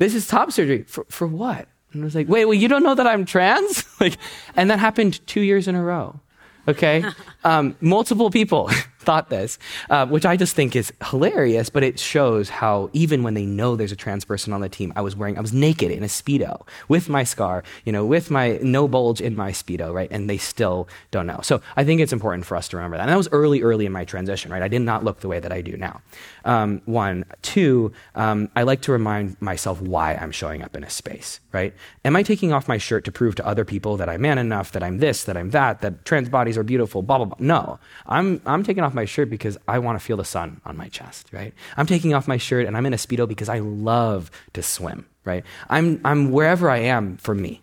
This 0.00 0.14
is 0.14 0.26
top 0.26 0.50
surgery 0.50 0.84
for 0.84 1.04
for 1.10 1.26
what? 1.26 1.68
And 1.92 2.02
I 2.02 2.04
was 2.06 2.14
like, 2.14 2.26
wait, 2.26 2.46
well, 2.46 2.54
you 2.54 2.68
don't 2.68 2.82
know 2.82 2.94
that 2.94 3.06
I'm 3.06 3.26
trans? 3.26 3.84
like, 4.00 4.16
and 4.56 4.70
that 4.70 4.78
happened 4.78 5.24
two 5.26 5.42
years 5.42 5.68
in 5.68 5.74
a 5.74 5.82
row. 5.82 6.18
Okay, 6.66 7.04
um, 7.44 7.76
multiple 7.82 8.30
people 8.30 8.70
thought 9.00 9.30
this, 9.30 9.58
uh, 9.88 10.06
which 10.06 10.26
I 10.26 10.36
just 10.36 10.54
think 10.54 10.76
is 10.76 10.92
hilarious. 11.10 11.70
But 11.70 11.82
it 11.82 11.98
shows 11.98 12.48
how 12.48 12.90
even 12.92 13.22
when 13.22 13.34
they 13.34 13.46
know 13.46 13.76
there's 13.76 13.92
a 13.92 13.96
trans 13.96 14.24
person 14.24 14.52
on 14.52 14.60
the 14.60 14.68
team, 14.68 14.92
I 14.94 15.00
was 15.00 15.16
wearing, 15.16 15.36
I 15.36 15.40
was 15.40 15.52
naked 15.52 15.90
in 15.90 16.02
a 16.02 16.06
speedo 16.06 16.66
with 16.88 17.08
my 17.08 17.24
scar, 17.24 17.64
you 17.84 17.92
know, 17.92 18.04
with 18.04 18.30
my 18.30 18.58
no 18.62 18.86
bulge 18.86 19.20
in 19.20 19.34
my 19.36 19.52
speedo, 19.52 19.92
right? 19.92 20.08
And 20.10 20.28
they 20.28 20.38
still 20.38 20.88
don't 21.10 21.26
know. 21.26 21.40
So 21.42 21.62
I 21.76 21.84
think 21.84 22.00
it's 22.00 22.12
important 22.12 22.46
for 22.46 22.56
us 22.56 22.68
to 22.68 22.76
remember 22.76 22.96
that. 22.96 23.04
And 23.04 23.10
that 23.10 23.16
was 23.16 23.28
early, 23.32 23.62
early 23.62 23.86
in 23.86 23.92
my 23.92 24.04
transition, 24.04 24.52
right? 24.52 24.62
I 24.62 24.68
did 24.68 24.82
not 24.82 25.04
look 25.04 25.20
the 25.20 25.28
way 25.28 25.40
that 25.40 25.52
I 25.52 25.60
do 25.60 25.76
now. 25.76 26.02
Um, 26.44 26.82
one, 26.84 27.24
two, 27.42 27.92
um, 28.14 28.50
I 28.54 28.62
like 28.62 28.82
to 28.82 28.92
remind 28.92 29.40
myself 29.40 29.80
why 29.80 30.14
I'm 30.14 30.32
showing 30.32 30.62
up 30.62 30.76
in 30.76 30.84
a 30.84 30.90
space, 30.90 31.40
right? 31.52 31.74
Am 32.04 32.16
I 32.16 32.22
taking 32.22 32.52
off 32.52 32.68
my 32.68 32.78
shirt 32.78 33.04
to 33.04 33.12
prove 33.12 33.34
to 33.36 33.46
other 33.46 33.64
people 33.64 33.96
that 33.96 34.08
I'm 34.08 34.20
man 34.20 34.38
enough, 34.38 34.72
that 34.72 34.82
I'm 34.82 34.98
this, 34.98 35.24
that 35.24 35.36
I'm 35.36 35.50
that, 35.50 35.80
that 35.80 36.04
trans 36.04 36.28
bodies 36.28 36.58
are 36.58 36.62
beautiful, 36.62 37.02
blah, 37.02 37.18
blah, 37.18 37.26
blah? 37.26 37.36
No. 37.38 37.78
I'm, 38.06 38.40
I'm 38.46 38.62
taking 38.62 38.82
off 38.82 38.89
my 38.94 39.04
shirt 39.04 39.30
because 39.30 39.58
I 39.68 39.78
want 39.78 39.98
to 39.98 40.04
feel 40.04 40.16
the 40.16 40.24
sun 40.24 40.60
on 40.64 40.76
my 40.76 40.88
chest, 40.88 41.28
right? 41.32 41.52
I'm 41.76 41.86
taking 41.86 42.14
off 42.14 42.28
my 42.28 42.36
shirt 42.36 42.66
and 42.66 42.76
I'm 42.76 42.86
in 42.86 42.94
a 42.94 42.96
Speedo 42.96 43.28
because 43.28 43.48
I 43.48 43.58
love 43.58 44.30
to 44.52 44.62
swim, 44.62 45.06
right? 45.24 45.44
I'm, 45.68 46.00
I'm 46.04 46.30
wherever 46.30 46.70
I 46.70 46.78
am 46.78 47.16
for 47.16 47.34
me. 47.34 47.62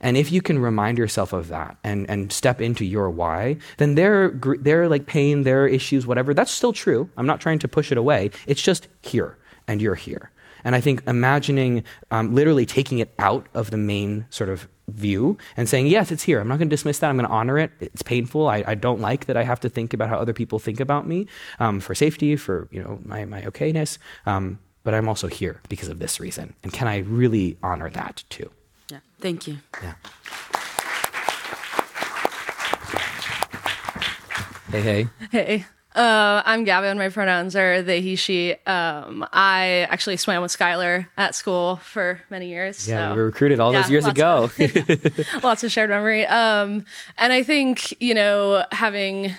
And 0.00 0.16
if 0.16 0.30
you 0.32 0.42
can 0.42 0.58
remind 0.58 0.98
yourself 0.98 1.32
of 1.32 1.48
that 1.48 1.76
and, 1.84 2.08
and 2.08 2.32
step 2.32 2.60
into 2.60 2.84
your 2.84 3.10
why, 3.10 3.56
then 3.78 3.94
their, 3.94 4.30
their 4.30 4.88
like 4.88 5.06
pain, 5.06 5.42
their 5.42 5.66
issues, 5.66 6.06
whatever, 6.06 6.34
that's 6.34 6.50
still 6.50 6.72
true. 6.72 7.10
I'm 7.16 7.26
not 7.26 7.40
trying 7.40 7.58
to 7.60 7.68
push 7.68 7.90
it 7.92 7.98
away. 7.98 8.30
It's 8.46 8.62
just 8.62 8.88
here 9.02 9.36
and 9.66 9.80
you're 9.80 9.94
here. 9.94 10.30
And 10.64 10.74
I 10.74 10.80
think 10.80 11.02
imagining 11.06 11.84
um, 12.10 12.34
literally 12.34 12.66
taking 12.66 12.98
it 12.98 13.14
out 13.18 13.46
of 13.54 13.70
the 13.70 13.76
main 13.76 14.26
sort 14.30 14.48
of 14.48 14.68
view 14.88 15.38
and 15.56 15.68
saying, 15.68 15.86
yes, 15.86 16.10
it's 16.10 16.22
here. 16.22 16.40
I'm 16.40 16.48
not 16.48 16.58
going 16.58 16.68
to 16.68 16.74
dismiss 16.74 16.98
that. 16.98 17.08
I'm 17.08 17.16
going 17.16 17.28
to 17.28 17.32
honor 17.32 17.58
it. 17.58 17.70
It's 17.80 18.02
painful. 18.02 18.48
I, 18.48 18.64
I 18.66 18.74
don't 18.74 19.00
like 19.00 19.26
that 19.26 19.36
I 19.36 19.42
have 19.42 19.60
to 19.60 19.68
think 19.68 19.94
about 19.94 20.08
how 20.08 20.18
other 20.18 20.32
people 20.32 20.58
think 20.58 20.80
about 20.80 21.06
me 21.06 21.26
um, 21.58 21.80
for 21.80 21.94
safety, 21.94 22.36
for 22.36 22.68
you 22.70 22.82
know 22.82 22.98
my, 23.04 23.24
my 23.24 23.42
okayness. 23.42 23.98
Um, 24.26 24.58
but 24.82 24.92
I'm 24.94 25.08
also 25.08 25.28
here 25.28 25.60
because 25.68 25.88
of 25.88 25.98
this 25.98 26.20
reason. 26.20 26.54
And 26.62 26.72
can 26.72 26.86
I 26.86 26.98
really 26.98 27.56
honor 27.62 27.88
that 27.90 28.24
too? 28.28 28.50
Yeah. 28.90 28.98
Thank 29.18 29.46
you. 29.46 29.58
Yeah. 29.82 29.94
Hey, 34.70 34.80
hey. 34.80 35.08
Hey, 35.30 35.64
Uh, 35.94 36.42
I'm 36.44 36.64
Gavin. 36.64 36.98
My 36.98 37.08
pronouns 37.08 37.54
are 37.54 37.80
they, 37.82 38.00
he, 38.00 38.16
she. 38.16 38.54
Um, 38.66 39.24
I 39.32 39.86
actually 39.90 40.16
swam 40.16 40.42
with 40.42 40.50
Schuyler 40.50 41.08
at 41.16 41.34
school 41.36 41.76
for 41.76 42.20
many 42.30 42.48
years. 42.48 42.88
Yeah, 42.88 43.10
so. 43.10 43.14
we 43.14 43.20
were 43.20 43.26
recruited 43.26 43.60
all 43.60 43.72
Yeah, 43.72 43.82
those 43.82 43.90
years 43.90 44.04
lots 44.04 44.18
ago. 44.18 44.44
of- 44.58 45.42
lots 45.44 45.62
of 45.62 45.70
shared 45.70 45.90
memory. 45.90 46.26
Um, 46.26 46.84
and 47.16 47.32
I 47.32 47.42
think, 47.44 48.00
you 48.02 48.12
know, 48.14 48.64
having 48.72 49.34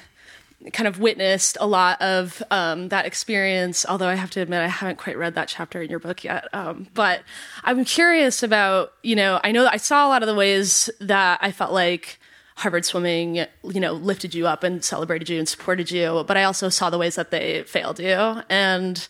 kind 0.73 0.87
of 0.87 0.99
witnessed 0.99 1.57
a 1.59 1.67
lot 1.67 2.01
of 2.01 2.41
um, 2.49 2.89
that 2.89 3.05
experience, 3.05 3.85
although 3.87 4.07
I 4.07 4.15
have 4.15 4.31
to 4.31 4.41
admit 4.41 4.61
I 4.61 4.67
haven't 4.67 4.97
quite 4.97 5.17
read 5.17 5.35
that 5.35 5.47
chapter 5.47 5.81
in 5.81 5.89
your 5.89 5.99
book 5.99 6.23
yet. 6.23 6.47
Um, 6.53 6.87
but 6.93 7.21
I'm 7.63 7.83
curious 7.85 8.41
about, 8.41 8.93
you 9.03 9.15
know, 9.15 9.39
I 9.43 9.51
know 9.51 9.63
that 9.63 9.73
I 9.73 9.77
saw 9.77 10.07
a 10.07 10.09
lot 10.09 10.23
of 10.23 10.27
the 10.27 10.33
ways 10.33 10.89
that 11.01 11.37
I 11.41 11.51
felt 11.51 11.71
like 11.71 12.17
Harvard 12.55 12.85
Swimming, 12.85 13.45
you 13.63 13.79
know, 13.79 13.93
lifted 13.93 14.33
you 14.33 14.47
up 14.47 14.63
and 14.63 14.83
celebrated 14.83 15.29
you 15.29 15.37
and 15.39 15.47
supported 15.47 15.91
you, 15.91 16.23
but 16.25 16.37
I 16.37 16.43
also 16.45 16.69
saw 16.69 16.89
the 16.89 16.97
ways 16.97 17.15
that 17.15 17.29
they 17.29 17.63
failed 17.63 17.99
you. 17.99 18.41
And 18.49 19.07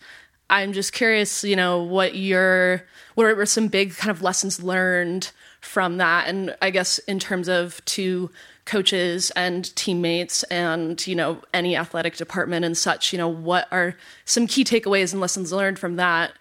I'm 0.50 0.74
just 0.74 0.94
curious, 0.94 1.44
you 1.44 1.56
know, 1.56 1.82
what 1.82 2.16
your 2.16 2.84
what 3.14 3.36
were 3.36 3.46
some 3.46 3.68
big 3.68 3.96
kind 3.96 4.12
of 4.12 4.22
lessons 4.22 4.62
learned 4.62 5.32
from 5.62 5.98
that, 5.98 6.28
and 6.28 6.56
I 6.62 6.70
guess 6.70 7.00
in 7.00 7.20
terms 7.20 7.48
of 7.48 7.84
to 7.86 8.30
coaches 8.66 9.32
and 9.36 9.76
teammates 9.76 10.42
and 10.44 11.06
you 11.06 11.16
know 11.16 11.42
any 11.54 11.76
athletic 11.76 12.16
department 12.18 12.66
and 12.66 12.78
such, 12.78 13.14
you 13.14 13.18
know, 13.18 13.28
what 13.28 13.68
are 13.72 13.96
some 14.26 14.48
key 14.48 14.64
takeaways 14.64 15.12
and 15.12 15.22
lessons 15.22 15.52
learned 15.52 15.80
from 15.80 15.96
that? 15.96 16.34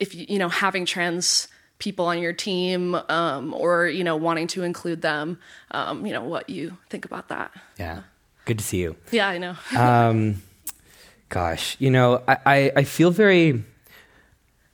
If 0.00 0.14
you 0.14 0.26
you 0.28 0.38
know 0.38 0.48
having 0.48 0.86
trans 0.86 1.48
people 1.82 2.06
on 2.06 2.20
your 2.20 2.32
team 2.32 2.94
um, 3.08 3.52
or 3.52 3.88
you 3.88 4.04
know 4.04 4.14
wanting 4.14 4.46
to 4.46 4.62
include 4.62 5.02
them, 5.02 5.38
um, 5.72 6.06
you 6.06 6.12
know 6.12 6.22
what 6.22 6.48
you 6.48 6.78
think 6.88 7.04
about 7.04 7.28
that. 7.28 7.50
yeah. 7.78 8.02
Good 8.44 8.58
to 8.58 8.64
see 8.64 8.80
you. 8.80 8.96
Yeah, 9.12 9.28
I 9.28 9.38
know. 9.38 9.54
Um, 9.76 10.42
gosh, 11.28 11.76
you 11.78 11.90
know, 11.90 12.22
I, 12.26 12.36
I, 12.44 12.72
I 12.78 12.84
feel 12.84 13.12
very, 13.12 13.62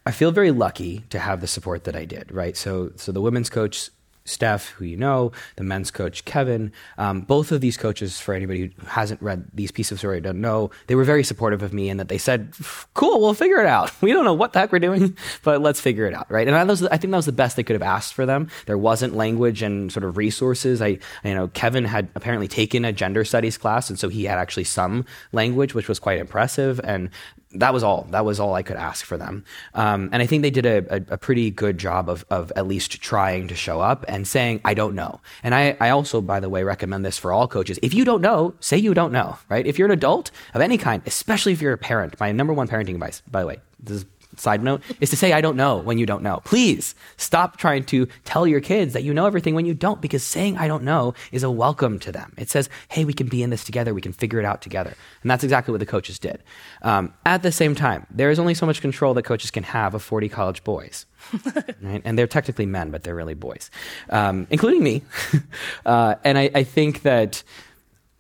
I 0.07 0.11
feel 0.11 0.33
very 0.33 0.51
lucky 0.51 1.05
to 1.11 1.19
have 1.19 1.43
the 1.43 1.47
support 1.47 1.85
that 1.85 1.95
I 1.95 2.07
did. 2.07 2.33
Right. 2.33 2.57
So, 2.57 2.93
so 2.97 3.13
the 3.13 3.21
women's 3.21 3.51
coach 3.51 3.91
Steph, 4.29 4.71
who 4.71 4.85
you 4.85 4.97
know, 4.97 5.33
the 5.57 5.65
men's 5.65 5.91
coach 5.91 6.25
Kevin, 6.25 6.73
um, 6.97 7.23
both 7.23 7.53
of 7.53 7.61
these 7.61 7.77
coaches, 7.77 8.21
for 8.21 8.35
anybody 8.35 8.73
who 8.79 8.87
hasn't 8.87 9.21
read 9.23 9.47
these 9.55 9.71
pieces 9.71 9.93
of 9.93 9.99
story, 9.99 10.21
don't 10.21 10.41
know, 10.41 10.71
they 10.87 10.95
were 10.95 11.05
very 11.05 11.25
supportive 11.25 11.63
of 11.63 11.73
me 11.73 11.89
and 11.89 11.99
that 11.99 12.09
they 12.09 12.19
said, 12.19 12.53
"Cool, 12.95 13.21
we'll 13.21 13.35
figure 13.35 13.61
it 13.61 13.67
out. 13.67 13.93
We 14.09 14.13
don't 14.13 14.25
know 14.25 14.35
what 14.35 14.53
the 14.53 14.61
heck 14.61 14.73
we're 14.73 14.79
doing, 14.79 15.17
but 15.43 15.61
let's 15.61 15.81
figure 15.81 16.07
it 16.07 16.15
out." 16.15 16.31
Right. 16.31 16.47
And 16.47 16.57
I, 16.57 16.65
was, 16.65 16.83
I 16.85 16.97
think 16.97 17.11
that 17.11 17.17
was 17.17 17.27
the 17.27 17.33
best 17.33 17.57
they 17.57 17.63
could 17.63 17.75
have 17.75 17.83
asked 17.83 18.15
for 18.15 18.27
them. 18.27 18.49
There 18.67 18.79
wasn't 18.79 19.15
language 19.15 19.63
and 19.63 19.93
sort 19.93 20.05
of 20.05 20.17
resources. 20.17 20.81
I, 20.81 20.99
you 21.25 21.35
know, 21.35 21.49
Kevin 21.49 21.85
had 21.85 22.09
apparently 22.15 22.49
taken 22.49 22.85
a 22.85 22.93
gender 22.93 23.25
studies 23.25 23.59
class, 23.59 23.91
and 23.91 23.99
so 23.99 24.09
he 24.09 24.25
had 24.25 24.39
actually 24.39 24.65
some 24.65 25.05
language, 25.33 25.75
which 25.75 25.89
was 25.89 25.99
quite 25.99 26.19
impressive. 26.19 26.81
And 26.85 27.11
that 27.53 27.73
was 27.73 27.83
all. 27.83 28.07
That 28.11 28.25
was 28.25 28.41
all 28.41 28.55
I 28.55 28.63
could 28.63 28.77
ask 28.77 29.05
for 29.05 29.17
them. 29.17 29.45
Um, 29.75 30.11
and 30.13 30.23
I 30.23 30.27
think 30.27 30.43
they 30.43 30.51
did 30.51 30.67
a, 30.67 30.97
a, 30.97 31.15
a, 31.15 31.19
pretty 31.19 31.51
good 31.51 31.79
job 31.79 32.11
of, 32.11 32.25
of 32.31 32.53
at 32.57 32.67
least 32.67 33.01
trying 33.01 33.49
to 33.49 33.55
show 33.55 33.81
up 33.81 34.05
and 34.07 34.29
saying, 34.29 34.61
I 34.65 34.75
don't 34.75 34.95
know. 34.95 35.21
And 35.43 35.55
I, 35.55 35.77
I 35.81 35.91
also, 35.91 36.21
by 36.21 36.41
the 36.41 36.51
way, 36.51 36.63
recommend 36.63 37.07
this 37.07 37.17
for 37.17 37.33
all 37.33 37.49
coaches. 37.49 37.79
If 37.83 37.95
you 37.95 38.05
don't 38.05 38.21
know, 38.21 38.55
say 38.61 38.77
you 38.77 38.93
don't 38.93 39.13
know, 39.13 39.39
right? 39.49 39.67
If 39.67 39.79
you're 39.79 39.87
an 39.87 39.93
adult 39.93 40.31
of 40.53 40.61
any 40.61 40.77
kind, 40.77 41.03
especially 41.07 41.53
if 41.53 41.63
you're 41.63 41.73
a 41.73 41.79
parent, 41.79 42.21
my 42.21 42.33
number 42.33 42.53
one 42.53 42.69
parenting 42.69 42.95
advice, 42.95 43.23
by 43.31 43.41
the 43.41 43.47
way, 43.47 43.61
this 43.81 43.99
is 43.99 44.07
side 44.41 44.63
note 44.63 44.83
is 45.01 45.11
to 45.11 45.17
say 45.17 45.33
I 45.33 45.41
don't 45.41 45.57
know 45.57 45.79
when 45.79 45.99
you 45.99 46.07
don't 46.07 46.23
know. 46.23 46.41
Please 46.45 46.95
stop 47.17 47.57
trying 47.57 47.85
to 47.85 48.07
tell 48.25 48.47
your 48.47 48.61
kids 48.61 48.93
that 48.93 49.03
you 49.03 49.15
know 49.15 49.27
everything 49.27 49.55
when 49.55 49.67
you 49.67 49.75
don't 49.75 50.01
because 50.01 50.23
saying 50.23 50.57
I 50.57 50.69
don't 50.69 50.85
know 50.85 51.15
is 51.33 51.43
a 51.43 51.51
welcome 51.51 51.99
to 52.01 52.13
them. 52.13 52.33
It 52.37 52.51
says, 52.51 52.69
"Hey, 52.89 53.05
we 53.05 53.13
can 53.13 53.29
be 53.29 53.43
in 53.43 53.51
this 53.51 53.65
together. 53.65 53.95
We 53.95 54.01
can 54.01 54.13
figure 54.13 54.39
it 54.39 54.45
out 54.45 54.63
together." 54.63 54.95
And 55.23 55.31
that's 55.31 55.45
exactly 55.45 55.73
what 55.73 55.81
the 55.81 55.87
coaches 55.87 56.19
did. 56.19 56.43
Um, 56.83 57.13
at 57.27 57.43
the 57.43 57.53
same 57.53 57.75
time, 57.75 58.07
there 58.11 58.31
is 58.31 58.39
only 58.39 58.55
so 58.55 58.67
much 58.67 58.81
control 58.81 59.15
that 59.15 59.23
coaches 59.23 59.51
can 59.51 59.63
have 59.65 59.95
of 59.95 60.03
40 60.03 60.29
college 60.29 60.65
boys. 60.65 61.07
right? 61.83 62.03
And 62.05 62.19
they're 62.19 62.27
technically 62.27 62.67
men, 62.67 62.91
but 62.91 63.03
they're 63.03 63.15
really 63.15 63.35
boys, 63.35 63.71
um, 64.11 64.47
including 64.51 64.83
me. 64.83 65.03
uh, 65.87 66.15
and 66.25 66.39
I, 66.39 66.51
I 66.55 66.63
think 66.65 67.03
that 67.03 67.43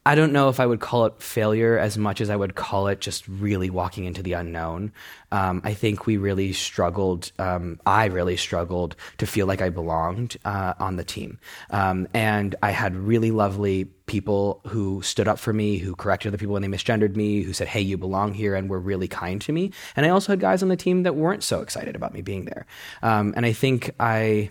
I 0.08 0.14
don't 0.14 0.32
know 0.32 0.48
if 0.48 0.58
I 0.58 0.64
would 0.64 0.80
call 0.80 1.04
it 1.04 1.20
failure 1.20 1.76
as 1.76 1.98
much 1.98 2.22
as 2.22 2.30
I 2.30 2.36
would 2.36 2.54
call 2.54 2.86
it 2.86 2.98
just 2.98 3.28
really 3.28 3.68
walking 3.68 4.06
into 4.06 4.22
the 4.22 4.32
unknown. 4.32 4.90
Um, 5.30 5.60
I 5.64 5.74
think 5.74 6.06
we 6.06 6.16
really 6.16 6.54
struggled. 6.54 7.30
Um, 7.38 7.78
I 7.84 8.06
really 8.06 8.38
struggled 8.38 8.96
to 9.18 9.26
feel 9.26 9.46
like 9.46 9.60
I 9.60 9.68
belonged 9.68 10.38
uh, 10.46 10.72
on 10.78 10.96
the 10.96 11.04
team. 11.04 11.38
Um, 11.68 12.08
and 12.14 12.56
I 12.62 12.70
had 12.70 12.96
really 12.96 13.30
lovely 13.30 13.84
people 14.06 14.62
who 14.66 15.02
stood 15.02 15.28
up 15.28 15.38
for 15.38 15.52
me, 15.52 15.76
who 15.76 15.94
corrected 15.94 16.30
other 16.30 16.38
people 16.38 16.54
when 16.54 16.62
they 16.62 16.68
misgendered 16.68 17.14
me, 17.14 17.42
who 17.42 17.52
said, 17.52 17.68
hey, 17.68 17.82
you 17.82 17.98
belong 17.98 18.32
here, 18.32 18.54
and 18.54 18.70
were 18.70 18.80
really 18.80 19.08
kind 19.08 19.42
to 19.42 19.52
me. 19.52 19.72
And 19.94 20.06
I 20.06 20.08
also 20.08 20.32
had 20.32 20.40
guys 20.40 20.62
on 20.62 20.70
the 20.70 20.76
team 20.76 21.02
that 21.02 21.16
weren't 21.16 21.44
so 21.44 21.60
excited 21.60 21.94
about 21.94 22.14
me 22.14 22.22
being 22.22 22.46
there. 22.46 22.64
Um, 23.02 23.34
and 23.36 23.44
I 23.44 23.52
think 23.52 23.90
I. 24.00 24.48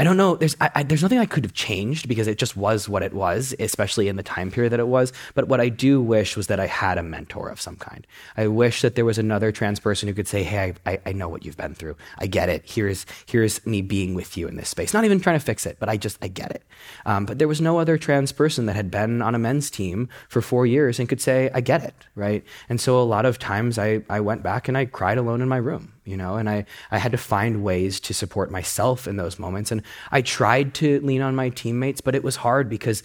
I 0.00 0.02
don't 0.02 0.16
know. 0.16 0.34
There's 0.34 0.56
I, 0.62 0.70
I, 0.76 0.82
there's 0.82 1.02
nothing 1.02 1.18
I 1.18 1.26
could 1.26 1.44
have 1.44 1.52
changed 1.52 2.08
because 2.08 2.26
it 2.26 2.38
just 2.38 2.56
was 2.56 2.88
what 2.88 3.02
it 3.02 3.12
was, 3.12 3.54
especially 3.60 4.08
in 4.08 4.16
the 4.16 4.22
time 4.22 4.50
period 4.50 4.72
that 4.72 4.80
it 4.80 4.88
was. 4.88 5.12
But 5.34 5.48
what 5.48 5.60
I 5.60 5.68
do 5.68 6.00
wish 6.00 6.38
was 6.38 6.46
that 6.46 6.58
I 6.58 6.66
had 6.68 6.96
a 6.96 7.02
mentor 7.02 7.50
of 7.50 7.60
some 7.60 7.76
kind. 7.76 8.06
I 8.34 8.46
wish 8.46 8.80
that 8.80 8.94
there 8.94 9.04
was 9.04 9.18
another 9.18 9.52
trans 9.52 9.78
person 9.78 10.08
who 10.08 10.14
could 10.14 10.26
say, 10.26 10.42
"Hey, 10.42 10.72
I, 10.86 10.98
I, 11.04 11.12
know 11.12 11.28
what 11.28 11.44
you've 11.44 11.58
been 11.58 11.74
through. 11.74 11.96
I 12.16 12.28
get 12.28 12.48
it. 12.48 12.62
Here's 12.64 13.04
here's 13.26 13.66
me 13.66 13.82
being 13.82 14.14
with 14.14 14.38
you 14.38 14.48
in 14.48 14.56
this 14.56 14.70
space. 14.70 14.94
Not 14.94 15.04
even 15.04 15.20
trying 15.20 15.38
to 15.38 15.44
fix 15.44 15.66
it, 15.66 15.76
but 15.78 15.90
I 15.90 15.98
just 15.98 16.16
I 16.22 16.28
get 16.28 16.50
it." 16.52 16.62
Um, 17.04 17.26
but 17.26 17.38
there 17.38 17.46
was 17.46 17.60
no 17.60 17.78
other 17.78 17.98
trans 17.98 18.32
person 18.32 18.64
that 18.64 18.76
had 18.76 18.90
been 18.90 19.20
on 19.20 19.34
a 19.34 19.38
men's 19.38 19.70
team 19.70 20.08
for 20.30 20.40
four 20.40 20.64
years 20.64 20.98
and 20.98 21.10
could 21.10 21.20
say, 21.20 21.50
"I 21.52 21.60
get 21.60 21.84
it." 21.84 22.06
Right. 22.14 22.42
And 22.70 22.80
so 22.80 22.98
a 22.98 23.04
lot 23.04 23.26
of 23.26 23.38
times 23.38 23.78
I 23.78 24.00
I 24.08 24.20
went 24.20 24.42
back 24.42 24.66
and 24.66 24.78
I 24.78 24.86
cried 24.86 25.18
alone 25.18 25.42
in 25.42 25.48
my 25.48 25.58
room 25.58 25.92
you 26.04 26.16
know? 26.16 26.36
And 26.36 26.48
i 26.48 26.64
i 26.90 26.98
had 26.98 27.12
to 27.12 27.18
find 27.18 27.62
ways 27.62 28.00
to 28.00 28.14
support 28.14 28.50
myself 28.50 29.06
in 29.06 29.16
those 29.16 29.38
moments. 29.38 29.70
And 29.70 29.82
i 30.10 30.22
tried 30.22 30.74
to 30.74 31.00
lean 31.00 31.22
on 31.22 31.34
my 31.34 31.48
teammates 31.50 32.00
but 32.00 32.14
it 32.14 32.24
was 32.24 32.36
hard 32.36 32.68
because 32.68 33.02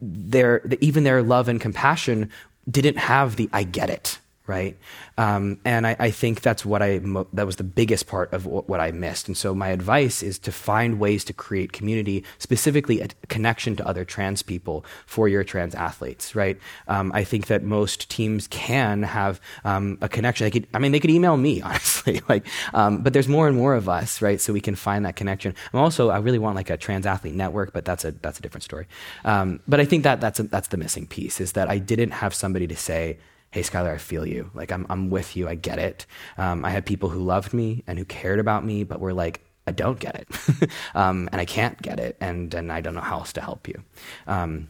their 0.00 0.62
even 0.80 1.04
their 1.04 1.22
love 1.22 1.48
and 1.48 1.60
compassion 1.60 2.30
didn't 2.70 2.98
have 2.98 3.36
the 3.36 3.48
i 3.52 3.62
get 3.62 3.90
it 3.90 4.18
right 4.46 4.76
um, 5.18 5.58
and 5.64 5.86
I, 5.86 5.96
I, 5.98 6.10
think 6.10 6.40
that's 6.40 6.64
what 6.64 6.82
I 6.82 6.98
mo- 7.00 7.28
that 7.32 7.46
was 7.46 7.56
the 7.56 7.64
biggest 7.64 8.06
part 8.06 8.32
of 8.32 8.44
w- 8.44 8.62
what 8.62 8.80
I 8.80 8.90
missed. 8.90 9.28
And 9.28 9.36
so 9.36 9.54
my 9.54 9.68
advice 9.68 10.22
is 10.22 10.38
to 10.40 10.52
find 10.52 10.98
ways 10.98 11.24
to 11.24 11.32
create 11.32 11.72
community, 11.72 12.24
specifically 12.38 13.00
a 13.00 13.08
connection 13.28 13.76
to 13.76 13.86
other 13.86 14.04
trans 14.04 14.42
people 14.42 14.84
for 15.06 15.28
your 15.28 15.44
trans 15.44 15.74
athletes. 15.74 16.34
Right? 16.34 16.58
Um, 16.88 17.12
I 17.14 17.24
think 17.24 17.46
that 17.48 17.62
most 17.62 18.10
teams 18.10 18.48
can 18.48 19.02
have 19.02 19.40
um, 19.64 19.98
a 20.00 20.08
connection. 20.08 20.46
They 20.46 20.50
could, 20.50 20.66
I 20.72 20.78
mean, 20.78 20.92
they 20.92 21.00
could 21.00 21.10
email 21.10 21.36
me 21.36 21.60
honestly, 21.62 22.22
like, 22.28 22.46
um, 22.72 23.02
but 23.02 23.12
there's 23.12 23.28
more 23.28 23.46
and 23.46 23.56
more 23.56 23.74
of 23.74 23.88
us, 23.88 24.22
right? 24.22 24.40
So 24.40 24.52
we 24.52 24.60
can 24.60 24.74
find 24.74 25.04
that 25.04 25.16
connection. 25.16 25.54
I'm 25.72 25.80
also 25.80 26.08
I 26.10 26.18
really 26.18 26.38
want 26.38 26.56
like 26.56 26.70
a 26.70 26.76
trans 26.76 27.06
athlete 27.06 27.34
network, 27.34 27.72
but 27.72 27.84
that's 27.84 28.04
a 28.04 28.12
that's 28.12 28.38
a 28.38 28.42
different 28.42 28.64
story. 28.64 28.86
Um, 29.24 29.60
but 29.68 29.78
I 29.78 29.84
think 29.84 30.04
that 30.04 30.20
that's 30.20 30.40
a, 30.40 30.44
that's 30.44 30.68
the 30.68 30.78
missing 30.78 31.06
piece 31.06 31.40
is 31.40 31.52
that 31.52 31.68
I 31.68 31.78
didn't 31.78 32.12
have 32.12 32.34
somebody 32.34 32.66
to 32.66 32.76
say 32.76 33.18
hey 33.52 33.62
schuyler 33.62 33.92
i 33.92 33.98
feel 33.98 34.26
you 34.26 34.50
like 34.54 34.72
i'm, 34.72 34.86
I'm 34.90 35.08
with 35.08 35.36
you 35.36 35.48
i 35.48 35.54
get 35.54 35.78
it 35.78 36.06
um, 36.36 36.64
i 36.64 36.70
had 36.70 36.84
people 36.84 37.08
who 37.08 37.20
loved 37.20 37.54
me 37.54 37.84
and 37.86 37.98
who 37.98 38.04
cared 38.04 38.40
about 38.40 38.64
me 38.64 38.82
but 38.84 39.00
were 39.00 39.14
like 39.14 39.40
i 39.66 39.70
don't 39.70 40.00
get 40.00 40.16
it 40.16 40.70
um, 40.94 41.28
and 41.30 41.40
i 41.40 41.44
can't 41.44 41.80
get 41.80 42.00
it 42.00 42.16
and, 42.20 42.52
and 42.54 42.72
i 42.72 42.80
don't 42.80 42.94
know 42.94 43.00
how 43.00 43.18
else 43.18 43.32
to 43.34 43.40
help 43.40 43.68
you 43.68 43.82
um, 44.26 44.68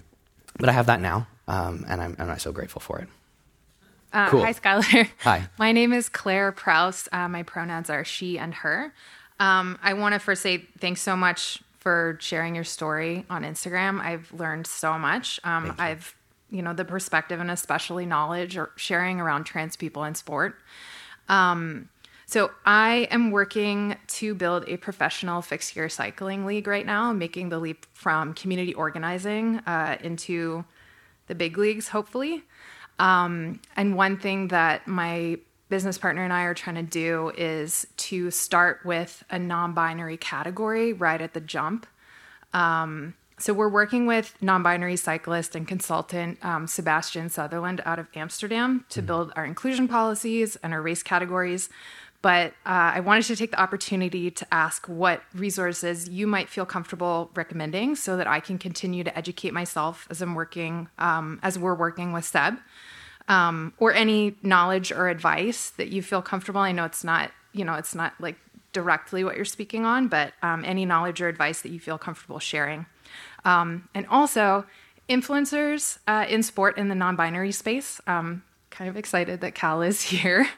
but 0.58 0.68
i 0.68 0.72
have 0.72 0.86
that 0.86 1.00
now 1.00 1.26
um, 1.48 1.84
and, 1.88 2.02
I'm, 2.02 2.16
and 2.18 2.30
i'm 2.30 2.38
so 2.38 2.52
grateful 2.52 2.80
for 2.80 2.98
it 2.98 3.08
uh, 4.12 4.28
cool. 4.28 4.42
Hi, 4.42 4.52
Schuyler. 4.52 5.08
Hi. 5.20 5.48
My 5.58 5.72
name 5.72 5.94
is 5.94 6.10
Claire 6.10 6.52
Prouse. 6.52 7.08
Uh, 7.12 7.28
my 7.28 7.44
pronouns 7.44 7.88
are 7.88 8.04
she 8.04 8.38
and 8.38 8.52
her. 8.52 8.92
Um, 9.40 9.78
I 9.82 9.94
want 9.94 10.12
to 10.12 10.18
first 10.18 10.42
say 10.42 10.66
thanks 10.78 11.00
so 11.00 11.16
much 11.16 11.62
for 11.78 12.16
sharing 12.20 12.54
your 12.54 12.64
story 12.64 13.24
on 13.28 13.42
Instagram. 13.42 14.00
I've 14.00 14.32
learned 14.32 14.66
so 14.66 14.98
much. 14.98 15.40
Um, 15.42 15.74
I've 15.78 16.14
you 16.52 16.62
know 16.62 16.72
the 16.72 16.84
perspective 16.84 17.40
and 17.40 17.50
especially 17.50 18.06
knowledge 18.06 18.56
or 18.56 18.70
sharing 18.76 19.20
around 19.20 19.44
trans 19.44 19.76
people 19.76 20.04
in 20.04 20.14
sport. 20.14 20.56
Um, 21.28 21.88
so 22.26 22.50
i 22.64 23.08
am 23.10 23.30
working 23.30 23.96
to 24.06 24.34
build 24.34 24.64
a 24.66 24.76
professional 24.78 25.42
fixed 25.42 25.74
gear 25.74 25.88
cycling 25.88 26.46
league 26.46 26.66
right 26.66 26.86
now 26.86 27.12
making 27.12 27.48
the 27.50 27.58
leap 27.58 27.84
from 27.92 28.32
community 28.32 28.72
organizing 28.74 29.58
uh, 29.66 29.98
into 30.02 30.64
the 31.26 31.34
big 31.34 31.58
leagues 31.58 31.88
hopefully. 31.88 32.42
Um, 32.98 33.60
and 33.76 33.96
one 33.96 34.16
thing 34.18 34.48
that 34.48 34.86
my 34.86 35.38
business 35.68 35.96
partner 35.96 36.22
and 36.22 36.32
i 36.32 36.42
are 36.42 36.54
trying 36.54 36.76
to 36.76 36.82
do 36.82 37.32
is 37.36 37.86
to 37.96 38.30
start 38.30 38.80
with 38.84 39.24
a 39.30 39.38
non-binary 39.38 40.18
category 40.18 40.92
right 40.92 41.20
at 41.20 41.32
the 41.32 41.40
jump. 41.40 41.86
Um, 42.52 43.14
so 43.42 43.52
we're 43.52 43.68
working 43.68 44.06
with 44.06 44.34
non-binary 44.40 44.96
cyclist 44.96 45.56
and 45.56 45.66
consultant 45.66 46.38
um, 46.44 46.66
Sebastian 46.66 47.28
Sutherland 47.28 47.80
out 47.84 47.98
of 47.98 48.06
Amsterdam 48.14 48.84
to 48.88 49.00
mm-hmm. 49.00 49.06
build 49.06 49.32
our 49.36 49.44
inclusion 49.44 49.88
policies 49.88 50.56
and 50.62 50.72
our 50.72 50.80
race 50.80 51.02
categories. 51.02 51.68
But 52.22 52.52
uh, 52.64 52.94
I 52.96 53.00
wanted 53.00 53.24
to 53.24 53.34
take 53.34 53.50
the 53.50 53.60
opportunity 53.60 54.30
to 54.30 54.46
ask 54.54 54.86
what 54.86 55.22
resources 55.34 56.08
you 56.08 56.28
might 56.28 56.48
feel 56.48 56.64
comfortable 56.64 57.32
recommending, 57.34 57.96
so 57.96 58.16
that 58.16 58.28
I 58.28 58.38
can 58.38 58.58
continue 58.58 59.02
to 59.02 59.18
educate 59.18 59.52
myself 59.52 60.06
as 60.08 60.22
I'm 60.22 60.36
working, 60.36 60.88
um, 60.98 61.40
as 61.42 61.58
we're 61.58 61.74
working 61.74 62.12
with 62.12 62.24
Seb. 62.24 62.58
um, 63.28 63.72
or 63.78 63.92
any 63.92 64.36
knowledge 64.42 64.92
or 64.92 65.08
advice 65.08 65.70
that 65.70 65.88
you 65.88 66.02
feel 66.02 66.22
comfortable. 66.22 66.60
I 66.60 66.72
know 66.72 66.84
it's 66.84 67.04
not, 67.04 67.30
you 67.52 67.64
know, 67.64 67.74
it's 67.74 67.94
not 67.94 68.14
like 68.20 68.36
directly 68.72 69.22
what 69.24 69.36
you're 69.36 69.44
speaking 69.44 69.84
on, 69.84 70.08
but 70.08 70.32
um, 70.42 70.64
any 70.64 70.84
knowledge 70.84 71.20
or 71.20 71.28
advice 71.28 71.62
that 71.62 71.70
you 71.70 71.80
feel 71.80 71.98
comfortable 71.98 72.38
sharing. 72.38 72.86
Um, 73.44 73.88
and 73.94 74.06
also, 74.08 74.64
influencers 75.08 75.98
uh, 76.06 76.26
in 76.28 76.42
sport 76.42 76.78
in 76.78 76.88
the 76.88 76.94
non 76.94 77.16
binary 77.16 77.52
space. 77.52 78.00
Um, 78.06 78.42
kind 78.70 78.88
of 78.88 78.96
excited 78.96 79.40
that 79.42 79.54
Cal 79.54 79.82
is 79.82 80.00
here. 80.12 80.48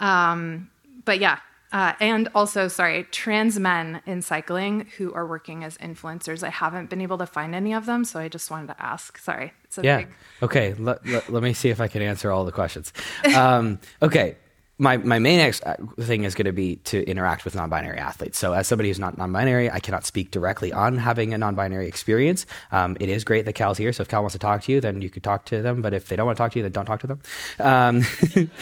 Um, 0.00 0.70
but 1.04 1.20
yeah, 1.20 1.38
uh, 1.72 1.94
and 2.00 2.28
also, 2.34 2.68
sorry, 2.68 3.04
trans 3.04 3.58
men 3.58 4.02
in 4.06 4.20
cycling 4.20 4.86
who 4.98 5.12
are 5.14 5.26
working 5.26 5.64
as 5.64 5.78
influencers. 5.78 6.42
I 6.42 6.50
haven't 6.50 6.90
been 6.90 7.00
able 7.00 7.18
to 7.18 7.26
find 7.26 7.54
any 7.54 7.72
of 7.72 7.86
them, 7.86 8.04
so 8.04 8.20
I 8.20 8.28
just 8.28 8.50
wanted 8.50 8.68
to 8.68 8.82
ask. 8.82 9.18
Sorry. 9.18 9.52
yeah. 9.80 9.98
Big... 9.98 10.08
Okay. 10.42 10.74
Let, 10.74 11.06
let, 11.06 11.32
let, 11.32 11.42
me 11.42 11.54
see 11.54 11.70
if 11.70 11.80
I 11.80 11.88
can 11.88 12.02
answer 12.02 12.30
all 12.30 12.44
the 12.44 12.52
questions. 12.52 12.92
Um, 13.34 13.80
okay 14.02 14.36
my, 14.78 14.96
my 14.96 15.18
main 15.18 15.38
ex- 15.38 15.62
uh, 15.62 15.76
thing 16.00 16.24
is 16.24 16.34
going 16.34 16.46
to 16.46 16.52
be 16.52 16.76
to 16.76 17.02
interact 17.08 17.44
with 17.44 17.54
non-binary 17.54 17.98
athletes. 17.98 18.38
So 18.38 18.52
as 18.52 18.66
somebody 18.66 18.88
who's 18.88 18.98
not 18.98 19.18
non-binary, 19.18 19.70
I 19.70 19.80
cannot 19.80 20.04
speak 20.04 20.30
directly 20.30 20.72
on 20.72 20.96
having 20.96 21.34
a 21.34 21.38
non-binary 21.38 21.86
experience. 21.86 22.46
Um, 22.72 22.96
it 22.98 23.08
is 23.08 23.22
great 23.22 23.44
that 23.44 23.52
Cal's 23.52 23.78
here. 23.78 23.92
So 23.92 24.02
if 24.02 24.08
Cal 24.08 24.22
wants 24.22 24.32
to 24.32 24.38
talk 24.38 24.62
to 24.62 24.72
you, 24.72 24.80
then 24.80 25.02
you 25.02 25.10
could 25.10 25.22
talk 25.22 25.44
to 25.46 25.62
them. 25.62 25.82
But 25.82 25.92
if 25.94 26.08
they 26.08 26.16
don't 26.16 26.26
want 26.26 26.36
to 26.36 26.42
talk 26.42 26.52
to 26.52 26.58
you, 26.58 26.62
then 26.62 26.72
don't 26.72 26.86
talk 26.86 27.00
to 27.00 27.06
them. 27.06 27.20
Um, 27.60 28.02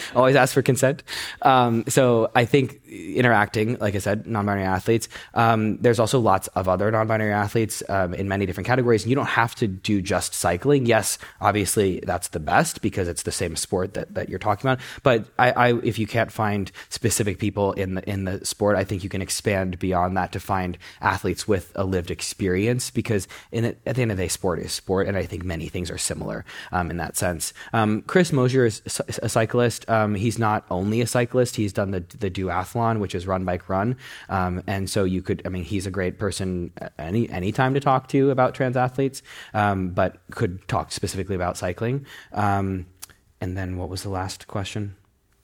always 0.15 0.35
ask 0.35 0.53
for 0.53 0.61
consent. 0.61 1.03
Um, 1.41 1.85
so 1.87 2.29
I 2.35 2.45
think 2.45 2.85
interacting, 2.85 3.77
like 3.79 3.95
I 3.95 3.99
said, 3.99 4.27
non-binary 4.27 4.65
athletes. 4.65 5.07
Um, 5.33 5.77
there's 5.77 5.99
also 5.99 6.19
lots 6.19 6.47
of 6.49 6.67
other 6.67 6.91
non-binary 6.91 7.33
athletes 7.33 7.81
um, 7.89 8.13
in 8.13 8.27
many 8.27 8.45
different 8.45 8.67
categories. 8.67 9.07
You 9.07 9.15
don't 9.15 9.25
have 9.25 9.55
to 9.55 9.67
do 9.67 10.01
just 10.01 10.33
cycling. 10.33 10.85
Yes, 10.85 11.17
obviously 11.39 12.01
that's 12.01 12.27
the 12.27 12.39
best 12.39 12.81
because 12.81 13.07
it's 13.07 13.23
the 13.23 13.31
same 13.31 13.55
sport 13.55 13.93
that, 13.93 14.13
that 14.13 14.29
you're 14.29 14.39
talking 14.39 14.69
about. 14.69 14.79
But 15.03 15.25
I, 15.39 15.51
I 15.51 15.73
if 15.79 15.97
you 15.97 16.00
can't 16.07 16.31
find 16.31 16.71
specific 16.89 17.39
people 17.39 17.73
in 17.73 17.95
the 17.95 18.09
in 18.09 18.25
the 18.25 18.45
sport, 18.45 18.75
I 18.75 18.83
think 18.83 19.03
you 19.03 19.09
can 19.09 19.21
expand 19.21 19.79
beyond 19.79 20.17
that 20.17 20.31
to 20.33 20.39
find 20.39 20.77
athletes 21.01 21.47
with 21.47 21.71
a 21.75 21.83
lived 21.83 22.11
experience 22.11 22.89
because 22.91 23.27
in 23.51 23.65
at 23.65 23.95
the 23.95 24.01
end 24.01 24.11
of 24.11 24.17
the 24.17 24.23
day, 24.23 24.27
sport 24.27 24.59
is 24.59 24.71
sport, 24.71 25.07
and 25.07 25.17
I 25.17 25.25
think 25.25 25.43
many 25.43 25.67
things 25.67 25.91
are 25.91 25.97
similar 25.97 26.45
um, 26.71 26.89
in 26.89 26.97
that 26.97 27.17
sense. 27.17 27.53
Um, 27.73 28.01
Chris 28.03 28.31
Mosier 28.31 28.65
is 28.65 28.81
a 29.21 29.29
cyclist. 29.29 29.89
Um, 29.89 30.15
he's 30.15 30.39
not 30.39 30.65
only 30.69 31.01
a 31.01 31.07
cyclist; 31.07 31.55
he's 31.55 31.73
done 31.73 31.91
the 31.91 32.03
the 32.19 32.31
duathlon, 32.31 32.99
which 32.99 33.15
is 33.15 33.27
run 33.27 33.45
bike 33.45 33.69
run, 33.69 33.97
um, 34.29 34.63
and 34.67 34.89
so 34.89 35.03
you 35.03 35.21
could. 35.21 35.41
I 35.45 35.49
mean, 35.49 35.63
he's 35.63 35.85
a 35.85 35.91
great 35.91 36.19
person 36.19 36.71
any 36.97 37.29
any 37.29 37.51
time 37.51 37.73
to 37.73 37.79
talk 37.79 38.07
to 38.09 38.31
about 38.31 38.55
trans 38.55 38.77
athletes, 38.77 39.21
um, 39.53 39.89
but 39.89 40.17
could 40.31 40.67
talk 40.67 40.91
specifically 40.91 41.35
about 41.35 41.57
cycling. 41.57 42.05
And 43.41 43.57
then 43.57 43.75
what 43.77 43.89
was 43.89 44.03
the 44.03 44.09
last 44.09 44.47
question? 44.47 44.95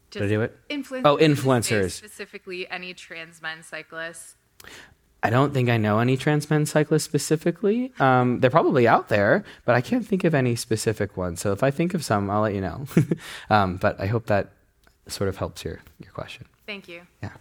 Just 0.09 0.21
Did 0.21 0.23
I 0.23 0.27
do 0.27 0.41
it? 0.41 0.57
Influencers. 0.69 1.01
Oh, 1.05 1.17
influencers. 1.17 1.91
Specifically, 1.91 2.69
any 2.69 2.93
trans 2.93 3.41
men 3.41 3.63
cyclists. 3.63 4.35
I 5.23 5.29
don't 5.29 5.53
think 5.53 5.69
I 5.69 5.77
know 5.77 5.99
any 5.99 6.15
trans 6.15 6.49
men 6.49 6.65
cyclists 6.65 7.03
specifically. 7.03 7.91
Um, 7.99 8.39
they're 8.39 8.49
probably 8.49 8.87
out 8.87 9.09
there, 9.09 9.43
but 9.65 9.75
I 9.75 9.81
can't 9.81 10.05
think 10.05 10.23
of 10.23 10.33
any 10.33 10.55
specific 10.55 11.17
ones. 11.17 11.41
So 11.41 11.51
if 11.51 11.63
I 11.63 11.71
think 11.71 11.93
of 11.93 12.05
some, 12.05 12.29
I'll 12.29 12.41
let 12.41 12.53
you 12.53 12.61
know. 12.61 12.85
um, 13.49 13.77
but 13.77 13.99
I 13.99 14.05
hope 14.05 14.27
that 14.27 14.49
sort 15.07 15.27
of 15.27 15.37
helps 15.37 15.65
your, 15.65 15.79
your 15.99 16.11
question. 16.11 16.45
Thank 16.65 16.87
you. 16.87 17.01
Yeah. 17.23 17.31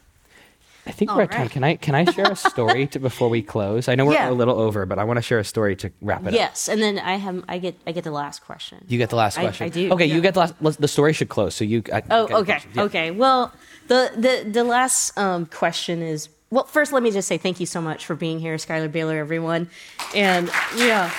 I 0.87 0.93
think 0.93 1.11
All 1.11 1.17
we're 1.17 1.25
at 1.25 1.31
right. 1.31 1.39
time. 1.39 1.49
Can 1.49 1.65
I 1.65 1.77
can 1.77 1.95
I 1.95 2.05
share 2.05 2.31
a 2.31 2.37
story 2.51 2.87
to, 2.89 2.99
before 3.01 3.29
we 3.29 3.43
close? 3.43 3.89
I 3.89 3.95
know 3.95 4.07
we're 4.07 4.15
yeah. 4.15 4.31
a 4.31 4.33
little 4.33 4.59
over, 4.59 4.87
but 4.87 4.99
I 4.99 5.05
want 5.05 5.17
to 5.17 5.23
share 5.23 5.39
a 5.39 5.45
story 5.45 5.75
to 5.77 5.91
wrap 6.01 6.27
it 6.27 6.33
yes, 6.33 6.35
up. 6.35 6.39
Yes, 6.39 6.69
and 6.69 6.83
then 6.83 6.99
I 6.99 7.17
have 7.17 7.45
I 7.49 7.59
get 7.59 7.77
I 7.87 7.93
get 7.93 8.05
the 8.05 8.11
last 8.13 8.45
question. 8.45 8.85
You 8.89 8.99
get 8.99 9.11
the 9.11 9.17
last 9.17 9.37
question. 9.37 9.65
I, 9.65 9.67
I 9.67 9.71
do. 9.71 9.93
Okay, 9.93 10.07
yeah. 10.07 10.15
you 10.15 10.21
get 10.21 10.35
the 10.35 10.41
last. 10.41 10.81
The 10.81 10.89
story 10.89 11.13
should 11.13 11.29
close. 11.29 11.55
So 11.55 11.65
you. 11.65 11.83
I, 11.93 12.03
oh, 12.11 12.41
okay, 12.43 12.61
yeah. 12.75 12.83
okay. 12.85 13.11
Well, 13.11 13.53
the 13.89 14.13
the 14.17 14.51
the 14.51 14.65
last 14.65 15.17
um, 15.19 15.47
question 15.47 16.03
is. 16.03 16.29
Well, 16.49 16.65
first, 16.65 16.93
let 16.93 17.03
me 17.03 17.11
just 17.11 17.27
say 17.27 17.39
thank 17.39 17.59
you 17.59 17.67
so 17.67 17.81
much 17.81 18.07
for 18.07 18.15
being 18.15 18.39
here, 18.39 18.57
Schuyler 18.57 18.89
Bailar, 18.89 19.19
everyone, 19.19 19.69
and 20.15 20.49
yeah. 20.77 21.11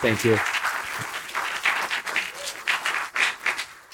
Thank 0.00 0.24
you. 0.24 0.38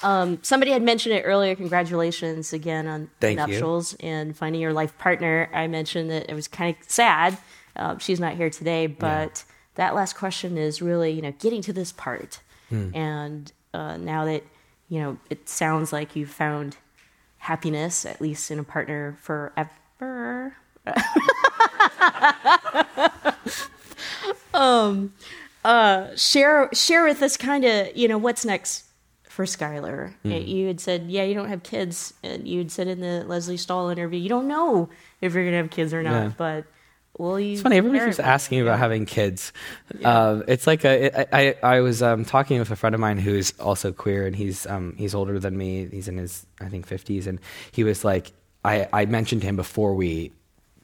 Um, 0.03 0.39
somebody 0.43 0.73
had 0.73 0.83
mentioned 0.83 1.15
it 1.15 1.23
earlier. 1.23 1.55
Congratulations 1.55 2.53
again 2.53 2.87
on 2.87 3.11
Thank 3.21 3.39
nuptials 3.39 3.93
you. 3.93 4.09
and 4.09 4.37
finding 4.37 4.61
your 4.61 4.73
life 4.73 4.97
partner. 4.99 5.49
I 5.53 5.67
mentioned 5.69 6.11
that 6.11 6.29
it 6.29 6.35
was 6.35 6.49
kind 6.49 6.77
of 6.77 6.91
sad. 6.91 7.39
Uh, 7.77 7.99
she's 7.99 8.21
not 8.21 8.35
here 8.35 8.51
today, 8.51 8.87
but 8.87 9.45
yeah. 9.47 9.55
that 9.77 9.95
last 9.95 10.17
question 10.17 10.59
is 10.59 10.83
really, 10.83 11.11
you 11.11 11.23
know, 11.23 11.33
getting 11.39 11.63
to 11.63 11.73
this 11.73 11.93
part. 11.93 12.41
Hmm. 12.69 12.95
And 12.95 13.53
uh, 13.73 13.97
now 13.97 14.25
that, 14.25 14.45
you 14.89 15.01
know, 15.01 15.19
it 15.31 15.49
sounds 15.49 15.93
like 15.93 16.17
you've 16.17 16.31
found 16.31 16.77
happiness, 17.39 18.05
at 18.05 18.21
least 18.21 18.51
in 18.51 18.59
a 18.59 18.65
partner 18.65 19.17
forever. 19.21 20.57
um, 24.55 25.13
uh, 25.65 26.09
share 26.17 26.69
share 26.73 27.05
with 27.05 27.23
us 27.23 27.37
kind 27.37 27.65
of, 27.65 27.97
you 27.97 28.09
know, 28.09 28.19
what's 28.19 28.45
next 28.45 28.85
for 29.33 29.47
Schuyler. 29.47 30.15
Mm. 30.27 30.47
You 30.47 30.67
had 30.67 30.79
said, 30.79 31.07
yeah, 31.09 31.25
you 31.25 31.33
don't 31.33 31.49
have 31.49 31.63
kids. 31.63 32.13
And 32.23 32.47
you 32.47 32.59
had 32.59 32.71
said 32.71 32.87
in 32.87 33.01
the 33.01 33.25
Lesley 33.27 33.57
Stahl 33.57 33.89
interview, 33.89 34.21
you 34.21 34.29
don't 34.29 34.47
know 34.47 34.91
if 35.23 35.33
you're 35.33 35.45
going 35.45 35.53
to 35.53 35.57
have 35.57 35.71
kids 35.71 35.95
or 35.95 36.03
not, 36.03 36.23
yeah. 36.23 36.33
but 36.37 36.65
well, 37.19 37.41
you. 37.41 37.55
It's 37.55 37.63
funny. 37.63 37.79
Everybody 37.79 38.05
keeps 38.05 38.21
asking 38.21 38.61
about 38.61 38.79
having 38.79 39.07
kids. 39.07 39.53
Yeah. 39.99 40.09
Uh, 40.09 40.43
it's 40.49 40.67
like 40.67 40.85
I 40.85 41.81
was 41.81 42.03
um, 42.03 42.27
talking 42.27 42.59
with 42.59 42.71
a 42.71 42.77
friend 42.77 42.95
of 42.95 43.01
mine 43.01 43.17
who's 43.19 43.59
also 43.59 43.91
queer, 43.91 44.27
and 44.27 44.37
he's 44.37 44.67
um, 44.67 44.95
he's 44.99 45.15
older 45.15 45.39
than 45.39 45.57
me. 45.57 45.89
He's 45.89 46.09
in 46.09 46.19
his 46.19 46.47
I 46.61 46.69
think 46.69 46.87
fifties, 46.87 47.27
and 47.27 47.39
he 47.71 47.85
was 47.85 48.05
like, 48.05 48.33
I 48.65 48.89
I 48.93 49.07
mentioned 49.07 49.43
to 49.43 49.47
him 49.47 49.57
before 49.57 49.95
we 49.95 50.33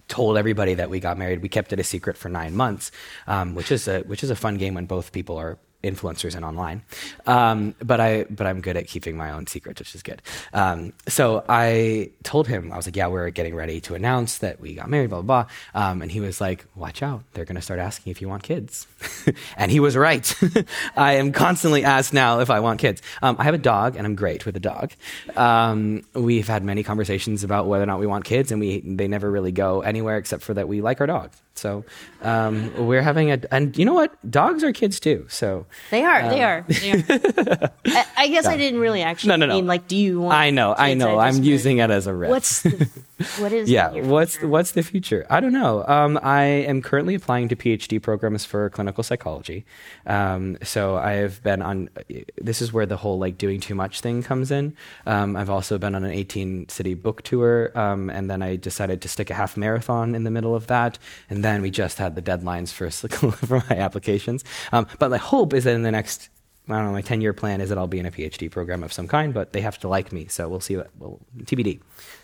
told 0.08 0.38
everybody 0.38 0.74
that 0.74 0.88
we 0.88 1.00
got 1.00 1.18
married. 1.18 1.42
We 1.42 1.48
kept 1.48 1.72
it 1.72 1.80
a 1.80 1.84
secret 1.84 2.16
for 2.16 2.28
nine 2.30 2.54
months, 2.54 2.92
um, 3.26 3.54
which 3.54 3.70
is 3.70 3.88
a 3.88 4.00
which 4.00 4.22
is 4.22 4.30
a 4.30 4.36
fun 4.36 4.56
game 4.56 4.74
when 4.74 4.86
both 4.86 5.12
people 5.12 5.36
are 5.36 5.58
influencers 5.82 6.34
and 6.34 6.44
online. 6.44 6.82
Um, 7.26 7.74
but 7.82 8.00
I 8.00 8.24
but 8.24 8.46
I'm 8.46 8.60
good 8.60 8.76
at 8.76 8.86
keeping 8.86 9.16
my 9.16 9.30
own 9.30 9.46
secrets, 9.46 9.80
which 9.80 9.94
is 9.94 10.02
good. 10.02 10.22
Um, 10.52 10.92
so 11.06 11.44
I 11.48 12.10
told 12.24 12.48
him 12.48 12.72
I 12.72 12.76
was 12.76 12.86
like, 12.86 12.96
yeah, 12.96 13.06
we're 13.06 13.30
getting 13.30 13.54
ready 13.54 13.80
to 13.82 13.94
announce 13.94 14.38
that 14.38 14.60
we 14.60 14.74
got 14.74 14.90
married, 14.90 15.10
blah 15.10 15.22
blah 15.22 15.44
blah. 15.44 15.50
Um, 15.80 16.02
and 16.02 16.10
he 16.10 16.20
was 16.20 16.40
like, 16.40 16.64
watch 16.74 17.02
out, 17.02 17.22
they're 17.32 17.44
going 17.44 17.56
to 17.56 17.62
start 17.62 17.80
asking 17.80 18.10
if 18.10 18.20
you 18.20 18.28
want 18.28 18.42
kids. 18.42 18.86
and 19.56 19.70
he 19.70 19.78
was 19.78 19.96
right. 19.96 20.34
I 20.96 21.14
am 21.14 21.32
constantly 21.32 21.84
asked 21.84 22.12
now 22.12 22.40
if 22.40 22.50
I 22.50 22.60
want 22.60 22.80
kids. 22.80 23.00
Um, 23.22 23.36
I 23.38 23.44
have 23.44 23.54
a 23.54 23.58
dog, 23.58 23.96
and 23.96 24.06
I'm 24.06 24.16
great 24.16 24.46
with 24.46 24.56
a 24.56 24.60
dog. 24.60 24.92
Um, 25.36 26.02
we've 26.14 26.48
had 26.48 26.64
many 26.64 26.82
conversations 26.82 27.44
about 27.44 27.66
whether 27.66 27.84
or 27.84 27.86
not 27.86 28.00
we 28.00 28.06
want 28.06 28.24
kids, 28.24 28.50
and 28.50 28.60
we 28.60 28.80
they 28.80 29.06
never 29.06 29.30
really 29.30 29.52
go 29.52 29.82
anywhere 29.82 30.16
except 30.16 30.42
for 30.42 30.54
that 30.54 30.66
we 30.66 30.80
like 30.80 31.00
our 31.00 31.06
dog. 31.06 31.30
So 31.58 31.84
um, 32.22 32.86
we're 32.86 33.02
having 33.02 33.30
a, 33.30 33.40
and 33.50 33.76
you 33.76 33.84
know 33.84 33.94
what? 33.94 34.12
Dogs 34.30 34.64
are 34.64 34.72
kids 34.72 35.00
too. 35.00 35.26
So 35.28 35.66
they 35.90 36.04
are. 36.04 36.22
Um, 36.22 36.30
they 36.30 36.42
are. 36.42 36.64
They 36.68 36.92
are. 36.92 37.70
I, 37.86 38.06
I, 38.16 38.28
guess 38.28 38.44
no. 38.44 38.50
I 38.50 38.56
didn't 38.56 38.80
really 38.80 39.02
actually. 39.02 39.28
No, 39.30 39.36
no, 39.36 39.46
no. 39.46 39.54
mean 39.54 39.66
like, 39.66 39.88
do 39.88 39.96
you 39.96 40.20
want? 40.20 40.34
I 40.34 40.50
know. 40.50 40.74
I 40.76 40.94
know. 40.94 41.18
I 41.18 41.28
am 41.28 41.42
using 41.42 41.78
it 41.78 41.90
as 41.90 42.06
a 42.06 42.14
riff. 42.14 42.30
What's 42.30 42.62
the, 42.62 42.88
what 43.38 43.52
is? 43.52 43.68
yeah. 43.70 43.90
What's 43.90 44.40
what's 44.42 44.72
the 44.72 44.82
future? 44.82 45.26
I 45.28 45.40
don't 45.40 45.52
know. 45.52 45.84
Um, 45.86 46.18
I 46.22 46.42
am 46.42 46.82
currently 46.82 47.14
applying 47.14 47.48
to 47.48 47.56
PhD 47.56 48.00
programs 48.00 48.44
for 48.44 48.70
clinical 48.70 49.02
psychology. 49.02 49.64
Um, 50.06 50.58
so 50.62 50.96
I 50.96 51.12
have 51.12 51.42
been 51.42 51.62
on. 51.62 51.90
This 52.36 52.62
is 52.62 52.72
where 52.72 52.86
the 52.86 52.96
whole 52.96 53.18
like 53.18 53.38
doing 53.38 53.60
too 53.60 53.74
much 53.74 54.00
thing 54.00 54.22
comes 54.22 54.50
in. 54.50 54.76
Um, 55.06 55.36
I've 55.36 55.50
also 55.50 55.78
been 55.78 55.94
on 55.94 56.04
an 56.04 56.12
18 56.12 56.68
city 56.68 56.94
book 56.94 57.22
tour, 57.22 57.72
um, 57.78 58.10
and 58.10 58.30
then 58.30 58.42
I 58.42 58.56
decided 58.56 59.02
to 59.02 59.08
stick 59.08 59.30
a 59.30 59.34
half 59.34 59.56
marathon 59.56 60.14
in 60.14 60.24
the 60.24 60.30
middle 60.30 60.54
of 60.54 60.66
that, 60.68 60.98
and 61.28 61.44
then 61.48 61.62
we 61.62 61.70
just 61.70 61.98
had 61.98 62.14
the 62.14 62.22
deadlines 62.22 62.72
for 62.72 62.90
for 63.32 63.64
my 63.70 63.76
applications. 63.76 64.44
Um, 64.72 64.86
but 64.98 65.10
my 65.10 65.18
hope 65.18 65.54
is 65.54 65.64
that 65.64 65.74
in 65.74 65.82
the 65.82 65.90
next 65.90 66.28
I 66.70 66.76
don't 66.76 66.86
know, 66.86 66.92
my 66.92 67.00
10 67.00 67.22
year 67.22 67.32
plan 67.32 67.60
is 67.60 67.70
that 67.70 67.78
I'll 67.78 67.86
be 67.86 67.98
in 67.98 68.06
a 68.06 68.10
PhD 68.10 68.50
program 68.50 68.82
of 68.82 68.92
some 68.92 69.08
kind, 69.08 69.32
but 69.32 69.52
they 69.52 69.62
have 69.62 69.78
to 69.80 69.88
like 69.88 70.12
me. 70.12 70.26
So 70.26 70.48
we'll 70.48 70.60
see 70.60 70.76
what, 70.76 70.90
well, 70.98 71.18
TBD. 71.38 71.80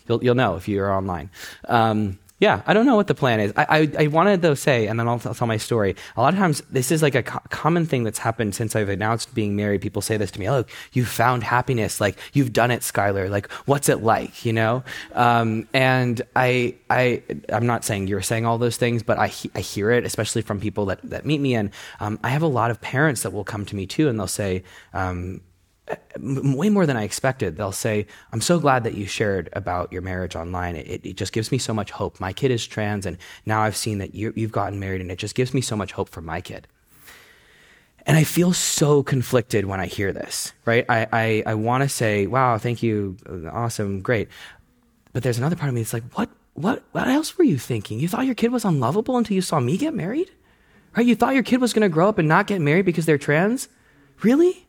You'll, 0.07 0.23
you'll 0.23 0.35
know 0.35 0.57
if 0.57 0.69
you're 0.69 0.93
online. 0.93 1.31
Um, 1.67 2.19
yeah, 2.41 2.63
I 2.67 2.75
don't 2.75 2.85
know 2.85 2.97
what 2.97 3.07
the 3.07 3.15
plan 3.15 3.39
is. 3.39 3.53
I, 3.57 3.67
I, 3.69 4.05
I 4.05 4.07
wanted 4.09 4.43
to 4.43 4.57
say, 4.57 4.89
and 4.89 4.99
then 4.99 5.07
I'll, 5.07 5.21
I'll, 5.25 5.35
tell 5.35 5.47
my 5.47 5.57
story. 5.57 5.95
A 6.17 6.21
lot 6.21 6.35
of 6.35 6.39
times, 6.39 6.63
this 6.69 6.91
is 6.91 7.01
like 7.01 7.15
a 7.15 7.23
co- 7.23 7.39
common 7.51 7.87
thing 7.87 8.03
that's 8.03 8.19
happened 8.19 8.57
since 8.57 8.75
I've 8.75 8.89
announced 8.89 9.35
being 9.35 9.55
married. 9.55 9.81
People 9.81 10.03
say 10.03 10.17
this 10.17 10.33
to 10.33 10.41
me, 10.41 10.51
"Oh, 10.51 10.65
you 10.93 11.05
found 11.05 11.45
happiness. 11.45 12.01
Like 12.01 12.19
you've 12.33 12.53
done 12.53 12.73
it, 12.73 12.83
Schuyler. 12.83 13.29
Like 13.29 13.51
what's 13.67 13.89
it 13.89 14.03
like? 14.03 14.45
You 14.45 14.53
know?" 14.53 14.83
Um, 15.13 15.69
and 15.73 16.21
I, 16.35 16.75
I, 16.91 17.23
I'm 17.51 17.67
not 17.67 17.85
saying 17.85 18.09
you're 18.09 18.21
saying 18.21 18.47
all 18.47 18.59
those 18.59 18.77
things, 18.77 19.05
but 19.05 19.17
I, 19.17 19.29
he- 19.29 19.53
I 19.55 19.61
hear 19.61 19.93
it, 19.93 20.05
especially 20.05 20.43
from 20.43 20.59
people 20.61 20.87
that 20.87 21.01
that 21.05 21.25
meet 21.25 21.41
me. 21.41 21.55
And 21.55 21.71
um, 22.01 22.19
I 22.25 22.31
have 22.31 22.43
a 22.43 22.49
lot 22.49 22.73
of 22.73 22.81
parents 22.81 23.23
that 23.23 23.33
will 23.33 23.45
come 23.45 23.65
to 23.67 23.77
me 23.77 23.87
too, 23.87 24.09
and 24.09 24.19
they'll 24.19 24.27
say. 24.27 24.65
Um, 24.93 25.41
way 26.19 26.71
more 26.71 26.87
than 26.87 26.97
I 26.97 27.05
expected. 27.05 27.57
They'll 27.57 27.73
say, 27.73 28.07
I'm 28.33 28.41
so 28.41 28.59
glad 28.59 28.85
that 28.85 28.95
you 28.95 29.07
shared 29.07 29.51
about 29.53 29.93
your 29.93 30.03
marriage 30.03 30.35
online. 30.35 30.77
It, 30.77 31.05
it 31.05 31.17
just 31.17 31.33
gives 31.33 31.53
me 31.53 31.59
so 31.59 31.75
much 31.75 31.91
hope. 31.91 32.21
My 32.21 32.33
kid 32.33 32.51
is 32.51 32.67
trans, 32.67 33.07
and 33.07 33.19
now 33.45 33.61
I've 33.61 33.77
seen 33.77 33.99
that 33.99 34.15
you, 34.15 34.33
you've 34.37 34.53
gotten 34.53 34.81
married, 34.81 35.01
and 35.01 35.11
it 35.11 35.19
just 35.19 35.35
gives 35.35 35.53
me 35.53 35.61
so 35.61 35.77
much 35.77 35.93
hope 35.93 36.09
for 36.09 36.21
my 36.21 36.41
kid. 36.41 36.67
And 38.07 38.17
I 38.17 38.25
feel 38.25 38.53
so 38.53 39.03
conflicted 39.03 39.65
when 39.65 39.81
I 39.81 39.87
hear 39.87 40.13
this, 40.13 40.53
right? 40.65 40.85
I, 40.89 41.07
I, 41.13 41.43
I 41.47 41.55
want 41.55 41.83
to 41.83 41.89
say, 41.89 42.27
wow, 42.27 42.59
thank 42.59 42.83
you, 42.83 43.17
awesome, 43.51 44.01
great. 44.03 44.29
But 45.13 45.23
there's 45.23 45.39
another 45.39 45.57
part 45.57 45.69
of 45.69 45.75
me 45.75 45.81
that's 45.81 45.95
like, 45.95 46.05
what, 46.13 46.29
what, 46.53 46.83
what 46.93 47.09
else 47.09 47.39
were 47.39 47.45
you 47.45 47.59
thinking? 47.59 48.01
You 48.01 48.09
thought 48.09 48.27
your 48.27 48.35
kid 48.35 48.53
was 48.53 48.65
unlovable 48.65 49.17
until 49.17 49.35
you 49.35 49.41
saw 49.41 49.59
me 49.59 49.79
get 49.79 49.95
married? 49.95 50.31
Right? 50.97 51.07
You 51.07 51.17
thought 51.17 51.35
your 51.35 51.43
kid 51.43 51.61
was 51.61 51.73
going 51.73 51.83
to 51.83 51.89
grow 51.89 52.09
up 52.09 52.19
and 52.19 52.29
not 52.29 52.47
get 52.47 52.61
married 52.61 52.85
because 52.85 53.07
they're 53.07 53.19
trans? 53.19 53.69
Really? 54.23 54.67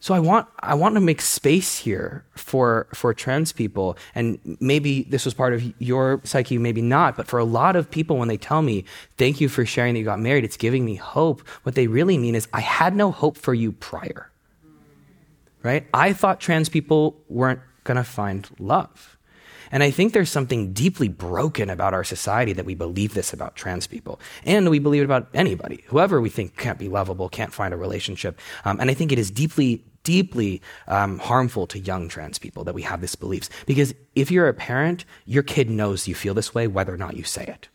So 0.00 0.14
I 0.14 0.20
want 0.20 0.46
I 0.60 0.74
want 0.74 0.94
to 0.94 1.00
make 1.00 1.20
space 1.20 1.78
here 1.78 2.24
for 2.36 2.86
for 2.94 3.12
trans 3.12 3.52
people, 3.52 3.98
and 4.14 4.38
maybe 4.60 5.02
this 5.04 5.24
was 5.24 5.34
part 5.34 5.54
of 5.54 5.62
your 5.80 6.20
psyche, 6.24 6.56
maybe 6.56 6.82
not. 6.82 7.16
But 7.16 7.26
for 7.26 7.38
a 7.38 7.44
lot 7.44 7.74
of 7.74 7.90
people, 7.90 8.16
when 8.16 8.28
they 8.28 8.36
tell 8.36 8.62
me 8.62 8.84
thank 9.16 9.40
you 9.40 9.48
for 9.48 9.66
sharing 9.66 9.94
that 9.94 10.00
you 10.00 10.04
got 10.04 10.20
married, 10.20 10.44
it's 10.44 10.56
giving 10.56 10.84
me 10.84 10.94
hope. 10.94 11.46
What 11.64 11.74
they 11.74 11.88
really 11.88 12.16
mean 12.16 12.36
is 12.36 12.46
I 12.52 12.60
had 12.60 12.94
no 12.94 13.10
hope 13.10 13.36
for 13.36 13.54
you 13.54 13.72
prior. 13.72 14.30
Right? 15.64 15.86
I 15.92 16.12
thought 16.12 16.38
trans 16.38 16.68
people 16.68 17.20
weren't 17.28 17.60
gonna 17.82 18.04
find 18.04 18.48
love. 18.60 19.18
And 19.70 19.82
I 19.82 19.90
think 19.90 20.12
there's 20.12 20.30
something 20.30 20.72
deeply 20.72 21.08
broken 21.08 21.70
about 21.70 21.94
our 21.94 22.04
society 22.04 22.52
that 22.54 22.64
we 22.64 22.74
believe 22.74 23.14
this 23.14 23.32
about 23.32 23.56
trans 23.56 23.86
people. 23.86 24.20
And 24.44 24.70
we 24.70 24.78
believe 24.78 25.02
it 25.02 25.04
about 25.04 25.28
anybody, 25.34 25.84
whoever 25.88 26.20
we 26.20 26.30
think 26.30 26.56
can't 26.56 26.78
be 26.78 26.88
lovable, 26.88 27.28
can't 27.28 27.52
find 27.52 27.74
a 27.74 27.76
relationship. 27.76 28.40
Um, 28.64 28.80
and 28.80 28.90
I 28.90 28.94
think 28.94 29.12
it 29.12 29.18
is 29.18 29.30
deeply, 29.30 29.84
deeply 30.02 30.62
um, 30.86 31.18
harmful 31.18 31.66
to 31.68 31.78
young 31.78 32.08
trans 32.08 32.38
people 32.38 32.64
that 32.64 32.74
we 32.74 32.82
have 32.82 33.00
this 33.00 33.14
beliefs. 33.14 33.50
Because 33.66 33.94
if 34.14 34.30
you're 34.30 34.48
a 34.48 34.54
parent, 34.54 35.04
your 35.26 35.42
kid 35.42 35.70
knows 35.70 36.08
you 36.08 36.14
feel 36.14 36.34
this 36.34 36.54
way, 36.54 36.66
whether 36.66 36.92
or 36.92 36.98
not 36.98 37.16
you 37.16 37.24
say 37.24 37.44
it. 37.44 37.68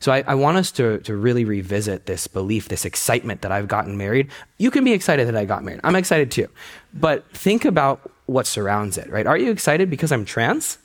So 0.00 0.12
I, 0.12 0.22
I, 0.26 0.34
want 0.34 0.58
us 0.58 0.70
to, 0.72 0.98
to 1.00 1.16
really 1.16 1.44
revisit 1.44 2.06
this 2.06 2.26
belief, 2.26 2.68
this 2.68 2.84
excitement 2.84 3.42
that 3.42 3.52
I've 3.52 3.68
gotten 3.68 3.96
married. 3.96 4.30
You 4.58 4.70
can 4.70 4.84
be 4.84 4.92
excited 4.92 5.26
that 5.26 5.36
I 5.36 5.44
got 5.44 5.64
married. 5.64 5.80
I'm 5.82 5.96
excited 5.96 6.30
too. 6.30 6.48
But 6.94 7.28
think 7.32 7.64
about 7.64 8.10
what 8.26 8.46
surrounds 8.46 8.98
it, 8.98 9.10
right? 9.10 9.26
Are 9.26 9.38
you 9.38 9.50
excited 9.50 9.90
because 9.90 10.12
I'm 10.12 10.24
trans? 10.24 10.78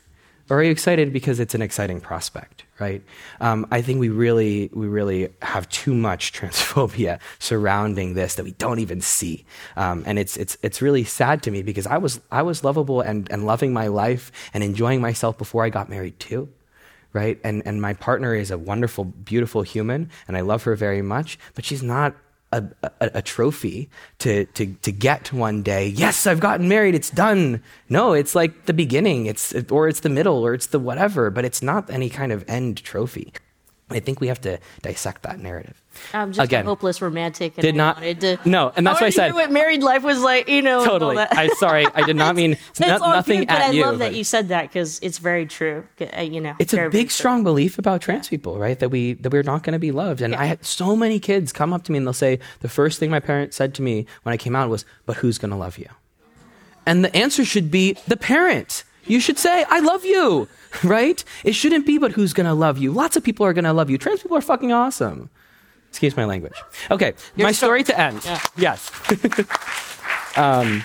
Or 0.49 0.59
are 0.59 0.63
you 0.63 0.71
excited 0.71 1.13
because 1.13 1.39
it's 1.39 1.55
an 1.55 1.61
exciting 1.61 2.01
prospect, 2.01 2.65
right? 2.77 3.01
Um, 3.39 3.65
I 3.71 3.81
think 3.81 3.99
we 3.99 4.09
really, 4.09 4.69
we 4.73 4.87
really 4.87 5.29
have 5.41 5.69
too 5.69 5.93
much 5.93 6.33
transphobia 6.37 7.19
surrounding 7.39 8.13
this 8.13 8.35
that 8.35 8.43
we 8.43 8.51
don't 8.51 8.79
even 8.79 8.99
see, 8.99 9.45
um, 9.77 10.03
and 10.05 10.19
it's 10.19 10.35
it's 10.35 10.57
it's 10.61 10.81
really 10.81 11.05
sad 11.05 11.43
to 11.43 11.51
me 11.51 11.61
because 11.63 11.87
I 11.87 11.97
was 11.97 12.19
I 12.29 12.41
was 12.41 12.63
lovable 12.63 12.99
and 12.99 13.31
and 13.31 13.45
loving 13.45 13.71
my 13.71 13.87
life 13.87 14.31
and 14.53 14.63
enjoying 14.63 14.99
myself 14.99 15.37
before 15.37 15.63
I 15.63 15.69
got 15.69 15.89
married 15.89 16.19
too, 16.19 16.49
right? 17.13 17.39
And 17.43 17.63
and 17.65 17.81
my 17.81 17.93
partner 17.93 18.35
is 18.35 18.51
a 18.51 18.57
wonderful, 18.57 19.05
beautiful 19.05 19.61
human, 19.61 20.09
and 20.27 20.35
I 20.35 20.41
love 20.41 20.63
her 20.63 20.75
very 20.75 21.01
much, 21.01 21.39
but 21.55 21.63
she's 21.63 21.83
not 21.83 22.15
a, 22.53 22.63
a, 22.83 23.11
a, 23.15 23.21
trophy 23.21 23.89
to, 24.19 24.45
to, 24.45 24.73
to 24.75 24.91
get 24.91 25.33
one 25.33 25.63
day. 25.63 25.87
Yes, 25.87 26.27
I've 26.27 26.39
gotten 26.39 26.67
married. 26.67 26.95
It's 26.95 27.09
done. 27.09 27.63
No, 27.89 28.13
it's 28.13 28.35
like 28.35 28.65
the 28.65 28.73
beginning. 28.73 29.25
It's, 29.25 29.53
or 29.71 29.87
it's 29.87 30.01
the 30.01 30.09
middle 30.09 30.45
or 30.45 30.53
it's 30.53 30.67
the 30.67 30.79
whatever, 30.79 31.29
but 31.29 31.45
it's 31.45 31.61
not 31.61 31.89
any 31.89 32.09
kind 32.09 32.31
of 32.31 32.45
end 32.47 32.83
trophy. 32.83 33.33
I 33.89 33.99
think 33.99 34.19
we 34.21 34.27
have 34.27 34.41
to 34.41 34.59
dissect 34.81 35.23
that 35.23 35.39
narrative. 35.39 35.81
I'm 36.13 36.31
just 36.31 36.43
Again, 36.43 36.65
hopeless 36.65 37.01
romantic. 37.01 37.55
did 37.55 37.75
not. 37.75 38.01
To, 38.01 38.39
no, 38.45 38.71
and 38.75 38.87
that's 38.87 38.99
I 38.99 39.03
what 39.03 39.07
I 39.07 39.09
said. 39.11 39.33
what 39.33 39.51
married 39.51 39.83
life 39.83 40.03
was 40.03 40.21
like, 40.21 40.49
you 40.49 40.61
know. 40.61 40.83
Totally. 40.83 41.17
I'm 41.17 41.53
sorry, 41.55 41.85
I 41.93 42.03
did 42.03 42.15
not 42.15 42.35
mean 42.41 42.53
it's, 42.53 42.79
no, 42.79 42.97
nothing 42.97 43.41
good, 43.41 43.49
at 43.49 43.59
but 43.59 43.67
I 43.67 43.71
you. 43.71 43.85
love 43.85 43.99
that 43.99 44.15
you 44.15 44.23
said 44.23 44.47
that 44.47 44.63
because 44.63 44.99
it's 45.01 45.19
very 45.19 45.45
true. 45.45 45.85
Uh, 46.17 46.21
you 46.21 46.41
know, 46.41 46.55
it's 46.59 46.73
a 46.73 46.89
big, 46.89 47.11
strong 47.11 47.43
belief 47.43 47.77
about 47.77 48.01
trans 48.01 48.29
people, 48.29 48.57
right? 48.57 48.79
That 48.79 48.89
we 48.89 49.13
that 49.13 49.31
we're 49.31 49.43
not 49.43 49.63
going 49.63 49.73
to 49.73 49.79
be 49.79 49.91
loved. 49.91 50.21
And 50.21 50.33
yeah. 50.33 50.41
I 50.41 50.45
had 50.45 50.65
so 50.65 50.95
many 50.95 51.19
kids 51.19 51.53
come 51.53 51.73
up 51.73 51.83
to 51.83 51.91
me 51.91 51.97
and 51.99 52.07
they'll 52.07 52.13
say 52.13 52.39
the 52.61 52.69
first 52.69 52.99
thing 52.99 53.11
my 53.11 53.19
parents 53.19 53.55
said 53.57 53.75
to 53.75 53.81
me 53.81 54.07
when 54.23 54.33
I 54.33 54.37
came 54.37 54.55
out 54.55 54.69
was, 54.69 54.85
"But 55.05 55.17
who's 55.17 55.37
going 55.37 55.51
to 55.51 55.57
love 55.57 55.77
you?" 55.77 55.89
And 56.85 57.05
the 57.05 57.15
answer 57.15 57.45
should 57.45 57.69
be 57.69 57.97
the 58.07 58.17
parent. 58.17 58.83
You 59.05 59.19
should 59.19 59.37
say, 59.37 59.65
"I 59.69 59.79
love 59.79 60.05
you." 60.05 60.47
right? 60.83 61.23
It 61.43 61.53
shouldn't 61.53 61.85
be, 61.85 61.97
but 61.97 62.11
who's 62.11 62.33
going 62.33 62.45
to 62.47 62.53
love 62.53 62.77
you? 62.77 62.91
Lots 62.91 63.15
of 63.15 63.23
people 63.23 63.45
are 63.45 63.53
going 63.53 63.65
to 63.65 63.73
love 63.73 63.89
you. 63.89 63.97
Trans 63.97 64.21
people 64.21 64.37
are 64.37 64.41
fucking 64.41 64.71
awesome. 64.71 65.29
Excuse 65.89 66.17
my 66.17 66.25
language. 66.25 66.55
Okay, 66.89 67.13
You're 67.35 67.47
my 67.47 67.51
so- 67.51 67.67
story 67.67 67.83
to 67.83 67.99
end. 67.99 68.25
Yeah. 68.25 68.41
Yes. 68.57 68.91
um, 70.37 70.83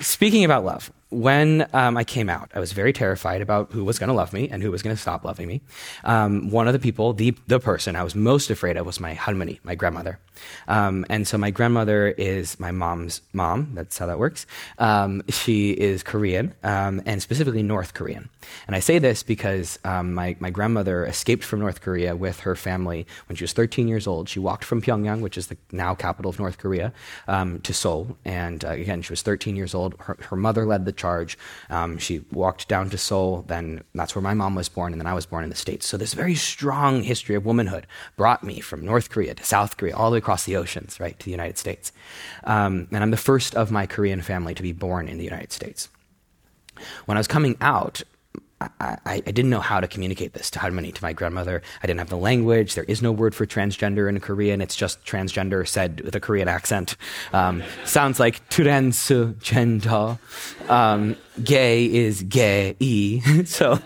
speaking 0.00 0.44
about 0.44 0.64
love, 0.64 0.92
when 1.10 1.66
um, 1.72 1.96
I 1.96 2.04
came 2.04 2.28
out, 2.28 2.50
I 2.54 2.58
was 2.58 2.72
very 2.72 2.92
terrified 2.92 3.40
about 3.40 3.70
who 3.72 3.84
was 3.84 3.98
going 3.98 4.08
to 4.08 4.14
love 4.14 4.32
me 4.32 4.48
and 4.48 4.62
who 4.62 4.70
was 4.70 4.82
going 4.82 4.94
to 4.94 5.00
stop 5.00 5.24
loving 5.24 5.46
me. 5.46 5.60
Um, 6.02 6.50
one 6.50 6.66
of 6.66 6.72
the 6.72 6.78
people, 6.80 7.12
the, 7.12 7.36
the 7.46 7.60
person 7.60 7.94
I 7.94 8.02
was 8.02 8.14
most 8.14 8.50
afraid 8.50 8.76
of 8.76 8.86
was 8.86 8.98
my 8.98 9.14
halmoni, 9.14 9.60
my 9.62 9.76
grandmother. 9.76 10.18
Um, 10.66 11.06
and 11.08 11.26
so 11.26 11.38
my 11.38 11.50
grandmother 11.50 12.08
is 12.08 12.58
my 12.58 12.72
mom's 12.72 13.22
mom. 13.32 13.70
That's 13.74 13.96
how 13.96 14.06
that 14.06 14.18
works. 14.18 14.46
Um, 14.78 15.22
she 15.28 15.70
is 15.70 16.02
Korean 16.02 16.54
um, 16.64 17.00
and 17.06 17.22
specifically 17.22 17.62
North 17.62 17.94
Korean. 17.94 18.28
And 18.66 18.74
I 18.74 18.80
say 18.80 18.98
this 18.98 19.22
because 19.22 19.78
um, 19.84 20.12
my, 20.12 20.36
my 20.40 20.50
grandmother 20.50 21.06
escaped 21.06 21.44
from 21.44 21.60
North 21.60 21.80
Korea 21.80 22.16
with 22.16 22.40
her 22.40 22.56
family 22.56 23.06
when 23.28 23.36
she 23.36 23.44
was 23.44 23.52
13 23.52 23.86
years 23.86 24.06
old. 24.06 24.28
She 24.28 24.40
walked 24.40 24.64
from 24.64 24.82
Pyongyang, 24.82 25.20
which 25.20 25.38
is 25.38 25.46
the 25.46 25.56
now 25.72 25.94
capital 25.94 26.30
of 26.30 26.38
North 26.38 26.58
Korea, 26.58 26.92
to 27.26 27.72
Seoul. 27.72 28.16
And 28.24 28.64
uh, 28.64 28.70
again, 28.70 29.02
she 29.02 29.12
was 29.12 29.22
13 29.22 29.56
years 29.56 29.74
old. 29.74 29.94
Her, 30.00 30.16
her 30.20 30.36
mother 30.36 30.66
led 30.66 30.84
the 30.84 30.95
charge. 30.96 31.38
Um, 31.70 31.98
she 31.98 32.24
walked 32.32 32.68
down 32.68 32.90
to 32.90 32.98
Seoul, 32.98 33.44
then 33.46 33.82
that's 33.94 34.14
where 34.14 34.22
my 34.22 34.34
mom 34.34 34.54
was 34.54 34.68
born, 34.68 34.92
and 34.92 35.00
then 35.00 35.06
I 35.06 35.14
was 35.14 35.26
born 35.26 35.44
in 35.44 35.50
the 35.50 35.56
States. 35.56 35.86
So 35.86 35.96
this 35.96 36.14
very 36.14 36.34
strong 36.34 37.02
history 37.02 37.34
of 37.34 37.44
womanhood 37.44 37.86
brought 38.16 38.42
me 38.42 38.60
from 38.60 38.84
North 38.84 39.10
Korea 39.10 39.34
to 39.34 39.44
South 39.44 39.76
Korea, 39.76 39.96
all 39.96 40.10
the 40.10 40.14
way 40.14 40.18
across 40.18 40.44
the 40.44 40.56
oceans, 40.56 40.98
right, 40.98 41.18
to 41.18 41.24
the 41.24 41.30
United 41.30 41.58
States. 41.58 41.92
Um, 42.44 42.88
and 42.90 43.02
I'm 43.02 43.10
the 43.10 43.16
first 43.16 43.54
of 43.54 43.70
my 43.70 43.86
Korean 43.86 44.22
family 44.22 44.54
to 44.54 44.62
be 44.62 44.72
born 44.72 45.08
in 45.08 45.18
the 45.18 45.24
United 45.24 45.52
States. 45.52 45.88
When 47.06 47.16
I 47.16 47.20
was 47.20 47.28
coming 47.28 47.56
out, 47.60 48.02
I, 48.60 48.96
I, 49.04 49.20
didn't 49.20 49.50
know 49.50 49.60
how 49.60 49.80
to 49.80 49.88
communicate 49.88 50.32
this 50.32 50.50
to 50.52 50.58
to 50.58 51.02
my 51.02 51.12
grandmother. 51.12 51.62
I 51.82 51.86
didn't 51.86 51.98
have 51.98 52.08
the 52.08 52.16
language. 52.16 52.74
There 52.74 52.84
is 52.84 53.02
no 53.02 53.12
word 53.12 53.34
for 53.34 53.44
transgender 53.44 54.08
in 54.08 54.18
Korean. 54.20 54.62
It's 54.62 54.74
just 54.74 55.04
transgender 55.04 55.66
said 55.68 56.00
with 56.00 56.14
a 56.14 56.20
Korean 56.20 56.48
accent. 56.48 56.96
Um, 57.34 57.62
sounds 57.84 58.18
like 58.18 58.48
transgender. 58.48 60.18
Um, 60.70 61.16
gay 61.44 61.84
is 61.84 62.22
gay. 62.22 63.20
so, 63.44 63.78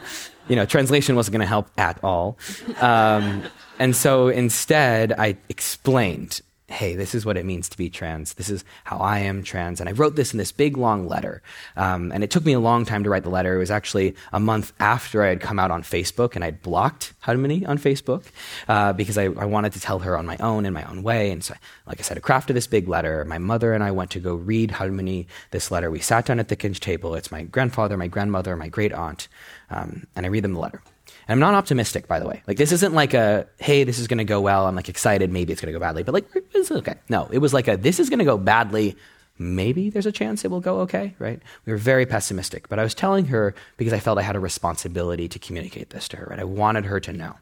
you 0.48 0.54
know, 0.54 0.66
translation 0.66 1.16
wasn't 1.16 1.32
going 1.32 1.40
to 1.40 1.46
help 1.46 1.68
at 1.76 1.98
all. 2.04 2.38
Um, 2.80 3.42
and 3.80 3.96
so 3.96 4.28
instead, 4.28 5.12
I 5.12 5.36
explained 5.48 6.42
hey, 6.70 6.94
this 6.94 7.14
is 7.14 7.26
what 7.26 7.36
it 7.36 7.44
means 7.44 7.68
to 7.68 7.76
be 7.76 7.90
trans. 7.90 8.34
This 8.34 8.48
is 8.48 8.64
how 8.84 8.98
I 8.98 9.18
am 9.18 9.42
trans. 9.42 9.80
And 9.80 9.88
I 9.88 9.92
wrote 9.92 10.14
this 10.14 10.32
in 10.32 10.38
this 10.38 10.52
big 10.52 10.76
long 10.76 11.08
letter. 11.08 11.42
Um, 11.76 12.12
and 12.12 12.22
it 12.22 12.30
took 12.30 12.44
me 12.44 12.52
a 12.52 12.60
long 12.60 12.84
time 12.84 13.02
to 13.04 13.10
write 13.10 13.24
the 13.24 13.30
letter. 13.30 13.56
It 13.56 13.58
was 13.58 13.70
actually 13.70 14.14
a 14.32 14.38
month 14.38 14.72
after 14.78 15.22
I 15.22 15.28
had 15.28 15.40
come 15.40 15.58
out 15.58 15.72
on 15.72 15.82
Facebook 15.82 16.36
and 16.36 16.44
I'd 16.44 16.62
blocked 16.62 17.12
Halmoni 17.24 17.68
on 17.68 17.76
Facebook 17.76 18.24
uh, 18.68 18.92
because 18.92 19.18
I, 19.18 19.24
I, 19.24 19.46
wanted 19.46 19.72
to 19.72 19.80
tell 19.80 19.98
her 19.98 20.16
on 20.16 20.26
my 20.26 20.36
own 20.38 20.64
in 20.64 20.72
my 20.72 20.84
own 20.84 21.02
way. 21.02 21.32
And 21.32 21.42
so, 21.42 21.54
like 21.86 21.98
I 21.98 22.02
said, 22.02 22.16
I 22.16 22.20
crafted 22.20 22.54
this 22.54 22.68
big 22.68 22.86
letter. 22.86 23.24
My 23.24 23.38
mother 23.38 23.72
and 23.72 23.82
I 23.82 23.90
went 23.90 24.12
to 24.12 24.20
go 24.20 24.36
read 24.36 24.70
Halmoni 24.70 25.26
this 25.50 25.70
letter. 25.70 25.90
We 25.90 25.98
sat 25.98 26.26
down 26.26 26.38
at 26.38 26.48
the 26.48 26.56
kitchen 26.56 26.80
table. 26.80 27.16
It's 27.16 27.32
my 27.32 27.42
grandfather, 27.42 27.96
my 27.96 28.06
grandmother, 28.06 28.54
my 28.56 28.68
great 28.68 28.92
aunt. 28.92 29.26
Um, 29.70 30.06
and 30.14 30.24
I 30.24 30.28
read 30.28 30.44
them 30.44 30.54
the 30.54 30.60
letter. 30.60 30.82
I'm 31.32 31.38
not 31.38 31.54
optimistic, 31.54 32.08
by 32.08 32.18
the 32.18 32.26
way. 32.26 32.42
Like, 32.46 32.56
this 32.56 32.72
isn't 32.72 32.94
like 32.94 33.14
a, 33.14 33.46
hey, 33.58 33.84
this 33.84 33.98
is 33.98 34.08
going 34.08 34.18
to 34.18 34.24
go 34.24 34.40
well. 34.40 34.66
I'm 34.66 34.74
like 34.74 34.88
excited. 34.88 35.30
Maybe 35.30 35.52
it's 35.52 35.60
going 35.60 35.72
to 35.72 35.78
go 35.78 35.80
badly. 35.80 36.02
But 36.02 36.14
like, 36.14 36.26
it's 36.54 36.70
okay. 36.70 36.94
No, 37.08 37.28
it 37.30 37.38
was 37.38 37.52
like 37.54 37.68
a, 37.68 37.76
this 37.76 38.00
is 38.00 38.08
going 38.08 38.18
to 38.18 38.24
go 38.24 38.38
badly. 38.38 38.96
Maybe 39.38 39.90
there's 39.90 40.06
a 40.06 40.12
chance 40.12 40.44
it 40.44 40.50
will 40.50 40.60
go 40.60 40.80
okay, 40.80 41.14
right? 41.18 41.40
We 41.64 41.72
were 41.72 41.78
very 41.78 42.04
pessimistic. 42.04 42.68
But 42.68 42.78
I 42.78 42.82
was 42.82 42.94
telling 42.94 43.26
her 43.26 43.54
because 43.76 43.92
I 43.92 43.98
felt 43.98 44.18
I 44.18 44.22
had 44.22 44.36
a 44.36 44.40
responsibility 44.40 45.28
to 45.28 45.38
communicate 45.38 45.90
this 45.90 46.08
to 46.08 46.16
her, 46.16 46.26
right? 46.30 46.38
I 46.38 46.44
wanted 46.44 46.84
her 46.86 47.00
to 47.00 47.12
know. 47.12 47.36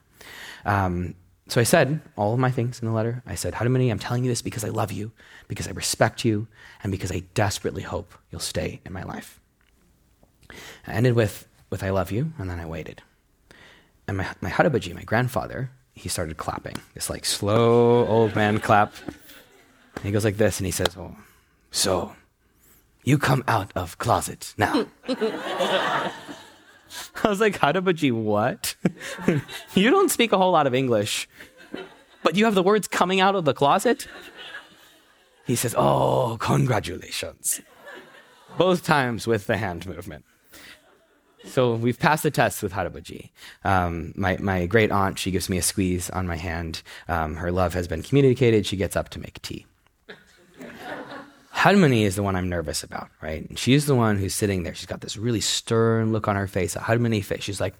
Um, 0.64 1.14
so 1.48 1.60
I 1.60 1.64
said 1.64 2.00
all 2.14 2.34
of 2.34 2.38
my 2.38 2.50
things 2.50 2.80
in 2.80 2.86
the 2.86 2.94
letter. 2.94 3.22
I 3.26 3.34
said, 3.34 3.54
Halmoni, 3.54 3.90
I'm 3.90 3.98
telling 3.98 4.22
you 4.22 4.30
this 4.30 4.42
because 4.42 4.64
I 4.64 4.68
love 4.68 4.92
you, 4.92 5.12
because 5.48 5.66
I 5.66 5.70
respect 5.70 6.24
you, 6.24 6.46
and 6.82 6.92
because 6.92 7.10
I 7.10 7.22
desperately 7.32 7.82
hope 7.82 8.12
you'll 8.30 8.40
stay 8.40 8.80
in 8.84 8.92
my 8.92 9.02
life. 9.02 9.40
I 10.86 10.92
ended 10.92 11.14
with, 11.14 11.48
with 11.70 11.82
I 11.82 11.90
love 11.90 12.12
you, 12.12 12.32
and 12.38 12.50
then 12.50 12.60
I 12.60 12.66
waited. 12.66 13.02
And 14.08 14.16
my, 14.16 14.26
my 14.40 14.50
Harabaji, 14.50 14.94
my 14.94 15.04
grandfather, 15.04 15.70
he 15.92 16.08
started 16.08 16.38
clapping, 16.38 16.76
this 16.94 17.10
like 17.10 17.26
slow 17.26 18.06
old 18.06 18.34
man 18.34 18.58
clap. 18.58 18.94
And 19.96 20.04
he 20.04 20.10
goes 20.10 20.24
like 20.24 20.38
this, 20.38 20.58
and 20.58 20.66
he 20.66 20.72
says, 20.72 20.96
Oh, 20.96 21.14
so 21.70 22.16
you 23.04 23.18
come 23.18 23.44
out 23.46 23.70
of 23.76 23.98
closet 23.98 24.54
now. 24.56 24.86
I 25.08 26.10
was 27.28 27.40
like, 27.40 27.58
Harabaji, 27.58 28.10
what? 28.12 28.74
you 29.74 29.90
don't 29.90 30.10
speak 30.10 30.32
a 30.32 30.38
whole 30.38 30.52
lot 30.52 30.66
of 30.66 30.74
English, 30.74 31.28
but 32.22 32.34
you 32.34 32.46
have 32.46 32.54
the 32.54 32.62
words 32.62 32.88
coming 32.88 33.20
out 33.20 33.34
of 33.34 33.44
the 33.44 33.52
closet? 33.52 34.08
He 35.46 35.54
says, 35.54 35.74
Oh, 35.76 36.38
congratulations. 36.40 37.60
Both 38.56 38.84
times 38.84 39.26
with 39.26 39.46
the 39.46 39.58
hand 39.58 39.86
movement. 39.86 40.24
So 41.44 41.74
we've 41.74 41.98
passed 41.98 42.24
the 42.24 42.30
test 42.30 42.62
with 42.62 42.72
Harabaji. 42.72 43.30
Um, 43.64 44.12
my, 44.16 44.36
my 44.38 44.66
great 44.66 44.90
aunt, 44.90 45.18
she 45.18 45.30
gives 45.30 45.48
me 45.48 45.56
a 45.56 45.62
squeeze 45.62 46.10
on 46.10 46.26
my 46.26 46.36
hand. 46.36 46.82
Um, 47.08 47.36
her 47.36 47.50
love 47.52 47.74
has 47.74 47.88
been 47.88 48.02
communicated. 48.02 48.66
She 48.66 48.76
gets 48.76 48.96
up 48.96 49.08
to 49.10 49.18
make 49.18 49.40
tea. 49.42 49.66
Halmoni 51.54 52.02
is 52.02 52.14
the 52.14 52.22
one 52.22 52.36
I'm 52.36 52.48
nervous 52.48 52.84
about, 52.84 53.08
right? 53.20 53.48
And 53.48 53.58
she's 53.58 53.86
the 53.86 53.94
one 53.94 54.16
who's 54.16 54.34
sitting 54.34 54.62
there. 54.62 54.74
She's 54.74 54.86
got 54.86 55.00
this 55.00 55.16
really 55.16 55.40
stern 55.40 56.12
look 56.12 56.28
on 56.28 56.36
her 56.36 56.46
face, 56.46 56.76
a 56.76 56.80
Halmoni 56.80 57.24
face. 57.24 57.42
She's 57.42 57.60
like, 57.60 57.74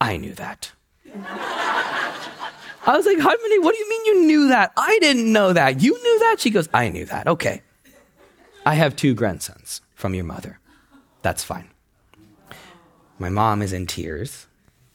I 0.00 0.16
knew 0.16 0.32
that. 0.34 0.72
I 1.14 2.96
was 2.96 3.04
like, 3.04 3.18
Halmoni, 3.18 3.62
what 3.62 3.74
do 3.74 3.78
you 3.78 3.88
mean 3.90 4.04
you 4.06 4.26
knew 4.26 4.48
that? 4.48 4.72
I 4.76 4.98
didn't 5.00 5.30
know 5.30 5.52
that. 5.52 5.82
You 5.82 5.92
knew 5.92 6.18
that? 6.20 6.36
She 6.38 6.48
goes, 6.50 6.68
I 6.72 6.88
knew 6.88 7.04
that. 7.06 7.26
Okay. 7.26 7.60
I 8.64 8.74
have 8.74 8.96
two 8.96 9.14
grandsons 9.14 9.82
from 9.94 10.14
your 10.14 10.24
mother. 10.24 10.60
That's 11.28 11.44
fine. 11.44 11.68
My 13.18 13.28
mom 13.28 13.60
is 13.60 13.74
in 13.74 13.86
tears. 13.86 14.46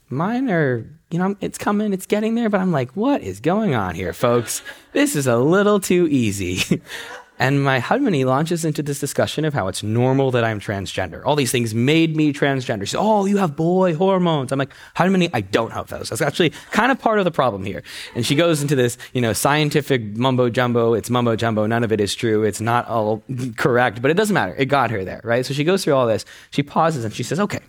Mine 0.10 0.50
are, 0.50 0.84
you 1.12 1.20
know, 1.20 1.36
it's 1.42 1.60
coming, 1.60 1.94
it's 1.94 2.08
getting 2.08 2.34
there, 2.34 2.50
but 2.50 2.60
I'm 2.60 2.72
like, 2.72 2.90
what 2.94 3.22
is 3.22 3.40
going 3.40 3.76
on 3.76 3.94
here, 3.94 4.14
folks? 4.14 4.64
This 4.94 5.16
is 5.16 5.28
a 5.28 5.38
little 5.38 5.80
too 5.80 6.08
easy. 6.10 6.82
And 7.44 7.62
my 7.62 7.82
halmoni 7.82 8.24
launches 8.24 8.64
into 8.64 8.82
this 8.82 9.02
discussion 9.02 9.44
of 9.44 9.54
how 9.54 9.68
it's 9.68 9.84
normal 9.84 10.32
that 10.32 10.46
I'm 10.46 10.62
transgender. 10.62 11.22
All 11.26 11.36
these 11.36 11.52
things 11.52 11.76
made 11.76 12.16
me 12.16 12.32
transgender. 12.32 12.84
She 12.84 12.92
says, 12.92 13.02
Oh, 13.02 13.26
you 13.26 13.36
have 13.36 13.54
boy 13.54 13.94
hormones. 13.96 14.54
I'm 14.54 14.60
like, 14.60 14.72
halmoni, 14.96 15.30
I 15.34 15.42
don't 15.42 15.74
have 15.74 15.88
those. 15.88 16.08
That's 16.08 16.22
actually 16.22 16.52
kind 16.72 16.90
of 16.90 17.00
part 17.00 17.20
of 17.20 17.26
the 17.26 17.32
problem 17.32 17.66
here. 17.66 17.84
And 18.16 18.26
she 18.26 18.36
goes 18.36 18.62
into 18.62 18.78
this, 18.78 18.98
you 19.12 19.20
know, 19.20 19.34
scientific 19.34 20.02
mumbo 20.16 20.50
jumbo. 20.50 20.94
It's 20.94 21.10
mumbo 21.10 21.36
jumbo. 21.36 21.66
None 21.66 21.84
of 21.84 21.92
it 21.92 22.00
is 22.00 22.16
true. 22.16 22.44
It's 22.44 22.62
not 22.62 22.88
all 22.88 23.22
correct, 23.58 24.02
but 24.02 24.10
it 24.10 24.14
doesn't 24.14 24.34
matter. 24.34 24.56
It 24.58 24.68
got 24.68 24.90
her 24.92 25.04
there, 25.04 25.20
right? 25.26 25.46
So 25.46 25.54
she 25.54 25.66
goes 25.66 25.84
through 25.84 25.96
all 25.96 26.08
this. 26.08 26.24
She 26.50 26.64
pauses 26.64 27.04
and 27.04 27.14
she 27.14 27.24
says, 27.24 27.42
Okay, 27.42 27.60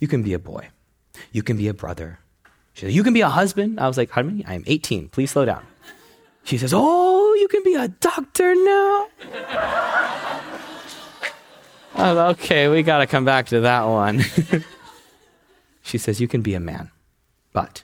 you 0.00 0.08
can 0.08 0.24
be 0.24 0.32
a 0.32 0.40
boy. 0.40 0.66
You 1.30 1.44
can 1.44 1.56
be 1.56 1.68
a 1.68 1.74
brother. 1.74 2.18
She 2.72 2.86
says, 2.86 2.96
You 2.96 3.04
can 3.04 3.14
be 3.14 3.20
a 3.20 3.28
husband. 3.28 3.78
I 3.78 3.86
was 3.86 3.98
like, 3.98 4.10
Halmoni, 4.10 4.42
I 4.48 4.54
am 4.54 4.64
18. 4.66 5.10
Please 5.10 5.30
slow 5.30 5.44
down. 5.44 5.64
She 6.46 6.58
says, 6.58 6.72
Oh, 6.72 7.34
you 7.34 7.48
can 7.48 7.64
be 7.64 7.74
a 7.74 7.88
doctor 7.88 8.54
now? 8.54 9.08
oh, 11.96 12.28
okay, 12.30 12.68
we 12.68 12.84
got 12.84 12.98
to 12.98 13.06
come 13.08 13.24
back 13.24 13.46
to 13.46 13.60
that 13.60 13.82
one. 13.82 14.22
she 15.82 15.98
says, 15.98 16.20
You 16.20 16.28
can 16.28 16.42
be 16.42 16.54
a 16.54 16.60
man. 16.60 16.92
But 17.52 17.82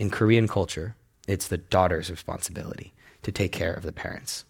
in 0.00 0.10
Korean 0.10 0.48
culture, 0.48 0.96
it's 1.28 1.46
the 1.46 1.58
daughter's 1.58 2.10
responsibility 2.10 2.92
to 3.22 3.30
take 3.30 3.52
care 3.52 3.72
of 3.72 3.84
the 3.84 3.92
parents. 3.92 4.44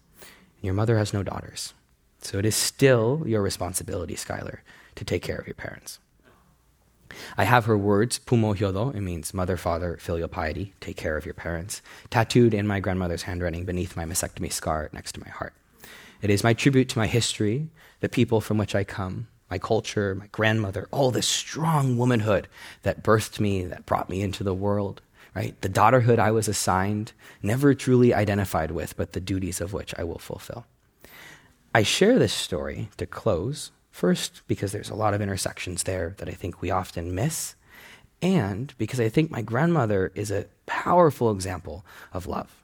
Your 0.62 0.73
mother 0.73 0.97
has 0.97 1.12
no 1.12 1.23
daughters. 1.23 1.74
So 2.23 2.39
it 2.39 2.47
is 2.47 2.57
still 2.57 3.23
your 3.27 3.43
responsibility, 3.43 4.16
Schuyler, 4.16 4.62
to 4.95 5.05
take 5.05 5.23
care 5.23 5.37
of 5.37 5.47
your 5.47 5.57
parents. 5.57 5.99
I 7.37 7.45
have 7.45 7.65
her 7.67 7.77
words, 7.77 8.19
pumo 8.19 8.57
hyodo, 8.57 8.95
it 8.95 9.01
means 9.01 9.35
mother, 9.35 9.57
father, 9.57 9.97
filial 9.99 10.29
piety, 10.29 10.75
take 10.81 10.97
care 10.97 11.17
of 11.17 11.25
your 11.25 11.35
parents, 11.35 11.83
tattooed 12.11 12.55
in 12.55 12.67
my 12.67 12.81
grandmother's 12.81 13.23
handwriting 13.23 13.65
beneath 13.65 13.97
my 13.97 14.05
mastectomy 14.05 14.53
scar 14.53 14.89
next 14.93 15.13
to 15.13 15.21
my 15.21 15.29
heart. 15.29 15.55
It 16.21 16.31
is 16.31 16.45
my 16.45 16.55
tribute 16.55 16.89
to 16.91 16.99
my 16.99 17.07
history, 17.07 17.69
the 18.01 18.09
people 18.09 18.41
from 18.41 18.59
which 18.59 18.75
I 18.75 18.85
come, 18.85 19.29
my 19.51 19.59
culture, 19.59 20.15
my 20.15 20.29
grandmother, 20.29 20.89
all 20.91 21.11
this 21.11 21.29
strong 21.29 21.99
womanhood 21.99 22.49
that 22.83 23.03
birthed 23.03 23.41
me, 23.41 23.65
that 23.65 23.85
brought 23.85 24.09
me 24.09 24.23
into 24.23 24.43
the 24.45 24.55
world, 24.55 25.03
right? 25.35 25.61
The 25.61 25.69
daughterhood 25.69 26.19
I 26.19 26.31
was 26.31 26.49
assigned, 26.49 27.13
never 27.43 27.75
truly 27.75 28.15
identified 28.15 28.71
with, 28.71 28.97
but 28.97 29.13
the 29.13 29.21
duties 29.21 29.61
of 29.61 29.73
which 29.73 29.95
I 29.99 30.05
will 30.05 30.19
fulfill. 30.19 30.65
I 31.75 31.83
share 31.83 32.19
this 32.19 32.33
story 32.33 32.89
to 32.99 33.07
close 33.07 33.73
First, 33.93 34.43
because 34.48 34.73
there's 34.73 34.90
a 34.90 34.94
lot 34.94 35.14
of 35.14 35.20
intersections 35.20 35.82
there 35.85 36.14
that 36.19 36.28
I 36.28 36.32
think 36.32 36.60
we 36.60 36.70
often 36.70 37.14
miss, 37.14 37.55
and 38.23 38.73
because 38.78 38.98
I 38.98 39.10
think 39.10 39.31
my 39.31 39.43
grandmother 39.43 40.10
is 40.14 40.31
a 40.31 40.47
powerful 40.66 41.31
example 41.31 41.85
of 42.12 42.27
love. 42.27 42.62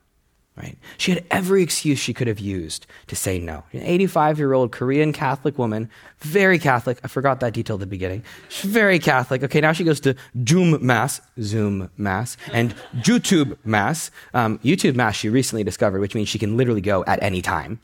Right? 0.57 0.77
She 0.97 1.13
had 1.13 1.25
every 1.31 1.63
excuse 1.63 2.01
she 2.01 2.13
could 2.13 2.27
have 2.27 2.41
used 2.41 2.89
to 3.07 3.15
say 3.15 3.39
no. 3.39 3.63
An 3.73 3.83
85 3.83 4.39
year 4.39 4.55
old 4.55 4.73
Korean 4.73 5.13
Catholic 5.13 5.57
woman, 5.57 5.89
very 6.19 6.59
Catholic. 6.59 6.99
I 7.05 7.09
forgot 7.09 7.39
that 7.41 7.53
detail 7.53 7.75
at 7.75 7.81
the 7.81 7.87
beginning. 7.87 8.25
She's 8.49 8.69
very 8.69 8.99
Catholic. 8.99 9.45
Okay, 9.45 9.61
now 9.61 9.73
she 9.73 9.85
goes 9.85 10.01
to 10.01 10.17
Zoom 10.49 10.85
Mass, 10.85 11.21
Zoom 11.41 11.91
Mass, 11.97 12.37
and 12.53 12.75
YouTube 12.97 13.57
Mass. 13.65 14.11
Um, 14.35 14.59
YouTube 14.61 14.97
Mass 14.97 15.15
she 15.15 15.29
recently 15.29 15.63
discovered, 15.63 16.01
which 16.01 16.17
means 16.17 16.29
she 16.29 16.41
can 16.41 16.57
literally 16.57 16.81
go 16.81 17.05
at 17.05 17.23
any 17.23 17.41
time. 17.41 17.79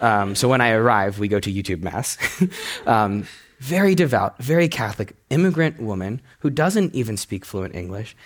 Um, 0.00 0.34
so 0.34 0.48
when 0.48 0.60
I 0.60 0.70
arrive, 0.70 1.18
we 1.18 1.28
go 1.28 1.40
to 1.40 1.52
YouTube 1.52 1.82
Mass. 1.82 2.16
um, 2.86 3.26
very 3.58 3.94
devout, 3.94 4.38
very 4.38 4.68
Catholic, 4.68 5.16
immigrant 5.30 5.80
woman 5.80 6.20
who 6.40 6.50
doesn't 6.50 6.94
even 6.94 7.16
speak 7.16 7.44
fluent 7.44 7.74
English. 7.74 8.16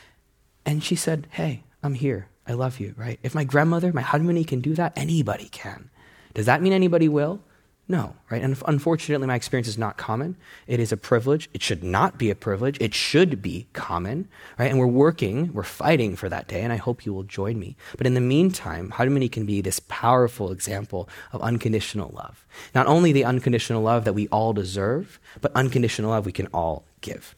And 0.66 0.84
she 0.84 0.94
said, 0.94 1.26
Hey, 1.30 1.64
I'm 1.82 1.94
here. 1.94 2.28
I 2.46 2.52
love 2.52 2.80
you, 2.80 2.94
right? 2.96 3.18
If 3.22 3.34
my 3.34 3.44
grandmother, 3.44 3.92
my 3.92 4.02
halmoni 4.02 4.46
can 4.46 4.60
do 4.60 4.74
that, 4.74 4.92
anybody 4.96 5.48
can. 5.48 5.90
Does 6.34 6.46
that 6.46 6.60
mean 6.60 6.72
anybody 6.72 7.08
will? 7.08 7.40
No, 7.88 8.14
right? 8.30 8.40
And 8.40 8.56
unfortunately, 8.66 9.26
my 9.26 9.34
experience 9.34 9.66
is 9.66 9.76
not 9.76 9.96
common. 9.96 10.36
It 10.66 10.78
is 10.80 10.92
a 10.92 10.96
privilege. 10.96 11.50
It 11.52 11.62
should 11.62 11.82
not 11.82 12.16
be 12.16 12.30
a 12.30 12.34
privilege. 12.34 12.78
It 12.80 12.94
should 12.94 13.42
be 13.42 13.66
common, 13.72 14.28
right? 14.58 14.70
And 14.70 14.78
we're 14.78 14.86
working, 14.86 15.52
we're 15.52 15.64
fighting 15.64 16.14
for 16.16 16.28
that 16.28 16.46
day, 16.46 16.62
and 16.62 16.72
I 16.72 16.76
hope 16.76 17.04
you 17.04 17.12
will 17.12 17.24
join 17.24 17.58
me. 17.58 17.76
But 17.98 18.06
in 18.06 18.14
the 18.14 18.20
meantime, 18.20 18.92
halmoni 18.92 19.30
can 19.30 19.44
be 19.46 19.60
this 19.60 19.80
powerful 19.88 20.52
example 20.52 21.08
of 21.32 21.42
unconditional 21.42 22.10
love. 22.14 22.46
Not 22.74 22.86
only 22.86 23.12
the 23.12 23.24
unconditional 23.24 23.82
love 23.82 24.04
that 24.04 24.14
we 24.14 24.28
all 24.28 24.52
deserve, 24.52 25.18
but 25.40 25.52
unconditional 25.54 26.10
love 26.10 26.24
we 26.24 26.32
can 26.32 26.46
all 26.54 26.84
give. 27.00 27.34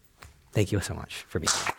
Thank 0.53 0.71
you 0.71 0.81
so 0.81 0.95
much 0.95 1.25
for 1.27 1.41
being 1.41 1.51
here. 1.65 1.75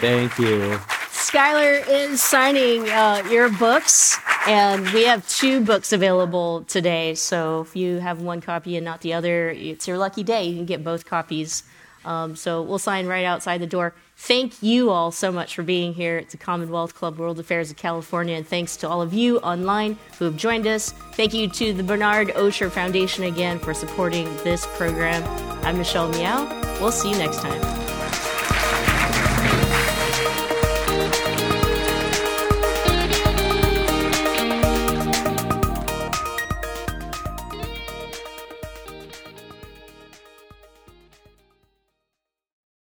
Thank 0.00 0.38
you. 0.38 0.78
Schuyler 1.24 1.82
is 1.88 2.22
signing 2.22 2.88
uh, 2.90 3.22
your 3.30 3.48
books, 3.48 4.18
and 4.46 4.86
we 4.90 5.04
have 5.04 5.26
two 5.26 5.62
books 5.62 5.92
available 5.92 6.64
today. 6.64 7.14
So 7.14 7.62
if 7.62 7.74
you 7.74 7.98
have 7.98 8.20
one 8.20 8.42
copy 8.42 8.76
and 8.76 8.84
not 8.84 9.00
the 9.00 9.14
other, 9.14 9.48
it's 9.48 9.88
your 9.88 9.96
lucky 9.96 10.22
day. 10.22 10.44
You 10.44 10.54
can 10.54 10.66
get 10.66 10.84
both 10.84 11.06
copies. 11.06 11.64
Um, 12.04 12.36
so 12.36 12.60
we'll 12.62 12.78
sign 12.78 13.06
right 13.06 13.24
outside 13.24 13.62
the 13.62 13.66
door. 13.66 13.94
Thank 14.16 14.62
you 14.62 14.90
all 14.90 15.10
so 15.10 15.32
much 15.32 15.54
for 15.54 15.62
being 15.62 15.94
here 15.94 16.18
at 16.18 16.28
the 16.28 16.36
Commonwealth 16.36 16.94
Club 16.94 17.18
World 17.18 17.40
Affairs 17.40 17.70
of 17.70 17.78
California, 17.78 18.36
and 18.36 18.46
thanks 18.46 18.76
to 18.76 18.88
all 18.88 19.00
of 19.00 19.14
you 19.14 19.38
online 19.38 19.96
who 20.18 20.26
have 20.26 20.36
joined 20.36 20.66
us. 20.66 20.92
Thank 21.14 21.32
you 21.32 21.48
to 21.48 21.72
the 21.72 21.82
Bernard 21.82 22.28
Osher 22.28 22.70
Foundation 22.70 23.24
again 23.24 23.58
for 23.58 23.72
supporting 23.72 24.26
this 24.44 24.66
program. 24.76 25.24
I'm 25.64 25.78
Michelle 25.78 26.08
Meow. 26.10 26.44
We'll 26.80 26.92
see 26.92 27.10
you 27.10 27.16
next 27.16 27.40
time. 27.40 28.83